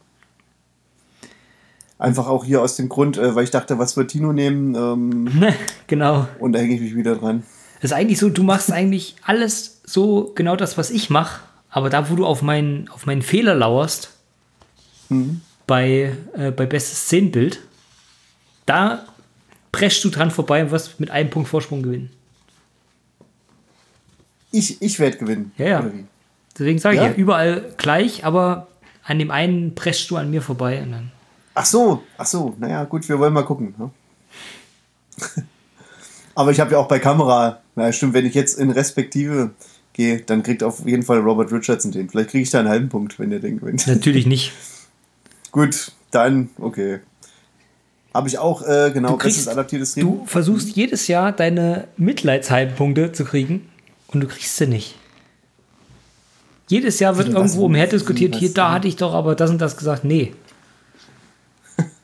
Einfach 1.98 2.26
auch 2.28 2.44
hier 2.44 2.60
aus 2.62 2.76
dem 2.76 2.88
Grund, 2.88 3.16
äh, 3.18 3.34
weil 3.34 3.44
ich 3.44 3.50
dachte, 3.50 3.78
was 3.78 3.96
wird 3.96 4.10
Tino 4.10 4.32
nehmen? 4.32 4.74
Ähm, 4.74 5.44
genau. 5.86 6.28
und 6.38 6.52
da 6.52 6.58
hänge 6.60 6.74
ich 6.74 6.80
mich 6.80 6.94
wieder 6.94 7.16
dran. 7.16 7.42
Das 7.80 7.90
ist 7.90 7.96
eigentlich 7.96 8.18
so, 8.18 8.30
du 8.30 8.42
machst 8.42 8.70
eigentlich 8.72 9.16
alles 9.24 9.80
so 9.84 10.32
genau 10.34 10.56
das, 10.56 10.78
was 10.78 10.90
ich 10.90 11.10
mache, 11.10 11.40
aber 11.70 11.90
da, 11.90 12.08
wo 12.10 12.14
du 12.16 12.24
auf 12.24 12.42
meinen, 12.42 12.88
auf 12.90 13.06
meinen 13.06 13.22
Fehler 13.22 13.54
lauerst, 13.54 14.10
Mhm. 15.10 15.42
bei, 15.66 16.16
äh, 16.34 16.50
bei 16.50 16.64
bestes 16.64 16.98
Szenenbild, 17.04 17.60
da 18.64 19.04
preschst 19.70 20.02
du 20.02 20.08
dran 20.08 20.30
vorbei 20.30 20.62
und 20.64 20.70
wirst 20.70 20.98
mit 20.98 21.10
einem 21.10 21.28
Punkt 21.28 21.48
Vorsprung 21.48 21.82
gewinnen. 21.82 22.10
Ich, 24.54 24.80
ich 24.80 25.00
werde 25.00 25.16
gewinnen. 25.18 25.52
Ja, 25.58 25.66
ja. 25.66 25.90
Deswegen 26.56 26.78
sage 26.78 26.94
ich 26.96 27.02
Ja? 27.02 27.08
ja, 27.08 27.14
überall 27.14 27.72
gleich, 27.76 28.24
aber 28.24 28.68
an 29.02 29.18
dem 29.18 29.30
einen 29.32 29.74
preschst 29.74 30.08
du 30.10 30.16
an 30.16 30.30
mir 30.30 30.42
vorbei 30.42 30.80
und 30.80 30.92
dann. 30.92 31.10
Ach 31.54 31.66
so, 31.66 32.02
ach 32.16 32.26
so. 32.26 32.54
Naja, 32.58 32.84
gut, 32.84 33.08
wir 33.08 33.18
wollen 33.18 33.32
mal 33.32 33.44
gucken. 33.44 33.74
Ne? 33.78 33.90
Aber 36.36 36.50
ich 36.50 36.58
habe 36.58 36.72
ja 36.72 36.78
auch 36.78 36.88
bei 36.88 36.98
Kamera, 36.98 37.60
na 37.76 37.92
stimmt, 37.92 38.12
wenn 38.14 38.26
ich 38.26 38.34
jetzt 38.34 38.58
in 38.58 38.70
Respektive 38.70 39.50
gehe, 39.92 40.20
dann 40.20 40.42
kriegt 40.42 40.64
auf 40.64 40.84
jeden 40.84 41.04
Fall 41.04 41.18
Robert 41.20 41.52
Richardson 41.52 41.92
den. 41.92 42.08
Vielleicht 42.08 42.30
kriege 42.30 42.42
ich 42.42 42.50
da 42.50 42.58
einen 42.58 42.68
halben 42.68 42.88
Punkt, 42.88 43.20
wenn 43.20 43.30
der 43.30 43.38
den 43.38 43.60
gewinnt. 43.60 43.86
Natürlich 43.86 44.26
nicht. 44.26 44.52
Gut, 45.52 45.92
dann, 46.10 46.50
okay. 46.58 46.98
Habe 48.12 48.26
ich 48.26 48.38
auch, 48.38 48.62
äh, 48.62 48.90
genau, 48.92 49.10
Du 49.10 49.16
kriegst- 49.18 49.36
bestes 49.38 49.48
adaptiertes 49.52 49.94
Drehbuch. 49.94 50.20
Du 50.22 50.26
versuchst 50.26 50.70
jedes 50.74 51.06
Jahr 51.06 51.30
deine 51.30 51.86
Mitleidshalbpunkte 51.96 53.12
zu 53.12 53.24
kriegen 53.24 53.68
und 54.14 54.20
du 54.20 54.28
kriegst 54.28 54.56
sie 54.56 54.66
nicht. 54.66 54.96
Jedes 56.68 56.98
Jahr 56.98 57.16
wird 57.18 57.28
irgendwo 57.28 57.66
umher 57.66 57.86
diskutiert, 57.86 58.36
hier, 58.36 58.52
da 58.52 58.66
denn? 58.66 58.74
hatte 58.74 58.88
ich 58.88 58.96
doch 58.96 59.12
aber 59.12 59.34
das 59.34 59.50
und 59.50 59.60
das 59.60 59.76
gesagt. 59.76 60.04
Nee. 60.04 60.34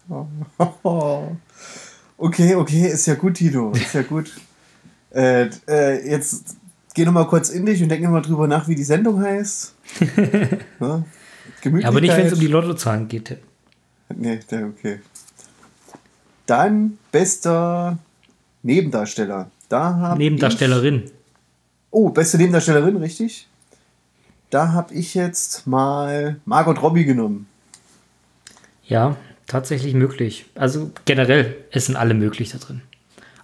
Okay, 2.23 2.55
okay, 2.55 2.87
ist 2.89 3.07
ja 3.07 3.15
gut, 3.15 3.33
Tito, 3.35 3.71
ist 3.71 3.95
ja 3.95 4.03
gut. 4.03 4.31
äh, 5.11 5.49
äh, 5.67 6.07
jetzt 6.07 6.55
geh 6.93 7.07
noch 7.07 7.13
mal 7.13 7.27
kurz 7.27 7.49
in 7.49 7.65
dich 7.65 7.83
und 7.83 7.89
denk 7.89 8.03
noch 8.03 8.11
mal 8.11 8.21
drüber 8.21 8.47
nach, 8.47 8.69
wie 8.69 8.75
die 8.75 8.85
Sendung 8.85 9.23
heißt. 9.23 9.75
ja? 10.81 11.03
Ja, 11.65 11.89
aber 11.89 12.03
nicht, 12.03 12.15
wenn 12.15 12.27
es 12.27 12.35
um 12.35 12.41
die. 12.41 12.47
Lottozahlen 12.47 13.09
geht. 13.09 13.39
Nee, 14.15 14.41
der, 14.51 14.67
okay. 14.67 15.01
Dann 16.45 16.99
bester 17.11 17.99
Nebendarsteller. 18.63 19.51
Da 19.71 20.15
Nebendarstellerin. 20.17 21.11
Oh, 21.91 22.11
beste 22.11 22.37
Nebendarstellerin, 22.39 22.97
richtig? 22.97 23.47
Da 24.51 24.73
habe 24.73 24.95
ich 24.95 25.15
jetzt 25.15 25.67
mal 25.67 26.37
Margot 26.45 26.81
Robbie 26.83 27.05
genommen. 27.05 27.47
Ja, 28.85 29.17
tatsächlich 29.47 29.95
möglich. 29.95 30.47
Also 30.55 30.91
generell, 31.05 31.57
es 31.71 31.87
sind 31.87 31.97
alle 31.97 32.15
möglich 32.15 32.51
da 32.51 32.59
drin. 32.59 32.83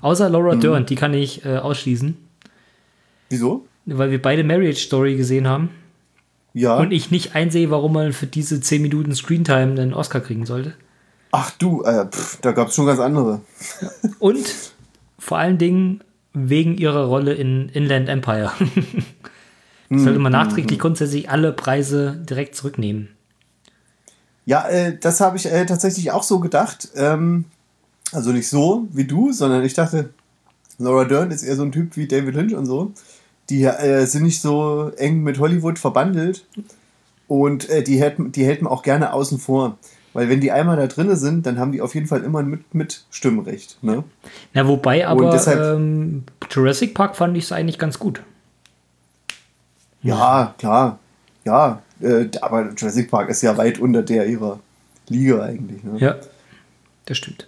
Außer 0.01 0.29
Laura 0.29 0.55
Mhm. 0.57 0.61
Dern, 0.61 0.87
die 0.87 0.95
kann 0.97 1.15
ich 1.15 1.45
äh, 1.45 1.59
ausschließen, 1.59 2.17
Wieso? 3.31 3.67
weil 3.87 4.11
wir 4.11 4.21
beide 4.21 4.45
Marriage 4.45 4.81
Story 4.87 5.17
gesehen 5.17 5.47
haben 5.49 5.71
Ja. 6.55 6.77
und 6.79 6.93
ich 6.93 7.11
nicht 7.11 7.35
einsehe, 7.35 7.71
warum 7.71 7.93
man 7.93 8.13
für 8.13 8.27
diese 8.27 8.61
10 8.61 8.83
Minuten 8.83 9.15
Screentime 9.15 9.81
einen 9.81 9.95
Oscar 9.95 10.21
kriegen 10.21 10.47
sollte. 10.47 10.75
Ach 11.33 11.51
du, 11.53 11.83
äh, 11.85 12.07
pff, 12.07 12.41
da 12.41 12.53
gab 12.53 12.69
es 12.69 12.75
schon 12.75 12.87
ganz 12.87 12.99
andere. 13.01 13.41
Und 14.19 14.47
vor 15.19 15.39
allen 15.39 15.59
Dingen 15.59 16.03
wegen 16.37 16.77
ihrer 16.77 17.07
Rolle 17.07 17.33
in 17.33 17.71
Inland 17.71 18.09
Empire. 18.11 18.53
Sollte 19.91 20.19
man 20.19 20.33
nachträglich 20.33 20.79
grundsätzlich 20.79 21.31
alle 21.31 21.53
Preise 21.53 22.21
direkt 22.29 22.57
zurücknehmen. 22.57 23.09
Ja, 24.45 24.69
äh, 24.69 24.99
das 24.99 25.21
habe 25.21 25.37
ich 25.37 25.47
äh, 25.47 25.65
tatsächlich 25.65 26.13
auch 26.13 26.23
so 26.23 26.41
gedacht. 26.41 26.89
Ähm, 26.95 27.47
also 28.13 28.33
nicht 28.33 28.49
so 28.49 28.87
wie 28.93 29.05
du, 29.05 29.33
sondern 29.33 29.65
ich 29.65 29.75
dachte, 29.75 30.11
Laura 30.79 31.05
Dern 31.05 31.31
ist 31.31 31.43
eher 31.43 31.57
so 31.57 31.63
ein 31.63 31.73
Typ 31.73 31.97
wie 31.97 32.07
David 32.07 32.35
Lynch 32.35 32.55
und 32.55 32.67
so. 32.67 32.93
Die 33.49 33.65
äh, 33.65 34.05
sind 34.05 34.25
nicht 34.25 34.41
so 34.41 34.91
eng 34.97 35.23
mit 35.23 35.39
Hollywood 35.39 35.79
verbandelt 35.79 36.47
und 37.29 37.69
äh, 37.71 37.83
die, 37.83 37.99
hält, 37.99 38.17
die 38.37 38.45
hält 38.45 38.61
man 38.61 38.73
auch 38.73 38.83
gerne 38.83 39.13
außen 39.13 39.39
vor. 39.39 39.79
Weil 40.17 40.31
wenn 40.31 40.41
die 40.41 40.51
einmal 40.51 40.79
da 40.79 40.87
drinne 40.87 41.15
sind, 41.17 41.45
dann 41.45 41.59
haben 41.59 41.73
die 41.73 41.83
auf 41.83 41.95
jeden 41.95 42.07
Fall 42.07 42.23
immer 42.23 42.39
ein 42.39 42.49
mit, 42.49 42.75
mit 42.75 43.05
Stimmrecht. 43.11 43.77
Ne? 43.83 44.03
Na, 44.55 44.67
wobei 44.67 45.07
aber 45.07 45.31
deshalb- 45.31 45.77
ähm, 45.77 46.25
Jurassic 46.51 46.95
Park 46.95 47.17
fand 47.17 47.37
ich 47.37 47.45
es 47.45 47.53
eigentlich 47.53 47.79
ganz 47.79 47.99
gut. 47.99 48.23
Ja, 50.03 50.55
klar. 50.59 50.99
Ja, 51.45 51.83
äh, 52.01 52.27
aber 52.41 52.71
Jurassic 52.77 53.11
Park 53.11 53.29
ist 53.29 53.43
ja 53.43 53.57
weit 53.59 53.79
unter 53.79 54.03
der 54.03 54.27
ihrer 54.27 54.59
Liga 55.09 55.43
eigentlich. 55.43 55.85
Ne? 55.85 55.99
Ja, 55.99 56.17
das 57.05 57.19
stimmt. 57.19 57.47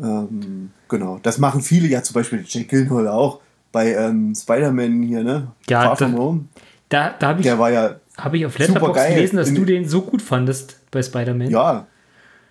Ähm, 0.00 0.70
genau, 0.88 1.20
das 1.22 1.38
machen 1.38 1.60
viele, 1.62 1.86
ja 1.86 2.02
zum 2.02 2.14
Beispiel 2.14 2.44
Jake 2.46 2.66
Gyllenhaal 2.66 3.06
auch 3.06 3.40
bei 3.70 3.94
ähm, 3.94 4.34
Spider-Man 4.34 5.02
hier, 5.04 5.22
ne? 5.22 5.48
Ja, 5.68 5.82
Far 5.82 5.96
From 5.96 6.12
da- 6.12 6.18
Home. 6.18 6.44
Da, 6.88 7.14
da 7.18 7.28
habe 7.28 7.38
ich, 7.40 7.44
Der 7.46 7.58
war 7.58 7.70
ja, 7.70 7.96
hab 8.18 8.34
ich 8.34 8.44
auf 8.44 8.58
Letterboxd 8.58 9.08
gelesen, 9.08 9.36
dass 9.36 9.48
In- 9.48 9.54
du 9.54 9.64
den 9.64 9.88
so 9.88 10.02
gut 10.02 10.20
fandest 10.20 10.78
bei 10.92 11.02
Spider-Man. 11.02 11.50
ja, 11.50 11.86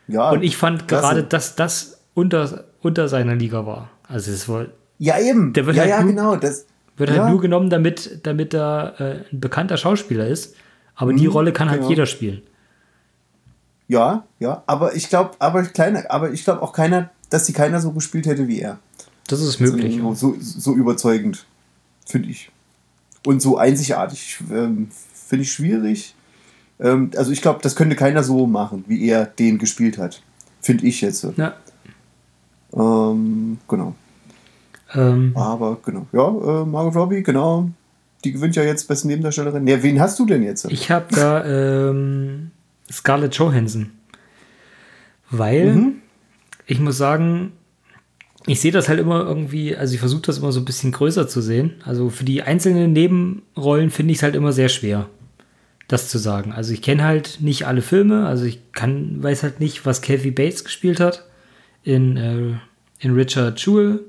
ja. 0.10 0.30
Und 0.32 0.44
ich 0.44 0.58
fand 0.58 0.90
klasse. 0.90 1.04
gerade, 1.08 1.24
dass 1.24 1.56
das 1.56 2.02
unter, 2.14 2.66
unter 2.82 3.08
seiner 3.08 3.36
Liga 3.36 3.66
war. 3.66 3.90
Also 4.10 4.32
es 4.32 4.50
war, 4.50 4.66
Ja, 4.98 5.18
eben. 5.20 5.54
Der 5.54 5.66
wird 5.66 5.78
ja, 5.78 5.84
halt 5.84 5.90
ja, 5.92 6.02
nur- 6.02 6.12
genau. 6.12 6.36
Das, 6.36 6.66
wird 6.98 7.10
ja, 7.12 7.24
halt 7.24 7.32
nur 7.32 7.40
genommen, 7.40 7.70
damit, 7.70 8.20
damit 8.24 8.54
er 8.54 8.96
äh, 9.00 9.04
ein 9.34 9.40
bekannter 9.40 9.78
Schauspieler 9.78 10.28
ist. 10.28 10.56
Aber 10.96 11.14
die 11.14 11.28
Mhm, 11.28 11.32
Rolle 11.34 11.54
kann 11.54 11.70
halt 11.70 11.80
genau. 11.80 11.90
jeder 11.90 12.06
spielen. 12.06 12.42
Ja, 13.88 14.26
ja. 14.40 14.64
Aber 14.68 14.96
ich 14.96 15.08
glaube, 15.10 15.32
aber 15.40 15.64
kleiner, 15.64 16.04
aber 16.10 16.32
ich 16.32 16.44
glaube 16.44 16.62
auch 16.62 16.74
keiner, 16.74 17.10
dass 17.30 17.46
die 17.46 17.54
keiner 17.54 17.80
so 17.80 17.92
gespielt 17.92 18.26
hätte 18.26 18.48
wie 18.48 18.60
er. 18.60 18.80
Das 19.28 19.40
ist 19.40 19.60
möglich. 19.60 19.98
So, 19.98 20.14
so, 20.14 20.36
so 20.40 20.74
überzeugend, 20.76 21.46
finde 22.06 22.30
ich. 22.30 22.52
Und 23.26 23.42
so 23.42 23.58
einzigartig, 23.58 24.40
ähm, 24.52 24.90
finde 25.14 25.44
ich 25.44 25.52
schwierig. 25.52 26.16
Ähm, 26.82 27.12
also 27.16 27.32
ich 27.32 27.42
glaube, 27.42 27.60
das 27.62 27.76
könnte 27.76 27.96
keiner 27.96 28.24
so 28.24 28.48
machen, 28.48 28.84
wie 28.88 29.08
er 29.08 29.26
den 29.26 29.58
gespielt 29.60 29.98
hat. 29.98 30.22
Finde 30.62 30.86
ich 30.86 31.02
jetzt. 31.02 31.26
Ja. 31.38 31.54
Ähm, 32.74 33.58
genau. 33.68 33.96
Ähm, 34.94 35.32
Aber 35.36 35.78
genau. 35.86 36.08
Ja, 36.12 36.28
äh, 36.62 36.66
Margot 36.66 36.96
Robbie, 36.96 37.24
genau. 37.24 37.70
Die 38.24 38.32
gewinnt 38.34 38.56
ja 38.56 38.64
jetzt 38.64 38.88
beste 38.88 39.08
Nebendarstellerin. 39.08 39.66
Ja, 39.68 39.82
wen 39.82 40.00
hast 40.00 40.20
du 40.20 40.26
denn 40.26 40.44
jetzt? 40.44 40.66
ich 40.70 40.92
habe 40.92 41.06
da 41.14 41.44
ähm, 41.90 42.52
Scarlett 42.92 43.34
Johansson. 43.36 43.92
Weil 45.30 45.74
Mhm. 45.74 45.94
ich 46.68 46.80
muss 46.80 46.98
sagen, 46.98 47.54
ich 48.48 48.60
sehe 48.60 48.72
das 48.72 48.90
halt 48.90 49.00
immer 49.00 49.22
irgendwie, 49.22 49.76
also 49.76 49.94
ich 49.94 50.00
versuche 50.00 50.24
das 50.24 50.40
immer 50.40 50.52
so 50.52 50.60
ein 50.60 50.66
bisschen 50.66 50.92
größer 50.92 51.28
zu 51.28 51.42
sehen. 51.42 51.76
Also 51.86 52.10
für 52.10 52.26
die 52.26 52.42
einzelnen 52.44 52.92
Nebenrollen 52.94 53.90
finde 53.92 54.12
ich 54.12 54.18
es 54.20 54.24
halt 54.24 54.36
immer 54.36 54.52
sehr 54.52 54.68
schwer, 54.70 55.08
das 55.92 56.10
zu 56.10 56.18
sagen. 56.18 56.52
Also 56.54 56.74
ich 56.74 56.82
kenne 56.82 57.04
halt 57.04 57.40
nicht 57.42 57.68
alle 57.68 57.82
Filme, 57.82 58.26
also 58.28 58.46
ich 58.46 58.60
kann, 58.72 59.22
weiß 59.22 59.44
halt 59.44 59.60
nicht, 59.60 59.86
was 59.86 60.02
Kathy 60.02 60.32
Bates 60.32 60.64
gespielt 60.64 61.00
hat 61.00 61.26
in, 61.84 62.18
äh, 62.18 62.54
in 63.00 63.14
Richard 63.14 63.60
Jewell. 63.66 64.00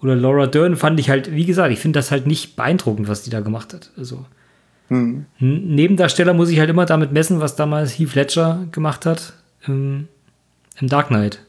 Oder 0.00 0.16
Laura 0.16 0.46
Dern 0.46 0.76
fand 0.76 0.98
ich 1.00 1.10
halt, 1.10 1.32
wie 1.32 1.44
gesagt, 1.44 1.72
ich 1.72 1.78
finde 1.78 1.98
das 1.98 2.10
halt 2.10 2.26
nicht 2.26 2.56
beeindruckend, 2.56 3.08
was 3.08 3.22
die 3.22 3.30
da 3.30 3.40
gemacht 3.40 3.72
hat. 3.74 3.90
Also 3.96 4.24
Hm. 4.88 5.24
Nebendarsteller 5.38 6.34
muss 6.34 6.50
ich 6.50 6.58
halt 6.58 6.68
immer 6.68 6.84
damit 6.84 7.12
messen, 7.12 7.40
was 7.40 7.56
damals 7.56 7.98
Heath 7.98 8.14
Ledger 8.14 8.66
gemacht 8.72 9.06
hat 9.06 9.32
im, 9.66 10.06
im 10.80 10.88
Dark 10.88 11.06
Knight. 11.08 11.40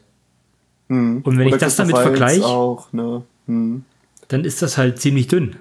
Hm. 0.88 1.20
Und 1.22 1.36
wenn 1.38 1.48
ich 1.48 1.56
das 1.56 1.76
damit 1.76 1.94
Christopher 1.94 2.20
Waltz 2.20 2.32
vergleich- 2.36 2.44
auch, 2.44 2.92
ne? 2.92 3.22
Hm. 3.46 3.84
Dann 4.28 4.44
ist 4.44 4.62
das 4.62 4.78
halt 4.78 4.98
ziemlich 4.98 5.26
dünn. 5.28 5.56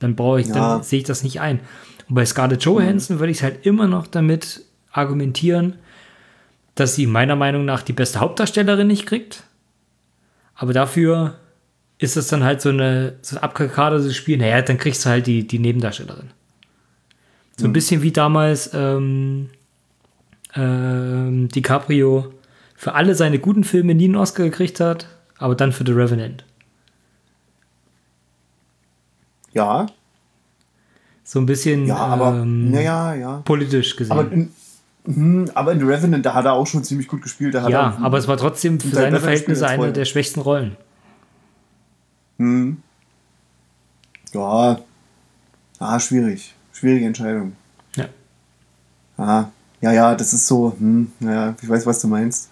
Dann 0.00 0.16
brauche 0.16 0.40
ich, 0.40 0.48
Ja. 0.48 0.54
dann 0.54 0.82
sehe 0.82 0.98
ich 0.98 1.04
das 1.06 1.22
nicht 1.22 1.40
ein. 1.40 1.60
Und 2.08 2.14
bei 2.14 2.26
Scarlett 2.26 2.64
Johansson 2.64 3.18
würde 3.18 3.30
ich 3.30 3.38
es 3.38 3.42
halt 3.42 3.64
immer 3.66 3.86
noch 3.86 4.06
damit 4.06 4.62
argumentieren, 4.92 5.76
dass 6.74 6.94
sie 6.94 7.06
meiner 7.06 7.36
Meinung 7.36 7.64
nach 7.64 7.82
die 7.82 7.92
beste 7.92 8.20
Hauptdarstellerin 8.20 8.86
nicht 8.86 9.06
kriegt, 9.06 9.44
aber 10.54 10.72
dafür 10.72 11.36
ist 11.98 12.16
das 12.16 12.28
dann 12.28 12.44
halt 12.44 12.60
so 12.60 12.70
eine 12.70 13.14
so 13.22 13.36
ein 13.36 13.42
abgekadertes 13.42 14.14
Spiel. 14.16 14.36
Naja, 14.36 14.60
dann 14.62 14.78
kriegst 14.78 15.04
du 15.04 15.10
halt 15.10 15.26
die, 15.26 15.46
die 15.46 15.58
Nebendarstellerin. 15.58 16.30
So 17.56 17.66
ein 17.66 17.72
bisschen 17.72 18.02
wie 18.02 18.10
damals 18.10 18.70
ähm, 18.74 19.50
ähm, 20.54 21.48
DiCaprio 21.48 22.32
für 22.74 22.94
alle 22.94 23.14
seine 23.14 23.38
guten 23.38 23.64
Filme 23.64 23.94
nie 23.94 24.06
einen 24.06 24.16
Oscar 24.16 24.44
gekriegt 24.44 24.80
hat, 24.80 25.06
aber 25.38 25.54
dann 25.54 25.72
für 25.72 25.84
The 25.86 25.92
Revenant. 25.92 26.44
Ja, 29.52 29.86
So 31.24 31.38
ein 31.40 31.46
bisschen 31.46 31.86
ja, 31.86 31.96
aber, 31.96 32.42
ähm, 32.42 32.70
naja, 32.70 33.14
ja. 33.14 33.42
politisch 33.44 33.96
gesehen. 33.96 34.12
Aber 34.12 34.30
in, 34.30 34.50
mhm, 35.06 35.50
aber 35.54 35.72
in 35.72 35.80
The 35.80 35.86
Revenant, 35.86 36.24
da 36.24 36.34
hat 36.34 36.44
er 36.44 36.52
auch 36.52 36.66
schon 36.66 36.84
ziemlich 36.84 37.08
gut 37.08 37.22
gespielt. 37.22 37.54
Ja, 37.54 37.66
er, 37.66 37.98
aber 38.02 38.18
es 38.18 38.28
war 38.28 38.36
trotzdem 38.36 38.78
für 38.78 38.94
seine 38.94 39.18
Verhältnisse 39.18 39.66
eine 39.66 39.92
der 39.92 40.04
schwächsten 40.04 40.40
Rollen. 40.40 40.76
Mhm. 42.36 42.76
Ja, 44.32 44.80
ah, 45.78 46.00
schwierig. 46.00 46.54
Schwierige 46.72 47.06
Entscheidung. 47.06 47.52
Ja. 47.96 48.08
Ah, 49.16 49.46
ja, 49.80 49.92
ja, 49.92 50.14
das 50.14 50.32
ist 50.32 50.46
so, 50.46 50.74
hm, 50.78 51.12
naja, 51.20 51.54
ich 51.62 51.68
weiß, 51.68 51.86
was 51.86 52.00
du 52.00 52.08
meinst. 52.08 52.50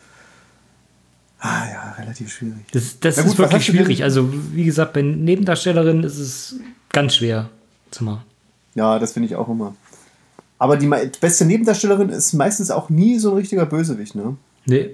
Ah, 1.40 1.66
ja, 1.68 1.94
relativ 1.98 2.32
schwierig. 2.32 2.70
Das, 2.72 3.00
das 3.00 3.16
gut, 3.16 3.26
ist 3.26 3.38
wirklich 3.38 3.66
schwierig. 3.66 4.04
Also, 4.04 4.32
wie 4.54 4.64
gesagt, 4.64 4.92
bei 4.92 5.02
Nebendarstellerinnen 5.02 6.04
ist 6.04 6.18
es 6.18 6.56
ganz 6.90 7.16
schwer 7.16 7.50
zu 7.90 8.04
machen. 8.04 8.22
Ja, 8.74 8.98
das 8.98 9.12
finde 9.12 9.28
ich 9.28 9.36
auch 9.36 9.48
immer. 9.48 9.74
Aber 10.58 10.76
die 10.76 10.88
beste 11.20 11.44
Nebendarstellerin 11.44 12.08
ist 12.08 12.32
meistens 12.34 12.70
auch 12.70 12.88
nie 12.88 13.18
so 13.18 13.30
ein 13.32 13.36
richtiger 13.36 13.66
Bösewicht, 13.66 14.14
ne? 14.14 14.36
Nee. 14.64 14.90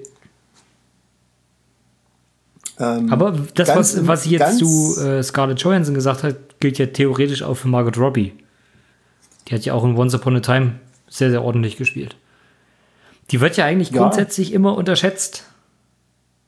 Ähm, 2.78 3.12
Aber 3.12 3.32
das, 3.54 3.68
ganz 3.68 3.96
was, 3.96 4.06
was 4.06 4.26
jetzt 4.26 4.40
ganz- 4.40 4.58
zu 4.58 5.00
äh, 5.00 5.22
Scarlett 5.22 5.60
Johansson 5.60 5.94
gesagt 5.94 6.22
hat, 6.22 6.36
gilt 6.60 6.78
ja 6.78 6.86
theoretisch 6.86 7.42
auch 7.42 7.54
für 7.54 7.68
Margot 7.68 7.98
Robbie. 7.98 8.32
Die 9.48 9.54
hat 9.54 9.64
ja 9.64 9.74
auch 9.74 9.84
in 9.84 9.96
Once 9.96 10.14
Upon 10.14 10.36
a 10.36 10.40
Time 10.40 10.74
sehr, 11.08 11.30
sehr 11.30 11.42
ordentlich 11.42 11.76
gespielt. 11.76 12.16
Die 13.30 13.40
wird 13.40 13.56
ja 13.56 13.64
eigentlich 13.64 13.90
Ja. 13.90 14.02
grundsätzlich 14.02 14.52
immer 14.52 14.76
unterschätzt. 14.76 15.44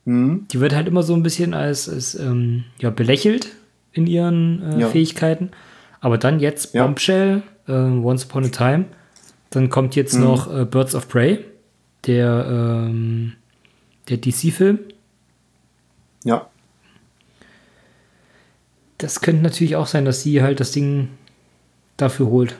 Mhm. 0.05 0.47
Die 0.51 0.59
wird 0.59 0.73
halt 0.73 0.87
immer 0.87 1.03
so 1.03 1.13
ein 1.13 1.23
bisschen 1.23 1.53
als, 1.53 1.87
als 1.89 2.15
ähm, 2.15 2.63
ja, 2.79 2.89
belächelt 2.89 3.49
in 3.91 4.07
ihren 4.07 4.63
äh, 4.63 4.79
Ja. 4.81 4.87
Fähigkeiten. 4.89 5.51
Aber 6.01 6.17
dann 6.17 6.39
jetzt 6.41 6.73
Ja. 6.73 6.83
Bombshell, 6.85 7.43
äh, 7.67 7.71
Once 7.71 8.25
Upon 8.25 8.45
a 8.45 8.49
Time. 8.49 8.85
Dann 9.51 9.69
kommt 9.69 9.95
jetzt 9.95 10.15
Mhm. 10.15 10.21
noch 10.23 10.53
äh, 10.53 10.65
Birds 10.65 10.93
of 10.95 11.07
Prey, 11.07 11.45
der, 12.05 12.45
ähm, 12.49 13.33
der 14.09 14.17
DC-Film. 14.17 14.79
Ja, 16.23 16.47
Das 18.97 19.21
könnte 19.21 19.41
natürlich 19.41 19.75
auch 19.75 19.87
sein, 19.87 20.05
dass 20.05 20.21
sie 20.21 20.43
halt 20.43 20.59
das 20.59 20.71
Ding 20.73 21.09
dafür 21.97 22.27
holt. 22.27 22.55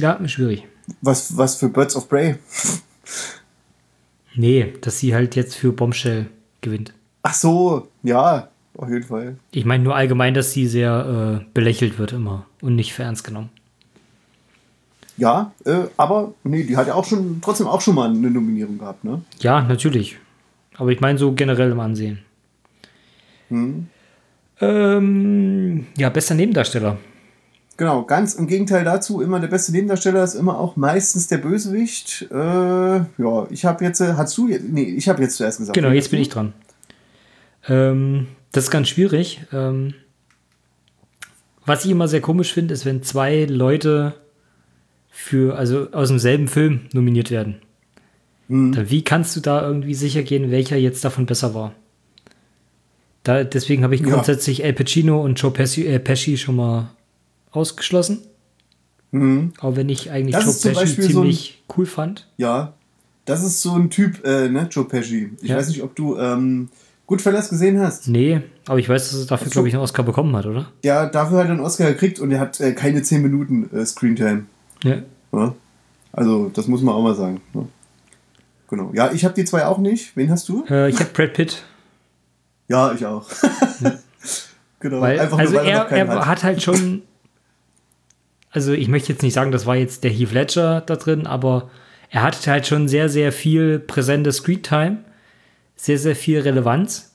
Ja, 0.00 0.18
schwierig. 0.28 0.66
was, 1.00 1.36
was 1.36 1.54
für 1.56 1.68
Birds 1.68 1.94
of 1.94 2.08
Prey. 2.08 2.34
Nee, 4.34 4.74
dass 4.80 4.98
sie 4.98 5.14
halt 5.14 5.36
jetzt 5.36 5.54
für 5.54 5.72
Bombshell 5.72 6.26
gewinnt. 6.60 6.92
Ach 7.22 7.34
so, 7.34 7.88
ja, 8.02 8.48
auf 8.80 8.88
jeden 8.88 9.04
Fall. 9.04 9.36
Ich 9.52 9.64
meine 9.64 9.84
nur 9.84 9.94
allgemein, 9.94 10.32
dass 10.34 10.52
sie 10.52 10.66
sehr 10.66 11.40
äh, 11.42 11.44
belächelt 11.52 11.98
wird 11.98 12.12
immer 12.12 12.46
und 12.62 12.76
nicht 12.76 12.94
für 12.94 13.02
ernst 13.02 13.24
genommen. 13.24 13.50
Ja, 15.16 15.52
äh, 15.66 15.82
aber 15.98 16.32
nee, 16.44 16.62
die 16.64 16.78
hat 16.78 16.86
ja 16.86 16.94
auch 16.94 17.04
schon, 17.04 17.40
trotzdem 17.42 17.66
auch 17.66 17.82
schon 17.82 17.94
mal 17.94 18.08
eine 18.08 18.30
Nominierung 18.30 18.78
gehabt, 18.78 19.04
ne? 19.04 19.20
Ja, 19.40 19.60
natürlich. 19.60 20.16
Aber 20.76 20.90
ich 20.90 21.00
meine 21.00 21.18
so 21.18 21.32
generell 21.32 21.72
im 21.72 21.80
Ansehen. 21.80 22.20
Hm. 23.48 23.88
Ähm, 24.62 25.86
ja, 25.98 26.08
bester 26.08 26.34
Nebendarsteller. 26.34 26.96
Genau, 27.76 28.04
ganz 28.04 28.34
im 28.34 28.46
Gegenteil 28.46 28.84
dazu, 28.84 29.20
immer 29.20 29.40
der 29.40 29.48
beste 29.48 29.72
Nebendarsteller 29.72 30.24
ist 30.24 30.34
immer 30.34 30.58
auch 30.58 30.76
meistens 30.76 31.28
der 31.28 31.38
Bösewicht. 31.38 32.28
Äh, 32.30 32.34
ja, 32.36 33.46
ich 33.50 33.66
habe 33.66 33.84
jetzt, 33.84 34.00
äh, 34.00 34.14
hast 34.16 34.38
du, 34.38 34.48
nee, 34.48 34.84
ich 34.84 35.08
habe 35.08 35.22
jetzt 35.22 35.36
zuerst 35.36 35.58
gesagt. 35.58 35.74
Genau, 35.74 35.88
Wen 35.88 35.96
jetzt 35.96 36.10
bin 36.10 36.20
ich 36.20 36.30
dran. 36.30 36.54
Ähm, 37.68 38.26
das 38.52 38.64
ist 38.64 38.70
ganz 38.70 38.88
schwierig. 38.88 39.40
Ähm, 39.52 39.94
was 41.66 41.84
ich 41.84 41.90
immer 41.90 42.08
sehr 42.08 42.20
komisch 42.20 42.52
finde, 42.52 42.74
ist, 42.74 42.84
wenn 42.84 43.02
zwei 43.02 43.44
Leute 43.44 44.14
für, 45.10 45.56
also 45.56 45.88
aus 45.92 46.08
demselben 46.08 46.48
Film 46.48 46.80
nominiert 46.92 47.30
werden. 47.30 47.56
Mhm. 48.48 48.72
Dann, 48.72 48.90
wie 48.90 49.02
kannst 49.02 49.36
du 49.36 49.40
da 49.40 49.66
irgendwie 49.66 49.94
sicher 49.94 50.22
gehen, 50.22 50.50
welcher 50.50 50.76
jetzt 50.76 51.04
davon 51.04 51.26
besser 51.26 51.54
war? 51.54 51.74
Da, 53.22 53.44
deswegen 53.44 53.84
habe 53.84 53.94
ich 53.94 54.00
Ja. 54.00 54.08
grundsätzlich 54.08 54.64
El 54.64 54.72
Pacino 54.72 55.22
und 55.22 55.38
Joe 55.40 55.50
Pesci, 55.50 55.86
äh, 55.86 55.98
Pesci 55.98 56.38
schon 56.38 56.56
mal 56.56 56.90
ausgeschlossen. 57.50 58.18
Mhm. 59.12 59.52
Auch 59.60 59.76
wenn 59.76 59.88
ich 59.88 60.10
eigentlich 60.10 60.34
Das 60.34 60.44
Joe 60.62 60.72
Pesci 60.72 60.74
Beispiel 60.86 61.04
so 61.04 61.08
ein- 61.10 61.12
ziemlich 61.14 61.62
cool 61.76 61.84
fand. 61.86 62.26
Ja, 62.38 62.72
das 63.26 63.44
ist 63.44 63.60
so 63.60 63.74
ein 63.74 63.90
Typ, 63.90 64.24
äh, 64.24 64.48
ne, 64.48 64.66
Joe 64.70 64.86
Pesci. 64.86 65.30
Ich 65.42 65.50
Ja. 65.50 65.56
weiß 65.56 65.68
nicht, 65.68 65.82
ob 65.82 65.94
du 65.94 66.16
ähm, 66.18 66.70
Goodfellas 67.10 67.48
gesehen 67.48 67.80
hast. 67.80 68.06
Nee, 68.06 68.40
aber 68.68 68.78
ich 68.78 68.88
weiß, 68.88 69.10
dass 69.10 69.22
er 69.22 69.26
dafür, 69.26 69.50
glaube 69.50 69.66
ich, 69.66 69.74
einen 69.74 69.82
Oscar 69.82 70.04
bekommen 70.04 70.36
hat, 70.36 70.46
oder? 70.46 70.70
Ja, 70.84 71.06
dafür 71.06 71.38
hat 71.38 71.46
er 71.46 71.50
einen 71.50 71.60
Oscar 71.60 71.88
gekriegt 71.88 72.20
und 72.20 72.30
er 72.30 72.38
hat 72.38 72.60
äh, 72.60 72.72
keine 72.72 73.02
10 73.02 73.20
Minuten 73.20 73.68
äh, 73.76 73.84
Screentime. 73.84 74.44
Ja. 74.84 74.98
Ja? 75.32 75.54
Also, 76.12 76.52
das 76.54 76.68
muss 76.68 76.82
man 76.82 76.94
auch 76.94 77.02
mal 77.02 77.16
sagen. 77.16 77.40
Ne? 77.52 77.66
Genau. 78.68 78.92
Ja, 78.94 79.10
ich 79.10 79.24
habe 79.24 79.34
die 79.34 79.44
zwei 79.44 79.66
auch 79.66 79.78
nicht. 79.78 80.16
Wen 80.16 80.30
hast 80.30 80.48
du? 80.48 80.64
Äh, 80.70 80.88
ich 80.88 81.00
habe 81.00 81.10
Brad 81.12 81.32
Pitt. 81.32 81.64
Ja, 82.68 82.92
ich 82.92 83.04
auch. 83.04 83.28
genau. 84.78 85.00
Weil, 85.00 85.18
Einfach 85.18 85.38
also 85.40 85.54
nur, 85.54 85.62
er, 85.64 85.86
er, 85.88 86.06
er 86.06 86.08
hat. 86.14 86.26
hat 86.26 86.44
halt 86.44 86.62
schon. 86.62 87.02
Also 88.52 88.72
ich 88.72 88.88
möchte 88.88 89.12
jetzt 89.12 89.22
nicht 89.22 89.34
sagen, 89.34 89.52
das 89.52 89.64
war 89.64 89.76
jetzt 89.76 90.02
der 90.02 90.10
Heath 90.10 90.32
Ledger 90.32 90.80
da 90.80 90.96
drin, 90.96 91.24
aber 91.24 91.70
er 92.10 92.22
hatte 92.24 92.50
halt 92.50 92.66
schon 92.66 92.88
sehr, 92.88 93.08
sehr 93.08 93.30
viel 93.30 93.78
präsente 93.78 94.32
Screentime, 94.32 95.04
sehr, 95.80 95.98
sehr 95.98 96.14
viel 96.14 96.40
Relevanz 96.40 97.14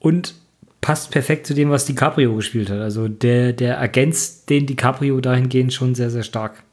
und 0.00 0.34
passt 0.80 1.12
perfekt 1.12 1.46
zu 1.46 1.54
dem, 1.54 1.70
was 1.70 1.84
DiCaprio 1.84 2.34
gespielt 2.34 2.70
hat. 2.70 2.80
Also 2.80 3.06
der, 3.06 3.52
der 3.52 3.76
ergänzt 3.76 4.50
den 4.50 4.66
DiCaprio 4.66 5.20
dahingehend 5.20 5.72
schon 5.72 5.94
sehr, 5.94 6.10
sehr 6.10 6.24
stark. 6.24 6.64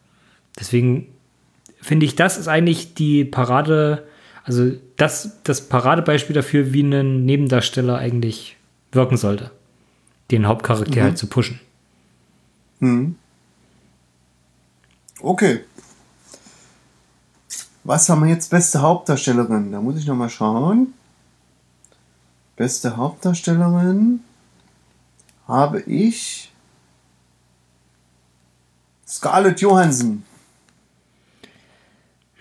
Deswegen 0.59 1.07
finde 1.79 2.07
ich, 2.07 2.15
das 2.15 2.39
ist 2.39 2.47
eigentlich 2.47 2.95
die 2.95 3.23
Parade, 3.23 4.07
also 4.43 4.71
das, 4.97 5.43
das 5.43 5.69
Paradebeispiel 5.69 6.33
dafür, 6.33 6.73
wie 6.73 6.81
ein 6.81 7.23
Nebendarsteller 7.23 7.99
eigentlich 7.99 8.57
wirken 8.91 9.15
sollte. 9.15 9.51
Den 10.31 10.47
Hauptcharakter 10.47 11.03
halt 11.03 11.19
zu 11.19 11.27
pushen. 11.27 11.59
Hm. 12.79 13.15
Okay. 15.21 15.59
Was 17.89 18.07
haben 18.07 18.21
wir 18.21 18.29
jetzt? 18.29 18.51
Beste 18.51 18.83
Hauptdarstellerin. 18.83 19.71
Da 19.71 19.81
muss 19.81 19.97
ich 19.97 20.05
noch 20.05 20.15
mal 20.15 20.29
schauen. 20.29 20.93
Beste 22.55 22.95
Hauptdarstellerin 22.95 24.19
habe 25.47 25.81
ich 25.81 26.51
Scarlett 29.07 29.59
Johansson. 29.61 30.23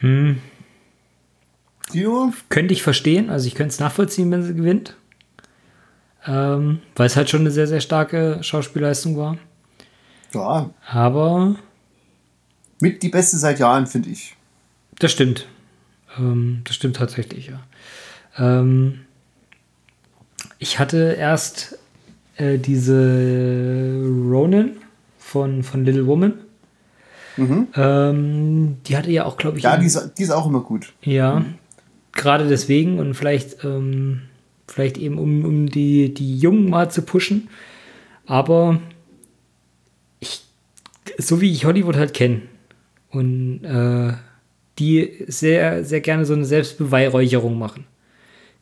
Hm, 0.00 0.42
Dino? 1.94 2.30
könnte 2.50 2.74
ich 2.74 2.82
verstehen, 2.82 3.30
also 3.30 3.46
ich 3.46 3.54
könnte 3.54 3.72
es 3.72 3.80
nachvollziehen, 3.80 4.30
wenn 4.30 4.42
sie 4.42 4.54
gewinnt. 4.54 4.98
Ähm, 6.26 6.82
weil 6.94 7.06
es 7.06 7.16
halt 7.16 7.30
schon 7.30 7.40
eine 7.40 7.52
sehr, 7.52 7.66
sehr 7.66 7.80
starke 7.80 8.42
Schauspielleistung 8.42 9.16
war. 9.16 9.38
Ja, 10.34 10.68
Aber 10.90 11.56
mit 12.82 13.02
die 13.02 13.08
beste 13.08 13.38
seit 13.38 13.58
Jahren, 13.58 13.86
finde 13.86 14.10
ich. 14.10 14.36
Das 14.98 15.12
stimmt. 15.12 15.46
Ähm, 16.18 16.62
das 16.64 16.76
stimmt 16.76 16.96
tatsächlich, 16.96 17.48
ja. 17.48 17.60
Ähm, 18.36 19.00
ich 20.58 20.78
hatte 20.78 21.16
erst 21.18 21.78
äh, 22.36 22.58
diese 22.58 24.00
Ronan 24.04 24.76
von, 25.18 25.62
von 25.62 25.84
Little 25.84 26.06
Woman. 26.06 26.34
Mhm. 27.36 27.68
Ähm, 27.76 28.76
die 28.86 28.96
hatte 28.96 29.10
ja 29.10 29.24
auch, 29.24 29.36
glaube 29.36 29.58
ich, 29.58 29.64
Ja, 29.64 29.76
die 29.76 29.86
ist, 29.86 30.12
die 30.18 30.22
ist 30.22 30.30
auch 30.30 30.46
immer 30.46 30.60
gut. 30.60 30.92
Ja, 31.02 31.44
gerade 32.12 32.48
deswegen 32.48 32.98
und 32.98 33.14
vielleicht, 33.14 33.64
ähm, 33.64 34.22
vielleicht 34.66 34.98
eben 34.98 35.18
um, 35.18 35.44
um 35.44 35.68
die, 35.68 36.12
die 36.12 36.38
Jungen 36.38 36.68
mal 36.68 36.90
zu 36.90 37.02
pushen. 37.02 37.48
Aber 38.26 38.80
ich, 40.18 40.44
so 41.16 41.40
wie 41.40 41.52
ich 41.52 41.64
Hollywood 41.64 41.96
halt 41.96 42.12
kenne 42.12 42.42
und 43.10 43.64
äh, 43.64 44.14
die 44.78 45.24
sehr, 45.26 45.84
sehr 45.84 46.00
gerne 46.00 46.24
so 46.24 46.34
eine 46.34 46.44
Selbstbeweihräucherung 46.44 47.58
machen, 47.58 47.84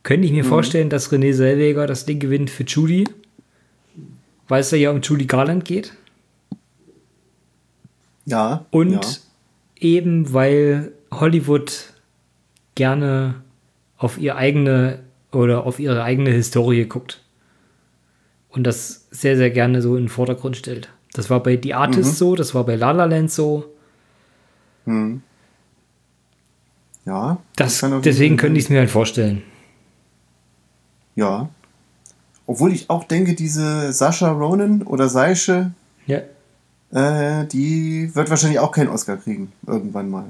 könnte 0.03 0.27
ich 0.27 0.33
mir 0.33 0.45
vorstellen, 0.45 0.89
dass 0.89 1.13
René 1.13 1.33
Selweger 1.33 1.87
das 1.87 2.07
Ding 2.07 2.19
gewinnt 2.19 2.49
für 2.51 2.65
Judy, 2.65 3.05
weil 4.49 4.61
es 4.61 4.71
da 4.71 4.77
ja 4.77 4.91
um 4.91 5.01
Judy 5.01 5.27
Garland 5.27 5.65
geht. 5.65 5.93
Ja. 8.25 8.65
Und 8.71 8.93
ja. 8.93 9.01
eben 9.81 10.33
weil 10.33 10.93
Hollywood 11.13 11.93
gerne 12.75 13.37
auf 13.99 14.19
ihr 14.19 14.37
eigene 14.37 15.01
oder 15.33 15.65
auf 15.65 15.79
ihre 15.79 16.03
eigene 16.03 16.31
Historie 16.31 16.85
guckt. 16.87 17.23
und 18.49 18.65
das 18.65 19.07
sehr, 19.11 19.37
sehr 19.37 19.51
gerne 19.51 19.83
so 19.83 19.97
in 19.97 20.05
den 20.05 20.09
Vordergrund 20.09 20.57
stellt. 20.57 20.89
Das 21.13 21.29
war 21.29 21.43
bei 21.43 21.61
The 21.63 21.75
Artist 21.75 22.13
Mhm. 22.13 22.17
so, 22.17 22.35
das 22.37 22.55
war 22.55 22.65
bei 22.65 22.77
La 22.77 22.91
La 22.93 23.05
Land 23.05 23.31
so. 23.31 23.67
Hm. 24.87 25.21
Ja. 27.07 27.39
Das, 27.57 27.81
jeden 27.81 28.03
deswegen 28.03 28.37
könnte 28.37 28.59
ich 28.59 28.65
es 28.65 28.71
mir 28.71 28.79
halt 28.81 28.91
vorstellen. 28.91 29.43
Ja. 31.15 31.49
Obwohl 32.47 32.73
ich 32.73 32.91
auch 32.91 33.05
denke, 33.05 33.35
diese 33.35 33.93
Sascha 33.93 34.31
Ronan 34.31 34.83
oder 34.83 35.09
Seische, 35.09 35.71
Ja. 36.07 36.19
äh, 36.93 37.47
die 37.47 38.15
wird 38.15 38.31
wahrscheinlich 38.31 38.59
auch 38.61 38.71
keinen 38.71 38.89
Oscar 38.89 39.17
kriegen. 39.17 39.53
Irgendwann 39.67 40.11
mal. 40.11 40.25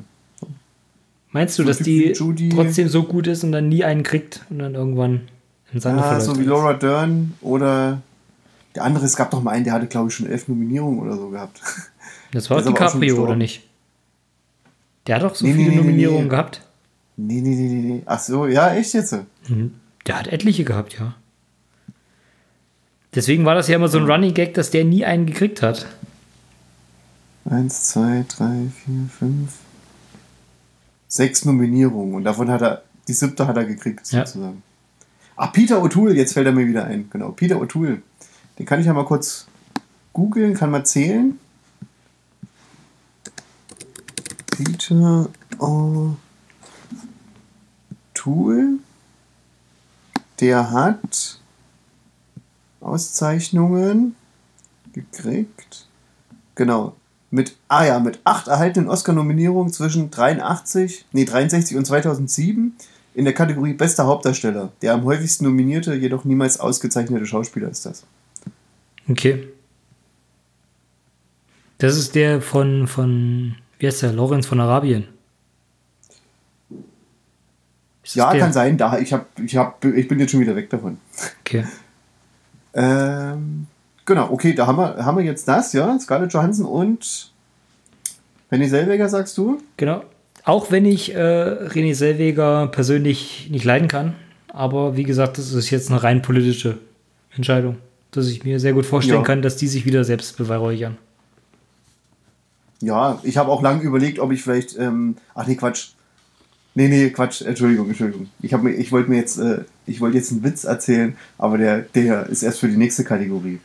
Meinst 1.33 1.59
du, 1.59 1.63
So 1.63 1.69
dass 1.69 1.79
die 1.79 2.13
Judy- 2.13 2.49
trotzdem 2.49 2.89
so 2.89 3.03
gut 3.03 3.27
ist 3.27 3.45
und 3.45 3.53
dann 3.53 3.69
nie 3.69 3.85
einen 3.85 4.03
kriegt 4.03 4.45
und 4.49 4.59
dann 4.61 4.75
irgendwann 4.75 5.23
im 5.73 5.81
Sande 5.81 6.01
Ja, 6.03 6.21
so 6.21 6.39
wie 6.39 6.45
Laura 6.45 6.73
Dern 6.75 7.35
oder 7.43 8.01
der 8.75 8.85
andere, 8.85 9.05
es 9.05 9.17
gab 9.17 9.31
doch 9.31 9.43
mal 9.43 9.51
einen, 9.51 9.65
der 9.65 9.75
hatte, 9.75 9.87
glaube 9.87 10.09
ich, 10.09 10.15
schon 10.15 10.27
elf 10.29 10.49
Nominierungen 10.49 11.01
oder 11.01 11.17
so 11.17 11.29
gehabt. 11.29 11.61
Das 12.33 12.49
war 12.49 12.63
DiCaprio, 12.63 13.23
oder 13.23 13.37
nicht? 13.37 13.63
Der 15.07 15.17
hat 15.17 15.23
doch 15.23 15.35
so 15.35 15.45
Nee, 15.47 15.53
viele 15.55 15.71
nee, 15.71 15.77
Nominierungen 15.77 16.25
nee. 16.25 16.29
gehabt. 16.31 16.63
Nee, 17.17 17.41
nee, 17.41 17.55
nee, 17.55 17.83
nee. 17.95 18.03
Ach 18.07 18.21
so, 18.21 18.47
ja, 18.47 18.75
echt 18.75 18.93
jetzt? 18.95 19.15
Mhm. 19.49 19.75
Der 20.07 20.19
hat 20.19 20.27
etliche 20.29 20.65
gehabt, 20.65 20.99
ja. 20.99 21.15
Deswegen 23.15 23.45
war 23.47 23.55
das 23.55 23.69
ja 23.69 23.77
immer 23.77 23.89
so 23.89 23.99
ein 23.99 24.11
Running 24.11 24.35
Gag, 24.35 24.53
dass 24.55 24.71
der 24.71 24.85
nie 24.85 25.05
einen 25.05 25.25
gekriegt 25.27 25.63
hat. 25.63 25.87
Eins, 27.49 27.85
zwei, 27.85 28.25
drei, 28.29 28.67
vier, 28.85 29.09
fünf. 29.19 29.53
Sechs 31.09 31.45
Nominierungen 31.47 32.15
und 32.15 32.25
davon 32.25 32.51
hat 32.51 32.61
er, 32.61 32.83
die 33.09 33.13
siebte 33.15 33.47
hat 33.47 33.57
er 33.57 33.65
gekriegt, 33.65 34.11
Ja. 34.13 34.27
sozusagen. 34.27 34.63
Ach, 35.37 35.53
Peter 35.53 35.83
O'Toole, 35.83 36.13
jetzt 36.13 36.33
fällt 36.35 36.47
er 36.47 36.53
mir 36.53 36.67
wieder 36.67 36.85
ein. 36.85 37.09
Genau, 37.11 37.31
Peter 37.31 37.57
O'Toole. 37.57 37.99
Den 38.59 38.67
kann 38.67 38.81
ich 38.81 38.87
ja 38.87 38.93
mal 38.93 39.05
kurz 39.05 39.47
googeln, 40.13 40.55
kann 40.55 40.71
mal 40.71 40.85
zählen. 40.85 41.39
Peter 44.51 45.29
O'Toole. 45.59 46.17
Der 50.41 50.71
hat 50.71 51.41
Auszeichnungen 52.81 54.15
gekriegt. 54.93 55.87
Genau. 56.55 56.97
Mit, 57.31 57.57
ah 57.69 57.85
ja, 57.85 57.99
mit 57.99 58.21
acht 58.25 58.49
erhaltenen 58.49 58.89
Oscar-Nominierungen 58.89 59.73
zwischen 59.73 60.11
83, 60.11 61.07
nee, 61.13 61.25
63 61.25 61.77
und 61.77 61.85
2007 61.85 62.75
in 63.15 63.25
der 63.25 63.35
Kategorie 63.35 63.73
Bester 63.73 64.07
Hauptdarsteller. 64.07 64.73
Der 64.83 64.95
am 64.95 65.05
häufigsten 65.05 65.45
nominierte, 65.45 65.95
jedoch 65.95 66.25
niemals 66.25 66.61
ausgezeichnete 66.61 67.27
Schauspieler 67.27 67.69
ist 67.69 67.85
das. 67.85 68.05
Okay. 69.09 69.49
Das 71.79 71.97
ist 71.97 72.15
der 72.15 72.41
von, 72.41 72.87
von 72.87 73.57
wie 73.79 73.87
heißt 73.87 74.03
der? 74.03 74.13
Lorenz 74.13 74.47
von 74.47 74.61
Arabien. 74.61 75.09
Ja, 78.15 78.31
der? 78.31 78.41
kann 78.41 78.53
sein. 78.53 78.77
Da, 78.77 78.99
ich, 78.99 79.13
hab, 79.13 79.27
ich, 79.39 79.57
hab, 79.57 79.85
ich 79.85 80.09
bin 80.09 80.19
jetzt 80.21 80.31
schon 80.31 80.41
wieder 80.41 80.57
weg 80.57 80.71
davon. 80.71 80.99
Okay. 81.41 81.65
Ähm, 82.75 83.67
genau, 84.05 84.31
okay, 84.31 84.55
da 84.55 84.67
haben 84.67 84.77
wir, 84.79 85.05
haben 85.05 85.17
wir 85.19 85.25
jetzt 85.25 85.49
das, 85.49 85.73
ja. 85.73 85.99
Scarlett 85.99 86.33
Johansson 86.33 86.67
und 86.67 87.33
René 88.53 88.69
Selweger, 88.69 89.09
sagst 89.09 89.37
du? 89.39 89.61
Genau. 89.77 90.05
Auch 90.45 90.71
wenn 90.71 90.85
ich 90.85 91.15
äh, 91.15 91.19
René 91.19 91.95
Selweger 91.95 92.69
persönlich 92.69 93.49
nicht 93.51 93.65
leiden 93.65 93.89
kann, 93.89 94.15
aber 94.49 94.97
wie 94.97 95.03
gesagt, 95.03 95.39
das 95.39 95.53
ist 95.53 95.71
jetzt 95.71 95.91
eine 95.91 96.03
rein 96.03 96.23
politische 96.23 96.79
Entscheidung, 97.35 97.79
dass 98.13 98.29
ich 98.29 98.45
mir 98.45 98.61
sehr 98.61 98.73
gut 98.73 98.87
vorstellen 98.87 99.21
Ja. 99.21 99.25
kann, 99.25 99.43
dass 99.43 99.57
die 99.57 99.67
sich 99.67 99.85
wieder 99.85 100.05
selbst 100.05 100.37
beweihräuchern. 100.37 100.97
Ja, 102.81 103.19
ich 103.23 103.39
habe 103.39 103.51
auch 103.51 103.63
lange 103.63 103.83
überlegt, 103.83 104.19
ob 104.19 104.33
ich 104.33 104.43
vielleicht. 104.43 104.79
Ähm, 104.79 105.17
ach 105.35 105.47
nee, 105.47 105.57
Quatsch. 105.57 105.93
Nee, 106.79 106.89
nee, 106.89 107.09
Quatsch. 107.11 107.41
Entschuldigung, 107.41 107.89
Entschuldigung. 107.89 108.29
Ich, 108.43 108.53
hab 108.53 108.63
mir- 108.63 108.73
ich 108.75 108.93
wollte 108.93 109.09
mir 109.11 109.17
jetzt, 109.17 109.39
äh, 109.39 109.65
ich 109.87 110.01
wollte 110.03 110.19
jetzt 110.19 110.31
einen 110.31 110.45
Witz 110.45 110.65
erzählen, 110.65 111.17
aber 111.39 111.57
der, 111.57 111.81
der 111.81 112.27
ist 112.27 112.43
erst 112.43 112.61
für 112.61 112.69
die 112.69 112.77
nächste 112.77 113.03
Kategorie. 113.03 113.59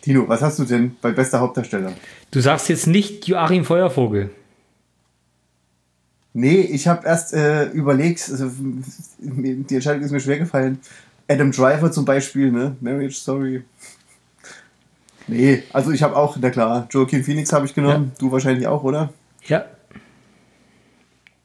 Tino, 0.00 0.26
was 0.28 0.40
hast 0.40 0.58
du 0.60 0.64
denn 0.64 0.96
bei 1.02 1.10
bester 1.10 1.40
Hauptdarsteller? 1.40 1.92
Du 2.30 2.40
sagst 2.40 2.68
jetzt 2.68 2.86
nicht 2.86 3.26
Joachim 3.26 3.64
Feuervogel. 3.64 4.30
Nee, 6.32 6.60
ich 6.60 6.86
habe 6.86 7.04
erst 7.06 7.34
äh, 7.34 7.64
überlegt, 7.70 8.28
also, 8.30 8.48
die 9.18 9.74
Entscheidung 9.74 10.02
ist 10.02 10.12
mir 10.12 10.20
schwer 10.20 10.38
gefallen. 10.38 10.78
Adam 11.28 11.50
Driver 11.50 11.90
zum 11.90 12.04
Beispiel, 12.04 12.52
ne? 12.52 12.76
Marriage 12.80 13.16
Story. 13.16 13.62
Nee, 15.26 15.64
also 15.72 15.90
ich 15.90 16.02
habe 16.04 16.16
auch, 16.16 16.36
na 16.40 16.50
klar, 16.50 16.86
Joaquin 16.90 17.24
Phoenix 17.24 17.52
habe 17.52 17.66
ich 17.66 17.74
genommen. 17.74 18.12
Du 18.18 18.30
wahrscheinlich 18.30 18.66
auch, 18.68 18.84
oder? 18.84 19.12
Ja. 19.46 19.64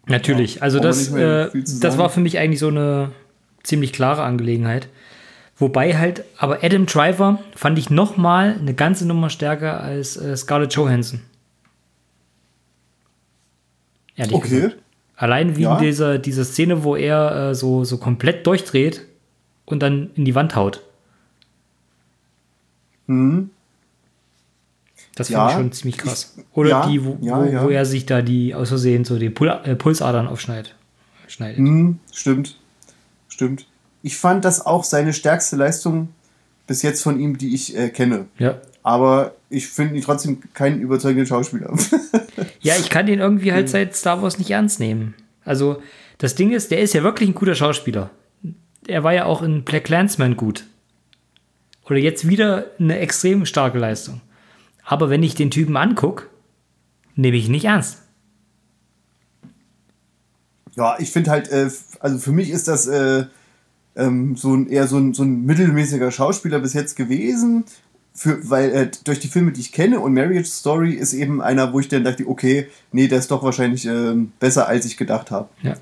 Natürlich. 0.07 0.61
Also 0.61 0.79
das, 0.79 1.11
äh, 1.13 1.49
das 1.81 1.97
war 1.97 2.09
für 2.09 2.19
mich 2.19 2.37
eigentlich 2.37 2.59
so 2.59 2.67
eine 2.67 3.11
ziemlich 3.63 3.91
klare 3.93 4.23
Angelegenheit. 4.23 4.87
Wobei 5.57 5.97
halt, 5.97 6.23
aber 6.37 6.63
Adam 6.63 6.85
Driver 6.85 7.39
fand 7.55 7.79
ich 7.79 7.89
noch 7.89 8.17
mal 8.17 8.55
eine 8.59 8.73
ganze 8.73 9.07
Nummer 9.07 9.29
stärker 9.29 9.79
als 9.81 10.17
äh, 10.17 10.35
Scarlett 10.35 10.73
Johansson. 10.73 11.21
Ehrlich 14.15 14.35
Okay. 14.35 14.49
gesagt. 14.49 14.77
Allein 15.17 15.55
wie 15.55 15.61
Ja. 15.61 15.77
in 15.77 15.83
dieser, 15.83 16.17
dieser 16.19 16.43
Szene, 16.43 16.83
wo 16.83 16.95
er 16.95 17.49
äh, 17.51 17.55
so, 17.55 17.85
so 17.85 17.97
komplett 17.97 18.45
durchdreht 18.45 19.01
und 19.65 19.79
dann 19.81 20.09
in 20.15 20.25
die 20.25 20.35
Wand 20.35 20.55
haut. 20.57 20.81
Hm. 23.07 23.49
Das 25.15 25.29
Ja, 25.29 25.47
finde 25.47 25.51
ich 25.51 25.57
schon 25.57 25.71
ziemlich 25.71 25.97
krass. 25.97 26.37
Oder 26.53 26.69
ja, 26.69 26.87
die, 26.87 27.03
wo, 27.03 27.17
ja, 27.21 27.63
wo, 27.63 27.69
er 27.69 27.85
sich 27.85 28.05
da 28.05 28.21
die 28.21 28.53
aus 28.53 28.69
Versehen 28.69 29.05
so 29.05 29.17
die 29.17 29.29
Pul 29.29 29.47
äh, 29.63 29.75
Pulsadern 29.75 30.27
aufschneidet. 30.27 30.75
Schneidet. 31.27 31.57
Hm, 31.57 31.99
stimmt. 32.11 32.57
Stimmt. 33.29 33.65
Ich 34.03 34.17
fand 34.17 34.45
das 34.45 34.65
auch 34.65 34.83
seine 34.83 35.13
stärkste 35.13 35.55
Leistung 35.55 36.09
bis 36.67 36.81
jetzt 36.81 37.01
von 37.01 37.19
ihm, 37.19 37.37
die 37.37 37.55
ich 37.55 37.77
äh, 37.77 37.89
kenne. 37.89 38.25
Ja. 38.37 38.59
Aber 38.83 39.33
ich 39.49 39.67
finde 39.67 39.95
ihn 39.95 40.01
trotzdem 40.01 40.41
keinen 40.53 40.79
überzeugenden 40.81 41.25
Schauspieler. 41.25 41.73
Ja, 42.59 42.73
ich 42.79 42.89
kann 42.89 43.05
den 43.05 43.19
irgendwie 43.19 43.53
halt 43.53 43.69
seit 43.69 43.95
Star 43.95 44.23
Wars 44.23 44.39
nicht 44.39 44.49
ernst 44.49 44.79
nehmen. 44.79 45.13
Also, 45.43 45.81
das 46.17 46.33
Ding 46.33 46.51
ist, 46.51 46.71
der 46.71 46.81
ist 46.81 46.95
ja 46.95 47.03
wirklich 47.03 47.29
ein 47.29 47.35
guter 47.35 47.53
Schauspieler. 47.53 48.09
Er 48.87 49.03
war 49.03 49.13
ja 49.13 49.25
auch 49.25 49.43
in 49.43 49.63
Black 49.63 49.83
Clansman 49.83 50.35
gut. 50.35 50.65
Oder 51.85 51.97
jetzt 51.97 52.27
wieder 52.27 52.65
eine 52.79 52.97
extrem 52.97 53.45
starke 53.45 53.77
Leistung. 53.77 54.19
Aber 54.85 55.09
wenn 55.09 55.23
ich 55.23 55.35
den 55.35 55.51
Typen 55.51 55.75
angucke, 55.77 56.27
nehme 57.15 57.37
ich 57.37 57.45
ihn 57.45 57.51
nicht 57.51 57.65
ernst. 57.65 57.97
ja, 60.75 60.97
ich 60.99 61.11
finde 61.11 61.31
halt, 61.31 61.49
äh, 61.49 61.69
also 61.99 62.17
für 62.17 62.31
mich 62.31 62.49
ist 62.49 62.67
das 62.67 62.85
äh, 62.87 63.25
ähm, 63.95 64.35
so 64.35 64.53
ein, 64.53 64.67
eher 64.67 64.87
so 64.87 64.97
ein, 64.97 65.13
so 65.13 65.23
ein 65.23 65.45
mittelmäßiger 65.45 66.11
Schauspieler 66.11 66.59
bis 66.59 66.73
jetzt 66.73 66.95
gewesen. 66.95 67.63
Für, 68.13 68.49
weil 68.49 68.69
äh, 68.71 68.91
durch 69.03 69.19
die 69.19 69.27
Filme, 69.27 69.51
die 69.51 69.59
ich 69.61 69.71
kenne, 69.73 69.99
und 69.99 70.13
Marriage 70.13 70.47
Story 70.49 70.93
ist 70.93 71.13
eben 71.13 71.41
einer, 71.41 71.73
wo 71.73 71.79
ich 71.81 71.87
dann 71.89 72.03
dachte, 72.05 72.27
okay, 72.27 72.67
nee, 72.91 73.07
der 73.07 73.19
ist 73.19 73.29
doch 73.31 73.43
wahrscheinlich 73.43 73.85
ähm, 73.85 74.31
besser, 74.39 74.67
als 74.67 74.85
ich 74.85 74.95
gedacht 74.97 75.31
habe. 75.31 75.49
Ja. 75.63 75.75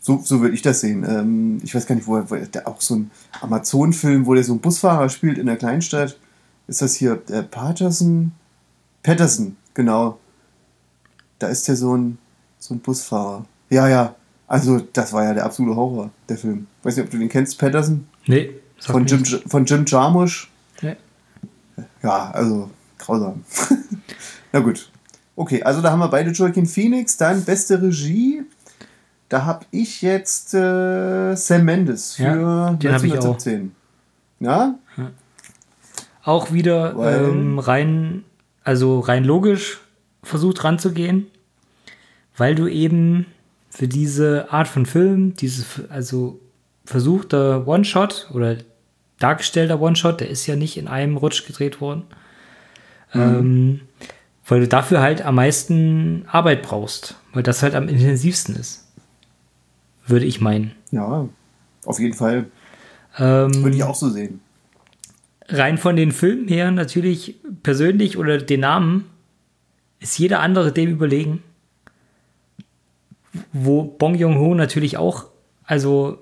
So, 0.00 0.20
so 0.24 0.40
würde 0.40 0.54
ich 0.54 0.62
das 0.62 0.80
sehen. 0.80 1.04
Ähm, 1.08 1.60
ich 1.62 1.74
weiß 1.74 1.86
gar 1.86 1.94
nicht, 1.94 2.06
wo, 2.06 2.16
er- 2.16 2.28
wo 2.30 2.34
er- 2.34 2.46
der 2.46 2.66
auch 2.68 2.80
so 2.80 2.96
ein 2.96 3.10
Amazon-Film, 3.40 4.26
wo 4.26 4.34
der 4.34 4.44
so 4.44 4.52
einen 4.52 4.60
Busfahrer 4.60 5.08
spielt 5.08 5.38
in 5.38 5.46
der 5.46 5.56
Kleinstadt. 5.56 6.18
Ist 6.66 6.82
das 6.82 6.94
hier 6.94 7.16
der 7.16 7.42
Patterson? 7.42 8.32
Patterson, 9.02 9.56
genau. 9.74 10.18
Da 11.38 11.48
ist 11.48 11.66
der 11.68 11.76
so 11.76 11.96
ein, 11.96 12.18
so 12.58 12.74
ein 12.74 12.80
Busfahrer. 12.80 13.44
Ja, 13.70 13.88
ja. 13.88 14.14
Also, 14.46 14.80
das 14.92 15.12
war 15.12 15.24
ja 15.24 15.34
der 15.34 15.44
absolute 15.44 15.76
Horror, 15.76 16.10
der 16.28 16.38
Film. 16.38 16.66
Weiß 16.82 16.96
nicht, 16.96 17.06
ob 17.06 17.10
du 17.10 17.18
den 17.18 17.28
kennst, 17.28 17.58
Patterson? 17.58 18.06
Nee. 18.26 18.50
Von 18.78 19.06
Jim, 19.06 19.24
von 19.24 19.64
Jim 19.64 19.84
Jarmusch. 19.86 20.50
Nee. 20.82 20.96
Ja, 22.02 22.30
also 22.32 22.70
grausam. 22.98 23.44
Na 24.52 24.60
gut. 24.60 24.90
Okay, 25.36 25.62
also 25.62 25.80
da 25.80 25.90
haben 25.90 26.00
wir 26.00 26.08
beide 26.08 26.30
Joaquin 26.30 26.66
Phoenix. 26.66 27.16
Dann 27.16 27.44
beste 27.44 27.80
Regie. 27.80 28.42
Da 29.28 29.46
habe 29.46 29.64
ich 29.70 30.02
jetzt 30.02 30.52
äh, 30.52 31.34
Sam 31.34 31.64
Mendes 31.64 32.14
für 32.16 32.22
Ja, 32.24 32.72
den 32.74 32.92
hab 32.92 33.02
ich 33.02 33.12
auch. 33.12 33.24
1917. 33.24 33.74
Ja? 34.40 34.74
Auch 36.24 36.52
wieder 36.52 36.94
ähm, 36.96 37.58
rein, 37.58 38.24
also 38.64 39.00
rein 39.00 39.24
logisch 39.24 39.80
versucht 40.22 40.62
ranzugehen, 40.62 41.26
weil 42.36 42.54
du 42.54 42.68
eben 42.68 43.26
für 43.70 43.88
diese 43.88 44.52
Art 44.52 44.68
von 44.68 44.86
Film, 44.86 45.34
dieses, 45.34 45.66
also 45.88 46.38
versuchter 46.84 47.66
One-Shot 47.66 48.30
oder 48.32 48.56
dargestellter 49.18 49.80
One-Shot, 49.80 50.20
der 50.20 50.28
ist 50.28 50.46
ja 50.46 50.56
nicht 50.56 50.76
in 50.76 50.88
einem 50.88 51.16
Rutsch 51.16 51.46
gedreht 51.46 51.80
worden, 51.80 52.04
ähm, 53.14 53.80
weil 54.46 54.60
du 54.60 54.68
dafür 54.68 55.00
halt 55.00 55.22
am 55.24 55.36
meisten 55.36 56.24
Arbeit 56.28 56.62
brauchst, 56.62 57.16
weil 57.32 57.42
das 57.42 57.62
halt 57.62 57.74
am 57.74 57.88
intensivsten 57.88 58.56
ist, 58.56 58.86
würde 60.06 60.26
ich 60.26 60.40
meinen. 60.40 60.72
Ja, 60.90 61.28
auf 61.84 61.98
jeden 61.98 62.14
Fall. 62.14 62.46
Ähm, 63.18 63.62
Würde 63.62 63.76
ich 63.76 63.84
auch 63.84 63.94
so 63.94 64.08
sehen. 64.08 64.40
Rein 65.48 65.78
von 65.78 65.96
den 65.96 66.12
Filmen 66.12 66.48
her 66.48 66.70
natürlich 66.70 67.36
persönlich 67.62 68.18
oder 68.18 68.38
den 68.38 68.60
Namen 68.60 69.06
ist 70.00 70.18
jeder 70.18 70.40
andere 70.40 70.72
dem 70.72 70.90
überlegen. 70.90 71.42
Wo 73.52 73.84
Bong 73.84 74.14
Joon-ho 74.14 74.54
natürlich 74.54 74.98
auch, 74.98 75.26
also 75.64 76.18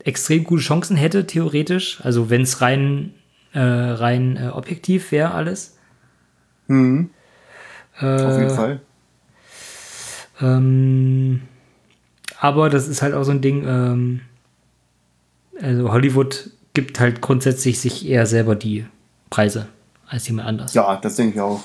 extrem 0.00 0.44
gute 0.44 0.62
Chancen 0.62 0.96
hätte, 0.96 1.26
theoretisch. 1.26 2.00
Also 2.02 2.30
wenn 2.30 2.42
es 2.42 2.60
rein, 2.60 3.14
äh, 3.52 3.60
rein 3.60 4.36
äh, 4.36 4.48
objektiv 4.48 5.12
wäre 5.12 5.32
alles. 5.32 5.76
Mhm. 6.66 7.10
Äh, 8.00 8.06
Auf 8.06 8.38
jeden 8.38 8.50
Fall. 8.50 8.80
Ähm, 10.40 11.42
aber 12.40 12.70
das 12.70 12.88
ist 12.88 13.02
halt 13.02 13.14
auch 13.14 13.22
so 13.22 13.30
ein 13.30 13.40
Ding, 13.40 13.64
ähm, 13.66 14.20
also 15.60 15.92
Hollywood 15.92 16.50
gibt 16.74 17.00
halt 17.00 17.20
grundsätzlich 17.20 17.80
sich 17.80 18.06
eher 18.06 18.26
selber 18.26 18.56
die 18.56 18.86
Preise 19.30 19.68
als 20.06 20.28
jemand 20.28 20.48
anders. 20.48 20.74
Ja, 20.74 20.96
das 20.96 21.16
denke 21.16 21.36
ich 21.36 21.40
auch. 21.40 21.60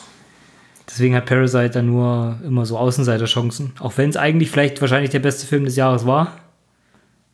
Deswegen 0.88 1.16
hat 1.16 1.26
Parasite 1.26 1.70
dann 1.70 1.88
nur 1.88 2.40
immer 2.44 2.66
so 2.66 2.78
Außenseiterchancen. 2.78 3.74
Auch 3.80 3.98
wenn 3.98 4.10
es 4.10 4.18
eigentlich 4.18 4.50
vielleicht 4.50 4.82
wahrscheinlich 4.82 5.12
der 5.12 5.20
beste 5.20 5.46
Film 5.46 5.66
des 5.66 5.76
Jahres 5.76 6.06
war. 6.06 6.40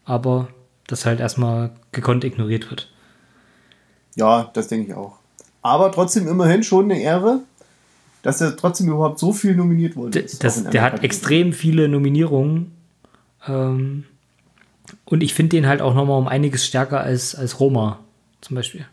Aber 0.04 0.50
das 0.88 1.06
halt 1.06 1.20
erstmal 1.20 1.72
gekonnt 1.92 2.24
ignoriert 2.24 2.70
wird. 2.70 2.92
Ja, 4.16 4.50
das 4.54 4.68
denke 4.68 4.92
ich 4.92 4.94
auch. 4.94 5.18
Aber 5.62 5.92
trotzdem 5.92 6.28
immerhin 6.28 6.64
schon 6.64 6.86
eine 6.86 7.02
Ehre, 7.02 7.40
dass 8.24 8.42
er 8.42 8.56
trotzdem 8.56 8.90
überhaupt 8.90 9.20
so 9.20 9.34
viel 9.34 9.56
nominiert 9.56 9.96
wurde. 9.96 10.24
Das, 10.24 10.64
der 10.64 10.82
hat 10.82 11.04
extrem 11.04 11.54
viele 11.54 11.88
Nominierungen. 11.88 12.72
Ähm, 13.48 14.06
und 15.04 15.22
ich 15.22 15.34
finde 15.34 15.58
den 15.58 15.68
halt 15.68 15.82
auch 15.82 15.94
nochmal 15.94 16.18
um 16.18 16.28
einiges 16.28 16.66
stärker 16.66 17.02
als, 17.02 17.36
als 17.36 17.60
Roma 17.60 18.00
zum 18.42 18.56
Beispiel. 18.56 18.86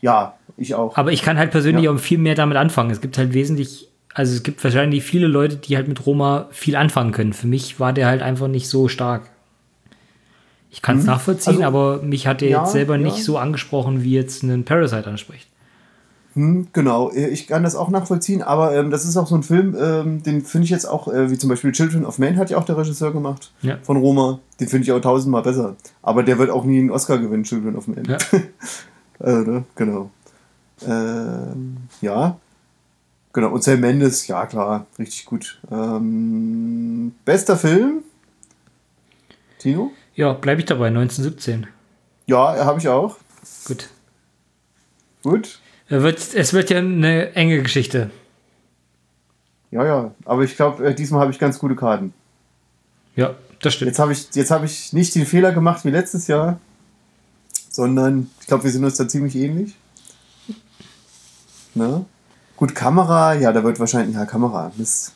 Ja, 0.00 0.34
ich 0.56 0.74
auch. 0.74 0.96
Aber 0.96 1.12
ich 1.12 1.22
kann 1.22 1.38
halt 1.38 1.50
persönlich 1.50 1.84
ja. 1.84 1.90
auch 1.90 1.98
viel 1.98 2.18
mehr 2.18 2.34
damit 2.34 2.56
anfangen. 2.56 2.90
Es 2.90 3.00
gibt 3.00 3.18
halt 3.18 3.32
wesentlich, 3.34 3.88
also 4.14 4.34
es 4.34 4.42
gibt 4.42 4.62
wahrscheinlich 4.62 5.02
viele 5.02 5.26
Leute, 5.26 5.56
die 5.56 5.76
halt 5.76 5.88
mit 5.88 6.06
Roma 6.06 6.48
viel 6.50 6.76
anfangen 6.76 7.12
können. 7.12 7.32
Für 7.32 7.46
mich 7.46 7.80
war 7.80 7.92
der 7.92 8.06
halt 8.06 8.22
einfach 8.22 8.48
nicht 8.48 8.68
so 8.68 8.88
stark. 8.88 9.30
Ich 10.70 10.82
kann 10.82 10.98
es 10.98 11.04
hm. 11.04 11.10
nachvollziehen, 11.10 11.62
also, 11.62 11.66
aber 11.66 12.02
mich 12.02 12.26
hat 12.26 12.42
er 12.42 12.48
ja, 12.48 12.62
jetzt 12.62 12.72
selber 12.72 12.98
nicht 12.98 13.24
so 13.24 13.38
angesprochen, 13.38 14.02
wie 14.02 14.12
jetzt 14.12 14.44
einen 14.44 14.64
Parasite 14.64 15.08
anspricht. 15.08 15.48
Hm, 16.36 16.68
genau, 16.74 17.10
äh, 17.12 17.28
ich 17.28 17.46
kann 17.46 17.62
das 17.62 17.74
auch 17.74 17.88
nachvollziehen, 17.88 18.42
aber 18.42 18.76
ähm, 18.76 18.90
das 18.90 19.06
ist 19.06 19.16
auch 19.16 19.26
so 19.26 19.34
ein 19.34 19.42
Film, 19.42 19.74
ähm, 19.80 20.22
den 20.22 20.44
finde 20.44 20.66
ich 20.66 20.70
jetzt 20.70 20.84
auch, 20.84 21.08
äh, 21.08 21.30
wie 21.30 21.38
zum 21.38 21.48
Beispiel 21.48 21.72
Children 21.72 22.04
of 22.04 22.18
Men 22.18 22.36
hat 22.36 22.50
ja 22.50 22.58
auch 22.58 22.64
der 22.64 22.76
Regisseur 22.76 23.10
gemacht 23.10 23.52
ja. 23.62 23.78
von 23.82 23.96
Roma. 23.96 24.38
Den 24.60 24.68
finde 24.68 24.84
ich 24.84 24.92
auch 24.92 25.00
tausendmal 25.00 25.42
besser. 25.42 25.76
Aber 26.02 26.22
der 26.22 26.36
wird 26.36 26.50
auch 26.50 26.64
nie 26.64 26.78
einen 26.78 26.90
Oscar 26.90 27.16
gewinnen, 27.16 27.44
Children 27.44 27.74
of 27.76 27.88
Men. 27.88 28.04
Ja. 28.04 28.18
äh, 29.20 29.44
ne? 29.44 29.64
Genau. 29.76 30.10
Ähm, 30.86 31.78
ja. 32.02 32.36
Genau. 33.32 33.48
Und 33.48 33.64
Sam 33.64 33.80
Mendes, 33.80 34.26
ja 34.26 34.44
klar, 34.44 34.84
richtig 34.98 35.24
gut. 35.24 35.58
Ähm, 35.70 37.14
bester 37.24 37.56
Film? 37.56 38.02
Tino? 39.58 39.90
Ja, 40.14 40.34
bleibe 40.34 40.60
ich 40.60 40.66
dabei, 40.66 40.88
1917. 40.88 41.66
Ja, 42.26 42.62
habe 42.62 42.78
ich 42.78 42.88
auch. 42.88 43.16
Gut. 43.64 43.88
Gut. 45.22 45.60
Wird, 45.88 46.34
es 46.34 46.52
wird 46.52 46.70
ja 46.70 46.78
eine 46.78 47.34
enge 47.34 47.62
Geschichte. 47.62 48.10
Ja, 49.70 49.84
ja, 49.84 50.14
aber 50.24 50.42
ich 50.42 50.56
glaube, 50.56 50.84
äh, 50.84 50.94
diesmal 50.94 51.20
habe 51.20 51.32
ich 51.32 51.38
ganz 51.38 51.58
gute 51.58 51.76
Karten. 51.76 52.12
Ja, 53.14 53.34
das 53.60 53.74
stimmt. 53.74 53.88
Jetzt 53.88 53.98
habe 53.98 54.12
ich, 54.12 54.28
hab 54.50 54.64
ich 54.64 54.92
nicht 54.92 55.14
den 55.14 55.26
Fehler 55.26 55.52
gemacht 55.52 55.84
wie 55.84 55.90
letztes 55.90 56.26
Jahr, 56.26 56.58
sondern 57.70 58.30
ich 58.40 58.46
glaube, 58.46 58.64
wir 58.64 58.70
sind 58.70 58.84
uns 58.84 58.96
da 58.96 59.06
ziemlich 59.06 59.36
ähnlich. 59.36 59.74
Ne? 61.74 62.04
Gut, 62.56 62.74
Kamera, 62.74 63.34
ja, 63.34 63.52
da 63.52 63.62
wird 63.62 63.78
wahrscheinlich, 63.78 64.16
ja, 64.16 64.24
Kamera, 64.24 64.72
Mist. 64.76 65.12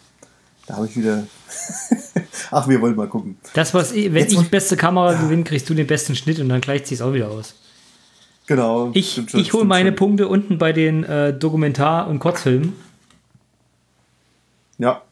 Da 0.66 0.76
habe 0.76 0.86
ich 0.86 0.96
wieder. 0.96 1.26
Ach, 2.50 2.68
wir 2.68 2.80
wollen 2.80 2.94
mal 2.94 3.08
gucken. 3.08 3.38
Das, 3.54 3.72
was 3.74 3.92
ich, 3.92 4.12
wenn 4.12 4.22
Jetzt 4.22 4.32
ich 4.34 4.50
beste 4.50 4.76
Kamera 4.76 5.14
ja. 5.14 5.22
gewinne, 5.22 5.42
kriegst 5.42 5.68
du 5.68 5.74
den 5.74 5.86
besten 5.86 6.14
Schnitt 6.14 6.38
und 6.38 6.48
dann 6.48 6.60
gleicht 6.60 6.86
sich 6.86 7.02
auch 7.02 7.12
wieder 7.12 7.30
aus. 7.30 7.54
Genau. 8.50 8.90
Ich, 8.94 9.16
ich 9.32 9.52
hole 9.52 9.64
meine 9.64 9.90
schon. 9.90 9.96
Punkte 9.96 10.26
unten 10.26 10.58
bei 10.58 10.72
den 10.72 11.04
äh, 11.04 11.32
Dokumentar- 11.32 12.08
und 12.08 12.18
Kurzfilmen. 12.18 12.72
Ja. 14.76 15.02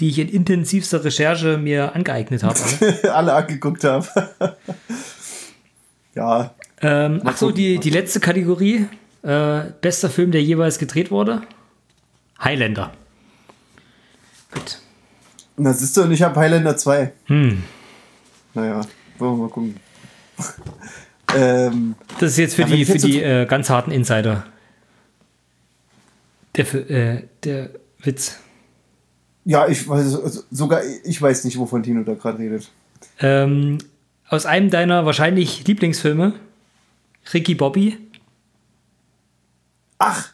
Die 0.00 0.08
ich 0.08 0.18
in 0.18 0.28
intensivster 0.28 1.04
Recherche 1.04 1.56
mir 1.56 1.94
angeeignet 1.94 2.42
habe. 2.42 2.58
Alle, 2.80 3.14
alle 3.14 3.34
angeguckt 3.34 3.84
habe. 3.84 4.08
ja. 6.16 6.52
Ähm, 6.80 7.20
Achso, 7.24 7.52
die, 7.52 7.78
die 7.78 7.90
letzte 7.90 8.18
Kategorie. 8.18 8.88
Äh, 9.22 9.60
bester 9.80 10.10
Film, 10.10 10.32
der 10.32 10.42
jeweils 10.42 10.80
gedreht 10.80 11.12
wurde. 11.12 11.42
Highlander. 12.42 12.90
Gut. 14.52 14.80
Na, 15.56 15.72
siehst 15.72 15.96
du, 15.96 16.02
und 16.02 16.10
ich 16.10 16.22
habe 16.22 16.40
Highlander 16.40 16.76
2. 16.76 17.12
Hm. 17.26 17.62
Naja, 18.54 18.80
wollen 19.18 19.36
wir 19.36 19.44
mal 19.44 19.48
gucken. 19.48 19.76
Ähm, 21.34 21.94
das 22.18 22.32
ist 22.32 22.38
jetzt 22.38 22.54
für 22.54 22.64
die, 22.64 22.84
für 22.84 22.98
die 22.98 23.22
äh, 23.22 23.46
ganz 23.46 23.70
harten 23.70 23.90
Insider. 23.90 24.44
Der, 26.56 26.90
äh, 26.90 27.22
der 27.44 27.70
Witz. 28.02 28.38
Ja, 29.44 29.66
ich 29.66 29.88
weiß 29.88 30.46
sogar 30.50 30.82
ich 31.04 31.20
weiß 31.20 31.44
nicht, 31.44 31.58
wovon 31.58 31.82
Tino 31.82 32.02
da 32.04 32.14
gerade 32.14 32.38
redet. 32.38 32.70
Ähm, 33.20 33.78
aus 34.28 34.46
einem 34.46 34.70
deiner 34.70 35.04
wahrscheinlich 35.04 35.66
Lieblingsfilme, 35.66 36.34
Ricky 37.32 37.54
Bobby. 37.54 37.98
Ach, 39.98 40.32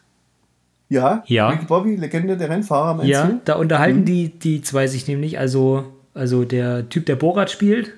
ja, 0.89 1.23
ja. 1.27 1.51
Ricky 1.51 1.66
Bobby, 1.66 1.97
Legende 1.97 2.37
der 2.37 2.49
Rennfahrer, 2.49 3.05
ja, 3.05 3.41
da 3.45 3.55
unterhalten 3.55 4.01
mhm. 4.01 4.05
die, 4.07 4.29
die 4.29 4.62
zwei 4.62 4.87
sich 4.87 5.07
nämlich, 5.07 5.39
also, 5.39 5.85
also 6.15 6.45
der 6.45 6.89
Typ, 6.89 7.07
der 7.07 7.16
Borat 7.16 7.51
spielt, 7.51 7.93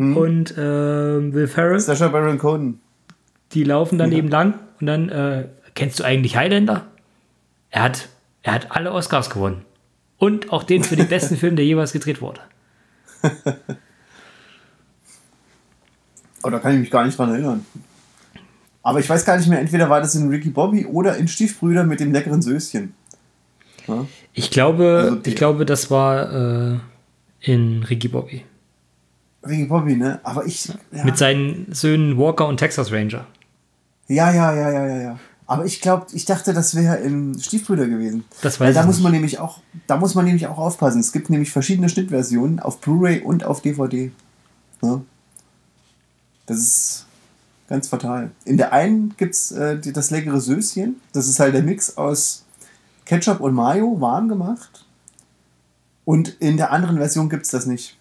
hm. 0.00 0.16
und 0.16 0.56
äh, 0.56 1.32
Will 1.32 1.46
Ferrell. 1.46 1.78
Sasha 1.78 2.08
Baron 2.08 2.38
Cohen. 2.38 2.80
Die 3.52 3.64
laufen 3.64 3.98
dann 3.98 4.10
ja. 4.12 4.18
eben 4.18 4.28
lang 4.28 4.54
und 4.80 4.86
dann, 4.86 5.10
äh, 5.10 5.48
kennst 5.74 6.00
du 6.00 6.04
eigentlich 6.04 6.36
Highlander? 6.36 6.86
Er 7.70 7.82
hat, 7.82 8.08
er 8.42 8.54
hat 8.54 8.72
alle 8.72 8.92
Oscars 8.92 9.28
gewonnen. 9.28 9.62
Und 10.16 10.52
auch 10.52 10.62
den 10.62 10.84
für 10.84 10.96
den 10.96 11.08
besten 11.10 11.36
Film, 11.36 11.54
der 11.54 11.66
jeweils 11.66 11.92
gedreht 11.92 12.22
wurde. 12.22 12.40
oh, 16.42 16.48
da 16.48 16.58
kann 16.58 16.72
ich 16.74 16.80
mich 16.80 16.90
gar 16.90 17.04
nicht 17.04 17.18
dran 17.18 17.30
erinnern. 17.30 17.66
Aber 18.82 19.00
ich 19.00 19.08
weiß 19.10 19.26
gar 19.26 19.36
nicht 19.36 19.48
mehr, 19.48 19.60
entweder 19.60 19.90
war 19.90 20.00
das 20.00 20.14
in 20.14 20.30
Ricky 20.30 20.48
Bobby 20.48 20.86
oder 20.86 21.18
in 21.18 21.28
Stiefbrüder 21.28 21.84
mit 21.84 22.00
dem 22.00 22.12
leckeren 22.12 22.40
Söschen. 22.40 22.94
Ja? 23.86 24.06
Ich 24.32 24.50
glaube, 24.50 25.00
also 25.02 25.20
ich 25.26 25.36
glaube, 25.36 25.66
das 25.66 25.90
war 25.90 26.72
äh, 26.72 26.78
in 27.42 27.82
Ricky 27.82 28.08
Bobby. 28.08 28.44
Ricky 29.44 29.64
Bobby, 29.64 29.96
ne? 29.96 30.20
Aber 30.22 30.44
ich. 30.46 30.72
Ja. 30.92 31.04
Mit 31.04 31.16
seinen 31.16 31.72
Söhnen 31.72 32.18
Walker 32.18 32.46
und 32.46 32.58
Texas 32.58 32.92
Ranger. 32.92 33.26
Ja, 34.08 34.32
ja, 34.32 34.54
ja, 34.54 34.70
ja, 34.70 34.86
ja, 34.86 35.02
ja. 35.02 35.18
Aber 35.46 35.64
ich 35.64 35.80
glaube, 35.80 36.06
ich 36.12 36.26
dachte, 36.26 36.52
das 36.52 36.76
wäre 36.76 36.96
in 36.98 37.38
Stiefbrüder 37.40 37.88
gewesen. 37.88 38.24
Das 38.40 38.60
weiß 38.60 38.66
Weil 38.68 38.74
da 38.74 38.80
ich 38.82 38.86
muss 38.86 39.00
man 39.00 39.10
nicht. 39.12 39.20
nämlich 39.20 39.38
auch, 39.40 39.60
da 39.86 39.96
muss 39.96 40.14
man 40.14 40.24
nämlich 40.24 40.46
auch 40.46 40.58
aufpassen. 40.58 41.00
Es 41.00 41.10
gibt 41.10 41.28
nämlich 41.28 41.50
verschiedene 41.50 41.88
Schnittversionen 41.88 42.60
auf 42.60 42.80
Blu-ray 42.80 43.20
und 43.20 43.44
auf 43.44 43.60
DVD. 43.60 44.12
Ja? 44.82 45.00
Das 46.46 46.58
ist 46.58 47.06
ganz 47.68 47.88
fatal. 47.88 48.30
In 48.44 48.58
der 48.58 48.72
einen 48.72 49.14
gibt 49.16 49.34
es 49.34 49.50
äh, 49.50 49.78
das 49.78 50.10
leckere 50.10 50.40
Söschen. 50.40 51.00
Das 51.12 51.26
ist 51.26 51.40
halt 51.40 51.54
der 51.54 51.62
Mix 51.62 51.96
aus 51.96 52.44
Ketchup 53.04 53.40
und 53.40 53.54
Mayo, 53.54 54.00
warm 54.00 54.28
gemacht. 54.28 54.84
Und 56.04 56.28
in 56.40 56.56
der 56.58 56.70
anderen 56.70 56.98
Version 56.98 57.28
gibt 57.28 57.44
es 57.44 57.50
das 57.50 57.66
nicht. 57.66 57.96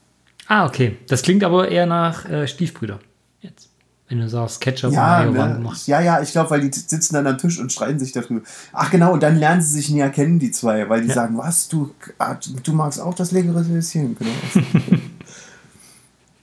Ah, 0.50 0.66
okay. 0.66 0.98
Das 1.08 1.22
klingt 1.22 1.44
aber 1.44 1.70
eher 1.70 1.86
nach 1.86 2.28
äh, 2.28 2.48
Stiefbrüder. 2.48 3.00
Jetzt. 3.40 3.70
Wenn 4.08 4.20
du 4.20 4.28
sagst, 4.28 4.60
Ketchup 4.60 4.92
ja, 4.92 5.22
und 5.22 5.36
Mayo 5.36 5.48
ne? 5.48 5.54
gemacht. 5.58 5.88
Ja, 5.88 6.02
ja, 6.02 6.20
ich 6.22 6.32
glaube, 6.32 6.50
weil 6.50 6.68
die 6.68 6.72
sitzen 6.76 7.14
dann 7.14 7.28
am 7.28 7.38
Tisch 7.38 7.60
und 7.60 7.72
streiten 7.72 8.00
sich 8.00 8.12
darüber. 8.12 8.42
Ach 8.74 8.90
genau, 8.90 9.14
und 9.14 9.22
dann 9.22 9.36
lernen 9.36 9.62
sie 9.62 9.74
sich 9.74 9.92
näher 9.92 10.10
kennen, 10.10 10.40
die 10.40 10.50
zwei, 10.50 10.90
weil 10.90 11.02
die 11.02 11.10
ja. 11.10 11.14
sagen, 11.14 11.38
was, 11.38 11.68
du, 11.68 11.94
ah, 12.18 12.36
du 12.64 12.74
magst 12.74 13.00
auch 13.00 13.14
das 13.14 13.32
leckere 13.32 13.64
Söschen. 13.64 14.18
Genau. 14.18 14.66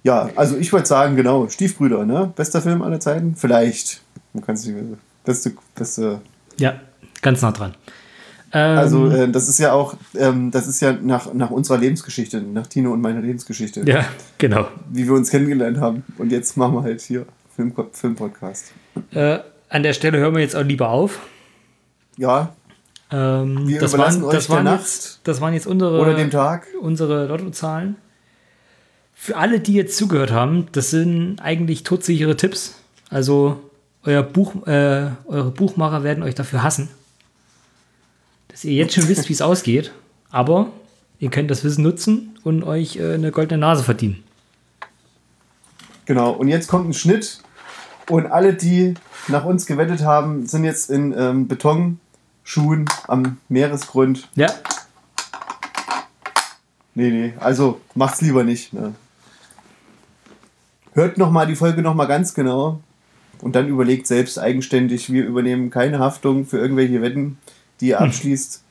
ja, 0.05 0.31
also 0.37 0.57
ich 0.57 0.73
würde 0.73 0.87
sagen, 0.87 1.17
genau, 1.17 1.49
Stiefbrüder, 1.49 2.07
ne? 2.07 2.33
Bester 2.37 2.63
Film 2.63 2.83
aller 2.83 3.01
Zeiten? 3.01 3.35
Vielleicht. 3.35 4.03
Man 4.33 4.47
kann 4.47 4.57
sich 4.57 4.73
beste, 5.25 5.53
beste. 5.75 6.21
Ja, 6.59 6.81
ganz 7.23 7.43
nah 7.43 7.51
dran. 7.51 7.75
Also 8.51 9.11
ähm, 9.11 9.31
äh, 9.31 9.33
das 9.33 9.49
ist 9.49 9.59
ja 9.59 9.73
auch, 9.73 9.95
ähm, 10.15 10.51
das 10.51 10.67
ist 10.69 10.81
ja 10.81 10.93
nach, 10.93 11.33
nach 11.35 11.51
unserer 11.51 11.79
Lebensgeschichte, 11.79 12.41
nach 12.41 12.67
Tino 12.67 12.93
und 12.93 13.01
meiner 13.01 13.21
Lebensgeschichte. 13.21 13.83
Ja, 13.87 14.07
genau. 14.39 14.69
Wie 14.91 15.05
wir 15.05 15.15
uns 15.15 15.31
kennengelernt 15.31 15.79
haben. 15.79 16.05
Und 16.17 16.31
jetzt 16.31 16.57
machen 16.57 16.75
wir 16.75 16.83
halt 16.83 17.01
hier 17.01 17.27
Film, 17.55 17.75
Filmpodcast. 17.93 18.73
Äh, 19.13 19.39
an 19.69 19.83
der 19.83 19.93
Stelle 19.93 20.19
hören 20.19 20.35
wir 20.35 20.43
jetzt 20.43 20.55
auch 20.55 20.63
lieber 20.63 20.91
auf. 20.91 21.21
Ja. 22.17 22.55
Ähm, 23.11 23.69
wir 23.69 23.81
das, 23.81 23.97
waren, 23.97 24.23
das, 24.31 24.49
waren 24.49 24.67
jetzt, 24.67 25.21
das 25.25 25.41
waren 25.41 25.55
jetzt 25.55 25.67
unsere, 25.67 26.01
oder 26.01 26.15
dem 26.15 26.31
Tag. 26.31 26.67
unsere 26.81 27.27
Lottozahlen. 27.27 27.97
Für 29.15 29.37
alle, 29.37 29.61
die 29.61 29.75
jetzt 29.75 29.97
zugehört 29.97 30.31
haben, 30.31 30.67
das 30.73 30.91
sind 30.91 31.41
eigentlich 31.41 31.83
todsichere 31.83 32.37
Tipps. 32.37 32.75
Also 33.11 33.61
euer 34.05 34.23
Buch, 34.23 34.67
äh, 34.67 35.11
eure 35.27 35.51
Buchmacher 35.51 36.05
werden 36.05 36.23
euch 36.23 36.35
dafür 36.35 36.63
hassen. 36.63 36.89
Dass 38.57 38.65
ihr 38.65 38.73
jetzt 38.73 38.95
schon 38.95 39.07
wisst, 39.07 39.29
wie 39.29 39.35
es 39.35 39.43
ausgeht. 39.43 39.93
Aber 40.31 40.73
ihr 41.19 41.29
könnt 41.29 41.51
das 41.51 41.63
Wissen 41.63 41.83
nutzen 41.83 42.39
und 42.43 42.65
euch 42.65 42.97
äh, 42.97 43.13
eine 43.13 43.31
goldene 43.31 43.59
Nase 43.59 43.85
verdienen. 43.85 44.25
Genau, 46.07 46.31
und 46.31 46.49
jetzt 46.49 46.67
kommt 46.67 46.89
ein 46.89 46.95
Schnitt 46.95 47.41
und 48.09 48.25
alle, 48.25 48.55
die 48.55 48.95
nach 49.29 49.45
uns 49.45 49.67
gewettet 49.67 50.05
haben, 50.05 50.47
sind 50.47 50.65
jetzt 50.65 50.89
in 50.89 51.15
ähm, 51.15 51.49
Betonschuhen 51.49 52.87
am 53.07 53.37
Meeresgrund. 53.51 54.27
Ja. 54.37 54.47
Nee, 56.95 57.11
nee, 57.11 57.35
also 57.39 57.83
macht's 57.95 58.23
lieber 58.23 58.43
nicht. 58.43 58.73
Ne? 58.73 58.95
Hört 60.95 61.19
nochmal 61.19 61.47
die 61.47 61.57
Folge 61.57 61.83
nochmal 61.83 62.07
ganz 62.07 62.33
genau 62.33 62.81
und 63.43 63.55
dann 63.55 63.69
überlegt 63.69 64.07
selbst 64.07 64.39
eigenständig, 64.39 65.13
wir 65.13 65.27
übernehmen 65.27 65.69
keine 65.69 65.99
Haftung 65.99 66.47
für 66.47 66.57
irgendwelche 66.57 67.03
Wetten, 67.03 67.37
die 67.81 67.89
ihr 67.89 68.01
abschließt. 68.01 68.63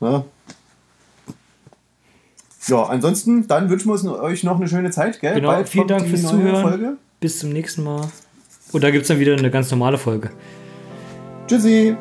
Ja. 0.00 0.24
ja, 2.66 2.82
ansonsten, 2.84 3.46
dann 3.46 3.70
wünschen 3.70 3.88
wir 3.90 4.20
euch 4.20 4.44
noch 4.44 4.56
eine 4.56 4.68
schöne 4.68 4.90
Zeit, 4.90 5.20
gell? 5.20 5.34
Genau, 5.34 5.48
Bald 5.48 5.68
vielen 5.68 5.88
Dank 5.88 6.04
die 6.04 6.10
fürs 6.10 6.22
Zuhören. 6.22 6.62
Folge. 6.62 6.96
Bis 7.20 7.38
zum 7.38 7.50
nächsten 7.50 7.82
Mal. 7.82 8.08
Und 8.72 8.84
da 8.84 8.90
gibt 8.90 9.02
es 9.02 9.08
dann 9.08 9.18
wieder 9.18 9.36
eine 9.36 9.50
ganz 9.50 9.70
normale 9.70 9.96
Folge. 9.96 10.30
Tschüssi! 11.46 11.96